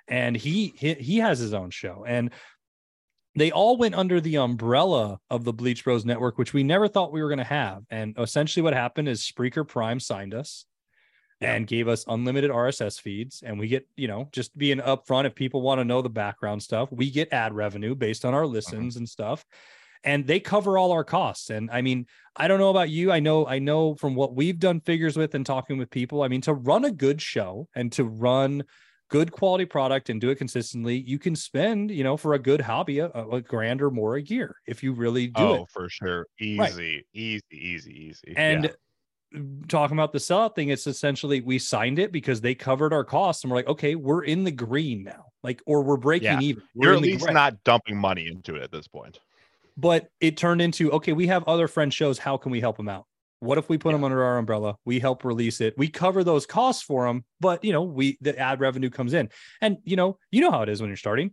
and 0.08 0.36
he 0.36 0.72
he, 0.76 0.94
he 0.94 1.18
has 1.18 1.38
his 1.38 1.54
own 1.54 1.70
show, 1.70 2.04
and 2.06 2.30
they 3.36 3.50
all 3.50 3.76
went 3.76 3.94
under 3.96 4.20
the 4.20 4.36
umbrella 4.36 5.18
of 5.28 5.42
the 5.44 5.52
Bleach 5.52 5.82
Bros 5.84 6.04
network, 6.04 6.38
which 6.38 6.52
we 6.52 6.62
never 6.62 6.86
thought 6.86 7.12
we 7.12 7.20
were 7.22 7.28
going 7.28 7.38
to 7.38 7.44
have. 7.44 7.82
And 7.90 8.14
essentially, 8.18 8.62
what 8.62 8.74
happened 8.74 9.08
is 9.08 9.22
Spreaker 9.22 9.66
Prime 9.66 9.98
signed 9.98 10.34
us 10.34 10.66
Yeah. 11.40 11.54
and 11.54 11.66
gave 11.66 11.88
us 11.88 12.04
unlimited 12.06 12.50
RSS 12.52 13.00
feeds, 13.00 13.42
and 13.44 13.58
we 13.58 13.68
get 13.68 13.88
you 13.96 14.08
know 14.08 14.28
just 14.32 14.56
being 14.56 14.78
upfront 14.78 15.26
if 15.26 15.34
people 15.34 15.62
want 15.62 15.80
to 15.80 15.84
know 15.84 16.02
the 16.02 16.08
background 16.10 16.62
stuff, 16.62 16.90
we 16.92 17.10
get 17.10 17.32
ad 17.32 17.52
revenue 17.54 17.94
based 17.94 18.24
on 18.24 18.34
our 18.34 18.46
listens 18.46 18.96
and 18.96 19.08
stuff 19.08 19.44
and 20.04 20.26
they 20.26 20.38
cover 20.40 20.78
all 20.78 20.92
our 20.92 21.04
costs 21.04 21.50
and 21.50 21.70
i 21.70 21.80
mean 21.80 22.06
i 22.36 22.46
don't 22.46 22.60
know 22.60 22.70
about 22.70 22.90
you 22.90 23.10
i 23.10 23.20
know 23.20 23.46
i 23.46 23.58
know 23.58 23.94
from 23.94 24.14
what 24.14 24.34
we've 24.34 24.58
done 24.58 24.80
figures 24.80 25.16
with 25.16 25.34
and 25.34 25.46
talking 25.46 25.78
with 25.78 25.90
people 25.90 26.22
i 26.22 26.28
mean 26.28 26.40
to 26.40 26.54
run 26.54 26.84
a 26.84 26.90
good 26.90 27.20
show 27.20 27.68
and 27.74 27.90
to 27.92 28.04
run 28.04 28.62
good 29.10 29.30
quality 29.30 29.64
product 29.64 30.10
and 30.10 30.20
do 30.20 30.30
it 30.30 30.36
consistently 30.36 30.96
you 30.96 31.18
can 31.18 31.36
spend 31.36 31.90
you 31.90 32.02
know 32.02 32.16
for 32.16 32.34
a 32.34 32.38
good 32.38 32.60
hobby 32.60 32.98
a, 32.98 33.08
a 33.08 33.40
grand 33.40 33.82
or 33.82 33.90
more 33.90 34.16
a 34.16 34.22
year 34.22 34.56
if 34.66 34.82
you 34.82 34.92
really 34.92 35.26
do 35.26 35.42
oh, 35.42 35.54
it 35.54 35.68
for 35.70 35.88
sure. 35.88 36.26
Right. 36.40 36.70
Easy, 36.70 37.06
easy, 37.12 37.42
easy, 37.52 38.06
easy. 38.10 38.34
and 38.36 38.72
yeah. 39.32 39.40
talking 39.68 39.96
about 39.96 40.12
the 40.12 40.18
sellout 40.18 40.54
thing 40.54 40.70
it's 40.70 40.86
essentially 40.86 41.42
we 41.42 41.58
signed 41.58 41.98
it 41.98 42.12
because 42.12 42.40
they 42.40 42.54
covered 42.54 42.92
our 42.92 43.04
costs 43.04 43.44
and 43.44 43.50
we're 43.50 43.58
like 43.58 43.68
okay 43.68 43.94
we're 43.94 44.24
in 44.24 44.42
the 44.42 44.50
green 44.50 45.04
now 45.04 45.26
like 45.44 45.62
or 45.66 45.82
we're 45.82 45.98
breaking 45.98 46.26
Yeah. 46.26 46.40
even 46.40 46.62
We're 46.74 46.86
you're 46.86 46.94
at 46.96 47.02
least 47.02 47.30
not 47.30 47.62
dumping 47.62 47.96
money 47.96 48.26
into 48.26 48.56
it 48.56 48.62
at 48.62 48.72
this 48.72 48.88
point. 48.88 49.20
But 49.76 50.08
it 50.20 50.36
turned 50.36 50.60
into 50.62 50.90
okay 50.92 51.12
we 51.12 51.26
have 51.26 51.44
other 51.44 51.68
friend 51.68 51.92
shows. 51.92 52.18
How 52.18 52.36
can 52.36 52.52
we 52.52 52.60
help 52.60 52.76
them 52.76 52.88
out? 52.88 53.06
What 53.40 53.58
if 53.58 53.68
we 53.68 53.76
put 53.78 53.90
Yeah. 53.90 53.96
them 53.96 54.04
under 54.04 54.22
our 54.24 54.38
umbrella? 54.38 54.76
We 54.84 55.00
help 55.00 55.24
release 55.24 55.60
it. 55.60 55.74
We 55.76 55.88
cover 55.88 56.24
those 56.24 56.46
costs 56.46 56.82
for 56.82 57.06
them 57.06 57.24
but 57.40 57.64
you 57.64 57.72
know 57.72 57.82
we 57.82 58.18
the 58.20 58.38
ad 58.38 58.60
revenue 58.60 58.90
comes 58.90 59.12
in. 59.14 59.30
And 59.60 59.78
you 59.84 59.96
know 59.96 60.18
you 60.30 60.40
know 60.40 60.50
how 60.50 60.62
it 60.62 60.68
is 60.68 60.80
when 60.80 60.88
you're 60.88 60.96
starting. 60.96 61.32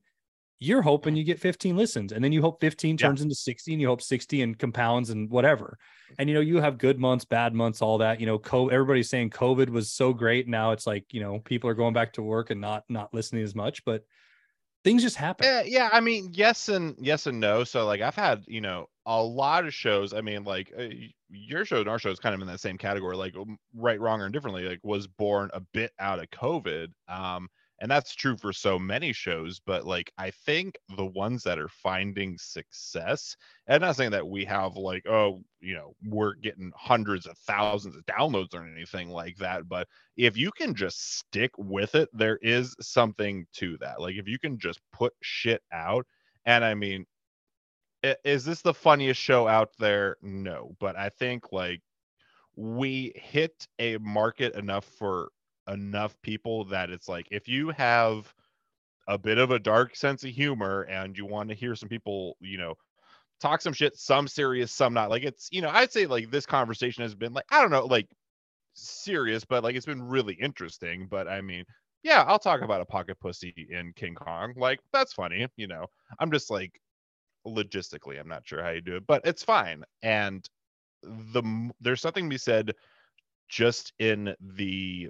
You're 0.64 0.84
hoping 0.84 1.16
you 1.16 1.24
get 1.24 1.40
15 1.40 1.76
listens 1.76 2.12
and 2.12 2.24
then 2.24 2.32
you 2.32 2.42
hope 2.42 2.62
15 2.62 2.96
Yeah. 3.00 3.08
turns 3.08 3.22
into 3.24 3.34
60 3.34 3.72
and 3.74 3.82
you 3.82 3.88
hope 3.88 4.02
60 4.02 4.44
and 4.44 4.58
compounds 4.60 5.10
and 5.10 5.28
whatever. 5.30 5.78
And 6.20 6.30
you 6.30 6.36
know 6.36 6.42
you 6.42 6.58
have 6.62 6.78
good 6.78 7.00
months 7.00 7.26
bad 7.26 7.54
months 7.56 7.82
all 7.82 7.98
that 8.00 8.20
you 8.20 8.26
know 8.28 8.38
co- 8.38 8.70
everybody's 8.70 9.10
saying 9.10 9.30
covid 9.32 9.70
was 9.70 9.92
so 9.92 10.14
great. 10.14 10.48
Now 10.48 10.72
it's 10.72 10.86
like 10.86 11.06
you 11.14 11.22
know 11.22 11.40
people 11.40 11.70
are 11.70 11.74
going 11.76 11.94
back 11.94 12.14
to 12.14 12.22
work 12.22 12.50
and 12.52 12.62
not 12.62 12.84
not 12.90 13.14
listening 13.14 13.44
as 13.44 13.56
much 13.56 13.84
but 13.86 14.04
things 14.84 15.02
just 15.02 15.16
happen 15.16 15.46
Eh, 15.46 15.64
yeah, 15.68 15.90
I 15.92 16.00
mean, 16.00 16.30
yes 16.34 16.70
and 16.70 16.96
yes 17.00 17.28
and 17.28 17.40
no. 17.40 17.64
So 17.64 17.86
like 17.86 18.02
I've 18.02 18.16
had, 18.16 18.44
you 18.48 18.62
know, 18.62 18.88
a 19.06 19.22
lot 19.22 19.66
of 19.66 19.74
shows. 19.74 20.14
I 20.14 20.22
mean, 20.22 20.44
like 20.44 20.72
uh, 20.78 20.88
your 21.30 21.66
show 21.66 21.80
and 21.80 21.90
our 21.90 22.00
show 22.00 22.10
is 22.12 22.20
kind 22.20 22.36
of 22.36 22.42
in 22.42 22.48
that 22.48 22.60
same 22.60 22.78
category, 22.78 23.16
like 23.16 23.36
um, 23.36 23.58
right, 23.74 24.00
wrong, 24.00 24.22
or 24.22 24.26
indifferently, 24.26 24.64
like 24.68 24.80
was 24.84 25.08
born 25.08 25.50
a 25.54 25.60
bit 25.60 25.92
out 26.00 26.20
of 26.20 26.30
COVID. 26.30 26.90
Um, 27.08 27.50
and 27.82 27.90
that's 27.90 28.14
true 28.14 28.38
for 28.38 28.54
so 28.54 28.78
many 28.78 29.12
shows, 29.12 29.60
but 29.60 29.86
like 29.88 30.12
I 30.20 30.30
think 30.30 30.78
the 30.96 31.06
ones 31.06 31.42
that 31.44 31.58
are 31.58 31.68
finding 31.68 32.38
success, 32.38 33.36
and 33.66 33.76
I'm 33.76 33.82
not 33.82 33.96
saying 33.96 34.12
that 34.12 34.28
we 34.28 34.46
have 34.46 34.78
like, 34.78 35.08
oh, 35.08 35.44
you 35.60 35.74
know, 35.74 35.96
we're 36.06 36.36
getting 36.36 36.72
hundreds 36.76 37.26
of 37.26 37.36
thousands 37.40 37.96
of 37.98 38.06
downloads 38.06 38.54
or 38.54 38.64
anything 38.64 39.10
like 39.10 39.36
that, 39.38 39.68
but 39.68 39.88
if 40.16 40.38
you 40.38 40.52
can 40.52 40.76
just 40.76 41.18
stick 41.18 41.52
with 41.58 41.96
it, 41.96 42.08
there 42.14 42.38
is 42.44 42.76
something 42.80 43.48
to 43.54 43.78
that. 43.80 44.00
Like 44.00 44.16
if 44.16 44.28
you 44.28 44.38
can 44.38 44.60
just 44.60 44.80
put 44.94 45.14
shit 45.22 45.64
out, 45.74 46.06
and 46.46 46.64
I 46.64 46.76
mean, 46.76 47.06
is 48.24 48.46
this 48.46 48.62
the 48.62 48.76
funniest 48.76 49.20
show 49.20 49.48
out 49.48 49.70
there? 49.80 50.18
No, 50.22 50.76
but 50.80 50.96
I 50.96 51.10
think 51.10 51.52
like 51.52 51.82
we 52.56 53.12
hit 53.16 53.68
a 53.80 53.98
market 53.98 54.54
enough 54.56 54.86
for 54.86 55.30
enough 55.68 56.16
people 56.22 56.66
that 56.66 56.90
it's 56.90 57.08
like 57.08 57.28
if 57.32 57.48
you 57.48 57.70
have 57.70 58.34
a 59.08 59.18
bit 59.18 59.38
of 59.38 59.52
a 59.52 59.60
dark 59.60 59.96
sense 59.96 60.24
of 60.24 60.30
humor 60.30 60.84
and 60.84 61.18
you 61.18 61.26
want 61.26 61.50
to 61.50 61.56
hear 61.56 61.76
some 61.76 61.90
people, 61.90 62.38
you 62.40 62.58
know, 62.58 62.76
talk 63.42 63.62
some 63.62 63.74
shit, 63.74 63.98
some 63.98 64.28
serious, 64.28 64.72
some 64.72 64.94
not. 64.94 65.10
Like 65.10 65.24
it's, 65.24 65.50
you 65.52 65.62
know, 65.62 65.70
I'd 65.70 65.92
say 65.92 66.06
like 66.06 66.30
this 66.32 66.46
conversation 66.46 67.04
has 67.04 67.16
been 67.16 67.34
like, 67.34 67.46
I 67.50 67.62
don't 67.62 67.72
know, 67.72 67.86
like 67.86 68.08
serious, 68.74 69.44
but 69.44 69.64
like 69.64 69.76
it's 69.76 69.86
been 69.86 70.04
really 70.04 70.36
interesting. 70.36 71.08
But 71.10 71.28
I 71.28 71.42
mean, 71.42 71.66
yeah, 72.04 72.24
I'll 72.28 72.40
talk 72.40 72.62
about 72.62 72.82
a 72.82 72.86
pocket 72.86 73.20
pussy 73.20 73.54
in 73.70 73.94
King 73.96 74.16
Kong. 74.16 74.54
Like 74.56 74.80
that's 74.94 75.14
funny, 75.14 75.48
you 75.58 75.68
know. 75.68 75.86
I'm 76.20 76.32
just 76.32 76.50
like 76.50 76.80
logistically, 77.46 78.20
I'm 78.20 78.28
not 78.28 78.46
sure 78.46 78.64
how 78.64 78.70
you 78.70 78.82
do 78.82 78.96
it, 78.96 79.08
but 79.08 79.22
it's 79.26 79.44
fine. 79.44 79.84
And 80.04 80.48
the 81.04 81.72
there's 81.82 82.02
something 82.02 82.26
to 82.26 82.30
be 82.30 82.38
said 82.38 82.74
just 83.50 83.94
in 84.00 84.34
the 84.56 85.10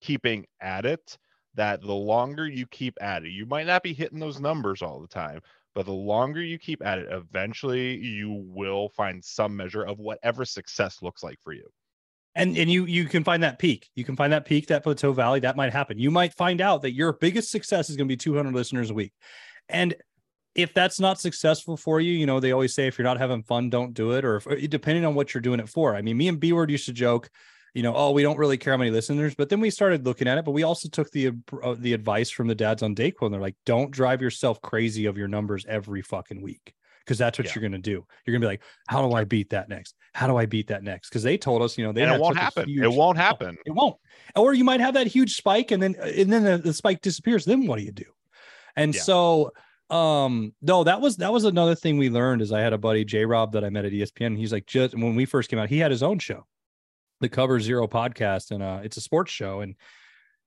keeping 0.00 0.46
at 0.60 0.86
it 0.86 1.18
that 1.54 1.80
the 1.82 1.92
longer 1.92 2.46
you 2.46 2.66
keep 2.66 2.94
at 3.00 3.24
it, 3.24 3.30
you 3.30 3.46
might 3.46 3.66
not 3.66 3.82
be 3.82 3.92
hitting 3.92 4.20
those 4.20 4.40
numbers 4.40 4.82
all 4.82 5.00
the 5.00 5.08
time, 5.08 5.40
but 5.74 5.86
the 5.86 5.92
longer 5.92 6.42
you 6.42 6.58
keep 6.58 6.84
at 6.84 6.98
it, 6.98 7.08
eventually 7.10 7.96
you 7.96 8.44
will 8.46 8.88
find 8.90 9.24
some 9.24 9.56
measure 9.56 9.82
of 9.82 9.98
whatever 9.98 10.44
success 10.44 11.02
looks 11.02 11.22
like 11.22 11.38
for 11.42 11.52
you. 11.52 11.66
and 12.34 12.56
and 12.56 12.70
you 12.70 12.84
you 12.86 13.06
can 13.06 13.24
find 13.24 13.42
that 13.42 13.58
peak. 13.58 13.88
You 13.94 14.04
can 14.04 14.16
find 14.16 14.32
that 14.32 14.44
peak 14.44 14.68
that 14.68 14.82
plateau 14.84 15.12
valley 15.12 15.40
that 15.40 15.56
might 15.56 15.72
happen. 15.72 15.98
You 15.98 16.10
might 16.10 16.34
find 16.34 16.60
out 16.60 16.82
that 16.82 16.92
your 16.92 17.12
biggest 17.14 17.50
success 17.50 17.90
is 17.90 17.96
going 17.96 18.06
to 18.08 18.12
be 18.12 18.16
200 18.16 18.54
listeners 18.54 18.90
a 18.90 18.94
week. 18.94 19.12
And 19.68 19.94
if 20.54 20.74
that's 20.74 20.98
not 21.00 21.20
successful 21.20 21.76
for 21.76 22.00
you 22.00 22.12
you 22.12 22.26
know 22.26 22.40
they 22.40 22.52
always 22.52 22.74
say 22.74 22.86
if 22.86 22.98
you're 22.98 23.04
not 23.04 23.18
having 23.18 23.42
fun 23.42 23.70
don't 23.70 23.94
do 23.94 24.12
it 24.12 24.24
or 24.24 24.36
if, 24.36 24.70
depending 24.70 25.04
on 25.04 25.14
what 25.14 25.32
you're 25.34 25.40
doing 25.40 25.60
it 25.60 25.68
for. 25.68 25.94
I 25.96 26.02
mean 26.02 26.16
me 26.16 26.28
and 26.28 26.40
b 26.40 26.52
word 26.52 26.70
used 26.70 26.86
to 26.86 26.92
joke 26.92 27.30
you 27.74 27.82
know 27.82 27.94
oh 27.94 28.10
we 28.10 28.22
don't 28.22 28.38
really 28.38 28.56
care 28.58 28.72
how 28.72 28.76
many 28.76 28.90
listeners 28.90 29.34
but 29.34 29.48
then 29.48 29.60
we 29.60 29.70
started 29.70 30.04
looking 30.04 30.26
at 30.28 30.38
it 30.38 30.44
but 30.44 30.50
we 30.52 30.62
also 30.62 30.88
took 30.88 31.10
the 31.12 31.30
uh, 31.62 31.74
the 31.78 31.92
advice 31.92 32.30
from 32.30 32.48
the 32.48 32.54
dads 32.54 32.82
on 32.82 32.94
dayquil 32.94 33.22
and 33.22 33.34
they're 33.34 33.40
like 33.40 33.56
don't 33.66 33.90
drive 33.90 34.20
yourself 34.22 34.60
crazy 34.62 35.06
of 35.06 35.16
your 35.16 35.28
numbers 35.28 35.64
every 35.68 36.02
fucking 36.02 36.42
week 36.42 36.74
because 37.04 37.16
that's 37.18 37.38
what 37.38 37.46
Yeah. 37.46 37.52
you're 37.54 37.60
going 37.62 37.72
to 37.72 37.78
do. 37.78 38.04
You're 38.24 38.32
going 38.34 38.42
to 38.42 38.46
be 38.46 38.50
like, 38.52 38.62
how 38.86 39.00
do 39.08 39.14
I 39.14 39.24
beat 39.24 39.50
that 39.50 39.68
next? 39.68 39.94
How 40.14 40.28
do 40.28 40.36
I 40.36 40.46
beat 40.46 40.68
that 40.68 40.84
next? 40.84 41.08
Because 41.08 41.22
they 41.24 41.36
told 41.38 41.60
us, 41.62 41.76
you 41.76 41.84
know, 41.84 41.92
they 41.92 42.02
and 42.02 42.12
it 42.12 42.20
won't 42.20 42.36
happen. 42.38 42.68
huge- 42.68 42.84
It 42.84 42.92
won't 42.92 43.16
happen. 43.18 43.56
It 43.66 43.72
won't. 43.72 43.96
Or 44.36 44.52
you 44.54 44.62
might 44.64 44.80
have 44.80 44.94
that 44.94 45.06
huge 45.08 45.34
spike, 45.34 45.70
and 45.72 45.82
then 45.82 45.96
and 45.98 46.30
then 46.32 46.44
the, 46.44 46.58
the 46.58 46.72
spike 46.74 47.00
disappears. 47.00 47.44
Then 47.46 47.66
what 47.66 47.78
do 47.78 47.84
you 47.84 47.90
do? 47.90 48.04
And 48.76 48.94
Yeah. 48.94 49.00
so, 49.00 49.50
um, 49.88 50.52
no, 50.62 50.84
that 50.84 51.00
was 51.00 51.16
that 51.16 51.32
was 51.32 51.44
another 51.44 51.74
thing 51.74 51.98
we 51.98 52.10
learned. 52.10 52.42
Is 52.42 52.52
I 52.52 52.60
had 52.60 52.74
a 52.74 52.78
buddy 52.78 53.04
J 53.04 53.24
Rob 53.24 53.52
that 53.52 53.64
I 53.64 53.70
met 53.70 53.86
at 53.86 53.92
ESPN. 53.92 54.36
He's 54.36 54.52
like, 54.52 54.66
just 54.66 54.94
when 54.94 55.16
we 55.16 55.24
first 55.24 55.48
came 55.50 55.58
out, 55.58 55.68
he 55.68 55.78
had 55.78 55.90
his 55.90 56.02
own 56.04 56.18
show, 56.20 56.46
the 57.20 57.28
Cover 57.28 57.60
Zero 57.60 57.86
podcast, 57.86 58.50
and 58.50 58.62
uh, 58.62 58.80
it's 58.82 58.96
a 58.96 59.00
sports 59.00 59.30
show. 59.30 59.60
And 59.60 59.76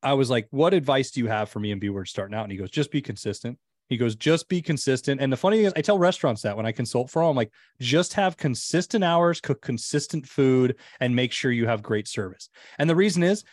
I 0.01 0.13
was 0.13 0.29
like, 0.29 0.47
what 0.51 0.73
advice 0.73 1.11
do 1.11 1.21
you 1.21 1.27
have 1.27 1.49
for 1.49 1.59
me 1.59 1.71
and 1.71 1.79
B 1.79 1.89
Word 1.89 2.07
starting 2.07 2.35
out? 2.35 2.43
And 2.43 2.51
he 2.51 2.57
goes, 2.57 2.69
just 2.69 2.91
be 2.91 3.01
consistent. 3.01 3.57
He 3.89 3.97
goes, 3.97 4.15
just 4.15 4.49
be 4.49 4.61
consistent. 4.61 5.21
And 5.21 5.31
the 5.31 5.37
funny 5.37 5.57
thing 5.57 5.65
is, 5.65 5.73
I 5.75 5.81
tell 5.81 5.99
restaurants 5.99 6.41
that 6.41 6.57
when 6.57 6.65
I 6.65 6.71
consult 6.71 7.09
for 7.09 7.21
them, 7.21 7.29
I'm 7.29 7.35
like, 7.35 7.51
just 7.79 8.13
have 8.13 8.37
consistent 8.37 9.03
hours, 9.03 9.39
cook 9.39 9.61
consistent 9.61 10.27
food, 10.27 10.77
and 10.99 11.15
make 11.15 11.31
sure 11.31 11.51
you 11.51 11.67
have 11.67 11.83
great 11.83 12.07
service. 12.07 12.49
And 12.79 12.89
the 12.89 12.95
reason 12.95 13.23
is, 13.23 13.43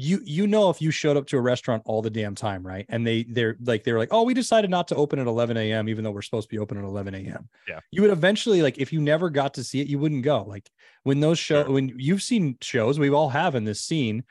you 0.00 0.20
you 0.24 0.46
know 0.46 0.70
if 0.70 0.80
you 0.80 0.92
showed 0.92 1.16
up 1.16 1.26
to 1.26 1.36
a 1.36 1.40
restaurant 1.40 1.82
all 1.84 2.02
the 2.02 2.10
damn 2.10 2.36
time, 2.36 2.64
right? 2.64 2.86
And 2.88 3.04
they 3.04 3.24
they're 3.24 3.56
like 3.64 3.82
they're 3.82 3.98
like, 3.98 4.10
oh, 4.12 4.22
we 4.22 4.32
decided 4.32 4.70
not 4.70 4.86
to 4.88 4.94
open 4.94 5.18
at 5.18 5.26
11 5.26 5.56
a.m. 5.56 5.88
even 5.88 6.04
though 6.04 6.12
we're 6.12 6.22
supposed 6.22 6.48
to 6.48 6.54
be 6.54 6.60
open 6.60 6.78
at 6.78 6.84
11 6.84 7.14
a.m. 7.14 7.48
Yeah. 7.68 7.80
you 7.90 8.02
would 8.02 8.12
eventually 8.12 8.62
like 8.62 8.78
if 8.78 8.92
you 8.92 9.00
never 9.00 9.28
got 9.28 9.54
to 9.54 9.64
see 9.64 9.80
it, 9.80 9.88
you 9.88 9.98
wouldn't 9.98 10.22
go. 10.22 10.44
Like 10.44 10.70
when 11.02 11.18
those 11.20 11.38
show 11.38 11.64
Sure. 11.64 11.72
when 11.72 11.92
you've 11.96 12.22
seen 12.22 12.56
shows, 12.60 12.98
we 12.98 13.10
all 13.10 13.28
have 13.30 13.56
in 13.56 13.64
this 13.64 13.80
scene 13.80 14.22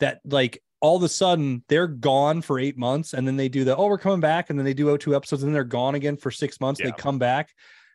that 0.00 0.20
like 0.24 0.60
all 0.80 0.96
of 0.96 1.04
a 1.04 1.08
sudden 1.08 1.62
they're 1.68 1.86
gone 1.86 2.42
for 2.42 2.58
eight 2.58 2.76
months 2.76 3.14
and 3.14 3.24
then 3.26 3.36
they 3.36 3.48
do 3.48 3.62
the 3.62 3.76
oh 3.76 3.86
we're 3.86 3.98
coming 3.98 4.18
back 4.20 4.50
and 4.50 4.58
then 4.58 4.64
they 4.66 4.74
do 4.74 4.98
two 4.98 5.14
episodes 5.14 5.44
and 5.44 5.50
then 5.50 5.54
they're 5.54 5.62
gone 5.64 5.94
again 5.94 6.16
for 6.16 6.32
six 6.32 6.60
months. 6.60 6.80
They 6.82 6.90
come 6.90 7.18
back. 7.20 7.50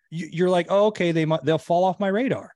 You, 0.10 0.30
you're 0.32 0.50
like, 0.50 0.68
oh 0.70 0.86
okay, 0.88 1.12
they 1.12 1.26
might 1.26 1.44
they'll 1.44 1.58
fall 1.58 1.84
off 1.84 2.00
my 2.00 2.08
radar. 2.08 2.54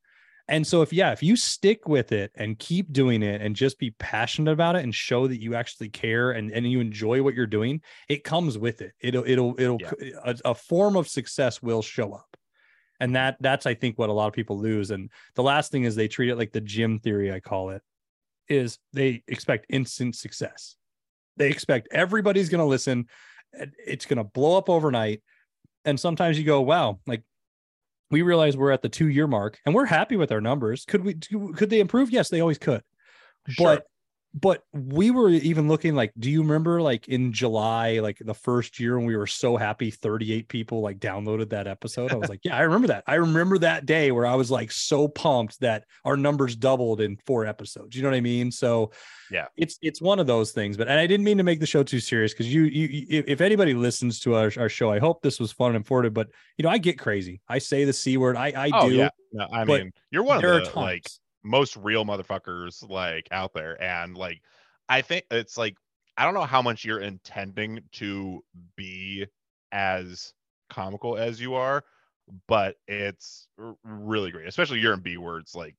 And 0.51 0.67
so 0.67 0.81
if 0.81 0.91
yeah, 0.91 1.13
if 1.13 1.23
you 1.23 1.37
stick 1.37 1.87
with 1.87 2.11
it 2.11 2.29
and 2.35 2.59
keep 2.59 2.91
doing 2.91 3.23
it 3.23 3.41
and 3.41 3.55
just 3.55 3.79
be 3.79 3.91
passionate 3.91 4.51
about 4.51 4.75
it 4.75 4.83
and 4.83 4.93
show 4.93 5.25
that 5.25 5.41
you 5.41 5.55
actually 5.55 5.87
care 5.87 6.31
and, 6.31 6.51
and 6.51 6.69
you 6.69 6.81
enjoy 6.81 7.23
what 7.23 7.35
you're 7.35 7.47
doing, 7.47 7.81
it 8.09 8.25
comes 8.25 8.57
with 8.57 8.81
it. 8.81 8.91
It'll 8.99 9.23
it'll 9.25 9.55
it'll 9.57 9.79
a, 10.25 10.35
a 10.43 10.53
form 10.53 10.97
of 10.97 11.07
success 11.07 11.61
will 11.61 11.81
show 11.81 12.11
up. 12.11 12.35
And 12.99 13.15
that 13.15 13.37
that's 13.39 13.65
I 13.65 13.73
think 13.75 13.97
what 13.97 14.09
a 14.09 14.13
lot 14.13 14.27
of 14.27 14.33
people 14.33 14.59
lose. 14.59 14.91
And 14.91 15.09
the 15.35 15.41
last 15.41 15.71
thing 15.71 15.85
is 15.85 15.95
they 15.95 16.09
treat 16.09 16.29
it 16.29 16.37
like 16.37 16.51
the 16.51 16.59
gym 16.59 16.99
theory, 16.99 17.31
I 17.31 17.39
call 17.39 17.69
it, 17.69 17.81
is 18.49 18.77
they 18.91 19.23
expect 19.29 19.67
instant 19.69 20.17
success. 20.17 20.75
They 21.37 21.47
expect 21.47 21.87
everybody's 21.93 22.49
gonna 22.49 22.67
listen, 22.67 23.07
it's 23.53 24.05
gonna 24.05 24.25
blow 24.25 24.57
up 24.57 24.69
overnight. 24.69 25.23
And 25.85 25.97
sometimes 25.97 26.37
you 26.37 26.43
go, 26.43 26.59
wow, 26.59 26.99
like 27.07 27.23
we 28.11 28.21
realize 28.21 28.57
we're 28.57 28.71
at 28.71 28.81
the 28.81 28.89
two 28.89 29.07
year 29.07 29.27
mark 29.27 29.59
and 29.65 29.73
we're 29.73 29.85
happy 29.85 30.15
with 30.15 30.31
our 30.31 30.41
numbers. 30.41 30.85
Could 30.85 31.03
we 31.03 31.15
could 31.15 31.69
they 31.69 31.79
improve? 31.79 32.11
Yes, 32.11 32.29
they 32.29 32.41
always 32.41 32.57
could. 32.57 32.83
Sure. 33.47 33.75
But 33.75 33.85
but 34.33 34.63
we 34.71 35.11
were 35.11 35.29
even 35.29 35.67
looking 35.67 35.93
like, 35.93 36.13
do 36.17 36.31
you 36.31 36.41
remember 36.41 36.81
like 36.81 37.07
in 37.09 37.33
July, 37.33 37.99
like 37.99 38.17
the 38.19 38.33
first 38.33 38.79
year 38.79 38.97
when 38.97 39.05
we 39.05 39.17
were 39.17 39.27
so 39.27 39.57
happy 39.57 39.91
38 39.91 40.47
people 40.47 40.79
like 40.81 40.99
downloaded 40.99 41.49
that 41.49 41.67
episode? 41.67 42.11
I 42.11 42.15
was 42.15 42.29
like, 42.29 42.39
yeah, 42.43 42.55
I 42.55 42.61
remember 42.61 42.87
that. 42.87 43.03
I 43.07 43.15
remember 43.15 43.57
that 43.59 43.85
day 43.85 44.11
where 44.11 44.25
I 44.25 44.35
was 44.35 44.49
like 44.49 44.71
so 44.71 45.07
pumped 45.09 45.59
that 45.59 45.83
our 46.05 46.15
numbers 46.15 46.55
doubled 46.55 47.01
in 47.01 47.17
four 47.25 47.45
episodes. 47.45 47.95
You 47.95 48.03
know 48.03 48.09
what 48.09 48.15
I 48.15 48.21
mean? 48.21 48.51
So 48.51 48.91
Yeah. 49.29 49.47
it's 49.57 49.77
it's 49.81 50.01
one 50.01 50.19
of 50.19 50.27
those 50.27 50.51
things. 50.53 50.77
But 50.77 50.87
and 50.87 50.97
I 50.99 51.07
didn't 51.07 51.25
mean 51.25 51.37
to 51.37 51.43
make 51.43 51.59
the 51.59 51.65
show 51.65 51.83
too 51.83 51.99
serious 51.99 52.31
because 52.33 52.53
you 52.53 52.63
you 52.63 53.23
if, 53.27 53.41
anybody 53.41 53.73
listens 53.73 54.19
to 54.21 54.35
our, 54.35 54.51
our 54.57 54.69
show, 54.69 54.91
I 54.91 54.99
hope 54.99 55.21
this 55.21 55.39
was 55.39 55.51
fun 55.51 55.69
and 55.69 55.77
informative. 55.77 56.13
But 56.13 56.29
you 56.57 56.63
know, 56.63 56.69
I 56.69 56.77
get 56.77 56.97
crazy. 56.97 57.41
I 57.49 57.57
say 57.59 57.83
the 57.83 57.93
c 57.93 58.15
word. 58.15 58.37
I 58.37 58.47
I 58.55 58.71
oh 58.73 58.89
do. 58.89 58.95
yeah. 58.95 59.09
No, 59.33 59.47
I 59.51 59.65
mean, 59.65 59.91
you're 60.09 60.23
one 60.23 60.37
of 60.37 60.41
the 60.41 60.71
like 60.79 61.05
most 61.43 61.75
real 61.77 62.05
motherfuckers 62.05 62.87
like 62.89 63.27
out 63.31 63.53
there 63.53 63.81
and 63.81 64.15
like 64.17 64.41
i 64.89 65.01
think 65.01 65.25
it's 65.31 65.57
like 65.57 65.75
i 66.17 66.23
don't 66.23 66.33
know 66.33 66.41
how 66.43 66.61
much 66.61 66.85
you're 66.85 66.99
intending 66.99 67.79
to 67.91 68.43
be 68.75 69.25
as 69.71 70.33
comical 70.69 71.17
as 71.17 71.41
you 71.41 71.55
are 71.55 71.83
but 72.47 72.75
it's 72.87 73.47
really 73.83 74.31
great 74.31 74.47
especially 74.47 74.79
your 74.79 74.93
and 74.93 75.03
b 75.03 75.17
words 75.17 75.55
like 75.55 75.75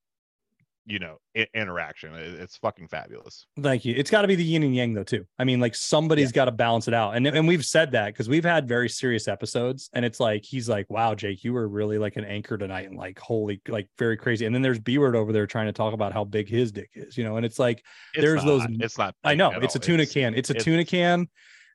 you 0.85 0.99
know 0.99 1.17
I- 1.37 1.47
interaction 1.55 2.15
It- 2.15 2.35
it's 2.41 2.57
fucking 2.57 2.89
fabulous 2.89 3.47
Thank 3.61 3.85
you. 3.85 3.95
It's 3.97 4.11
got 4.11 4.23
to 4.23 4.29
be 4.29 4.35
the 4.35 4.43
yin 4.45 4.63
and 4.65 4.75
yang 4.75 4.95
though 4.95 5.05
too. 5.05 5.25
I 5.39 5.45
mean, 5.45 5.61
like 5.61 5.75
somebody's 5.75 6.33
got 6.33 6.47
to 6.47 6.51
balance 6.53 6.89
it 6.89 6.95
out. 6.95 7.17
And 7.17 7.27
and 7.27 7.47
we've 7.47 7.65
said 7.65 7.93
that 7.93 8.07
because 8.07 8.29
we've 8.29 8.45
had 8.45 8.67
very 8.67 8.89
serious 8.89 9.29
episodes, 9.29 9.89
and 9.93 10.05
it's 10.05 10.19
like 10.21 10.45
he's 10.45 10.69
like, 10.69 10.91
"Wow, 10.91 11.15
Jake, 11.15 11.45
you 11.45 11.53
were 11.53 11.69
really 11.69 11.99
like 11.99 12.17
an 12.17 12.25
anchor 12.25 12.59
tonight," 12.59 12.89
and 12.89 12.97
like, 12.99 13.19
holy, 13.19 13.61
like 13.69 13.89
very 13.99 14.17
crazy. 14.17 14.45
And 14.47 14.55
then 14.55 14.63
there's 14.63 14.79
B 14.81 14.99
word 14.99 15.15
over 15.15 15.33
there 15.33 15.47
trying 15.47 15.67
to 15.67 15.73
talk 15.73 15.95
about 15.95 16.13
how 16.13 16.25
big 16.25 16.49
his 16.49 16.73
dick 16.73 16.91
is, 16.95 17.17
you 17.17 17.25
know. 17.25 17.37
And 17.37 17.47
it's 17.47 17.59
like, 17.59 17.85
It's 18.15 18.23
There's 18.25 18.43
those- 18.45 18.67
it's 18.81 18.99
not 18.99 19.15
I 19.25 19.35
know 19.35 19.51
it's 19.63 19.77
a 19.77 19.79
tuna 19.79 20.03
It's- 20.03 20.13
can. 20.15 20.35
It's 20.35 20.51
a 20.51 20.55
it's- 20.55 20.65
tuna 20.65 20.85
can 20.85 21.29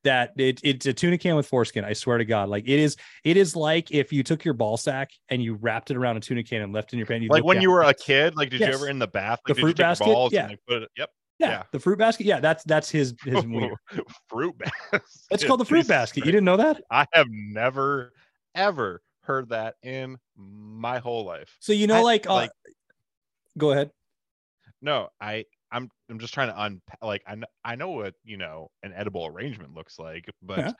that 0.03 0.33
it, 0.37 0.59
it's 0.63 0.85
a 0.85 0.93
tuna 0.93 1.17
can 1.17 1.35
with 1.35 1.47
foreskin. 1.47 1.83
I 1.85 1.93
swear 1.93 2.17
to 2.17 2.25
God, 2.25 2.49
like 2.49 2.63
it 2.67 2.79
is. 2.79 2.95
It 3.23 3.37
is 3.37 3.55
like 3.55 3.91
if 3.91 4.11
you 4.13 4.23
took 4.23 4.43
your 4.45 4.53
ball 4.53 4.77
sack 4.77 5.09
and 5.29 5.41
you 5.43 5.55
wrapped 5.55 5.91
it 5.91 5.97
around 5.97 6.17
a 6.17 6.19
tuna 6.19 6.43
can 6.43 6.61
and 6.61 6.73
left 6.73 6.93
it 6.93 6.95
in 6.95 6.99
your 6.99 7.07
pants. 7.07 7.27
like 7.29 7.43
when 7.43 7.61
you 7.61 7.71
were 7.71 7.83
a 7.83 7.93
kid 7.93 8.35
like 8.35 8.49
did 8.49 8.59
Yes. 8.61 8.69
you 8.69 8.75
ever 8.75 8.87
in 8.89 8.99
the 8.99 9.07
bath 9.07 9.39
The 9.45 9.51
like, 9.53 9.55
did 9.57 9.61
fruit 9.61 9.67
you 9.69 9.73
take 9.73 9.79
your 9.79 9.89
basket? 9.89 10.05
balls 10.05 10.33
Yeah. 10.33 10.41
and 10.43 10.49
like, 10.51 10.59
put 10.67 10.81
it 10.83 10.89
yep 10.97 11.09
yeah, 11.39 11.49
yeah. 11.49 11.63
the 11.71 11.79
fruit 11.79 11.99
basket. 11.99 12.25
Yeah, 12.25 12.39
that's 12.39 12.63
that's 12.63 12.89
his 12.89 13.13
his 13.23 13.43
fruit 14.29 14.57
basket 14.57 15.01
It's 15.29 15.43
called 15.43 15.59
the 15.59 15.65
fruit 15.65 15.87
basket. 15.87 16.25
You 16.25 16.31
didn't 16.31 16.45
know 16.45 16.57
that? 16.57 16.81
I 16.89 17.05
have 17.13 17.27
never 17.29 18.11
ever 18.55 19.01
heard 19.21 19.49
that 19.49 19.75
in 19.83 20.17
my 20.35 20.97
whole 20.99 21.25
life. 21.25 21.55
So 21.59 21.73
you 21.73 21.85
know, 21.87 21.97
I- 21.97 22.01
like, 22.01 22.27
uh, 22.27 22.33
like- 22.33 22.51
go 23.57 23.71
ahead. 23.71 23.91
No, 24.81 25.09
I 25.21 25.45
I'm 25.71 25.89
I'm 26.09 26.19
just 26.19 26.33
trying 26.33 26.49
to 26.49 26.61
unpack. 26.61 26.99
Like 27.01 27.23
I 27.27 27.35
know, 27.35 27.47
I 27.63 27.75
know 27.75 27.89
what 27.91 28.15
you 28.23 28.37
know 28.37 28.69
an 28.83 28.93
edible 28.93 29.25
arrangement 29.25 29.73
looks 29.73 29.99
like, 29.99 30.25
but 30.41 30.59
Yeah. 30.59 30.71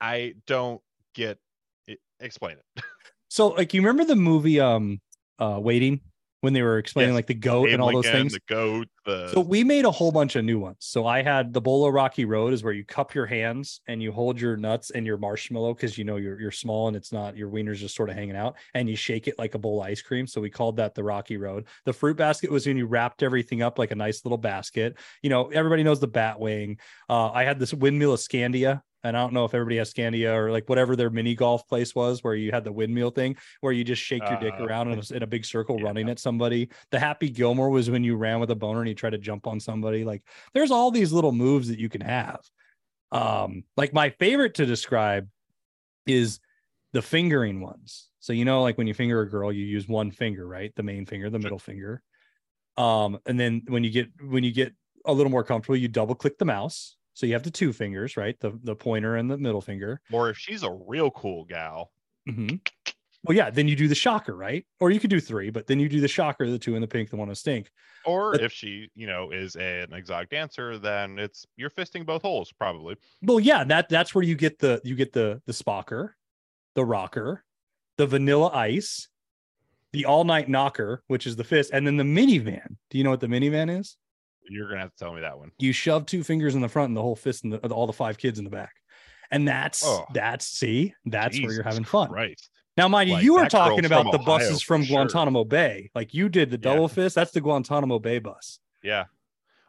I 0.00 0.34
don't 0.46 0.80
get 1.14 1.38
it. 1.86 1.98
Explain 2.20 2.56
it. 2.58 2.84
So, 3.28 3.48
like, 3.48 3.72
you 3.72 3.80
remember 3.80 4.04
the 4.04 4.14
movie, 4.14 4.60
um, 4.60 5.00
uh, 5.38 5.58
Waiting, 5.58 6.02
when 6.42 6.52
they 6.52 6.62
were 6.62 6.76
explaining 6.78 7.12
Yes. 7.12 7.18
like 7.18 7.26
the 7.28 7.34
goat 7.34 7.68
Abe 7.68 7.74
and 7.74 7.82
all 7.82 7.92
those 7.92 8.04
things. 8.04 8.32
The 8.32 8.40
goat. 8.48 8.88
The 9.06 9.28
So 9.32 9.40
we 9.40 9.62
made 9.64 9.84
a 9.84 9.90
whole 9.90 10.10
bunch 10.10 10.34
of 10.36 10.44
new 10.44 10.58
ones. 10.58 10.78
So 10.80 11.06
I 11.06 11.22
had 11.22 11.52
the 11.52 11.60
Bolo 11.60 11.88
Rocky 11.88 12.24
Road 12.24 12.52
is 12.52 12.64
where 12.64 12.72
you 12.72 12.84
cup 12.84 13.14
your 13.14 13.26
hands 13.26 13.80
and 13.86 14.02
you 14.02 14.10
hold 14.12 14.40
your 14.40 14.56
nuts 14.56 14.90
and 14.90 15.06
your 15.06 15.18
marshmallow 15.18 15.74
because 15.74 15.96
you 15.96 16.04
know 16.04 16.16
you're 16.16 16.40
you're 16.40 16.50
small 16.50 16.88
and 16.88 16.96
it's 16.96 17.12
not 17.12 17.36
your 17.36 17.48
wiener's 17.48 17.80
just 17.80 17.94
sort 17.94 18.10
of 18.10 18.16
hanging 18.16 18.36
out 18.36 18.56
and 18.74 18.90
you 18.90 18.96
shake 18.96 19.28
it 19.28 19.38
like 19.38 19.54
a 19.54 19.58
bowl 19.58 19.80
of 19.80 19.86
ice 19.86 20.02
cream. 20.02 20.26
So 20.26 20.40
we 20.40 20.50
called 20.50 20.76
that 20.76 20.94
the 20.96 21.04
Rocky 21.04 21.36
Road. 21.36 21.66
The 21.84 21.92
fruit 21.92 22.16
basket 22.16 22.50
was 22.50 22.66
when 22.66 22.76
you 22.76 22.86
wrapped 22.86 23.22
everything 23.22 23.62
up 23.62 23.78
like 23.78 23.92
a 23.92 23.96
nice 23.96 24.24
little 24.24 24.38
basket. 24.38 24.98
You 25.22 25.30
know, 25.30 25.46
everybody 25.48 25.84
knows 25.84 26.00
the 26.00 26.08
bat 26.08 26.40
wing. 26.40 26.78
Uh, 27.08 27.30
I 27.30 27.44
had 27.44 27.60
this 27.60 27.72
windmill 27.72 28.14
of 28.14 28.20
Scandia. 28.20 28.82
And 29.04 29.16
I 29.16 29.20
don't 29.20 29.32
know 29.32 29.44
if 29.44 29.54
everybody 29.54 29.78
has 29.78 29.92
Scandia 29.92 30.34
or 30.34 30.52
like 30.52 30.68
whatever 30.68 30.94
their 30.94 31.10
mini 31.10 31.34
golf 31.34 31.66
place 31.68 31.94
was 31.94 32.22
where 32.22 32.34
you 32.34 32.52
had 32.52 32.64
the 32.64 32.72
windmill 32.72 33.10
thing 33.10 33.36
where 33.60 33.72
you 33.72 33.82
just 33.82 34.02
shake 34.02 34.22
your 34.28 34.38
dick 34.38 34.54
Uh, 34.58 34.64
around 34.64 34.92
in 34.92 34.98
a, 34.98 35.16
in 35.16 35.22
a 35.22 35.26
big 35.26 35.44
circle 35.44 35.78
yeah. 35.78 35.86
running 35.86 36.08
at 36.08 36.18
somebody. 36.18 36.68
The 36.90 36.98
Happy 36.98 37.28
Gilmore 37.28 37.70
was 37.70 37.90
when 37.90 38.04
you 38.04 38.16
ran 38.16 38.38
with 38.38 38.50
a 38.50 38.54
boner 38.54 38.80
and 38.80 38.88
you 38.88 38.94
tried 38.94 39.10
to 39.10 39.18
jump 39.18 39.46
on 39.46 39.58
somebody. 39.58 40.04
Like 40.04 40.22
there's 40.54 40.70
all 40.70 40.90
these 40.90 41.12
little 41.12 41.32
moves 41.32 41.68
that 41.68 41.78
you 41.78 41.88
can 41.88 42.00
have. 42.00 42.40
Um, 43.10 43.64
like 43.76 43.92
my 43.92 44.10
favorite 44.10 44.54
to 44.54 44.66
describe 44.66 45.28
is 46.06 46.40
the 46.92 47.02
fingering 47.02 47.60
ones. 47.60 48.08
So 48.20 48.32
you 48.32 48.44
know, 48.44 48.62
like 48.62 48.78
when 48.78 48.86
you 48.86 48.94
finger 48.94 49.20
a 49.20 49.28
girl, 49.28 49.52
you 49.52 49.64
use 49.64 49.88
one 49.88 50.12
finger, 50.12 50.46
right? 50.46 50.72
The 50.76 50.82
main 50.84 51.06
finger, 51.06 51.28
the 51.28 51.40
middle 51.40 51.58
finger. 51.58 52.02
Um, 52.76 53.18
and 53.26 53.38
then 53.38 53.62
when 53.66 53.84
you 53.84 53.90
get 53.90 54.10
when 54.22 54.44
you 54.44 54.52
get 54.52 54.74
a 55.04 55.12
little 55.12 55.30
more 55.30 55.44
comfortable, 55.44 55.76
you 55.76 55.88
double 55.88 56.14
click 56.14 56.38
the 56.38 56.44
mouse. 56.44 56.96
So 57.14 57.26
you 57.26 57.32
have 57.34 57.42
the 57.42 57.50
two 57.50 57.72
fingers, 57.72 58.16
right? 58.16 58.38
The 58.40 58.58
the 58.62 58.74
pointer 58.76 59.16
and 59.16 59.30
the 59.30 59.36
middle 59.38 59.60
finger. 59.60 60.00
or 60.10 60.30
if 60.30 60.38
she's 60.38 60.62
a 60.62 60.70
real 60.86 61.10
cool 61.10 61.44
gal, 61.44 61.92
Mhm. 62.28 62.60
Well, 63.24 63.36
yeah, 63.36 63.50
then 63.50 63.68
you 63.68 63.76
do 63.76 63.86
the 63.86 63.94
shocker, 63.94 64.34
right? 64.34 64.66
Or 64.80 64.90
you 64.90 64.98
could 64.98 65.10
do 65.10 65.20
three, 65.20 65.50
but 65.50 65.68
then 65.68 65.78
you 65.78 65.88
do 65.88 66.00
the 66.00 66.08
shocker, 66.08 66.50
the 66.50 66.58
two 66.58 66.74
in 66.74 66.80
the 66.80 66.88
pink, 66.88 67.08
the 67.10 67.16
one 67.16 67.28
in 67.28 67.34
stink. 67.36 67.70
or 68.04 68.32
But- 68.32 68.42
if 68.42 68.52
she 68.52 68.90
you 68.96 69.06
know 69.06 69.30
is 69.30 69.54
an 69.54 69.92
exotic 69.92 70.28
dancer, 70.30 70.76
then 70.78 71.18
it's 71.20 71.46
you're 71.56 71.70
fisting 71.70 72.04
both 72.04 72.22
holes 72.22 72.50
probably. 72.52 72.96
Well, 73.22 73.38
yeah, 73.38 73.62
that 73.64 73.88
that's 73.88 74.12
where 74.14 74.24
you 74.24 74.34
get 74.34 74.58
the 74.58 74.80
you 74.82 74.96
get 74.96 75.12
the 75.12 75.40
the 75.46 75.52
spocker, 75.52 76.14
the 76.74 76.84
rocker, 76.84 77.44
the 77.98 78.06
vanilla 78.08 78.48
ice, 78.52 79.08
the 79.92 80.06
all 80.06 80.24
night 80.24 80.48
knocker, 80.48 81.04
which 81.06 81.26
is 81.28 81.36
the 81.36 81.44
fist, 81.44 81.70
and 81.72 81.86
then 81.86 81.96
the 81.96 82.02
minivan. 82.04 82.76
Do 82.90 82.98
you 82.98 83.04
know 83.04 83.10
what 83.10 83.20
the 83.20 83.28
minivan 83.28 83.78
is? 83.78 83.96
You're 84.48 84.68
gonna 84.68 84.80
have 84.80 84.92
to 84.92 84.98
tell 84.98 85.14
me 85.14 85.20
that 85.22 85.38
one. 85.38 85.52
You 85.58 85.72
shove 85.72 86.06
two 86.06 86.22
fingers 86.24 86.54
in 86.54 86.60
the 86.60 86.68
front 86.68 86.88
and 86.88 86.96
the 86.96 87.02
whole 87.02 87.16
fist 87.16 87.44
and 87.44 87.52
the, 87.52 87.58
all 87.68 87.86
the 87.86 87.92
five 87.92 88.18
kids 88.18 88.38
in 88.38 88.44
the 88.44 88.50
back. 88.50 88.72
And 89.30 89.46
that's 89.48 89.82
Oh. 89.84 90.04
that's 90.12 90.46
see, 90.46 90.94
that's 91.06 91.40
where 91.40 91.52
you're 91.52 91.62
having 91.62 91.84
fun. 91.84 92.10
Right. 92.10 92.40
Now, 92.76 92.88
mind 92.88 93.08
you, 93.10 93.16
Like, 93.16 93.24
you 93.24 93.34
were 93.34 93.46
talking 93.48 93.84
about 93.84 94.04
the 94.12 94.18
Ohio 94.18 94.24
buses 94.24 94.62
from 94.62 94.82
sure. 94.84 94.96
Guantanamo 94.96 95.44
Bay. 95.44 95.90
Like 95.94 96.12
you 96.14 96.28
did 96.28 96.50
the 96.50 96.56
Yeah. 96.56 96.72
double 96.74 96.88
fist. 96.88 97.14
That's 97.14 97.30
the 97.30 97.40
Guantanamo 97.40 97.98
Bay 97.98 98.18
bus. 98.18 98.58
Yeah. 98.82 99.04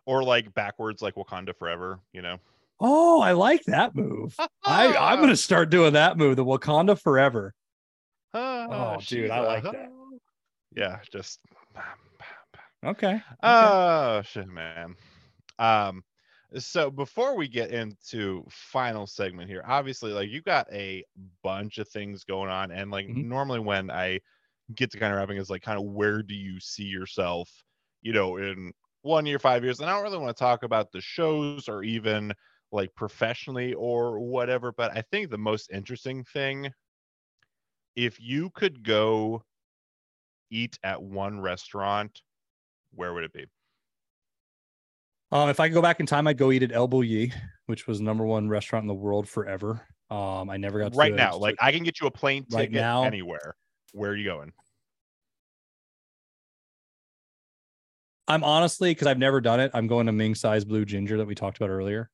Or 0.05 0.23
like 0.23 0.53
backwards, 0.53 1.01
like 1.01 1.15
Wakanda 1.15 1.57
Forever. 1.57 1.99
You 2.13 2.21
know. 2.21 2.37
Oh, 2.79 3.21
I 3.21 3.31
like 3.33 3.63
that 3.65 3.95
move. 3.95 4.35
I, 4.65 4.95
I'm 4.97 5.19
gonna 5.21 5.35
start 5.49 5.69
doing 5.69 5.93
that 5.93 6.17
move, 6.17 6.35
the 6.35 6.43
Wakanda 6.45 6.99
Forever. 6.99 7.53
Ah, 8.33 8.95
Oh, 8.97 8.99
dude, 9.05 9.29
I 9.29 9.39
like 9.41 9.63
that. 9.63 9.89
Yeah, 10.75 10.99
just 11.11 11.39
Okay. 12.83 13.23
oh 13.41 14.21
shit, 14.23 14.47
man. 14.47 14.95
Um, 15.59 16.03
so 16.57 16.91
before 16.91 17.35
we 17.35 17.47
get 17.47 17.71
into 17.71 18.45
final 18.49 19.07
segment 19.07 19.49
here, 19.49 19.63
obviously, 19.65 20.11
like 20.13 20.29
you 20.29 20.41
got 20.41 20.71
a 20.73 21.03
bunch 21.43 21.77
of 21.79 21.89
things 21.89 22.23
going 22.23 22.49
on, 22.49 22.71
and 22.71 22.91
like 22.91 23.07
Mhm. 23.07 23.23
normally 23.23 23.59
when 23.59 23.91
I 23.91 24.21
get 24.75 24.91
to 24.91 24.99
kind 24.99 25.13
of 25.13 25.19
wrapping 25.19 25.37
is 25.37 25.49
like 25.51 25.63
kind 25.63 25.79
of 25.79 25.85
where 25.85 26.23
do 26.23 26.35
you 26.35 26.59
see 26.59 26.85
yourself, 26.85 27.63
you 28.01 28.13
know, 28.13 28.37
in 28.37 28.73
one 29.03 29.25
year, 29.27 29.39
five 29.39 29.63
years, 29.63 29.79
and 29.81 29.89
I 29.89 29.93
don't 29.93 30.03
really 30.03 30.19
want 30.19 30.35
to 30.37 30.41
talk 30.41 30.63
about 30.63 30.91
the 30.91 31.01
shows 31.01 31.69
or 31.69 31.83
even 31.83 32.33
like 32.71 32.95
professionally 32.95 33.73
or 33.75 34.19
whatever, 34.21 34.73
but 34.73 34.97
I 34.97 35.03
think 35.03 35.29
the 35.31 35.39
most 35.39 35.71
interesting 35.71 36.23
thing, 36.25 36.71
if 37.95 38.19
you 38.19 38.49
could 38.51 38.83
go 38.83 39.43
eat 40.49 40.77
at 40.83 41.01
one 41.01 41.39
restaurant, 41.41 42.21
where 42.95 43.13
would 43.13 43.23
it 43.23 43.33
be? 43.33 43.45
Um, 45.31 45.49
if 45.49 45.59
I 45.59 45.67
could 45.67 45.73
go 45.73 45.81
back 45.81 45.99
in 45.99 46.05
time, 46.05 46.27
I'd 46.27 46.37
go 46.37 46.51
eat 46.51 46.61
at 46.63 46.71
El 46.71 46.87
Bulli, 46.87 47.33
which 47.65 47.87
was 47.87 47.99
number 47.99 48.25
one 48.25 48.49
restaurant 48.49 48.83
in 48.83 48.87
the 48.87 48.93
world 48.93 49.27
forever. 49.27 49.81
Um, 50.11 50.49
I 50.49 50.57
never 50.57 50.79
got 50.79 50.93
to 50.93 50.97
right 50.97 51.13
now. 51.13 51.37
Like 51.37 51.55
I 51.59 51.71
can 51.71 51.83
get 51.83 51.99
you 51.99 52.07
a 52.07 52.11
plane 52.11 52.45
Right 52.51 52.63
ticket 52.65 52.75
now? 52.75 53.03
anywhere. 53.03 53.55
Where 53.93 54.11
are 54.11 54.15
you 54.15 54.25
going? 54.25 54.51
I'm 58.27 58.43
honestly 58.43 58.91
because 58.91 59.07
I've 59.07 59.17
never 59.17 59.41
done 59.41 59.59
it. 59.59 59.71
I'm 59.73 59.87
going 59.87 60.05
to 60.05 60.11
Ming 60.11 60.33
Tsai's 60.33 60.65
Blue 60.65 60.85
Ginger 60.85 61.17
that 61.17 61.25
we 61.25 61.35
talked 61.35 61.57
about 61.57 61.69
earlier, 61.69 62.09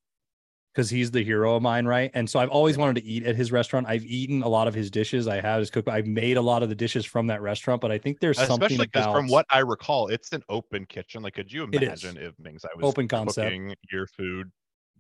because 0.74 0.90
he's 0.90 1.12
the 1.12 1.24
hero 1.24 1.56
of 1.56 1.62
mine, 1.64 1.86
right? 1.86 2.12
And 2.14 2.30
so 2.30 2.40
I've 2.40 2.50
always 2.50 2.78
wanted 2.78 3.02
to 3.02 3.04
eat 3.08 3.24
at 3.26 3.36
his 3.36 3.52
restaurant. 3.52 3.88
I've 3.88 4.06
eaten 4.06 4.44
a 4.44 4.48
lot 4.48 4.68
of 4.68 4.74
his 4.74 4.92
dishes. 4.92 5.28
I 5.28 5.42
have 5.42 5.60
his 5.60 5.70
cook. 5.72 5.88
I've 5.88 6.08
made 6.08 6.38
a 6.38 6.42
lot 6.42 6.64
of 6.64 6.70
the 6.70 6.76
dishes 6.76 7.06
from 7.06 7.28
that 7.28 7.42
restaurant, 7.42 7.82
but 7.82 7.92
I 7.92 7.98
think 7.98 8.20
there's 8.20 8.38
something 8.38 8.64
Especially 8.66 8.86
because 8.86 9.06
about 9.06 9.16
from 9.16 9.28
what 9.28 9.46
I 9.50 9.60
recall, 9.60 10.08
it's 10.08 10.32
an 10.32 10.44
open 10.50 10.86
kitchen. 10.86 11.24
Like, 11.24 11.34
could 11.36 11.52
you 11.52 11.64
imagine 11.64 12.18
if 12.18 12.34
Ming's 12.40 12.66
I 12.66 12.70
was 12.76 12.86
Open 12.86 13.08
concept. 13.08 13.46
cooking 13.48 13.76
your 13.92 14.08
food 14.08 14.52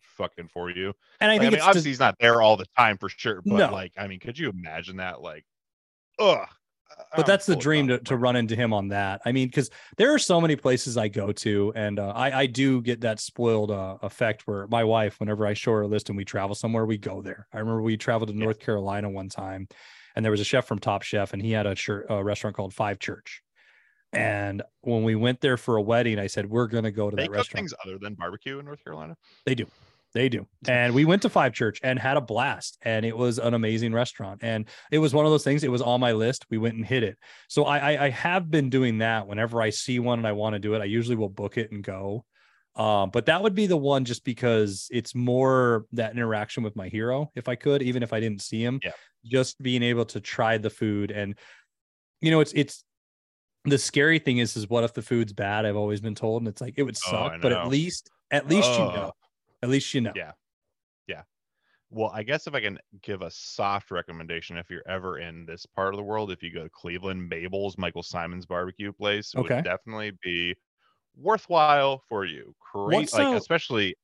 fucking 0.01 0.47
for 0.49 0.69
you? 0.69 0.93
and 1.19 1.31
I 1.31 1.37
Like, 1.37 1.41
I, 1.47 1.49
think 1.49 1.51
mean, 1.51 1.61
obviously 1.61 1.73
just, 1.73 1.85
he's 1.89 1.99
not 1.99 2.15
there 2.19 2.41
all 2.41 2.57
the 2.57 2.65
time 2.77 2.97
for 2.97 3.09
sure, 3.09 3.41
but 3.41 3.67
No. 3.67 3.71
like, 3.71 3.93
I 3.97 4.07
mean, 4.07 4.19
could 4.19 4.37
you 4.39 4.49
imagine 4.49 4.97
that? 4.97 5.21
Like, 5.21 5.45
ugh. 6.19 6.47
But 7.15 7.25
that's 7.25 7.45
the 7.45 7.55
dream 7.55 7.87
to, 7.87 7.97
to 7.99 8.15
run 8.17 8.35
into 8.35 8.55
him 8.55 8.73
on 8.73 8.89
that. 8.89 9.21
I 9.25 9.31
mean, 9.31 9.47
because 9.47 9.69
there 9.97 10.13
are 10.13 10.19
so 10.19 10.39
many 10.39 10.55
places 10.55 10.97
I 10.97 11.07
go 11.07 11.31
to, 11.31 11.73
and 11.75 11.99
uh, 11.99 12.09
I 12.15 12.39
I 12.41 12.45
do 12.45 12.81
get 12.81 13.01
that 13.01 13.19
spoiled 13.19 13.71
uh, 13.71 13.97
effect 14.01 14.43
where 14.45 14.67
my 14.67 14.83
wife, 14.83 15.19
whenever 15.19 15.45
I 15.47 15.53
show 15.53 15.71
her 15.73 15.81
a 15.81 15.87
list 15.87 16.09
and 16.09 16.17
we 16.17 16.25
travel 16.25 16.55
somewhere, 16.55 16.85
we 16.85 16.97
go 16.97 17.21
there. 17.21 17.47
I 17.53 17.59
remember 17.59 17.81
we 17.81 17.97
traveled 17.97 18.29
to 18.29 18.35
Yeah. 18.35 18.43
North 18.43 18.59
Carolina 18.59 19.09
one 19.09 19.29
time, 19.29 19.67
and 20.15 20.23
there 20.23 20.31
was 20.31 20.41
a 20.41 20.45
chef 20.45 20.65
from 20.67 20.79
Top 20.79 21.01
Chef, 21.03 21.33
and 21.33 21.41
he 21.41 21.51
had 21.51 21.65
a, 21.65 21.75
a 22.09 22.23
restaurant 22.23 22.55
called 22.55 22.73
Five 22.73 22.99
Church. 22.99 23.41
And 24.11 24.63
when 24.81 25.03
we 25.03 25.13
went 25.15 25.39
there 25.39 25.55
for 25.57 25.75
a 25.77 25.81
wedding, 25.81 26.17
I 26.17 26.25
said 26.27 26.49
we're 26.49 26.67
gonna 26.67 26.91
go 26.91 27.09
to 27.09 27.15
They 27.15 27.23
that 27.23 27.27
cook 27.27 27.35
restaurant. 27.37 27.59
things 27.69 27.73
other 27.85 27.97
than 27.99 28.15
barbecue 28.15 28.57
in 28.59 28.65
North 28.65 28.83
Carolina. 28.83 29.15
They 29.45 29.55
do. 29.55 29.65
They 30.13 30.27
do. 30.27 30.47
And 30.67 30.93
we 30.93 31.05
went 31.05 31.21
to 31.21 31.29
Five 31.29 31.53
Church 31.53 31.79
and 31.83 31.99
had 31.99 32.17
a 32.17 32.21
blast. 32.21 32.77
And 32.81 33.05
it 33.05 33.15
was 33.15 33.37
an 33.37 33.53
amazing 33.53 33.93
restaurant. 33.93 34.39
And 34.43 34.67
it 34.91 34.97
was 34.97 35.13
one 35.13 35.25
of 35.25 35.31
those 35.31 35.43
things, 35.43 35.63
it 35.63 35.71
was 35.71 35.81
on 35.81 35.99
my 35.99 36.13
list. 36.13 36.45
We 36.49 36.57
went 36.57 36.75
and 36.75 36.85
hit 36.85 37.03
it. 37.03 37.17
So 37.47 37.65
I, 37.65 37.77
I, 37.77 38.05
I 38.05 38.09
have 38.09 38.49
been 38.49 38.69
doing 38.69 38.99
that 38.99 39.27
whenever 39.27 39.61
I 39.61 39.69
see 39.69 39.99
one 39.99 40.19
and 40.19 40.27
I 40.27 40.31
want 40.31 40.53
to 40.53 40.59
do 40.59 40.73
it. 40.73 40.81
I 40.81 40.85
usually 40.85 41.15
will 41.15 41.29
book 41.29 41.57
it 41.57 41.71
and 41.71 41.83
go. 41.83 42.25
Um, 42.75 43.09
but 43.11 43.25
that 43.25 43.43
would 43.43 43.55
be 43.55 43.67
the 43.67 43.77
one 43.77 44.05
just 44.05 44.23
because 44.23 44.87
it's 44.91 45.13
more 45.13 45.85
that 45.91 46.13
interaction 46.13 46.63
with 46.63 46.75
my 46.75 46.87
hero, 46.87 47.31
if 47.35 47.49
I 47.49 47.55
could, 47.55 47.81
even 47.81 48.03
if 48.03 48.13
I 48.13 48.19
didn't 48.19 48.41
see 48.41 48.63
him. 48.63 48.79
Yeah. 48.83 48.91
Just 49.25 49.61
being 49.61 49.83
able 49.83 50.05
to 50.05 50.21
try 50.21 50.57
the 50.57 50.69
food. 50.69 51.11
And 51.11 51.37
you 52.21 52.31
know, 52.31 52.39
it's 52.39 52.53
it's 52.53 52.83
the 53.65 53.77
scary 53.77 54.17
thing 54.19 54.37
is 54.37 54.55
is 54.55 54.69
what 54.69 54.85
if 54.85 54.93
the 54.93 55.01
food's 55.01 55.33
bad? 55.33 55.65
I've 55.65 55.75
always 55.75 55.99
been 55.99 56.15
told. 56.15 56.41
And 56.41 56.47
it's 56.47 56.61
like 56.61 56.75
it 56.77 56.83
would 56.83 56.95
Oh, 57.07 57.11
suck, 57.11 57.31
I 57.33 57.37
but 57.39 57.51
at 57.51 57.67
least 57.67 58.09
at 58.31 58.47
least 58.47 58.71
you 58.71 58.79
know. 58.79 59.11
At 59.61 59.69
least 59.69 59.93
you 59.93 60.01
know. 60.01 60.13
Yeah. 60.15 60.31
Yeah. 61.07 61.23
Well, 61.89 62.11
I 62.13 62.23
guess 62.23 62.45
if 62.47 62.53
I 62.53 62.61
can 62.61 62.77
give 63.01 63.21
a 63.23 63.31
soft 63.31 63.89
recommendation, 63.91 64.57
if 64.57 64.69
you're 64.69 64.87
ever 64.87 65.17
in 65.19 65.45
this 65.45 65.65
part 65.65 65.93
of 65.93 65.97
the 65.97 66.03
world, 66.03 66.31
if 66.31 66.43
you 66.43 66.53
go 66.53 66.63
to 66.63 66.69
Cleveland, 66.69 67.27
Mabel's, 67.27 67.77
Michael 67.77 68.03
Symon's 68.03 68.45
barbecue 68.45 68.93
place 68.93 69.33
Okay. 69.35 69.55
would 69.55 69.63
definitely 69.63 70.11
be 70.21 70.55
worthwhile 71.15 72.03
for 72.07 72.25
you. 72.25 72.55
Great, 72.73 73.11
like 73.13 73.27
so- 73.27 73.35
especially 73.35 73.95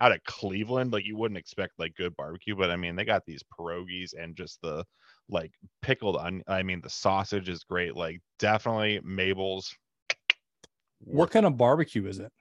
out 0.00 0.12
of 0.12 0.22
Cleveland, 0.24 0.92
like 0.92 1.04
you 1.04 1.16
wouldn't 1.16 1.38
expect 1.38 1.74
like 1.78 1.94
good 1.94 2.14
barbecue, 2.16 2.56
but 2.56 2.70
I 2.70 2.76
mean 2.76 2.96
they 2.96 3.04
got 3.04 3.24
these 3.26 3.42
pierogies 3.56 4.14
and 4.18 4.36
just 4.36 4.60
the 4.62 4.84
like 5.28 5.52
pickled 5.80 6.16
onion. 6.16 6.42
I 6.48 6.62
mean 6.62 6.80
the 6.80 6.90
sausage 6.90 7.48
is 7.48 7.64
great. 7.64 7.94
Like 7.96 8.20
definitely 8.38 9.00
Mabel's. 9.04 9.74
What 11.00 11.30
kind 11.32 11.44
of 11.46 11.56
barbecue 11.56 12.06
is 12.06 12.20
it? 12.20 12.32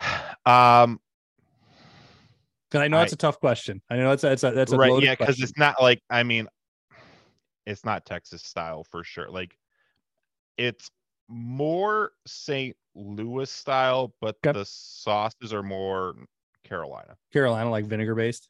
Um, 0.46 1.00
Because 2.74 2.82
I 2.86 2.88
know 2.88 2.96
I- 2.96 3.00
that's 3.02 3.12
a 3.12 3.16
tough 3.16 3.38
question. 3.38 3.80
I 3.88 3.96
know 3.98 4.10
that's 4.10 4.24
a, 4.24 4.28
that's 4.30 4.42
a 4.42 4.50
that's 4.50 4.72
a 4.72 4.76
right 4.76 5.00
yeah 5.00 5.14
because 5.14 5.40
it's 5.40 5.56
not 5.56 5.80
like 5.80 6.00
i 6.10 6.24
mean 6.24 6.48
it's 7.66 7.84
not 7.84 8.04
texas 8.04 8.42
style 8.42 8.82
for 8.90 9.04
sure 9.04 9.30
like 9.30 9.56
it's 10.56 10.90
more 11.28 12.10
st 12.26 12.76
louis 12.96 13.48
style 13.48 14.12
but 14.20 14.36
Okay. 14.44 14.58
the 14.58 14.64
sauces 14.64 15.52
are 15.52 15.62
more 15.62 16.16
carolina 16.64 17.16
Carolina, 17.32 17.70
like 17.70 17.84
vinegar 17.84 18.16
based. 18.16 18.48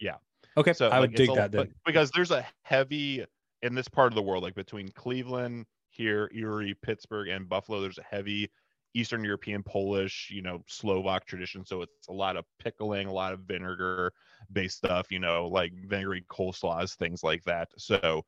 Yeah. 0.00 0.16
Okay, 0.56 0.72
so 0.72 0.88
I 0.88 0.98
would 0.98 1.10
like, 1.12 1.20
it's 1.20 1.28
dig 1.28 1.30
a- 1.30 1.34
that 1.40 1.52
then. 1.52 1.72
because 1.86 2.10
there's 2.10 2.32
a 2.32 2.44
heavy 2.64 3.24
in 3.62 3.76
this 3.76 3.86
part 3.86 4.10
of 4.10 4.16
the 4.16 4.22
world 4.22 4.42
like 4.42 4.56
between 4.56 4.88
cleveland 4.88 5.66
here 5.90 6.28
erie 6.34 6.74
pittsburgh 6.82 7.28
and 7.28 7.48
buffalo 7.48 7.80
there's 7.80 7.98
a 7.98 8.02
heavy 8.02 8.50
eastern 8.94 9.24
european 9.24 9.62
polish 9.62 10.28
you 10.30 10.42
know 10.42 10.62
slovak 10.68 11.24
tradition 11.24 11.64
so 11.64 11.82
it's 11.82 12.08
a 12.08 12.12
lot 12.12 12.36
of 12.36 12.44
pickling 12.58 13.06
a 13.08 13.12
lot 13.12 13.32
of 13.32 13.40
vinegar 13.40 14.12
based 14.52 14.76
stuff 14.78 15.06
you 15.10 15.18
know 15.18 15.46
like 15.48 15.72
vinegary 15.86 16.24
coleslaws 16.30 16.94
things 16.96 17.22
like 17.22 17.42
that 17.44 17.68
so 17.78 18.22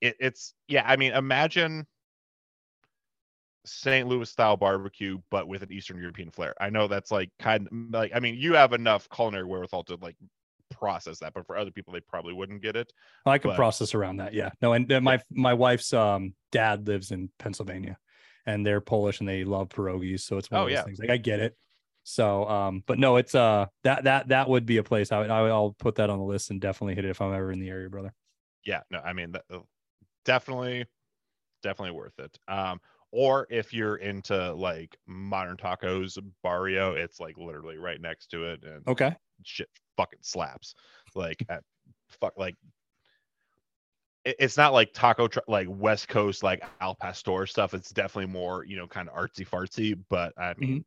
it, 0.00 0.16
it's 0.18 0.54
yeah 0.68 0.84
i 0.86 0.96
mean 0.96 1.12
imagine 1.12 1.86
st 3.66 4.08
louis 4.08 4.30
style 4.30 4.56
barbecue 4.56 5.18
but 5.30 5.46
with 5.46 5.62
an 5.62 5.70
eastern 5.70 5.98
european 5.98 6.30
flair 6.30 6.54
i 6.60 6.70
know 6.70 6.88
that's 6.88 7.10
like 7.10 7.30
kind 7.38 7.66
of 7.66 7.72
like 7.90 8.10
i 8.14 8.20
mean 8.20 8.34
you 8.34 8.54
have 8.54 8.72
enough 8.72 9.06
culinary 9.10 9.44
wherewithal 9.44 9.84
to 9.84 9.96
like 10.00 10.16
process 10.70 11.18
that 11.18 11.34
but 11.34 11.44
for 11.46 11.56
other 11.58 11.70
people 11.70 11.92
they 11.92 12.00
probably 12.00 12.32
wouldn't 12.32 12.62
get 12.62 12.76
it 12.76 12.92
I 13.26 13.38
could 13.38 13.48
but- 13.48 13.56
process 13.56 13.94
around 13.94 14.18
that. 14.18 14.32
Yeah. 14.32 14.50
No, 14.62 14.72
and 14.72 14.90
uh, 14.90 15.00
my 15.00 15.20
my 15.30 15.52
wife's 15.52 15.92
um 15.92 16.34
dad 16.52 16.86
lives 16.86 17.10
in 17.10 17.28
Pennsylvania, 17.38 17.98
and 18.46 18.66
they're 18.66 18.80
Polish 18.80 19.20
and 19.20 19.28
they 19.28 19.44
love 19.44 19.68
pierogies. 19.68 20.20
So 20.20 20.38
it's 20.38 20.50
one 20.50 20.60
Oh, 20.60 20.62
of 20.62 20.68
those 20.68 20.80
yeah. 20.80 20.82
things. 20.82 20.98
Like 20.98 21.10
I 21.10 21.16
get 21.16 21.40
it. 21.40 21.56
So 22.04 22.48
um, 22.48 22.82
but 22.86 22.98
no, 22.98 23.16
it's 23.16 23.34
uh 23.34 23.66
that 23.84 24.04
that 24.04 24.28
that 24.28 24.48
would 24.48 24.66
be 24.66 24.78
a 24.78 24.82
place 24.84 25.12
I 25.12 25.20
would 25.20 25.30
I 25.30 25.42
would, 25.42 25.50
I'll 25.50 25.72
put 25.78 25.96
that 25.96 26.10
on 26.10 26.18
the 26.18 26.24
list 26.24 26.50
and 26.50 26.60
definitely 26.60 26.94
hit 26.96 27.04
it 27.04 27.10
if 27.10 27.20
I'm 27.20 27.34
ever 27.34 27.52
in 27.52 27.60
the 27.60 27.68
area, 27.70 27.90
brother. 27.90 28.14
yeah 28.64 28.82
no 28.90 28.98
i 29.00 29.12
mean 29.12 29.32
that, 29.32 29.44
uh, 29.50 29.60
definitely 30.24 30.86
definitely 31.62 31.92
worth 31.96 32.18
it 32.20 32.38
um 32.48 32.80
or 33.12 33.46
if 33.50 33.74
you're 33.74 33.96
into 33.96 34.52
like 34.54 34.96
modern 35.06 35.56
tacos 35.56 36.18
barrio 36.42 36.94
it's 36.94 37.20
like 37.20 37.38
literally 37.38 37.78
right 37.78 38.00
next 38.00 38.28
to 38.28 38.44
it 38.44 38.64
and 38.64 38.86
Okay. 38.86 39.16
shit 39.44 39.68
fucking 39.96 40.20
slaps 40.22 40.74
like 41.14 41.44
at, 41.48 41.64
fuck 42.08 42.34
like 42.38 42.56
it's 44.24 44.56
not 44.56 44.72
like 44.72 44.92
taco 44.92 45.26
tr- 45.28 45.38
like 45.48 45.66
west 45.70 46.08
coast 46.08 46.42
like 46.42 46.62
al 46.80 46.94
pastor 46.94 47.46
stuff 47.46 47.72
it's 47.72 47.90
definitely 47.90 48.30
more 48.30 48.64
you 48.64 48.76
know 48.76 48.86
kind 48.86 49.08
of 49.08 49.14
artsy 49.14 49.48
fartsy 49.48 49.98
but 50.10 50.32
i 50.36 50.50
mm-hmm. 50.52 50.60
mean 50.60 50.84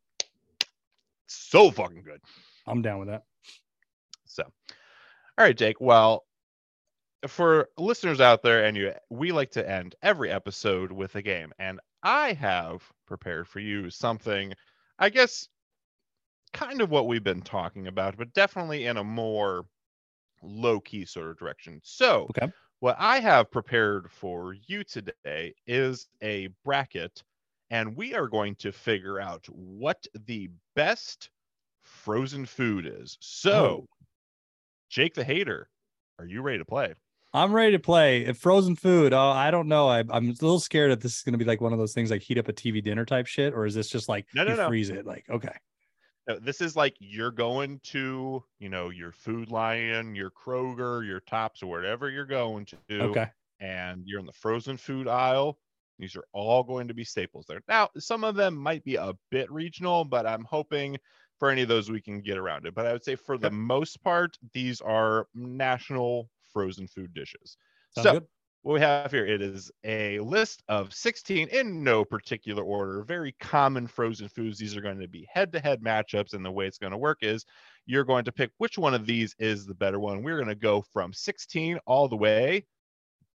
so 1.26 1.70
fucking 1.70 2.02
good 2.02 2.20
I'm 2.66 2.82
down 2.82 2.98
with 2.98 3.08
that. 3.08 3.24
So, 4.26 4.42
all 4.42 5.44
right, 5.44 5.56
Jake. 5.56 5.80
Well, 5.80 6.24
for 7.26 7.68
listeners 7.78 8.20
out 8.20 8.42
there, 8.42 8.64
and 8.64 8.76
you, 8.76 8.92
we 9.10 9.32
like 9.32 9.50
to 9.52 9.68
end 9.68 9.94
every 10.02 10.30
episode 10.30 10.92
with 10.92 11.14
a 11.16 11.22
game, 11.22 11.52
and 11.58 11.80
I 12.02 12.32
have 12.34 12.82
prepared 13.06 13.48
for 13.48 13.60
you 13.60 13.90
something. 13.90 14.54
I 14.98 15.10
guess, 15.10 15.48
kind 16.52 16.80
of 16.80 16.90
what 16.90 17.06
we've 17.06 17.24
been 17.24 17.42
talking 17.42 17.86
about, 17.88 18.16
but 18.16 18.32
definitely 18.32 18.86
in 18.86 18.96
a 18.96 19.04
more 19.04 19.66
low 20.42 20.80
key 20.80 21.04
sort 21.04 21.30
of 21.30 21.38
direction. 21.38 21.80
So, 21.82 22.28
Okay. 22.30 22.52
What 22.84 22.96
I 22.98 23.18
have 23.20 23.50
prepared 23.50 24.10
for 24.10 24.54
you 24.66 24.84
today 24.84 25.54
is 25.66 26.06
a 26.22 26.50
bracket, 26.66 27.22
and 27.70 27.96
we 27.96 28.12
are 28.12 28.28
going 28.28 28.56
to 28.56 28.72
figure 28.72 29.18
out 29.18 29.46
what 29.48 30.06
the 30.26 30.50
best 30.76 31.30
frozen 31.80 32.44
food 32.44 32.84
is. 32.86 33.16
Oh. 33.16 33.22
So, 33.22 33.54
Oh. 33.54 33.86
Jake 34.90 35.14
the 35.14 35.24
Hater, 35.24 35.70
are 36.18 36.26
you 36.26 36.42
ready 36.42 36.58
to 36.58 36.64
play? 36.66 36.92
I'm 37.32 37.54
ready 37.54 37.72
to 37.72 37.78
play. 37.78 38.26
If 38.26 38.36
frozen 38.36 38.76
food, 38.76 39.14
oh, 39.14 39.30
I 39.30 39.50
don't 39.50 39.66
know. 39.66 39.88
I, 39.88 40.00
I'm 40.00 40.28
a 40.28 40.32
little 40.32 40.60
scared 40.60 40.92
if 40.92 41.00
this 41.00 41.16
is 41.16 41.22
going 41.22 41.32
to 41.32 41.38
be 41.38 41.46
like 41.46 41.62
one 41.62 41.72
of 41.72 41.78
those 41.78 41.94
things 41.94 42.10
like 42.10 42.20
heat 42.20 42.36
up 42.36 42.48
a 42.48 42.52
TV 42.52 42.84
dinner 42.84 43.06
type 43.06 43.26
shit, 43.26 43.54
or 43.54 43.64
is 43.64 43.74
this 43.74 43.88
just 43.88 44.10
like 44.10 44.26
No, 44.34 44.44
no, 44.44 44.50
you 44.50 44.56
no. 44.58 44.68
freeze 44.68 44.90
it? 44.90 45.06
Like, 45.06 45.24
okay, 45.30 45.56
No, 46.26 46.38
this 46.38 46.60
is 46.60 46.74
like 46.74 46.96
you're 47.00 47.30
going 47.30 47.80
to, 47.84 48.42
you 48.58 48.68
know, 48.70 48.88
your 48.90 49.12
Food 49.12 49.50
Lion, 49.50 50.14
your 50.14 50.30
Kroger, 50.30 51.06
your 51.06 51.20
Tops, 51.20 51.62
or 51.62 51.66
wherever 51.66 52.08
you're 52.08 52.24
going 52.24 52.66
to, 52.88 53.02
okay, 53.02 53.30
and 53.60 54.02
you're 54.06 54.20
in 54.20 54.26
the 54.26 54.32
frozen 54.32 54.76
food 54.76 55.06
aisle. 55.06 55.58
These 55.98 56.16
are 56.16 56.24
all 56.32 56.64
going 56.64 56.88
to 56.88 56.94
be 56.94 57.04
staples 57.04 57.46
there. 57.46 57.60
Now, 57.68 57.90
some 57.98 58.24
of 58.24 58.34
them 58.36 58.56
might 58.56 58.84
be 58.84 58.96
a 58.96 59.12
bit 59.30 59.50
regional, 59.52 60.04
but 60.04 60.26
I'm 60.26 60.44
hoping 60.44 60.96
for 61.38 61.50
any 61.50 61.62
of 61.62 61.68
those 61.68 61.90
we 61.90 62.00
can 62.00 62.20
get 62.20 62.38
around 62.38 62.66
it. 62.66 62.74
But 62.74 62.86
I 62.86 62.92
would 62.92 63.04
say 63.04 63.16
for 63.16 63.36
the 63.38 63.50
most 63.50 64.02
part, 64.02 64.36
these 64.54 64.80
are 64.80 65.28
national 65.34 66.30
frozen 66.52 66.88
food 66.88 67.12
dishes. 67.14 67.58
Sounds 67.90 68.08
so 68.08 68.10
good. 68.10 68.26
What 68.64 68.72
we 68.72 68.80
have 68.80 69.10
here 69.10 69.26
it 69.26 69.42
is 69.42 69.70
a 69.84 70.18
list 70.20 70.62
of 70.68 70.90
16 70.90 71.48
in 71.48 71.84
no 71.84 72.02
particular 72.02 72.62
order 72.64 73.02
very 73.02 73.32
common 73.32 73.86
frozen 73.86 74.26
foods. 74.26 74.56
These 74.56 74.74
are 74.74 74.80
going 74.80 74.98
to 75.00 75.06
be 75.06 75.28
head-to-head 75.30 75.82
matchups 75.82 76.32
and 76.32 76.42
the 76.42 76.50
way 76.50 76.66
it's 76.66 76.78
going 76.78 76.92
to 76.92 76.96
work 76.96 77.18
is 77.20 77.44
you're 77.84 78.04
going 78.04 78.24
to 78.24 78.32
pick 78.32 78.50
which 78.56 78.78
one 78.78 78.94
of 78.94 79.04
these 79.04 79.36
is 79.38 79.66
the 79.66 79.74
better 79.74 80.00
one. 80.00 80.22
We're 80.22 80.38
going 80.38 80.48
to 80.48 80.54
go 80.54 80.82
from 80.94 81.12
16 81.12 81.78
all 81.84 82.08
the 82.08 82.16
way 82.16 82.64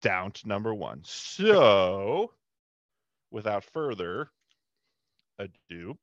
down 0.00 0.32
to 0.32 0.48
number 0.48 0.74
one. 0.74 1.02
So 1.04 2.32
without 3.30 3.64
further 3.64 4.30
ado 5.38 5.98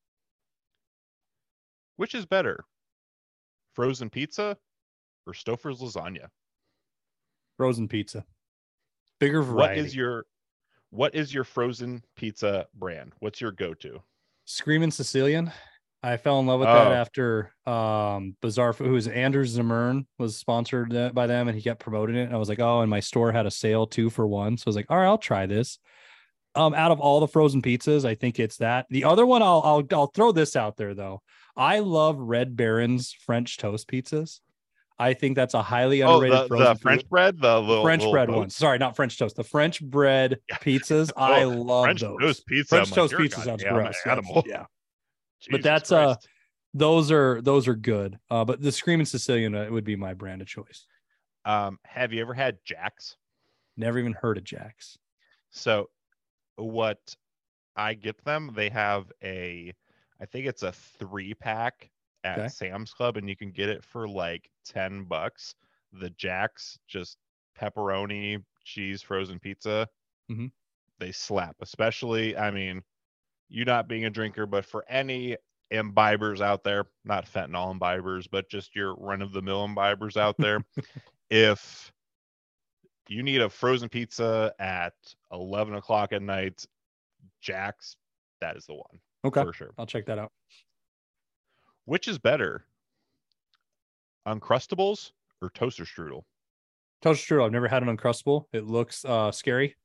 which 1.96 2.14
is 2.14 2.28
better 2.28 2.64
frozen 3.74 4.12
pizza 4.12 4.56
or 5.26 5.34
stouffer's 5.34 5.80
lasagna? 5.80 6.28
Frozen 7.58 7.88
pizza. 7.88 8.24
Bigger 9.20 9.42
what 9.42 9.48
variety. 9.48 9.82
is 9.82 9.96
your 9.96 10.26
what 10.90 11.16
is 11.16 11.34
your 11.34 11.44
frozen 11.44 12.04
pizza 12.16 12.68
brand 12.74 13.14
what's 13.20 13.42
your 13.42 13.52
go-to 13.52 14.02
Screaming 14.46 14.92
Sicilian. 14.92 15.52
I 16.04 16.18
fell 16.18 16.40
in 16.40 16.46
love 16.46 16.60
with 16.60 16.68
that 16.70 16.88
Oh. 16.88 16.94
after 16.94 17.52
um 17.66 18.36
Bizarre 18.42 18.74
Food, 18.74 18.88
who 18.88 18.94
was 18.94 19.08
Andrew 19.08 19.44
Zimmern 19.46 20.06
was 20.20 20.38
sponsored 20.38 21.14
by 21.16 21.26
them 21.26 21.48
and 21.48 21.56
he 21.58 21.64
kept 21.64 21.80
promoting 21.80 22.16
it. 22.16 22.26
And 22.26 22.34
I 22.34 22.38
was 22.38 22.48
like, 22.50 22.60
oh, 22.60 22.82
and 22.82 22.90
my 22.92 23.00
store 23.00 23.32
had 23.32 23.48
a 23.48 23.52
sale 23.52 23.88
two 23.88 24.12
for 24.12 24.28
one. 24.28 24.58
So 24.58 24.66
I 24.68 24.70
was 24.70 24.76
like, 24.76 24.86
all 24.90 24.98
right, 24.98 25.08
I'll 25.08 25.18
try 25.18 25.48
this. 25.48 25.80
Um, 26.54 26.74
out 26.76 26.92
of 26.92 27.00
all 27.02 27.20
the 27.20 27.28
frozen 27.28 27.62
pizzas, 27.62 28.06
I 28.06 28.14
think 28.16 28.40
it's 28.40 28.58
that. 28.58 28.86
The 28.90 29.04
other 29.06 29.26
one, 29.26 29.42
I'll 29.42 29.62
I'll 29.66 29.84
I'll 29.92 30.08
throw 30.08 30.32
this 30.32 30.56
out 30.56 30.78
there 30.78 30.94
though. 30.94 31.22
I 31.58 31.80
love 31.80 32.18
Red 32.20 32.56
Baron's 32.56 33.12
French 33.12 33.58
toast 33.58 33.88
pizzas. 33.88 34.42
I 34.98 35.14
think 35.14 35.36
that's 35.36 35.54
a 35.54 35.62
highly 35.62 36.04
oh 36.04 36.14
underrated 36.16 36.40
the, 36.44 36.48
frozen 36.48 36.66
the 36.68 36.76
food. 36.76 36.82
french 36.82 37.10
bread 37.10 37.40
the 37.42 37.60
little 37.60 37.84
French 37.84 38.00
little 38.02 38.14
bread 38.14 38.28
boats? 38.28 38.38
ones. 38.38 38.56
Sorry, 38.56 38.78
not 38.78 38.96
French 38.96 39.18
toast. 39.20 39.36
The 39.36 39.44
French 39.44 39.82
bread 39.84 40.40
pizzas. 40.54 41.12
I 41.18 41.44
Oh, 41.44 41.50
love 41.50 41.84
french 41.86 42.02
those. 42.02 42.18
toast 42.20 42.46
pizza 42.46 42.76
French 42.76 42.92
toast 42.92 43.12
"You're 43.12 43.22
pizza 43.22 43.42
sounds 43.42 43.64
gross. 43.64 43.96
animal 44.06 44.44
Yeah, 44.46 44.66
but 45.52 45.58
Jesus 45.58 45.64
that's, 45.64 45.92
uh, 45.92 46.16
those 46.74 47.12
are 47.12 47.42
those 47.42 47.68
are 47.68 47.76
good. 47.76 48.18
Uh, 48.30 48.46
but 48.46 48.62
the 48.62 48.72
Screaming 48.72 49.06
Sicilian 49.06 49.54
uh, 49.56 49.68
would 49.70 49.84
be 49.84 49.96
my 49.96 50.14
brand 50.14 50.42
of 50.42 50.48
choice. 50.48 50.86
um 51.46 51.78
have 51.84 52.14
you 52.14 52.22
ever 52.22 52.34
had 52.34 52.58
jack's 52.66 53.18
Never 53.78 54.00
even 54.00 54.14
heard 54.14 54.38
of 54.38 54.46
Jack's. 54.46 54.98
so 55.52 55.90
what 56.56 57.16
i 57.76 57.94
get 57.94 58.24
them 58.24 58.52
they 58.56 58.70
have 58.70 59.12
a 59.22 59.74
i 60.22 60.26
think 60.26 60.48
it's 60.48 60.64
a 60.64 60.72
three 60.72 61.34
pack 61.34 61.90
at 62.26 62.40
Okay. 62.40 62.50
sam's 62.50 62.94
club 62.94 63.18
and 63.18 63.30
you 63.30 63.38
can 63.38 63.52
get 63.52 63.70
it 63.70 63.84
for 63.86 64.10
like 64.10 64.50
10 64.66 65.06
bucks 65.06 65.56
the 65.94 66.10
jack's 66.12 66.80
just 66.88 67.18
pepperoni 67.60 68.44
cheese 68.66 69.02
frozen 69.02 69.40
pizza 69.40 69.88
Mhm. 70.30 70.52
they 71.00 71.12
slap 71.12 71.56
especially 71.62 72.38
i 72.38 72.52
mean 72.52 72.82
you 73.50 73.66
not 73.66 73.88
being 73.88 74.06
a 74.06 74.12
drinker 74.12 74.46
but 74.46 74.66
for 74.66 74.86
any 74.90 75.38
imbibers 75.74 76.42
out 76.42 76.64
there 76.64 76.86
not 77.06 77.26
fentanyl 77.26 77.78
imbibers 77.78 78.28
but 78.32 78.50
just 78.50 78.76
your 78.76 78.96
run 78.96 79.22
of 79.22 79.34
the 79.34 79.42
mill 79.42 79.68
imbibers 79.68 80.18
out 80.18 80.38
there 80.40 80.66
if 81.32 81.94
you 83.08 83.24
need 83.24 83.42
a 83.42 83.50
frozen 83.50 83.90
pizza 83.90 84.54
at 84.60 84.94
11 85.32 85.76
o'clock 85.76 86.14
at 86.14 86.22
night 86.22 86.66
jack's 87.42 87.98
that 88.42 88.58
is 88.58 88.66
the 88.66 88.76
one 88.76 89.02
Okay, 89.26 89.42
for 89.42 89.54
sure 89.54 89.72
I'll 89.78 89.86
check 89.88 90.06
that 90.06 90.20
out. 90.20 90.32
Which 91.86 92.08
is 92.08 92.18
better 92.18 92.66
uncrustables 94.28 95.12
or 95.42 95.50
toaster 95.50 95.84
strudel 95.86 96.24
Toaster 97.02 97.36
strudel. 97.36 97.46
I've 97.46 97.52
never 97.52 97.68
had 97.68 97.84
an 97.84 97.96
uncrustable. 97.96 98.46
It 98.54 98.66
looks 98.66 99.06
uh 99.06 99.32
scary. 99.32 99.76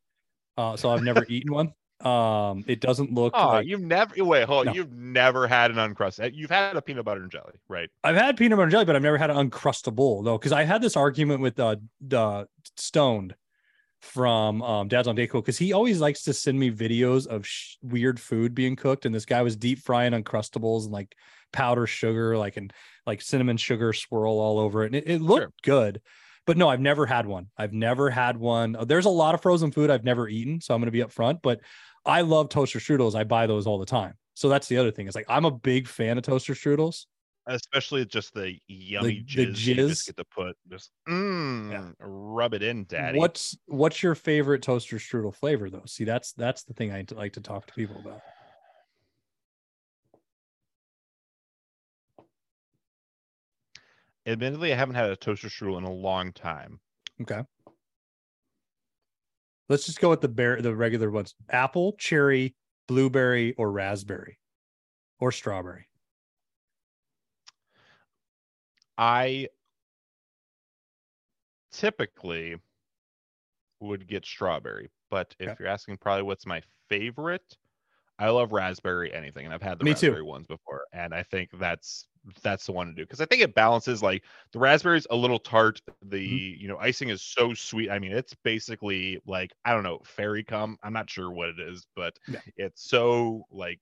Uh, 0.57 0.77
so 0.77 0.91
I've 0.91 1.03
never 1.03 1.25
eaten 1.29 1.53
one. 1.53 1.73
Um, 2.01 2.65
it 2.67 2.81
doesn't 2.81 3.13
look 3.13 3.35
oh 3.37 3.49
like 3.49 3.67
you've 3.67 3.83
never 3.83 4.25
wait 4.25 4.45
hold 4.45 4.67
No. 4.67 4.73
you've 4.73 4.91
never 4.91 5.47
had 5.47 5.71
an 5.71 5.79
uncrusted 5.79 6.35
you've 6.35 6.49
had 6.51 6.75
a 6.75 6.81
peanut 6.81 7.05
butter 7.05 7.21
and 7.21 7.31
jelly 7.31 7.61
right 7.69 7.91
I've 8.03 8.17
had 8.17 8.39
peanut 8.39 8.57
butter 8.57 8.63
and 8.63 8.73
jelly, 8.73 8.87
but 8.87 8.97
I've 8.97 9.03
never 9.03 9.19
had 9.19 9.29
an 9.29 9.51
uncrustable 9.51 10.25
though. 10.25 10.39
Because 10.39 10.53
I 10.53 10.63
had 10.65 10.81
this 10.81 10.97
argument 10.97 11.43
with 11.43 11.61
uh, 11.61 11.77
the 12.01 12.47
Stoned 12.79 13.35
from 14.01 14.63
um, 14.63 14.89
Dad's 14.89 15.09
on 15.09 15.17
Dayco 15.17 15.35
because 15.35 15.59
he 15.59 15.75
always 15.75 16.01
likes 16.01 16.23
to 16.23 16.33
send 16.33 16.59
me 16.59 16.71
videos 16.71 17.27
of 17.27 17.47
sh- 17.47 17.77
weird 17.83 18.19
food 18.19 18.55
being 18.55 18.77
cooked, 18.77 19.05
and 19.05 19.15
this 19.15 19.27
guy 19.27 19.43
was 19.43 19.57
deep 19.57 19.81
frying 19.81 20.15
uncrustables 20.15 20.85
and 20.85 20.93
like 20.93 21.15
powder 21.53 21.87
sugar, 21.87 22.37
like 22.39 22.57
and 22.57 22.73
like 23.07 23.23
cinnamon 23.23 23.57
sugar 23.57 23.93
swirl 23.93 24.35
all 24.39 24.59
over 24.59 24.83
it, 24.83 24.87
and 24.87 24.97
it, 24.97 25.09
it 25.09 25.21
looked 25.21 25.49
Sure. 25.49 25.53
good. 25.63 26.01
But 26.47 26.57
no, 26.57 26.69
I've 26.69 26.81
never 26.81 27.07
had 27.07 27.27
one. 27.27 27.51
I've 27.57 27.73
never 27.73 28.11
had 28.11 28.37
one. 28.39 28.75
Uh, 28.77 28.85
There's 28.85 29.05
a 29.05 29.11
lot 29.11 29.35
of 29.35 29.43
frozen 29.43 29.71
food 29.73 29.91
I've 29.91 30.05
never 30.05 30.29
eaten, 30.29 30.61
so 30.61 30.75
I'm 30.75 30.81
going 30.81 30.87
to 30.87 30.91
be 30.93 31.01
upfront. 31.01 31.43
But 31.43 31.61
I 32.05 32.23
love 32.23 32.49
toaster 32.49 32.79
strudels. 32.79 33.15
I 33.15 33.25
buy 33.25 33.47
those 33.47 33.67
all 33.67 33.79
the 33.79 33.87
time. 33.87 34.15
So 34.35 34.49
that's 34.49 34.69
the 34.69 34.79
other 34.79 34.91
thing. 34.91 35.07
It's 35.07 35.15
like 35.17 35.27
I'm 35.29 35.45
a 35.45 35.51
big 35.51 35.87
fan 35.87 36.17
of 36.19 36.25
toaster 36.25 36.55
strudels. 36.55 37.05
especially 37.47 38.05
just 38.05 38.35
the 38.35 38.59
yummy 38.69 39.23
the 39.31 39.47
jizz 39.47 39.69
you 39.71 39.77
jizz? 39.77 39.87
just 39.87 40.05
get 40.07 40.17
to 40.17 40.25
put 40.25 40.57
just 40.69 40.91
mm, 41.09 41.95
rub 42.01 42.55
it 42.55 42.63
in 42.63 42.85
daddy 42.87 43.19
What's 43.19 43.57
what's 43.67 44.03
your 44.03 44.15
favorite 44.15 44.63
toaster 44.63 44.97
strudel 44.97 45.35
flavor 45.35 45.71
though? 45.71 45.85
See, 45.87 46.05
that's 46.05 46.33
that's 46.35 46.65
the 46.65 46.75
thing 46.75 46.93
I 46.93 47.05
like 47.13 47.33
to 47.35 47.41
talk 47.41 47.67
to 47.67 47.75
people 47.75 47.99
about. 47.99 48.23
Admittedly 54.27 54.73
i 54.73 54.77
haven't 54.77 54.95
had 54.95 55.11
a 55.11 55.17
toaster 55.17 55.49
strudel 55.49 55.79
in 55.79 55.85
a 55.85 55.93
long 55.93 56.33
time 56.33 56.81
Okay. 57.21 57.45
Let's 59.69 59.85
just 59.87 60.01
go 60.01 60.09
with 60.11 60.21
the 60.23 60.29
bear 60.29 60.61
the 60.61 60.75
regular 60.75 61.11
ones. 61.11 61.35
Apple, 61.51 61.93
cherry, 61.99 62.57
blueberry, 62.89 63.53
or 63.55 63.71
raspberry. 63.71 64.39
Or 65.21 65.31
strawberry. 65.31 65.87
I 68.99 69.49
typically 71.73 72.57
would 73.81 74.07
get 74.07 74.25
strawberry, 74.27 74.91
but 75.11 75.35
if 75.39 75.51
Okay. 75.51 75.57
you're 75.61 75.69
asking 75.69 75.99
probably 75.99 76.23
what's 76.23 76.47
my 76.47 76.63
favorite, 76.89 77.57
I 78.19 78.31
love 78.31 78.53
raspberry 78.53 79.13
anything, 79.15 79.47
and 79.47 79.55
I've 79.55 79.63
had 79.63 79.79
the 79.79 79.85
Me 79.85 79.95
too. 79.95 80.09
raspberry 80.09 80.23
ones 80.23 80.47
before, 80.47 80.87
and 80.93 81.15
I 81.15 81.23
think 81.23 81.51
that's 81.59 82.09
that's 82.43 82.67
the 82.67 82.73
one 82.73 82.87
to 82.89 82.93
do 82.93 83.03
because 83.03 83.21
I 83.21 83.25
think 83.27 83.43
it 83.43 83.55
balances 83.55 84.03
like 84.03 84.25
the 84.53 84.59
raspberry's 84.59 85.07
a 85.11 85.17
little 85.17 85.39
tart, 85.39 85.81
the 86.03 86.21
Mm-hmm. 86.27 86.39
you 86.59 86.69
know 86.69 86.77
icing 86.79 87.09
is 87.09 87.23
so 87.23 87.55
sweet. 87.55 87.91
I 87.91 87.99
mean, 87.99 88.13
it's 88.13 88.35
basically 88.45 89.21
like 89.27 89.53
I 89.65 89.73
don't 89.73 89.83
know 89.85 90.01
fairy 90.05 90.45
cum. 90.45 90.77
I'm 90.83 90.93
not 90.93 91.09
sure 91.11 91.31
what 91.31 91.49
it 91.49 91.61
is, 91.61 91.87
but 91.97 92.19
Yeah. 92.27 92.41
it's 92.57 92.83
so 92.83 93.45
like 93.51 93.81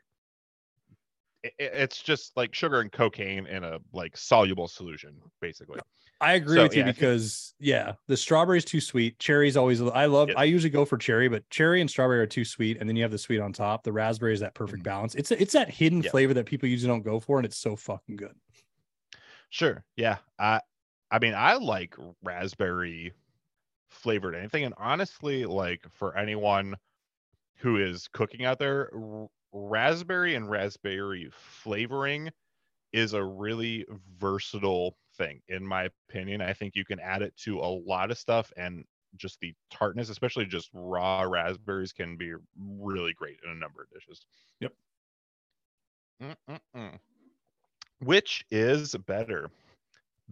it, 1.42 1.52
it- 1.58 1.72
it's 1.74 2.02
just 2.02 2.36
like 2.36 2.54
sugar 2.54 2.80
and 2.80 2.90
cocaine 2.92 3.46
in 3.46 3.64
a 3.64 3.78
like 3.92 4.16
soluble 4.16 4.68
solution, 4.68 5.14
basically. 5.40 5.80
I 6.20 6.32
agree 6.34 6.56
So, 6.56 6.62
with 6.64 6.74
you 6.74 6.80
yeah, 6.80 6.84
think- 6.86 6.96
because 6.96 7.54
yeah, 7.60 7.92
the 8.08 8.16
strawberry 8.16 8.58
is 8.58 8.64
too 8.64 8.80
sweet. 8.80 9.18
Cherry's 9.20 9.56
always 9.56 9.80
I 9.80 10.06
love. 10.06 10.30
I 10.36 10.44
usually 10.44 10.70
go 10.70 10.84
for 10.84 10.98
cherry, 10.98 11.28
but 11.28 11.48
cherry 11.50 11.80
and 11.80 11.88
strawberry 11.88 12.20
are 12.20 12.26
too 12.26 12.44
sweet, 12.44 12.78
and 12.78 12.88
then 12.88 12.96
you 12.96 13.02
have 13.02 13.12
the 13.12 13.18
sweet 13.18 13.38
on 13.40 13.52
top. 13.52 13.84
The 13.84 13.92
raspberry 13.92 14.34
is 14.34 14.40
that 14.40 14.54
perfect 14.54 14.80
Mhm. 14.80 14.84
balance. 14.86 15.14
It's 15.14 15.30
it's 15.30 15.52
that 15.52 15.70
hidden 15.70 16.02
Yeah. 16.02 16.10
flavor 16.10 16.34
that 16.34 16.46
people 16.46 16.68
usually 16.68 16.90
don't 16.92 17.02
go 17.02 17.20
for, 17.20 17.38
and 17.38 17.46
it's 17.46 17.56
so 17.58 17.76
fucking 17.76 18.16
good. 18.16 18.34
Sure. 19.50 19.84
Yeah. 19.96 20.18
I 20.38 20.60
I 21.10 21.18
mean, 21.20 21.34
I 21.34 21.54
like 21.54 21.94
raspberry 22.22 23.12
flavored 23.90 24.34
anything 24.34 24.64
and 24.64 24.74
honestly 24.76 25.46
like 25.46 25.86
for 25.92 26.16
anyone 26.18 26.76
who 27.56 27.76
is 27.78 28.08
cooking 28.08 28.44
out 28.44 28.58
there, 28.58 28.90
raspberry 29.52 30.34
and 30.34 30.48
raspberry 30.50 31.30
flavoring 31.32 32.30
is 32.92 33.12
a 33.12 33.22
really 33.22 33.84
versatile 34.18 34.96
thing 35.16 35.40
in 35.48 35.66
my 35.66 35.88
opinion. 36.08 36.40
I 36.40 36.52
think 36.52 36.74
you 36.74 36.84
can 36.84 37.00
add 37.00 37.22
it 37.22 37.36
to 37.38 37.58
a 37.60 37.66
lot 37.68 38.10
of 38.10 38.18
stuff 38.18 38.52
and 38.56 38.84
just 39.16 39.40
the 39.40 39.54
tartness, 39.70 40.10
especially 40.10 40.44
just 40.46 40.68
raw 40.72 41.22
raspberries 41.22 41.92
can 41.92 42.16
be 42.16 42.34
really 42.58 43.12
great 43.14 43.38
in 43.44 43.50
a 43.50 43.54
number 43.54 43.82
of 43.82 43.90
dishes. 43.90 44.24
Yep. 44.60 44.72
Mm-mm-mm. 46.22 46.98
Which 48.00 48.44
is 48.50 48.94
better, 49.06 49.50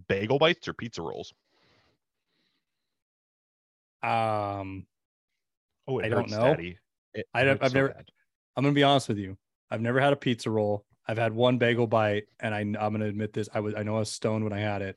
bagel 0.09 0.38
bites 0.38 0.68
or 0.68 0.72
pizza 0.74 1.02
rolls? 1.02 1.32
Um, 4.02 4.86
Oh, 5.88 6.01
I 6.01 6.09
don't 6.09 6.22
hurts, 6.30 6.32
know. 6.32 6.56
It 7.14 7.26
I 7.32 7.44
don't- 7.44 7.62
I've 7.62 7.70
so 7.70 7.74
never- 7.74 7.88
bad. 7.94 8.10
I'm 8.56 8.62
gonna 8.64 8.72
be 8.74 8.82
honest 8.82 9.08
with 9.08 9.18
you. 9.18 9.36
I've 9.70 9.80
never 9.80 10.00
had 10.00 10.12
a 10.12 10.16
pizza 10.16 10.50
roll. 10.50 10.84
I've 11.08 11.18
had 11.18 11.32
one 11.32 11.58
bagel 11.58 11.86
bite, 11.86 12.24
and 12.40 12.54
I, 12.54 12.60
I'm 12.60 12.72
gonna 12.72 13.04
admit 13.06 13.32
this. 13.32 13.48
I 13.54 13.60
was 13.60 13.74
I 13.74 13.82
know 13.82 13.96
I 13.96 14.00
was 14.00 14.10
stoned 14.10 14.44
when 14.44 14.52
I 14.52 14.58
had 14.60 14.82
it, 14.82 14.96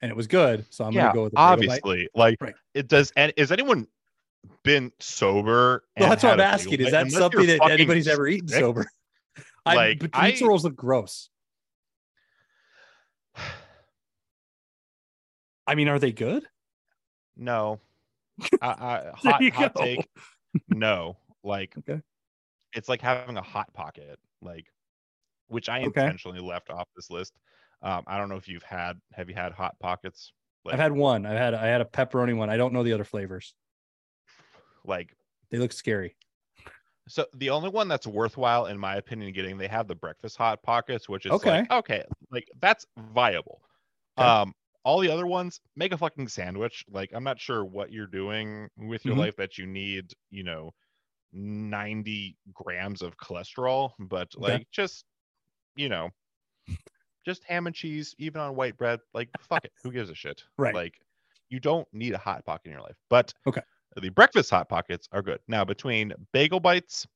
and 0.00 0.10
it 0.10 0.16
was 0.16 0.26
good. 0.26 0.64
So 0.70 0.84
I'm 0.84 0.92
yeah, 0.92 1.02
gonna 1.02 1.14
go 1.14 1.22
with 1.24 1.32
the 1.32 1.36
bagel 1.36 1.46
bite. 1.48 1.52
obviously. 1.52 2.08
Like, 2.14 2.38
Right. 2.40 2.54
it 2.74 2.88
does. 2.88 3.12
And 3.16 3.32
is 3.36 3.52
anyone 3.52 3.86
been 4.62 4.92
sober. 5.00 5.84
Well, 5.98 6.08
that's 6.10 6.22
what 6.22 6.32
I'm 6.34 6.40
asking. 6.40 6.80
Is 6.80 6.90
that 6.92 7.10
something 7.10 7.46
that 7.46 7.70
anybody's 7.70 8.08
ever 8.08 8.26
eaten 8.26 8.48
sick, 8.48 8.60
sober? 8.60 8.86
I, 9.66 9.74
Like, 9.74 9.98
but 10.00 10.10
I- 10.12 10.30
pizza 10.30 10.46
rolls 10.46 10.64
look 10.64 10.76
gross. 10.76 11.30
I 15.66 15.74
mean, 15.74 15.88
are 15.88 15.98
they 15.98 16.12
good? 16.12 16.44
No. 17.36 17.80
I, 18.60 18.68
I, 18.68 19.10
hot 19.14 19.42
hot 19.54 19.74
take. 19.76 20.06
No. 20.68 21.16
Like 21.42 21.74
Okay. 21.78 22.00
It's 22.74 22.88
like 22.88 23.00
having 23.02 23.36
a 23.36 23.42
hot 23.42 23.72
pocket, 23.74 24.18
like 24.42 24.66
which 25.48 25.68
I 25.68 25.80
Okay. 25.82 26.14
intentionally 26.14 26.40
left 26.40 26.70
off 26.70 26.88
this 26.96 27.10
list. 27.10 27.34
Um, 27.82 28.04
I 28.06 28.18
don't 28.18 28.28
know 28.30 28.36
if 28.36 28.48
you've 28.48 28.62
had 28.64 29.00
have 29.12 29.28
you 29.30 29.36
had 29.36 29.52
hot 29.52 29.78
pockets? 29.80 30.32
Like, 30.64 30.78
I've 30.78 30.78
had 30.80 30.92
one. 30.92 31.24
I 31.26 31.32
had 31.32 31.54
I 31.54 31.66
had 31.66 31.80
a 31.80 31.84
pepperoni 31.86 32.36
one. 32.36 32.50
I 32.50 32.56
don't 32.58 32.72
know 32.74 32.82
the 32.82 32.92
other 32.92 33.04
flavors. 33.04 33.54
like 34.84 35.16
They 35.50 35.58
look 35.58 35.72
scary. 35.72 36.16
so 37.08 37.26
the 37.34 37.50
only 37.50 37.68
one 37.68 37.88
that's 37.88 38.06
worthwhile 38.06 38.66
in 38.66 38.78
my 38.78 38.96
opinion 38.96 39.32
getting 39.32 39.58
they 39.58 39.68
have 39.68 39.88
the 39.88 39.94
breakfast 39.94 40.36
hot 40.36 40.62
pockets, 40.62 41.08
which 41.08 41.26
is 41.26 41.42
Okay. 41.42 41.44
like 41.44 41.70
okay, 41.70 42.04
like 42.30 42.48
that's 42.60 42.86
viable. 42.96 43.62
Okay. 44.18 44.34
Um 44.36 44.54
all 44.84 45.00
the 45.00 45.10
other 45.10 45.26
ones 45.26 45.60
make 45.76 45.92
a 45.92 45.98
fucking 45.98 46.28
sandwich. 46.28 46.84
Like 46.88 47.12
I'm 47.14 47.24
not 47.24 47.40
sure 47.40 47.64
what 47.64 47.92
you're 47.92 48.06
doing 48.06 48.68
with 48.76 49.06
your 49.06 49.14
Mhm. 49.14 49.16
life 49.16 49.36
that 49.36 49.58
you 49.58 49.66
need, 49.66 50.12
you 50.30 50.44
know, 50.44 50.72
90 51.34 52.36
grams 52.52 53.02
of 53.02 53.16
cholesterol, 53.18 53.92
but 53.98 54.28
Okay. 54.36 54.52
like 54.54 54.66
just 54.70 55.04
you 55.76 55.88
know, 55.88 56.10
just 57.24 57.44
ham 57.44 57.66
and 57.66 57.74
cheese, 57.74 58.14
even 58.18 58.40
on 58.40 58.54
white 58.54 58.76
bread. 58.76 59.00
Like 59.12 59.28
fuck 59.40 59.64
it, 59.64 59.72
who 59.82 59.90
gives 59.92 60.10
a 60.10 60.14
shit? 60.14 60.42
Right. 60.58 60.74
Like 60.74 60.94
you 61.48 61.60
don't 61.60 61.86
need 61.92 62.12
a 62.14 62.18
hot 62.18 62.44
pocket 62.44 62.66
in 62.66 62.72
your 62.72 62.82
life. 62.82 62.96
But 63.10 63.32
Okay. 63.46 63.62
the 63.96 64.08
breakfast 64.10 64.50
hot 64.50 64.68
pockets 64.68 65.08
are 65.12 65.22
good. 65.22 65.40
Now 65.48 65.64
between 65.64 66.12
bagel 66.32 66.60
bites 66.60 67.06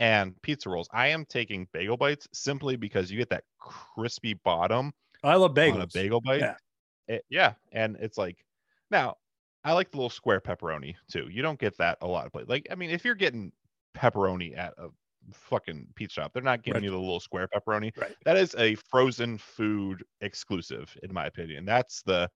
and 0.00 0.40
pizza 0.42 0.68
rolls, 0.70 0.88
I 0.92 1.08
am 1.08 1.24
taking 1.26 1.66
bagel 1.72 1.96
bites 1.96 2.28
simply 2.32 2.76
because 2.76 3.10
you 3.10 3.18
get 3.18 3.30
that 3.30 3.44
crispy 3.58 4.34
bottom 4.34 4.92
I 5.24 5.34
love 5.36 5.54
bagels. 5.54 5.74
on 5.74 5.80
a 5.82 5.86
bagel 5.88 6.20
bite. 6.20 6.40
Yeah. 6.40 6.54
It- 7.08 7.24
yeah, 7.30 7.54
and 7.72 7.96
it's 8.00 8.18
like 8.18 8.36
now 8.90 9.16
I 9.64 9.72
like 9.72 9.90
the 9.90 9.96
little 9.96 10.10
square 10.10 10.40
pepperoni 10.40 10.94
too. 11.10 11.28
You 11.30 11.42
don't 11.42 11.58
get 11.58 11.76
that 11.78 11.98
a 12.00 12.06
lot 12.06 12.26
of 12.26 12.32
places. 12.32 12.48
Like 12.48 12.68
I 12.70 12.74
mean, 12.74 12.90
if 12.90 13.04
you're 13.04 13.14
getting 13.14 13.52
pepperoni 13.98 14.56
at 14.56 14.74
a 14.78 14.88
fucking 15.32 15.88
pizza 15.94 16.20
shop, 16.22 16.32
they're 16.32 16.42
not 16.42 16.62
giving 16.62 16.82
Right. 16.82 16.84
you 16.86 16.90
the 16.90 16.98
little 16.98 17.20
square 17.20 17.48
pepperoni. 17.48 17.94
Right. 17.96 18.14
That 18.24 18.36
is 18.36 18.54
a 18.56 18.74
frozen 18.76 19.36
food 19.38 20.04
exclusive, 20.20 20.96
in 21.02 21.12
my 21.12 21.26
opinion. 21.26 21.64
That's 21.64 22.02
the 22.02 22.30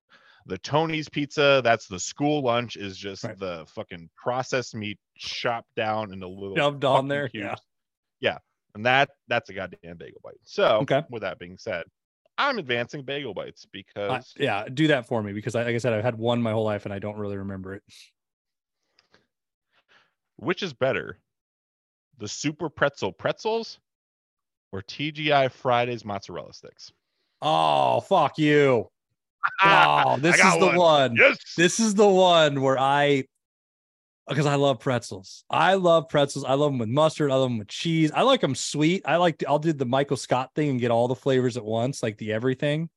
the 0.47 0.59
Tony's 0.59 1.09
pizza. 1.09 1.61
That's 1.63 1.87
the 1.87 2.01
school 2.01 2.43
lunch. 2.43 2.77
Is 2.77 2.99
just 2.99 3.23
Right. 3.25 3.39
the 3.39 3.65
fucking 3.69 4.11
processed 4.17 4.75
meat 4.75 4.99
chopped 5.17 5.73
down 5.77 6.13
into 6.13 6.27
little 6.27 6.57
Shoved 6.57 6.85
on 6.85 7.07
there, 7.09 7.31
yeah. 7.33 7.51
cubes. 7.51 7.63
Yeah, 8.21 8.39
and 8.75 8.85
that 8.87 9.11
that's 9.29 9.49
a 9.51 9.55
goddamn 9.55 9.97
bagel 9.99 10.21
bite. 10.25 10.35
So, 10.43 10.79
Okay. 10.83 11.03
with 11.11 11.23
that 11.23 11.39
being 11.39 11.57
said, 11.59 11.85
I'm 12.39 12.59
advancing 12.59 13.05
bagel 13.05 13.35
bites 13.35 13.65
I- 13.67 13.69
because 13.73 14.35
yeah, 14.37 14.67
do 14.69 14.89
that 14.89 15.07
for 15.07 15.23
me 15.23 15.33
because 15.33 15.55
I, 15.55 15.63
like 15.63 15.75
I 15.77 15.79
said, 15.79 15.93
I've 15.93 16.03
had 16.05 16.19
one 16.19 16.43
my 16.43 16.51
whole 16.53 16.65
life 16.65 16.85
and 16.87 16.93
I 16.93 16.99
don't 16.99 17.17
really 17.19 17.37
remember 17.37 17.75
it. 17.75 17.83
which 20.37 20.63
is 20.63 20.73
better, 20.73 21.19
the 22.19 22.29
super 22.29 22.69
pretzel 22.69 23.13
pretzels 23.13 23.79
or 24.73 24.83
TGI 24.83 25.51
Fridays 25.51 26.05
mozzarella 26.05 26.53
sticks? 26.53 26.93
Oh, 27.41 28.01
fuck 28.01 28.39
you. 28.39 28.89
Oh, 29.65 30.19
this 30.19 30.37
is 30.37 30.59
the 30.61 30.71
one. 30.71 31.17
Yes. 31.17 31.37
This 31.57 31.81
is 31.81 31.97
the 31.97 32.07
one 32.07 32.61
where 32.61 32.79
I, 32.79 33.25
because 34.29 34.47
I 34.47 34.55
love 34.55 34.79
pretzels. 34.79 35.43
I 35.51 35.75
love 35.75 36.09
pretzels. 36.09 36.45
I 36.45 36.55
love 36.55 36.71
them 36.71 36.79
with 36.79 36.89
mustard. 36.89 37.33
I 37.33 37.35
love 37.35 37.51
them 37.51 37.59
with 37.59 37.67
cheese. 37.67 38.13
I 38.15 38.23
like 38.23 38.41
them 38.41 38.55
sweet. 38.55 39.03
I 39.05 39.17
like, 39.17 39.43
I'll 39.49 39.59
do 39.59 39.73
the 39.73 39.85
Michael 39.85 40.17
Scott 40.17 40.51
thing 40.55 40.71
and 40.71 40.81
get 40.81 40.93
all 40.93 41.09
the 41.09 41.17
flavors 41.17 41.57
at 41.57 41.65
once, 41.65 42.05
like 42.05 42.19
the 42.19 42.33
everything. 42.33 42.89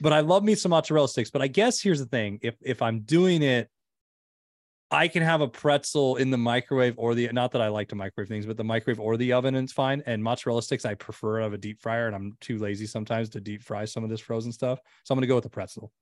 But 0.00 0.12
I 0.12 0.20
love 0.20 0.44
me 0.44 0.54
some 0.54 0.70
mozzarella 0.70 1.08
sticks. 1.08 1.30
But 1.30 1.42
I 1.42 1.48
guess 1.48 1.80
here's 1.80 1.98
the 1.98 2.06
thing: 2.06 2.38
if 2.42 2.56
if 2.62 2.82
I'm 2.82 3.00
doing 3.00 3.42
it, 3.42 3.68
I 4.90 5.08
can 5.08 5.22
have 5.22 5.42
a 5.42 5.48
pretzel 5.48 6.16
in 6.16 6.30
the 6.30 6.38
microwave 6.38 6.98
or 6.98 7.14
the 7.14 7.28
not 7.32 7.52
that 7.52 7.60
I 7.60 7.68
like 7.68 7.88
to 7.90 7.94
microwave 7.94 8.28
things, 8.28 8.46
but 8.46 8.56
the 8.56 8.64
microwave 8.64 8.98
or 8.98 9.18
the 9.18 9.34
oven 9.34 9.54
and 9.54 9.64
it's 9.64 9.72
fine. 9.72 10.02
And 10.06 10.24
mozzarella 10.24 10.62
sticks, 10.62 10.86
I 10.86 10.94
prefer 10.94 11.40
out 11.42 11.48
of 11.48 11.52
a 11.52 11.58
deep 11.58 11.82
fryer, 11.82 12.06
and 12.06 12.16
I'm 12.16 12.36
too 12.40 12.56
lazy 12.58 12.86
sometimes 12.86 13.28
to 13.30 13.40
deep 13.40 13.62
fry 13.62 13.84
some 13.84 14.02
of 14.02 14.08
this 14.08 14.20
frozen 14.20 14.50
stuff. 14.50 14.80
So 15.04 15.12
I'm 15.12 15.16
gonna 15.16 15.26
go 15.26 15.34
with 15.34 15.44
the 15.44 15.50
pretzel. 15.50 15.92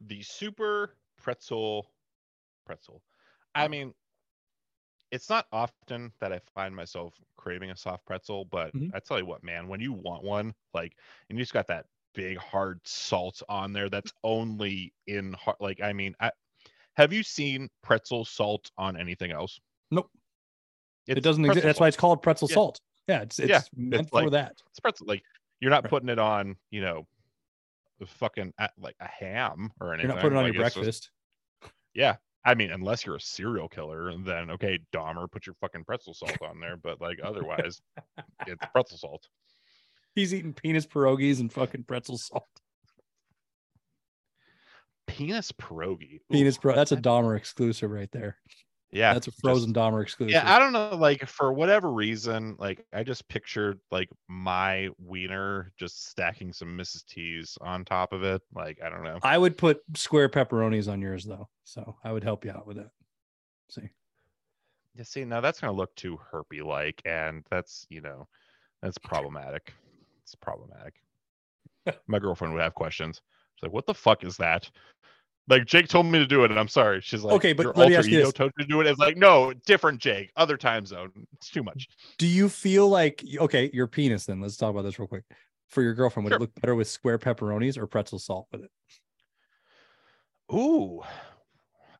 the 0.00 0.22
super 0.22 0.96
pretzel 1.16 1.94
pretzel. 2.66 3.04
I 3.54 3.68
mean, 3.68 3.94
it's 5.10 5.30
not 5.30 5.46
often 5.52 6.12
that 6.20 6.32
I 6.32 6.38
find 6.54 6.74
myself 6.76 7.18
craving 7.36 7.70
a 7.70 7.76
soft 7.76 8.04
pretzel, 8.06 8.44
but 8.44 8.74
Mhm. 8.74 8.92
I 8.92 9.00
tell 9.00 9.18
you 9.18 9.26
what, 9.26 9.42
man, 9.42 9.68
when 9.68 9.80
you 9.80 9.92
want 9.92 10.22
one, 10.22 10.54
like, 10.74 10.98
and 11.28 11.38
you 11.38 11.42
just 11.42 11.52
got 11.54 11.66
that 11.68 11.86
big 12.14 12.36
hard 12.36 12.86
salt 12.86 13.42
on 13.48 13.72
there 13.72 13.88
that's 13.88 14.12
only 14.22 14.94
in 15.06 15.32
hard, 15.34 15.56
like, 15.60 15.80
I 15.80 15.92
mean, 15.92 16.14
I 16.20 16.32
have 16.98 17.12
you 17.12 17.22
seen 17.22 17.68
pretzel 17.82 18.24
salt 18.26 18.70
on 18.76 18.96
anything 19.00 19.30
else? 19.32 19.58
Nope. 19.90 20.10
It's 21.06 21.16
it 21.18 21.22
doesn't 21.22 21.44
exist. 21.46 21.64
That's 21.64 21.80
why 21.80 21.88
it's 21.88 21.96
called 21.96 22.22
pretzel 22.22 22.48
Yeah. 22.50 22.54
salt. 22.54 22.80
Yeah, 23.06 23.22
it's 23.22 23.38
it's 23.38 23.48
Yeah, 23.48 23.62
meant 23.74 24.02
it's 24.02 24.10
for 24.10 24.22
like- 24.24 24.32
that. 24.32 24.56
it's 24.68 24.80
pretzel. 24.80 25.06
Like, 25.06 25.22
you're 25.60 25.70
not 25.70 25.84
Right. 25.84 25.90
putting 25.90 26.10
it 26.10 26.18
on, 26.18 26.56
you 26.70 26.82
know, 26.82 27.06
a 28.02 28.06
fucking 28.06 28.52
like 28.78 28.96
a 29.00 29.08
ham 29.08 29.72
or 29.80 29.94
anything. 29.94 30.10
You're 30.10 30.16
not 30.16 30.22
putting 30.22 30.36
it 30.36 30.40
on 30.40 30.44
like, 30.44 30.54
your 30.54 30.64
it's 30.66 30.74
just- 30.74 31.10
breakfast. 31.62 31.72
Yeah. 31.94 32.16
I 32.44 32.54
mean, 32.54 32.70
unless 32.70 33.04
you're 33.04 33.16
a 33.16 33.20
serial 33.20 33.68
killer, 33.68 34.16
then 34.18 34.50
okay, 34.50 34.78
Dahmer, 34.92 35.30
put 35.30 35.46
your 35.46 35.54
fucking 35.60 35.84
pretzel 35.84 36.14
salt 36.14 36.40
on 36.42 36.60
there. 36.60 36.76
But 36.76 37.00
like 37.00 37.18
otherwise, 37.22 37.80
it's 38.46 38.64
pretzel 38.72 38.98
salt. 38.98 39.28
He's 40.14 40.32
eating 40.34 40.52
penis 40.54 40.86
pierogies 40.86 41.40
and 41.40 41.52
fucking 41.52 41.84
pretzel 41.84 42.18
salt. 42.18 42.46
Penis 45.18 45.52
pierogi. 45.52 46.14
Ooh, 46.16 46.20
Penis 46.32 46.58
pro. 46.58 46.74
That's 46.74 46.92
a 46.92 46.96
Dahmer 46.96 47.36
exclusive 47.36 47.90
right 47.90 48.10
there. 48.12 48.36
yeah. 48.92 49.12
That's 49.14 49.26
a 49.26 49.30
just- 49.30 49.42
frozen 49.42 49.72
Dahmer 49.74 50.02
exclusive. 50.02 50.32
Yeah, 50.32 50.50
I 50.54 50.58
don't 50.58 50.72
know. 50.72 50.96
Like 50.96 51.26
for 51.26 51.52
whatever 51.52 51.92
reason, 51.92 52.56
like 52.58 52.84
I 52.92 53.02
just 53.02 53.28
pictured 53.28 53.80
like 53.90 54.08
my 54.28 54.88
wiener 54.98 55.72
just 55.78 56.08
stacking 56.08 56.52
some 56.52 56.76
Mrs. 56.78 57.04
T's 57.06 57.58
on 57.60 57.84
top 57.84 58.12
of 58.12 58.22
it. 58.22 58.40
Like 58.54 58.78
I 58.84 58.88
don't 58.88 59.02
know. 59.02 59.18
I 59.22 59.36
would 59.38 59.58
put 59.58 59.80
square 59.94 60.28
pepperonis 60.28 60.90
on 60.90 61.00
yours 61.02 61.24
though, 61.24 61.48
so 61.64 61.96
I 62.04 62.12
would 62.12 62.24
help 62.24 62.44
you 62.44 62.50
out 62.52 62.66
with 62.66 62.76
that. 62.76 62.90
See, 63.70 63.90
Yeah, 64.94 65.02
see, 65.04 65.24
now 65.24 65.40
that's 65.42 65.60
gonna 65.60 65.72
look 65.72 65.94
too 65.96 66.18
herpy 66.32 66.64
like, 66.64 67.02
and 67.04 67.44
that's 67.50 67.86
you 67.90 68.00
know, 68.00 68.28
that's 68.82 68.98
problematic. 68.98 69.74
It's 70.22 70.34
problematic. 70.34 70.94
My 72.06 72.18
girlfriend 72.18 72.54
would 72.54 72.62
have 72.62 72.74
questions. 72.74 73.20
She's 73.54 73.62
like, 73.64 73.72
"What 73.72 73.86
the 73.86 73.94
fuck 73.94 74.24
is 74.24 74.36
that?" 74.38 74.70
Like 75.48 75.64
Jake 75.64 75.88
told 75.88 76.06
me 76.06 76.18
to 76.18 76.26
do 76.26 76.44
it, 76.44 76.50
and 76.50 76.60
I'm 76.60 76.68
sorry. 76.68 77.00
She's 77.00 77.24
like, 77.24 77.36
Okay, 77.36 77.52
but 77.54 77.64
your 77.64 77.72
let 77.74 77.88
me 77.88 77.96
ask 77.96 78.08
you 78.08 78.18
this. 78.18 78.32
told 78.32 78.52
you 78.58 78.64
to 78.64 78.68
do 78.68 78.80
it. 78.80 78.86
It's 78.86 78.98
like, 78.98 79.16
no, 79.16 79.52
different 79.66 80.00
Jake, 80.00 80.30
other 80.36 80.56
time 80.56 80.84
zone. 80.84 81.10
It's 81.32 81.50
too 81.50 81.62
much. 81.62 81.88
do 82.18 82.26
you 82.26 82.48
feel 82.48 82.88
like 82.88 83.24
okay, 83.38 83.70
your 83.72 83.86
penis? 83.86 84.26
Then 84.26 84.40
let's 84.40 84.56
talk 84.56 84.70
about 84.70 84.82
this 84.82 84.98
real 84.98 85.08
quick. 85.08 85.24
For 85.68 85.82
your 85.82 85.94
girlfriend, 85.94 86.24
would 86.24 86.30
Sure. 86.32 86.38
it 86.38 86.40
look 86.40 86.54
better 86.60 86.74
with 86.74 86.88
square 86.88 87.18
pepperonis 87.18 87.76
or 87.76 87.86
pretzel 87.86 88.18
salt 88.18 88.46
with 88.52 88.62
it? 88.62 88.70
Ooh, 90.52 91.02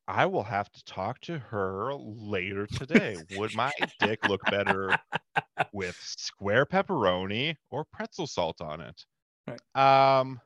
I 0.07 0.25
will 0.25 0.43
have 0.43 0.71
to 0.73 0.85
talk 0.85 1.21
to 1.23 1.39
her 1.39 1.93
later 1.95 2.67
today. 2.67 3.17
Would 3.31 3.55
my 3.55 3.73
dick 3.99 4.21
look 4.27 4.41
better 4.51 4.99
with 5.73 5.97
square 6.01 6.65
pepperoni 6.65 7.57
or 7.71 7.85
pretzel 7.93 8.27
salt 8.27 8.63
on 8.63 8.81
it? 8.81 9.05
Um, 9.79 10.41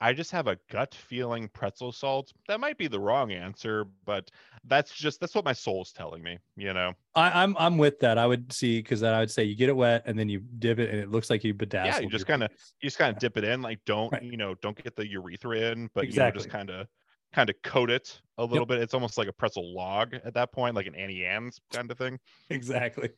I 0.00 0.12
just 0.12 0.30
have 0.32 0.46
a 0.46 0.58
gut 0.70 0.94
feeling 0.94 1.48
pretzel 1.48 1.90
salt. 1.90 2.30
That 2.48 2.60
might 2.60 2.76
be 2.76 2.86
the 2.86 3.00
wrong 3.00 3.32
answer, 3.32 3.86
but 4.04 4.30
that's 4.64 4.94
just 4.94 5.20
that's 5.20 5.34
what 5.34 5.44
my 5.44 5.54
soul's 5.54 5.92
telling 5.92 6.22
me. 6.22 6.38
You 6.54 6.74
know? 6.74 6.92
I, 7.14 7.42
I'm 7.42 7.56
I'm 7.58 7.78
with 7.78 7.98
that. 8.00 8.18
I 8.18 8.26
would 8.26 8.52
see 8.52 8.78
because 8.82 9.00
then 9.00 9.14
I 9.14 9.20
would 9.20 9.30
say 9.30 9.44
you 9.44 9.56
get 9.56 9.70
it 9.70 9.76
wet 9.76 10.02
and 10.04 10.18
then 10.18 10.28
you 10.28 10.40
dip 10.58 10.78
it 10.78 10.90
and 10.90 10.98
it 11.00 11.10
looks 11.10 11.30
like 11.30 11.44
you 11.44 11.54
bedazzled. 11.54 11.94
Yeah, 11.94 12.00
you 12.00 12.10
just 12.10 12.26
kinda- 12.26 12.50
You 12.82 12.86
just 12.88 12.98
kind 12.98 13.10
of 13.14 13.18
dip 13.18 13.36
it 13.38 13.44
in, 13.44 13.62
like 13.62 13.80
don't 13.86 14.12
Right. 14.12 14.22
you 14.22 14.36
know, 14.36 14.54
don't 14.56 14.76
get 14.82 14.96
the 14.96 15.08
urethra 15.08 15.56
in, 15.72 15.88
but 15.94 16.04
Exactly. 16.04 16.40
you 16.40 16.40
know, 16.40 16.44
just 16.44 16.50
kind 16.50 16.70
of 16.70 16.86
kind 17.32 17.48
of 17.50 17.56
coat 17.62 17.90
it 17.90 18.20
a 18.38 18.44
little 18.44 18.66
bit. 18.66 18.80
It's 18.80 18.94
almost 18.94 19.16
like 19.18 19.28
a 19.28 19.32
pretzel 19.32 19.74
log 19.74 20.14
at 20.14 20.34
that 20.34 20.52
point, 20.52 20.74
like 20.74 20.86
an 20.86 20.94
Auntie 20.94 21.24
Anne's 21.24 21.58
kind 21.72 21.90
of 21.90 21.96
thing. 21.98 22.18
exactly. 22.50 23.10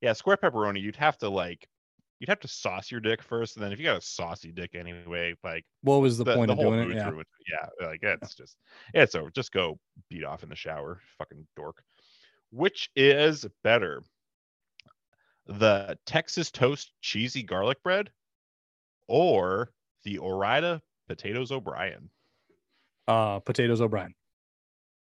Yeah, 0.00 0.12
square 0.12 0.36
pepperoni, 0.36 0.80
you'd 0.80 0.96
have 0.96 1.18
to 1.18 1.28
like 1.28 1.68
you'd 2.18 2.28
have 2.28 2.40
to 2.40 2.48
sauce 2.48 2.90
your 2.90 3.00
dick 3.00 3.22
first, 3.22 3.56
and 3.56 3.64
then 3.64 3.72
if 3.72 3.78
you 3.78 3.84
got 3.84 3.98
a 3.98 4.00
saucy 4.00 4.52
dick 4.52 4.74
anyway, 4.74 5.34
like 5.44 5.64
What 5.82 6.00
was 6.00 6.18
the, 6.18 6.24
the, 6.24 6.34
point 6.34 6.48
the 6.48 6.52
of 6.52 6.58
whole 6.58 6.72
doing 6.72 6.90
it? 6.90 6.96
Yeah. 6.96 7.10
Yeah, 7.50 7.86
like 7.86 8.00
it's 8.02 8.34
just 8.34 8.56
it's 8.92 9.14
over. 9.14 9.30
Just 9.30 9.52
go 9.52 9.78
beat 10.10 10.24
off 10.24 10.42
in 10.42 10.48
the 10.48 10.56
shower, 10.56 11.00
fucking 11.18 11.46
dork. 11.56 11.82
Which 12.50 12.90
is 12.96 13.46
better? 13.62 14.02
The 15.46 15.98
Texas 16.04 16.50
toast 16.50 16.92
cheesy 17.00 17.42
garlic 17.42 17.82
bread 17.82 18.10
or 19.06 19.70
the 20.04 20.18
Ore-Ida 20.18 20.82
potatoes 21.08 21.50
O'Brien? 21.50 22.10
Uh, 23.06 23.38
potatoes 23.40 23.80
O'Brien. 23.80 24.14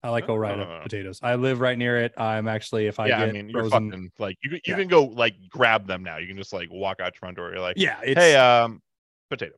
I 0.07 0.09
like 0.09 0.29
O'Brien 0.29 0.61
Oh. 0.61 0.79
potatoes. 0.83 1.19
I 1.21 1.35
live 1.35 1.59
right 1.59 1.77
near 1.77 1.97
it. 1.99 2.13
I'm 2.17 2.47
actually 2.47 2.87
if 2.87 2.97
I 2.97 3.07
yeah, 3.07 3.19
get 3.19 3.29
I 3.29 3.31
mean, 3.33 3.49
you're 3.49 3.63
frozen, 3.63 3.91
fucking 3.91 4.11
like 4.19 4.37
you. 4.41 4.49
can- 4.51 4.59
You 4.63 4.73
Yeah. 4.73 4.75
can 4.77 4.87
go 4.87 5.03
like 5.03 5.35
grab 5.49 5.85
them 5.85 6.01
now. 6.01 6.15
You 6.15 6.27
can 6.27 6.37
just 6.37 6.53
like 6.53 6.69
walk 6.71 7.01
out 7.01 7.13
your 7.13 7.19
front 7.19 7.35
door. 7.35 7.49
You're 7.51 7.59
like, 7.59 7.75
yeah, 7.77 7.99
it's 8.01 8.17
hey, 8.17 8.35
um, 8.37 8.81
potato. 9.29 9.55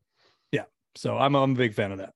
Yeah, 0.51 0.63
so 0.95 1.17
I'm 1.19 1.35
I'm 1.35 1.51
a 1.51 1.55
big 1.55 1.75
fan 1.75 1.91
of 1.91 1.99
that. 1.99 2.13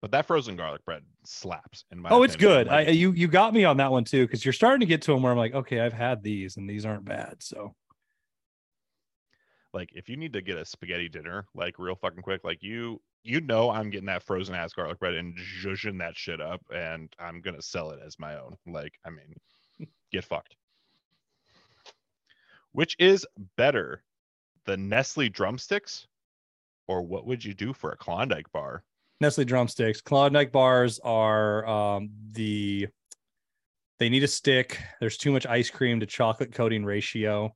But 0.00 0.12
that 0.12 0.26
frozen 0.26 0.54
garlic 0.54 0.84
bread 0.84 1.02
slaps. 1.24 1.84
In 1.90 1.98
my 1.98 2.10
Oh, 2.10 2.22
it's 2.22 2.36
opinion. 2.36 2.58
good. 2.64 2.68
I 2.68 2.80
you 2.90 3.10
you 3.10 3.26
got 3.26 3.52
me 3.52 3.64
on 3.64 3.78
that 3.78 3.90
one 3.90 4.04
too 4.04 4.24
because 4.26 4.44
you're 4.44 4.52
starting 4.52 4.80
to 4.80 4.86
get 4.86 5.02
to 5.02 5.12
them 5.12 5.22
where 5.24 5.32
I'm 5.32 5.38
like, 5.38 5.54
okay, 5.54 5.80
I've 5.80 5.92
had 5.92 6.22
these 6.22 6.56
and 6.56 6.70
these 6.70 6.86
aren't 6.86 7.04
bad. 7.04 7.42
So 7.42 7.74
like 9.72 9.90
if 9.92 10.08
you 10.08 10.16
need 10.16 10.34
to 10.34 10.42
get 10.42 10.56
a 10.56 10.64
spaghetti 10.64 11.08
dinner 11.08 11.46
like 11.54 11.80
real 11.80 11.96
fucking 11.96 12.22
quick, 12.22 12.44
like 12.44 12.62
you 12.62 13.00
you 13.26 13.40
know 13.40 13.70
I'm 13.70 13.90
getting 13.90 14.06
that 14.06 14.22
frozen 14.22 14.54
ass 14.54 14.72
garlic 14.72 14.98
bread 14.98 15.14
and 15.14 15.36
zhuzhing 15.36 15.98
that 15.98 16.16
shit 16.16 16.40
up, 16.40 16.60
and 16.74 17.14
I'm 17.18 17.40
gonna 17.40 17.62
sell 17.62 17.90
it 17.90 18.00
as 18.04 18.18
my 18.18 18.38
own. 18.38 18.56
Like, 18.66 18.98
I 19.04 19.10
mean, 19.10 19.88
get 20.12 20.24
fucked. 20.24 20.56
Which 22.72 22.96
is 22.98 23.26
better, 23.56 24.02
the 24.66 24.76
Nestle 24.76 25.28
drumsticks, 25.28 26.06
or 26.88 27.02
what 27.02 27.26
would 27.26 27.44
you 27.44 27.54
do 27.54 27.72
for 27.72 27.92
a 27.92 27.96
Klondike 27.96 28.50
bar? 28.52 28.84
Nestle 29.20 29.44
drumsticks, 29.44 30.00
Klondike 30.00 30.52
bars 30.52 31.00
are 31.02 31.66
um, 31.66 32.10
the 32.32 32.86
they 33.98 34.08
need 34.10 34.24
a 34.24 34.28
stick. 34.28 34.78
There's 35.00 35.16
too 35.16 35.32
much 35.32 35.46
ice 35.46 35.70
cream 35.70 36.00
to 36.00 36.06
chocolate 36.06 36.52
coating 36.52 36.84
ratio. 36.84 37.54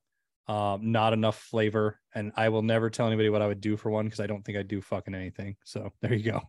Um, 0.50 0.90
not 0.90 1.12
enough 1.12 1.38
flavor, 1.38 2.00
and 2.12 2.32
I 2.34 2.48
will 2.48 2.62
never 2.62 2.90
tell 2.90 3.06
anybody 3.06 3.28
what 3.28 3.40
I 3.40 3.46
would 3.46 3.60
do 3.60 3.76
for 3.76 3.88
one 3.88 4.06
because 4.06 4.18
I 4.18 4.26
don't 4.26 4.44
think 4.44 4.58
I'd 4.58 4.66
do 4.66 4.80
fucking 4.80 5.14
anything. 5.14 5.54
So 5.62 5.92
there 6.02 6.12
you 6.12 6.24
go. 6.24 6.40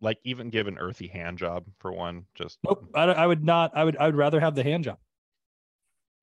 Like, 0.00 0.18
even 0.22 0.48
give 0.48 0.68
an 0.68 0.78
earthy 0.78 1.08
hand 1.08 1.38
job 1.38 1.64
for 1.80 1.92
one. 1.92 2.26
Just 2.36 2.58
Nope, 2.62 2.90
I, 2.94 3.06
I 3.06 3.26
would 3.26 3.42
not. 3.42 3.72
I 3.76 3.82
would. 3.82 3.96
I 3.96 4.06
would 4.06 4.14
rather 4.14 4.38
have 4.38 4.54
the 4.54 4.62
hand 4.62 4.84
job. 4.84 4.98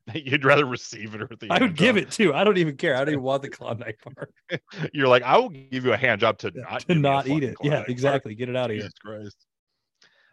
you'd 0.13 0.45
rather 0.45 0.65
receive 0.65 1.15
an 1.15 1.23
earthy. 1.23 1.49
I 1.49 1.59
would 1.59 1.75
give 1.75 1.97
job. 1.97 2.03
it 2.03 2.11
too. 2.11 2.33
I 2.33 2.45
don't 2.45 2.59
even 2.59 2.77
care. 2.77 2.95
I 2.95 2.99
don't 2.99 3.09
even 3.09 3.21
want 3.21 3.41
the 3.41 3.49
Klondike 3.49 3.99
bar 4.05 4.29
You're 4.93 5.09
like, 5.09 5.23
I 5.23 5.37
will 5.37 5.49
give 5.49 5.83
you 5.83 5.91
a 5.91 5.97
hand 5.97 6.21
job 6.21 6.37
to 6.37 6.51
not 6.55 6.79
to 6.79 6.85
give 6.87 6.95
me 6.95 7.09
a 7.09 7.11
not 7.11 7.27
eat 7.27 7.43
it. 7.43 7.57
Yeah, 7.61 7.69
Klondike 7.71 7.87
bar." 7.87 7.91
exactly. 7.91 8.35
Get 8.35 8.47
it 8.47 8.55
out 8.55 8.69
of 8.69 8.77
here. 8.77 8.83
Jesus 8.83 8.99
Christ. 8.99 9.45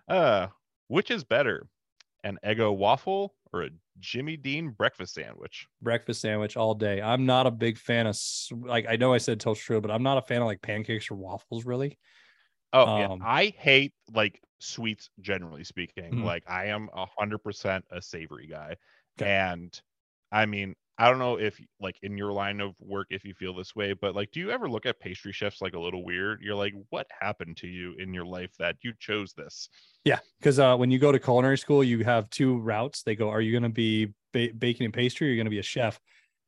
Uh, 0.07 0.47
which 0.87 1.11
is 1.11 1.25
better, 1.25 1.67
an 2.23 2.39
Eggo 2.45 2.77
waffle 2.77 3.35
or 3.53 3.63
a 3.65 3.71
Jimmy 3.99 4.37
Dean 4.37 4.71
breakfast 4.71 5.15
sandwich? 5.15 5.67
breakfast 5.81 6.21
sandwich 6.21 6.57
all 6.57 6.75
day. 6.75 7.01
I'm 7.03 7.27
not 7.27 7.47
a 7.47 7.51
big 7.51 7.77
fan 7.79 8.07
of 8.07 8.17
like 8.61 8.87
I 8.89 8.97
know 8.97 9.13
I 9.13 9.19
said 9.19 9.41
toast 9.41 9.63
strudel, 9.67 9.83
but 9.83 9.91
I'm 9.91 10.03
not 10.03 10.19
a 10.19 10.23
fan 10.23 10.41
of 10.43 10.47
like 10.47 10.63
pancakes 10.63 11.11
or 11.11 11.17
waffles 11.17 11.65
really. 11.65 11.99
Oh 12.73 12.91
yeah, 12.95 13.09
Um, 13.09 13.21
I 13.21 13.47
hate 13.49 13.95
like 14.13 14.41
sweets 14.61 15.11
generally 15.21 15.65
speaking. 15.65 16.17
Mhm. 16.17 16.23
Like 16.23 16.45
I 16.49 16.67
am 16.67 16.89
a 16.93 17.07
hundred 17.07 17.39
percent 17.39 17.85
a 17.91 18.01
savory 18.01 18.47
guy, 18.47 18.77
Okay. 19.19 19.29
and 19.29 19.79
I 20.31 20.47
mean 20.47 20.75
I 20.99 21.09
don't 21.09 21.19
know 21.19 21.39
if 21.39 21.59
like 21.81 21.97
in 22.03 22.17
your 22.19 22.33
line 22.33 22.61
of 22.61 22.75
work 22.79 23.09
if 23.11 23.25
you 23.25 23.35
feel 23.35 23.55
this 23.55 23.75
way, 23.75 23.93
but 23.95 24.15
like 24.15 24.31
do 24.31 24.41
you 24.41 24.51
ever 24.51 24.69
look 24.69 24.87
at 24.87 25.01
pastry 25.01 25.33
chefs 25.33 25.61
like 25.63 25.75
a 25.75 25.79
little 25.81 26.05
weird? 26.05 26.41
You're 26.43 26.55
like, 26.55 26.75
what 26.91 27.07
happened 27.21 27.57
to 27.59 27.67
you 27.67 27.95
in 27.99 28.13
your 28.15 28.27
life 28.27 28.51
that 28.59 28.77
you 28.83 28.93
chose 28.99 29.33
this? 29.33 29.69
Yeah, 30.05 30.19
because 30.39 30.59
uh, 30.59 30.77
when 30.77 30.91
you 30.91 30.99
go 30.99 31.11
to 31.11 31.19
culinary 31.19 31.59
school, 31.59 31.83
you 31.83 32.05
have 32.05 32.29
two 32.31 32.59
routes. 32.59 33.03
They 33.03 33.15
go, 33.17 33.31
"Are 33.31 33.41
you 33.41 33.53
going 33.53 33.63
to 33.63 33.69
be 33.69 34.13
ba- 34.33 34.51
baking 34.57 34.85
and 34.85 34.95
pastry? 34.95 35.27
Or 35.27 35.31
are 35.31 35.33
you 35.33 35.39
going 35.39 35.47
to 35.47 35.51
be 35.51 35.59
a 35.61 35.63
chef?" 35.63 35.99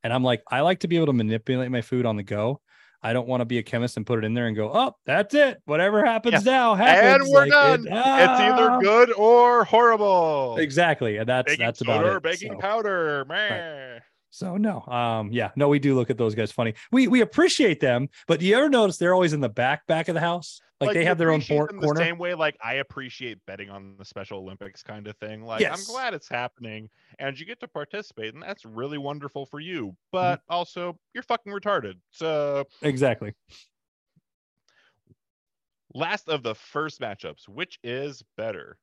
And 0.02 0.12
I'm 0.12 0.22
like, 0.22 0.42
I 0.50 0.60
like 0.60 0.80
to 0.80 0.88
be 0.88 0.96
able 0.96 1.06
to 1.06 1.12
manipulate 1.14 1.70
my 1.70 1.80
food 1.80 2.04
on 2.04 2.16
the 2.16 2.22
go. 2.22 2.60
I 3.02 3.12
don't 3.12 3.28
want 3.28 3.40
to 3.42 3.44
be 3.46 3.58
a 3.58 3.62
chemist 3.62 3.96
and 3.96 4.06
put 4.06 4.18
it 4.18 4.24
in 4.24 4.34
there 4.34 4.46
and 4.46 4.56
go, 4.56 4.70
"Oh, 4.72 4.92
that's 5.06 5.34
it. 5.34 5.60
Whatever 5.66 6.04
happens 6.04 6.44
now 6.44 6.74
happens." 6.74 7.24
and 7.24 7.32
we're 7.32 7.40
Like, 7.42 7.50
done. 7.50 7.80
it- 7.86 7.86
It's 7.86 7.96
ah. 8.06 8.54
either 8.54 8.82
good 8.82 9.12
or 9.14 9.64
horrible. 9.64 10.56
Exactly, 10.58 11.16
and 11.16 11.28
that's 11.28 11.52
Baking 11.52 11.66
that's 11.66 11.78
soda 11.78 11.92
about 11.92 12.04
or 12.06 12.16
it. 12.18 12.22
baking 12.22 12.52
so. 12.52 12.58
powder, 12.58 13.24
man. 13.26 14.00
So 14.35 14.56
no, 14.56 14.81
um, 14.86 15.31
yeah, 15.31 15.52
no, 15.55 15.69
we 15.69 15.78
do 15.78 15.94
look 15.94 16.11
at 16.11 16.19
those 16.19 16.35
guys 16.35 16.51
funny. 16.51 16.74
We 16.90 17.06
we 17.06 17.20
appreciate 17.20 17.78
them, 17.78 18.09
but 18.27 18.40
do 18.40 18.47
you 18.47 18.56
ever 18.56 18.69
notice 18.69 18.97
they're 18.97 19.15
always 19.15 19.32
in 19.32 19.39
the 19.39 19.48
back 19.48 19.86
back 19.86 20.09
of 20.09 20.15
the 20.15 20.20
house? 20.20 20.61
Like, 20.81 20.93
they 20.93 21.05
have 21.05 21.19
their 21.19 21.31
own 21.31 21.36
appreciate 21.36 21.56
por- 21.56 21.66
them 21.69 21.78
corner. 21.78 22.01
The 22.01 22.05
same 22.05 22.19
way, 22.19 22.35
like 22.35 22.56
I 22.61 22.74
appreciate 22.74 23.39
betting 23.47 23.70
on 23.70 23.94
the 23.97 24.05
Special 24.05 24.40
Olympics 24.40 24.82
kind 24.82 25.06
of 25.06 25.16
thing. 25.19 25.44
Like 25.44 25.61
Yes. 25.61 25.78
I'm 25.78 25.94
glad 25.94 26.15
it's 26.15 26.28
happening, 26.28 26.90
and 27.20 27.39
you 27.39 27.47
get 27.47 27.61
to 27.61 27.69
participate, 27.69 28.35
and 28.35 28.43
that's 28.43 28.65
really 28.65 28.98
wonderful 28.98 29.47
for 29.47 29.61
you. 29.61 29.86
Mm-hmm. 29.86 29.94
But 30.11 30.40
also, 30.48 30.98
you're 31.15 31.23
fucking 31.23 31.52
retarded. 31.52 31.94
So, 32.11 32.65
Exactly. 32.82 33.35
last 35.94 36.28
of 36.28 36.43
the 36.43 36.56
first 36.56 37.01
matchups, 37.01 37.48
which 37.48 37.78
is 37.85 38.24
better, 38.36 38.78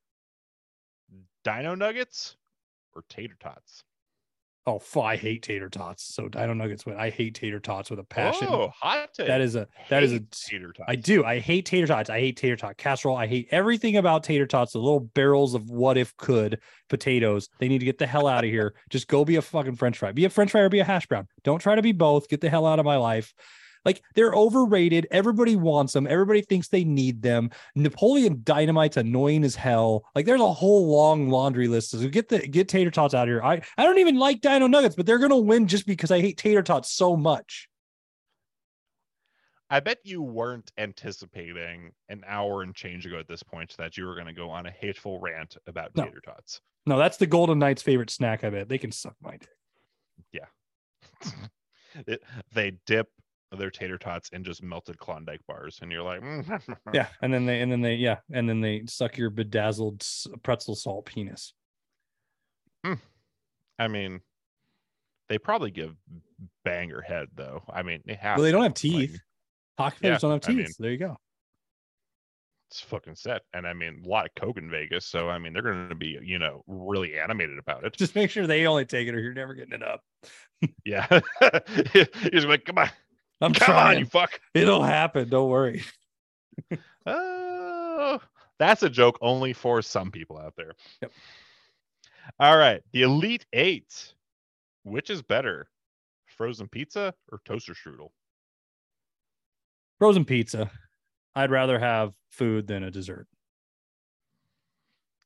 Dino 1.43 1.75
Nuggets 1.75 2.37
or 2.95 3.03
Tater 3.09 3.35
Tots? 3.37 3.83
Oh, 4.67 4.79
I 5.01 5.15
hate 5.15 5.41
tater 5.41 5.69
tots. 5.69 6.13
So 6.13 6.29
I 6.35 6.45
Nuggets 6.45 6.85
win. 6.85 6.95
I 6.95 7.09
hate 7.09 7.33
tater 7.33 7.59
tots 7.59 7.89
with 7.89 7.99
a 7.99 8.03
passion. 8.03 8.47
Oh, 8.49 8.71
hot 8.79 9.09
take. 9.13 9.27
that 9.27 9.41
is 9.41 9.55
a 9.55 9.67
that 9.89 10.03
is 10.03 10.13
a 10.13 10.19
Tater 10.19 10.71
Tots. 10.71 10.87
I 10.87 10.95
do. 10.95 11.23
I 11.23 11.39
hate 11.39 11.65
tater 11.65 11.87
tots. 11.87 12.11
I 12.11 12.19
hate 12.19 12.37
tater 12.37 12.55
tot 12.55 12.77
casserole. 12.77 13.17
I 13.17 13.25
hate 13.25 13.47
everything 13.49 13.97
about 13.97 14.23
tater 14.23 14.45
tots. 14.45 14.73
The 14.73 14.79
little 14.79 14.99
barrels 14.99 15.55
of 15.55 15.69
what 15.71 15.97
if 15.97 16.15
could 16.17 16.59
potatoes. 16.89 17.49
They 17.59 17.67
need 17.69 17.79
to 17.79 17.85
get 17.85 17.97
the 17.97 18.05
hell 18.05 18.27
out 18.27 18.43
of 18.43 18.51
here. 18.51 18.75
Just 18.91 19.07
go 19.07 19.25
be 19.25 19.37
a 19.37 19.41
fucking 19.41 19.77
French 19.77 19.97
fry. 19.97 20.11
Be 20.11 20.25
a 20.25 20.29
French 20.29 20.51
fry 20.51 20.61
or 20.61 20.69
be 20.69 20.79
a 20.79 20.85
hash 20.85 21.07
brown. 21.07 21.27
Don't 21.43 21.59
try 21.59 21.73
to 21.73 21.81
be 21.81 21.91
both. 21.91 22.29
Get 22.29 22.41
the 22.41 22.49
hell 22.49 22.67
out 22.67 22.77
of 22.79 22.85
my 22.85 22.97
life. 22.97 23.33
Like 23.85 24.01
they're 24.15 24.33
overrated. 24.33 25.07
Everybody 25.11 25.55
wants 25.55 25.93
them. 25.93 26.07
Everybody 26.07 26.41
thinks 26.41 26.67
they 26.67 26.83
need 26.83 27.21
them. 27.21 27.49
Napoleon 27.75 28.41
Dynamite's 28.43 28.97
annoying 28.97 29.43
as 29.43 29.55
hell. 29.55 30.03
Like 30.15 30.25
there's 30.25 30.41
a 30.41 30.53
whole 30.53 30.91
long 30.91 31.29
laundry 31.29 31.67
list. 31.67 31.91
So 31.91 32.07
get 32.07 32.29
the 32.29 32.39
get 32.47 32.67
tater 32.67 32.91
tots 32.91 33.13
out 33.13 33.23
of 33.23 33.29
here. 33.29 33.41
I 33.43 33.61
I 33.77 33.83
don't 33.83 33.97
even 33.99 34.17
like 34.17 34.41
Dino 34.41 34.67
Nuggets, 34.67 34.95
but 34.95 35.05
they're 35.05 35.19
gonna 35.19 35.37
win 35.37 35.67
just 35.67 35.85
because 35.87 36.11
I 36.11 36.19
hate 36.21 36.37
tater 36.37 36.61
tots 36.63 36.91
so 36.91 37.15
much. 37.15 37.67
I 39.69 39.79
bet 39.79 39.99
you 40.03 40.21
weren't 40.21 40.69
anticipating 40.77 41.91
an 42.09 42.23
hour 42.27 42.61
and 42.61 42.75
change 42.75 43.05
ago 43.05 43.17
at 43.19 43.27
this 43.29 43.41
point 43.41 43.73
that 43.77 43.95
you 43.95 44.05
were 44.05 44.15
going 44.15 44.27
to 44.27 44.33
go 44.33 44.49
on 44.49 44.65
a 44.65 44.71
hateful 44.71 45.17
rant 45.21 45.55
about 45.65 45.95
No. 45.95 46.03
tater 46.03 46.19
tots. 46.19 46.59
No, 46.85 46.97
that's 46.97 47.15
the 47.15 47.25
Golden 47.25 47.57
Knights' 47.57 47.81
favorite 47.81 48.09
snack. 48.09 48.43
I 48.43 48.49
bet 48.49 48.67
they 48.67 48.77
can 48.77 48.91
suck 48.91 49.15
my 49.21 49.37
dick. 49.37 50.41
It- 52.07 52.23
they 52.53 52.71
dip 52.85 53.07
their 53.57 53.69
tater 53.69 53.97
tots 53.97 54.29
in 54.29 54.43
just 54.43 54.63
melted 54.63 54.97
Klondike 54.97 55.41
bars, 55.47 55.79
and 55.81 55.91
you're 55.91 56.03
like, 56.03 56.21
"Mm, 56.21 56.77
Yeah, 56.93 57.07
and 57.21 57.33
then 57.33 57.45
they 57.45 57.61
and 57.61 57.71
then 57.71 57.81
they 57.81 57.95
yeah, 57.95 58.17
and 58.33 58.47
then 58.47 58.61
they 58.61 58.83
suck 58.87 59.17
your 59.17 59.29
bedazzled 59.29 60.05
pretzel 60.43 60.75
salt 60.75 61.05
penis. 61.05 61.53
I 63.79 63.87
mean, 63.87 64.21
they 65.29 65.37
probably 65.37 65.71
give 65.71 65.95
banger 66.63 67.01
head 67.01 67.27
though. 67.35 67.63
I 67.71 67.81
mean, 67.83 68.01
they 68.05 68.13
have. 68.15 68.37
Well, 68.37 68.43
they 68.45 68.51
don't 68.51 68.61
have 68.63 68.71
like, 68.71 68.75
teeth. 68.75 69.19
Hockey 69.77 69.97
Yeah, 70.03 70.17
don't 70.17 70.31
have 70.31 70.43
I 70.43 70.47
teeth. 70.47 70.57
mean- 70.57 70.67
so 70.67 70.83
there 70.83 70.91
you 70.91 70.97
go. 70.97 71.17
it's 72.69 72.81
fucking 72.81 73.15
set, 73.15 73.41
and 73.53 73.65
I 73.67 73.73
mean, 73.73 74.03
a 74.05 74.07
lot 74.07 74.25
of 74.27 74.31
coke 74.35 74.57
in 74.57 74.69
Vegas, 74.69 75.05
so 75.07 75.29
I 75.29 75.39
mean, 75.39 75.53
they're 75.53 75.61
going 75.61 75.89
to 75.89 75.95
be, 75.95 76.17
you 76.21 76.39
know, 76.39 76.63
really 76.67 77.17
animated 77.19 77.57
about 77.57 77.83
it. 77.85 77.95
Just 77.97 78.15
make 78.15 78.29
sure 78.29 78.45
they 78.47 78.65
only 78.67 78.85
take 78.85 79.07
it, 79.07 79.15
or 79.15 79.19
you're 79.19 79.33
never 79.33 79.53
getting 79.55 79.73
it 79.73 79.83
up. 79.83 80.01
yeah, 80.85 81.19
he's 82.31 82.45
like, 82.45 82.65
come 82.65 82.77
on, 82.77 82.89
I'm 83.41 83.53
come 83.53 83.65
trying. 83.65 83.95
on, 83.95 83.99
you 83.99 84.05
fuck. 84.05 84.39
It'll 84.53 84.83
happen. 84.83 85.29
Don't 85.29 85.49
worry. 85.49 85.83
Oh, 87.03 88.19
that's 88.59 88.83
a 88.83 88.89
joke 88.89 89.17
only 89.21 89.53
for 89.53 89.81
some 89.81 90.11
people 90.11 90.37
out 90.37 90.53
there. 90.55 90.73
Yep. 91.01 91.11
All 92.39 92.57
right, 92.57 92.81
the 92.91 93.01
Elite 93.01 93.45
Eight. 93.53 94.13
Which 94.83 95.09
is 95.09 95.21
better, 95.21 95.67
frozen 96.25 96.67
pizza 96.67 97.13
or 97.31 97.41
toaster 97.45 97.73
strudel? 97.73 98.09
Frozen 99.97 100.25
pizza. 100.25 100.69
I'd 101.35 101.51
rather 101.51 101.79
have 101.79 102.13
food 102.29 102.67
than 102.67 102.83
a 102.83 102.91
dessert. 102.91 103.27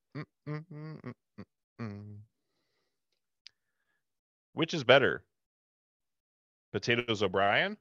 mm, 0.48 1.12
mm, 1.80 2.16
Which 4.52 4.72
is 4.74 4.84
better, 4.84 5.22
potatoes 6.72 7.22
O'Brien 7.22 7.76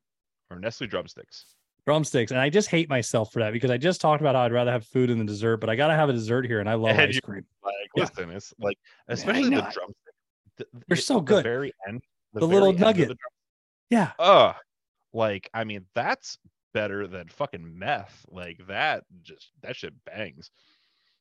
or 0.52 0.60
Nestle 0.60 0.88
drumsticks? 0.88 1.46
Drumsticks. 1.86 2.32
And 2.32 2.40
I 2.40 2.50
just 2.50 2.68
hate 2.70 2.90
myself 2.90 3.32
for 3.32 3.40
that 3.40 3.54
because 3.54 3.72
I 3.72 3.78
just 3.78 4.02
talked 4.02 4.20
about 4.22 4.36
how 4.36 4.42
I'd 4.42 4.52
rather 4.52 4.72
have 4.72 4.86
food 4.86 5.10
than 5.10 5.20
the 5.20 5.26
dessert, 5.26 5.58
but 5.58 5.70
I 5.70 5.76
gotta 5.76 5.94
have 5.96 6.10
a 6.10 6.14
dessert 6.14 6.46
here, 6.46 6.60
and 6.60 6.70
I 6.70 6.74
love 6.74 6.92
And 6.98 7.10
ice 7.10 7.20
cream. 7.20 7.46
Like, 7.64 7.74
Yeah. 7.96 8.04
listen, 8.04 8.30
it's 8.32 8.54
like 8.60 8.78
especially 9.08 9.44
the 9.44 9.50
know. 9.52 9.62
drumstick. 9.72 10.14
th- 10.58 10.70
They're 10.88 10.98
it- 10.98 11.02
so 11.02 11.16
the 11.16 11.22
good. 11.22 11.44
very 11.44 11.72
end, 11.88 12.02
The 12.34 12.42
very 12.42 12.54
little 12.54 12.70
end 12.70 12.80
nugget. 12.80 13.08
the 13.10 13.18
Yeah. 13.90 14.14
Ugh. 14.20 14.56
Like, 15.14 15.50
I 15.54 15.64
mean, 15.64 15.86
that's 15.94 16.38
better 16.74 17.08
than 17.08 17.28
fucking 17.30 17.78
meth. 17.78 18.26
Like 18.30 18.66
that, 18.68 19.06
just 19.22 19.52
that 19.62 19.76
shit 19.78 19.94
bangs. 20.06 20.52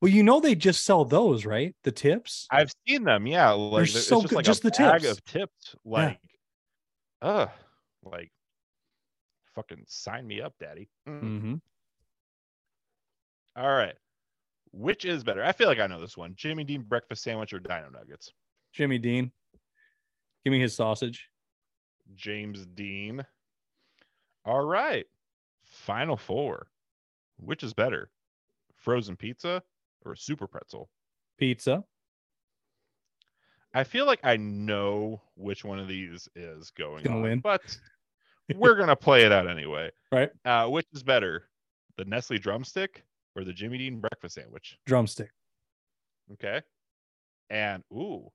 Well, 0.04 0.12
you 0.12 0.22
know 0.22 0.38
they 0.38 0.54
just 0.54 0.84
sell 0.84 1.06
those, 1.06 1.46
right? 1.46 1.74
The 1.82 1.90
tips. 1.90 2.46
I've 2.50 2.70
seen 2.86 3.04
them. 3.04 3.26
Yeah, 3.26 3.52
like 3.52 3.90
They're 3.90 4.02
so 4.02 4.20
just 4.20 4.28
good- 4.28 4.36
like 4.36 4.44
just 4.44 4.60
a 4.60 4.64
the 4.64 4.70
bag 4.76 5.00
tips. 5.00 5.12
of 5.12 5.24
tips. 5.24 5.74
Like, 5.82 6.20
uh, 7.22 7.46
like, 8.02 8.30
fucking 9.54 9.84
sign 9.86 10.26
me 10.26 10.42
up, 10.42 10.52
daddy. 10.60 10.90
Mm. 11.08 11.22
Mm-hmm. 11.22 11.54
All 13.56 13.74
right, 13.74 13.94
which 14.72 15.06
is 15.06 15.24
better? 15.24 15.42
I 15.42 15.52
feel 15.52 15.68
like 15.68 15.78
I 15.80 15.86
know 15.86 16.02
this 16.02 16.18
one: 16.18 16.34
Jimmy 16.36 16.64
Dean 16.64 16.82
breakfast 16.82 17.22
sandwich 17.22 17.54
or 17.54 17.58
Dino 17.58 17.88
Nuggets? 17.90 18.30
Jimmy 18.74 18.98
Dean. 18.98 19.32
Give 20.44 20.50
me 20.52 20.60
his 20.60 20.76
sausage. 20.76 21.30
James 22.14 22.66
Dean. 22.66 23.24
All 24.44 24.60
right, 24.60 25.06
final 25.62 26.18
four. 26.18 26.66
Which 27.38 27.62
is 27.62 27.72
better, 27.72 28.10
frozen 28.74 29.16
pizza 29.16 29.62
or 30.04 30.12
a 30.12 30.16
super 30.16 30.46
pretzel? 30.46 30.88
Pizza. 31.38 31.84
I 33.74 33.82
feel 33.84 34.06
like 34.06 34.20
I 34.22 34.36
know 34.36 35.20
which 35.34 35.64
one 35.64 35.80
of 35.80 35.88
these 35.88 36.28
is 36.36 36.70
going 36.70 37.04
Gonna 37.04 37.20
win. 37.20 37.40
but 37.40 37.60
we're 38.54 38.76
gonna 38.76 38.94
play 38.94 39.24
it 39.24 39.32
out 39.32 39.48
anyway. 39.48 39.90
Right. 40.12 40.30
Uh, 40.44 40.68
which 40.68 40.86
is 40.92 41.02
better, 41.02 41.48
the 41.96 42.04
Nestle 42.04 42.38
drumstick 42.38 43.02
or 43.34 43.42
the 43.44 43.52
Jimmy 43.52 43.78
Dean 43.78 44.00
breakfast 44.00 44.36
sandwich? 44.36 44.78
Drumstick. 44.86 45.30
Okay. 46.32 46.62
And 47.50 47.82
ooh, 47.92 48.30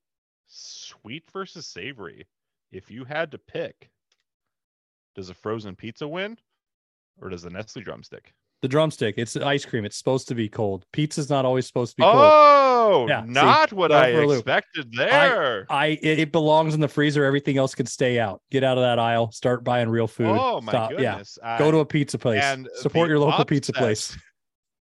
sweet 0.47 1.23
versus 1.31 1.67
savory. 1.67 2.27
If 2.71 2.91
you 2.91 3.05
had 3.05 3.31
to 3.31 3.37
pick, 3.37 3.89
does 5.15 5.29
a 5.29 5.33
frozen 5.33 5.75
pizza 5.75 6.07
win, 6.07 6.37
or 7.21 7.29
does 7.29 7.41
the 7.41 7.49
Nestle 7.49 7.81
drumstick? 7.81 8.33
The 8.61 8.67
drumstick. 8.67 9.15
It's 9.17 9.37
ice 9.37 9.63
cream. 9.63 9.85
It's 9.85 9.95
supposed 9.97 10.27
to 10.27 10.35
be 10.35 10.49
cold. 10.49 10.85
Pizza's 10.91 11.29
not 11.29 11.45
always 11.45 11.65
supposed 11.65 11.91
to 11.91 11.95
be 11.97 12.03
cold. 12.03 12.15
Oh, 12.17 13.05
Yeah, 13.07 13.23
see, 13.23 13.29
not 13.29 13.71
what 13.71 13.91
I 13.91 14.09
expected 14.09 14.91
there. 14.93 15.65
I 15.69 15.97
it, 16.01 16.19
it 16.19 16.31
belongs 16.33 16.73
in 16.73 16.81
the 16.81 16.87
freezer. 16.89 17.23
Everything 17.23 17.57
else 17.57 17.73
can 17.73 17.85
stay 17.85 18.19
out. 18.19 18.41
Get 18.51 18.63
out 18.65 18.77
of 18.77 18.83
that 18.83 18.99
aisle. 18.99 19.31
Start 19.31 19.63
buying 19.63 19.87
real 19.87 20.07
food. 20.07 20.27
oh 20.37 20.59
my 20.59 20.71
Stop. 20.73 20.91
Yeah. 20.91 20.97
goodness! 20.97 21.37
Go 21.57 21.71
to 21.71 21.77
a 21.77 21.85
pizza 21.85 22.17
place. 22.17 22.43
and 22.43 22.67
Support 22.75 23.07
your 23.09 23.19
local 23.19 23.45
pizza 23.45 23.71
place. 23.71 24.17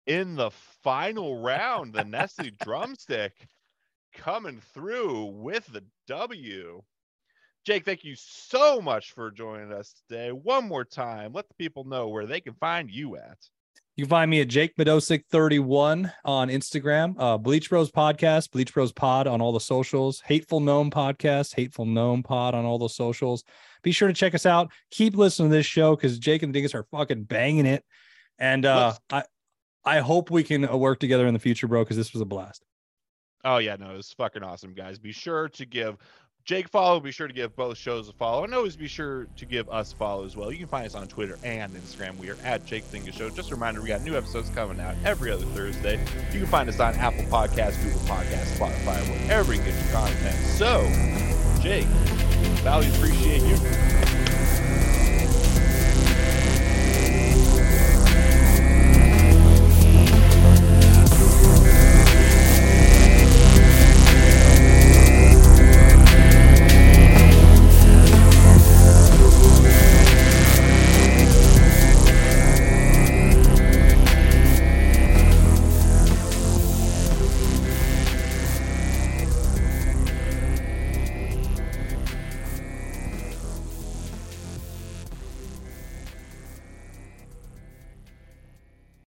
in 0.06 0.34
the 0.34 0.50
final 0.82 1.38
round, 1.42 1.92
the 1.92 2.04
Nestle 2.04 2.50
drumstick 2.62 3.32
coming 4.14 4.60
through 4.74 5.26
with 5.26 5.66
the 5.72 5.84
W. 6.08 6.82
Jake, 7.64 7.84
thank 7.84 8.02
you 8.02 8.14
so 8.16 8.80
much 8.80 9.12
for 9.12 9.30
joining 9.30 9.72
us 9.72 9.94
today. 10.08 10.32
One 10.32 10.66
more 10.66 10.84
time, 10.84 11.32
let 11.32 11.46
the 11.48 11.54
people 11.54 11.84
know 11.84 12.08
where 12.08 12.26
they 12.26 12.40
can 12.40 12.54
find 12.54 12.90
you 12.90 13.16
at. 13.16 13.36
You 13.98 14.04
can 14.04 14.10
find 14.10 14.30
me 14.30 14.40
at 14.40 14.46
Jake 14.46 14.76
Madosik31 14.76 16.12
on 16.24 16.48
Instagram, 16.50 17.16
uh, 17.18 17.36
Bleach 17.36 17.68
Bros 17.68 17.90
Podcast, 17.90 18.52
Bleach 18.52 18.72
Bros 18.72 18.92
Pod 18.92 19.26
on 19.26 19.40
all 19.40 19.50
the 19.50 19.58
socials, 19.58 20.22
Hateful 20.24 20.60
Gnome 20.60 20.88
Podcast, 20.88 21.56
Hateful 21.56 21.84
Gnome 21.84 22.22
Pod 22.22 22.54
on 22.54 22.64
all 22.64 22.78
the 22.78 22.88
socials. 22.88 23.42
Be 23.82 23.90
sure 23.90 24.06
to 24.06 24.14
check 24.14 24.36
us 24.36 24.46
out. 24.46 24.70
Keep 24.92 25.16
listening 25.16 25.50
to 25.50 25.56
this 25.56 25.66
show 25.66 25.96
because 25.96 26.16
Jake 26.20 26.44
and 26.44 26.54
the 26.54 26.58
Dingus 26.58 26.76
are 26.76 26.84
fucking 26.84 27.24
banging 27.24 27.66
it. 27.66 27.84
And 28.38 28.64
uh, 28.66 28.94
I, 29.10 29.24
I 29.84 29.98
hope 29.98 30.30
we 30.30 30.44
can 30.44 30.68
uh, 30.68 30.76
work 30.76 31.00
together 31.00 31.26
in 31.26 31.34
the 31.34 31.40
future, 31.40 31.66
bro, 31.66 31.82
because 31.82 31.96
this 31.96 32.12
was 32.12 32.22
a 32.22 32.24
blast. 32.24 32.64
Oh 33.44 33.58
yeah, 33.58 33.74
no, 33.74 33.90
it 33.90 33.96
was 33.96 34.12
fucking 34.12 34.44
awesome, 34.44 34.74
guys. 34.74 35.00
Be 35.00 35.10
sure 35.10 35.48
to 35.48 35.66
give 35.66 35.96
Jake 36.48 36.70
follow. 36.70 36.98
Be 36.98 37.12
sure 37.12 37.28
to 37.28 37.34
give 37.34 37.54
both 37.56 37.76
shows 37.76 38.08
a 38.08 38.12
follow, 38.14 38.44
and 38.44 38.54
always 38.54 38.74
be 38.74 38.88
sure 38.88 39.26
to 39.36 39.44
give 39.44 39.68
us 39.68 39.92
a 39.92 39.96
follow 39.96 40.24
as 40.24 40.34
well. 40.34 40.50
You 40.50 40.56
can 40.56 40.66
find 40.66 40.86
us 40.86 40.94
on 40.94 41.06
Twitter 41.06 41.38
and 41.44 41.74
Instagram. 41.74 42.16
We 42.16 42.30
are 42.30 42.38
at 42.42 42.64
Jake 42.64 42.84
Thinga 42.84 43.12
Show. 43.12 43.28
Just 43.28 43.50
a 43.50 43.54
reminder, 43.54 43.82
we 43.82 43.88
got 43.88 44.00
new 44.00 44.16
episodes 44.16 44.48
coming 44.54 44.80
out 44.80 44.94
every 45.04 45.30
other 45.30 45.44
Thursday. 45.44 46.00
You 46.32 46.40
can 46.40 46.46
find 46.46 46.66
us 46.70 46.80
on 46.80 46.94
Apple 46.94 47.24
Podcasts, 47.24 47.84
Google 47.84 48.00
Podcasts, 48.00 48.56
Spotify, 48.56 49.26
wherever 49.26 49.52
you 49.52 49.60
get 49.60 49.74
your 49.74 49.92
content. 49.92 50.36
So, 50.56 50.88
Jake, 51.60 51.84
Valley, 52.64 52.88
appreciate 52.94 53.42
you. 53.42 54.17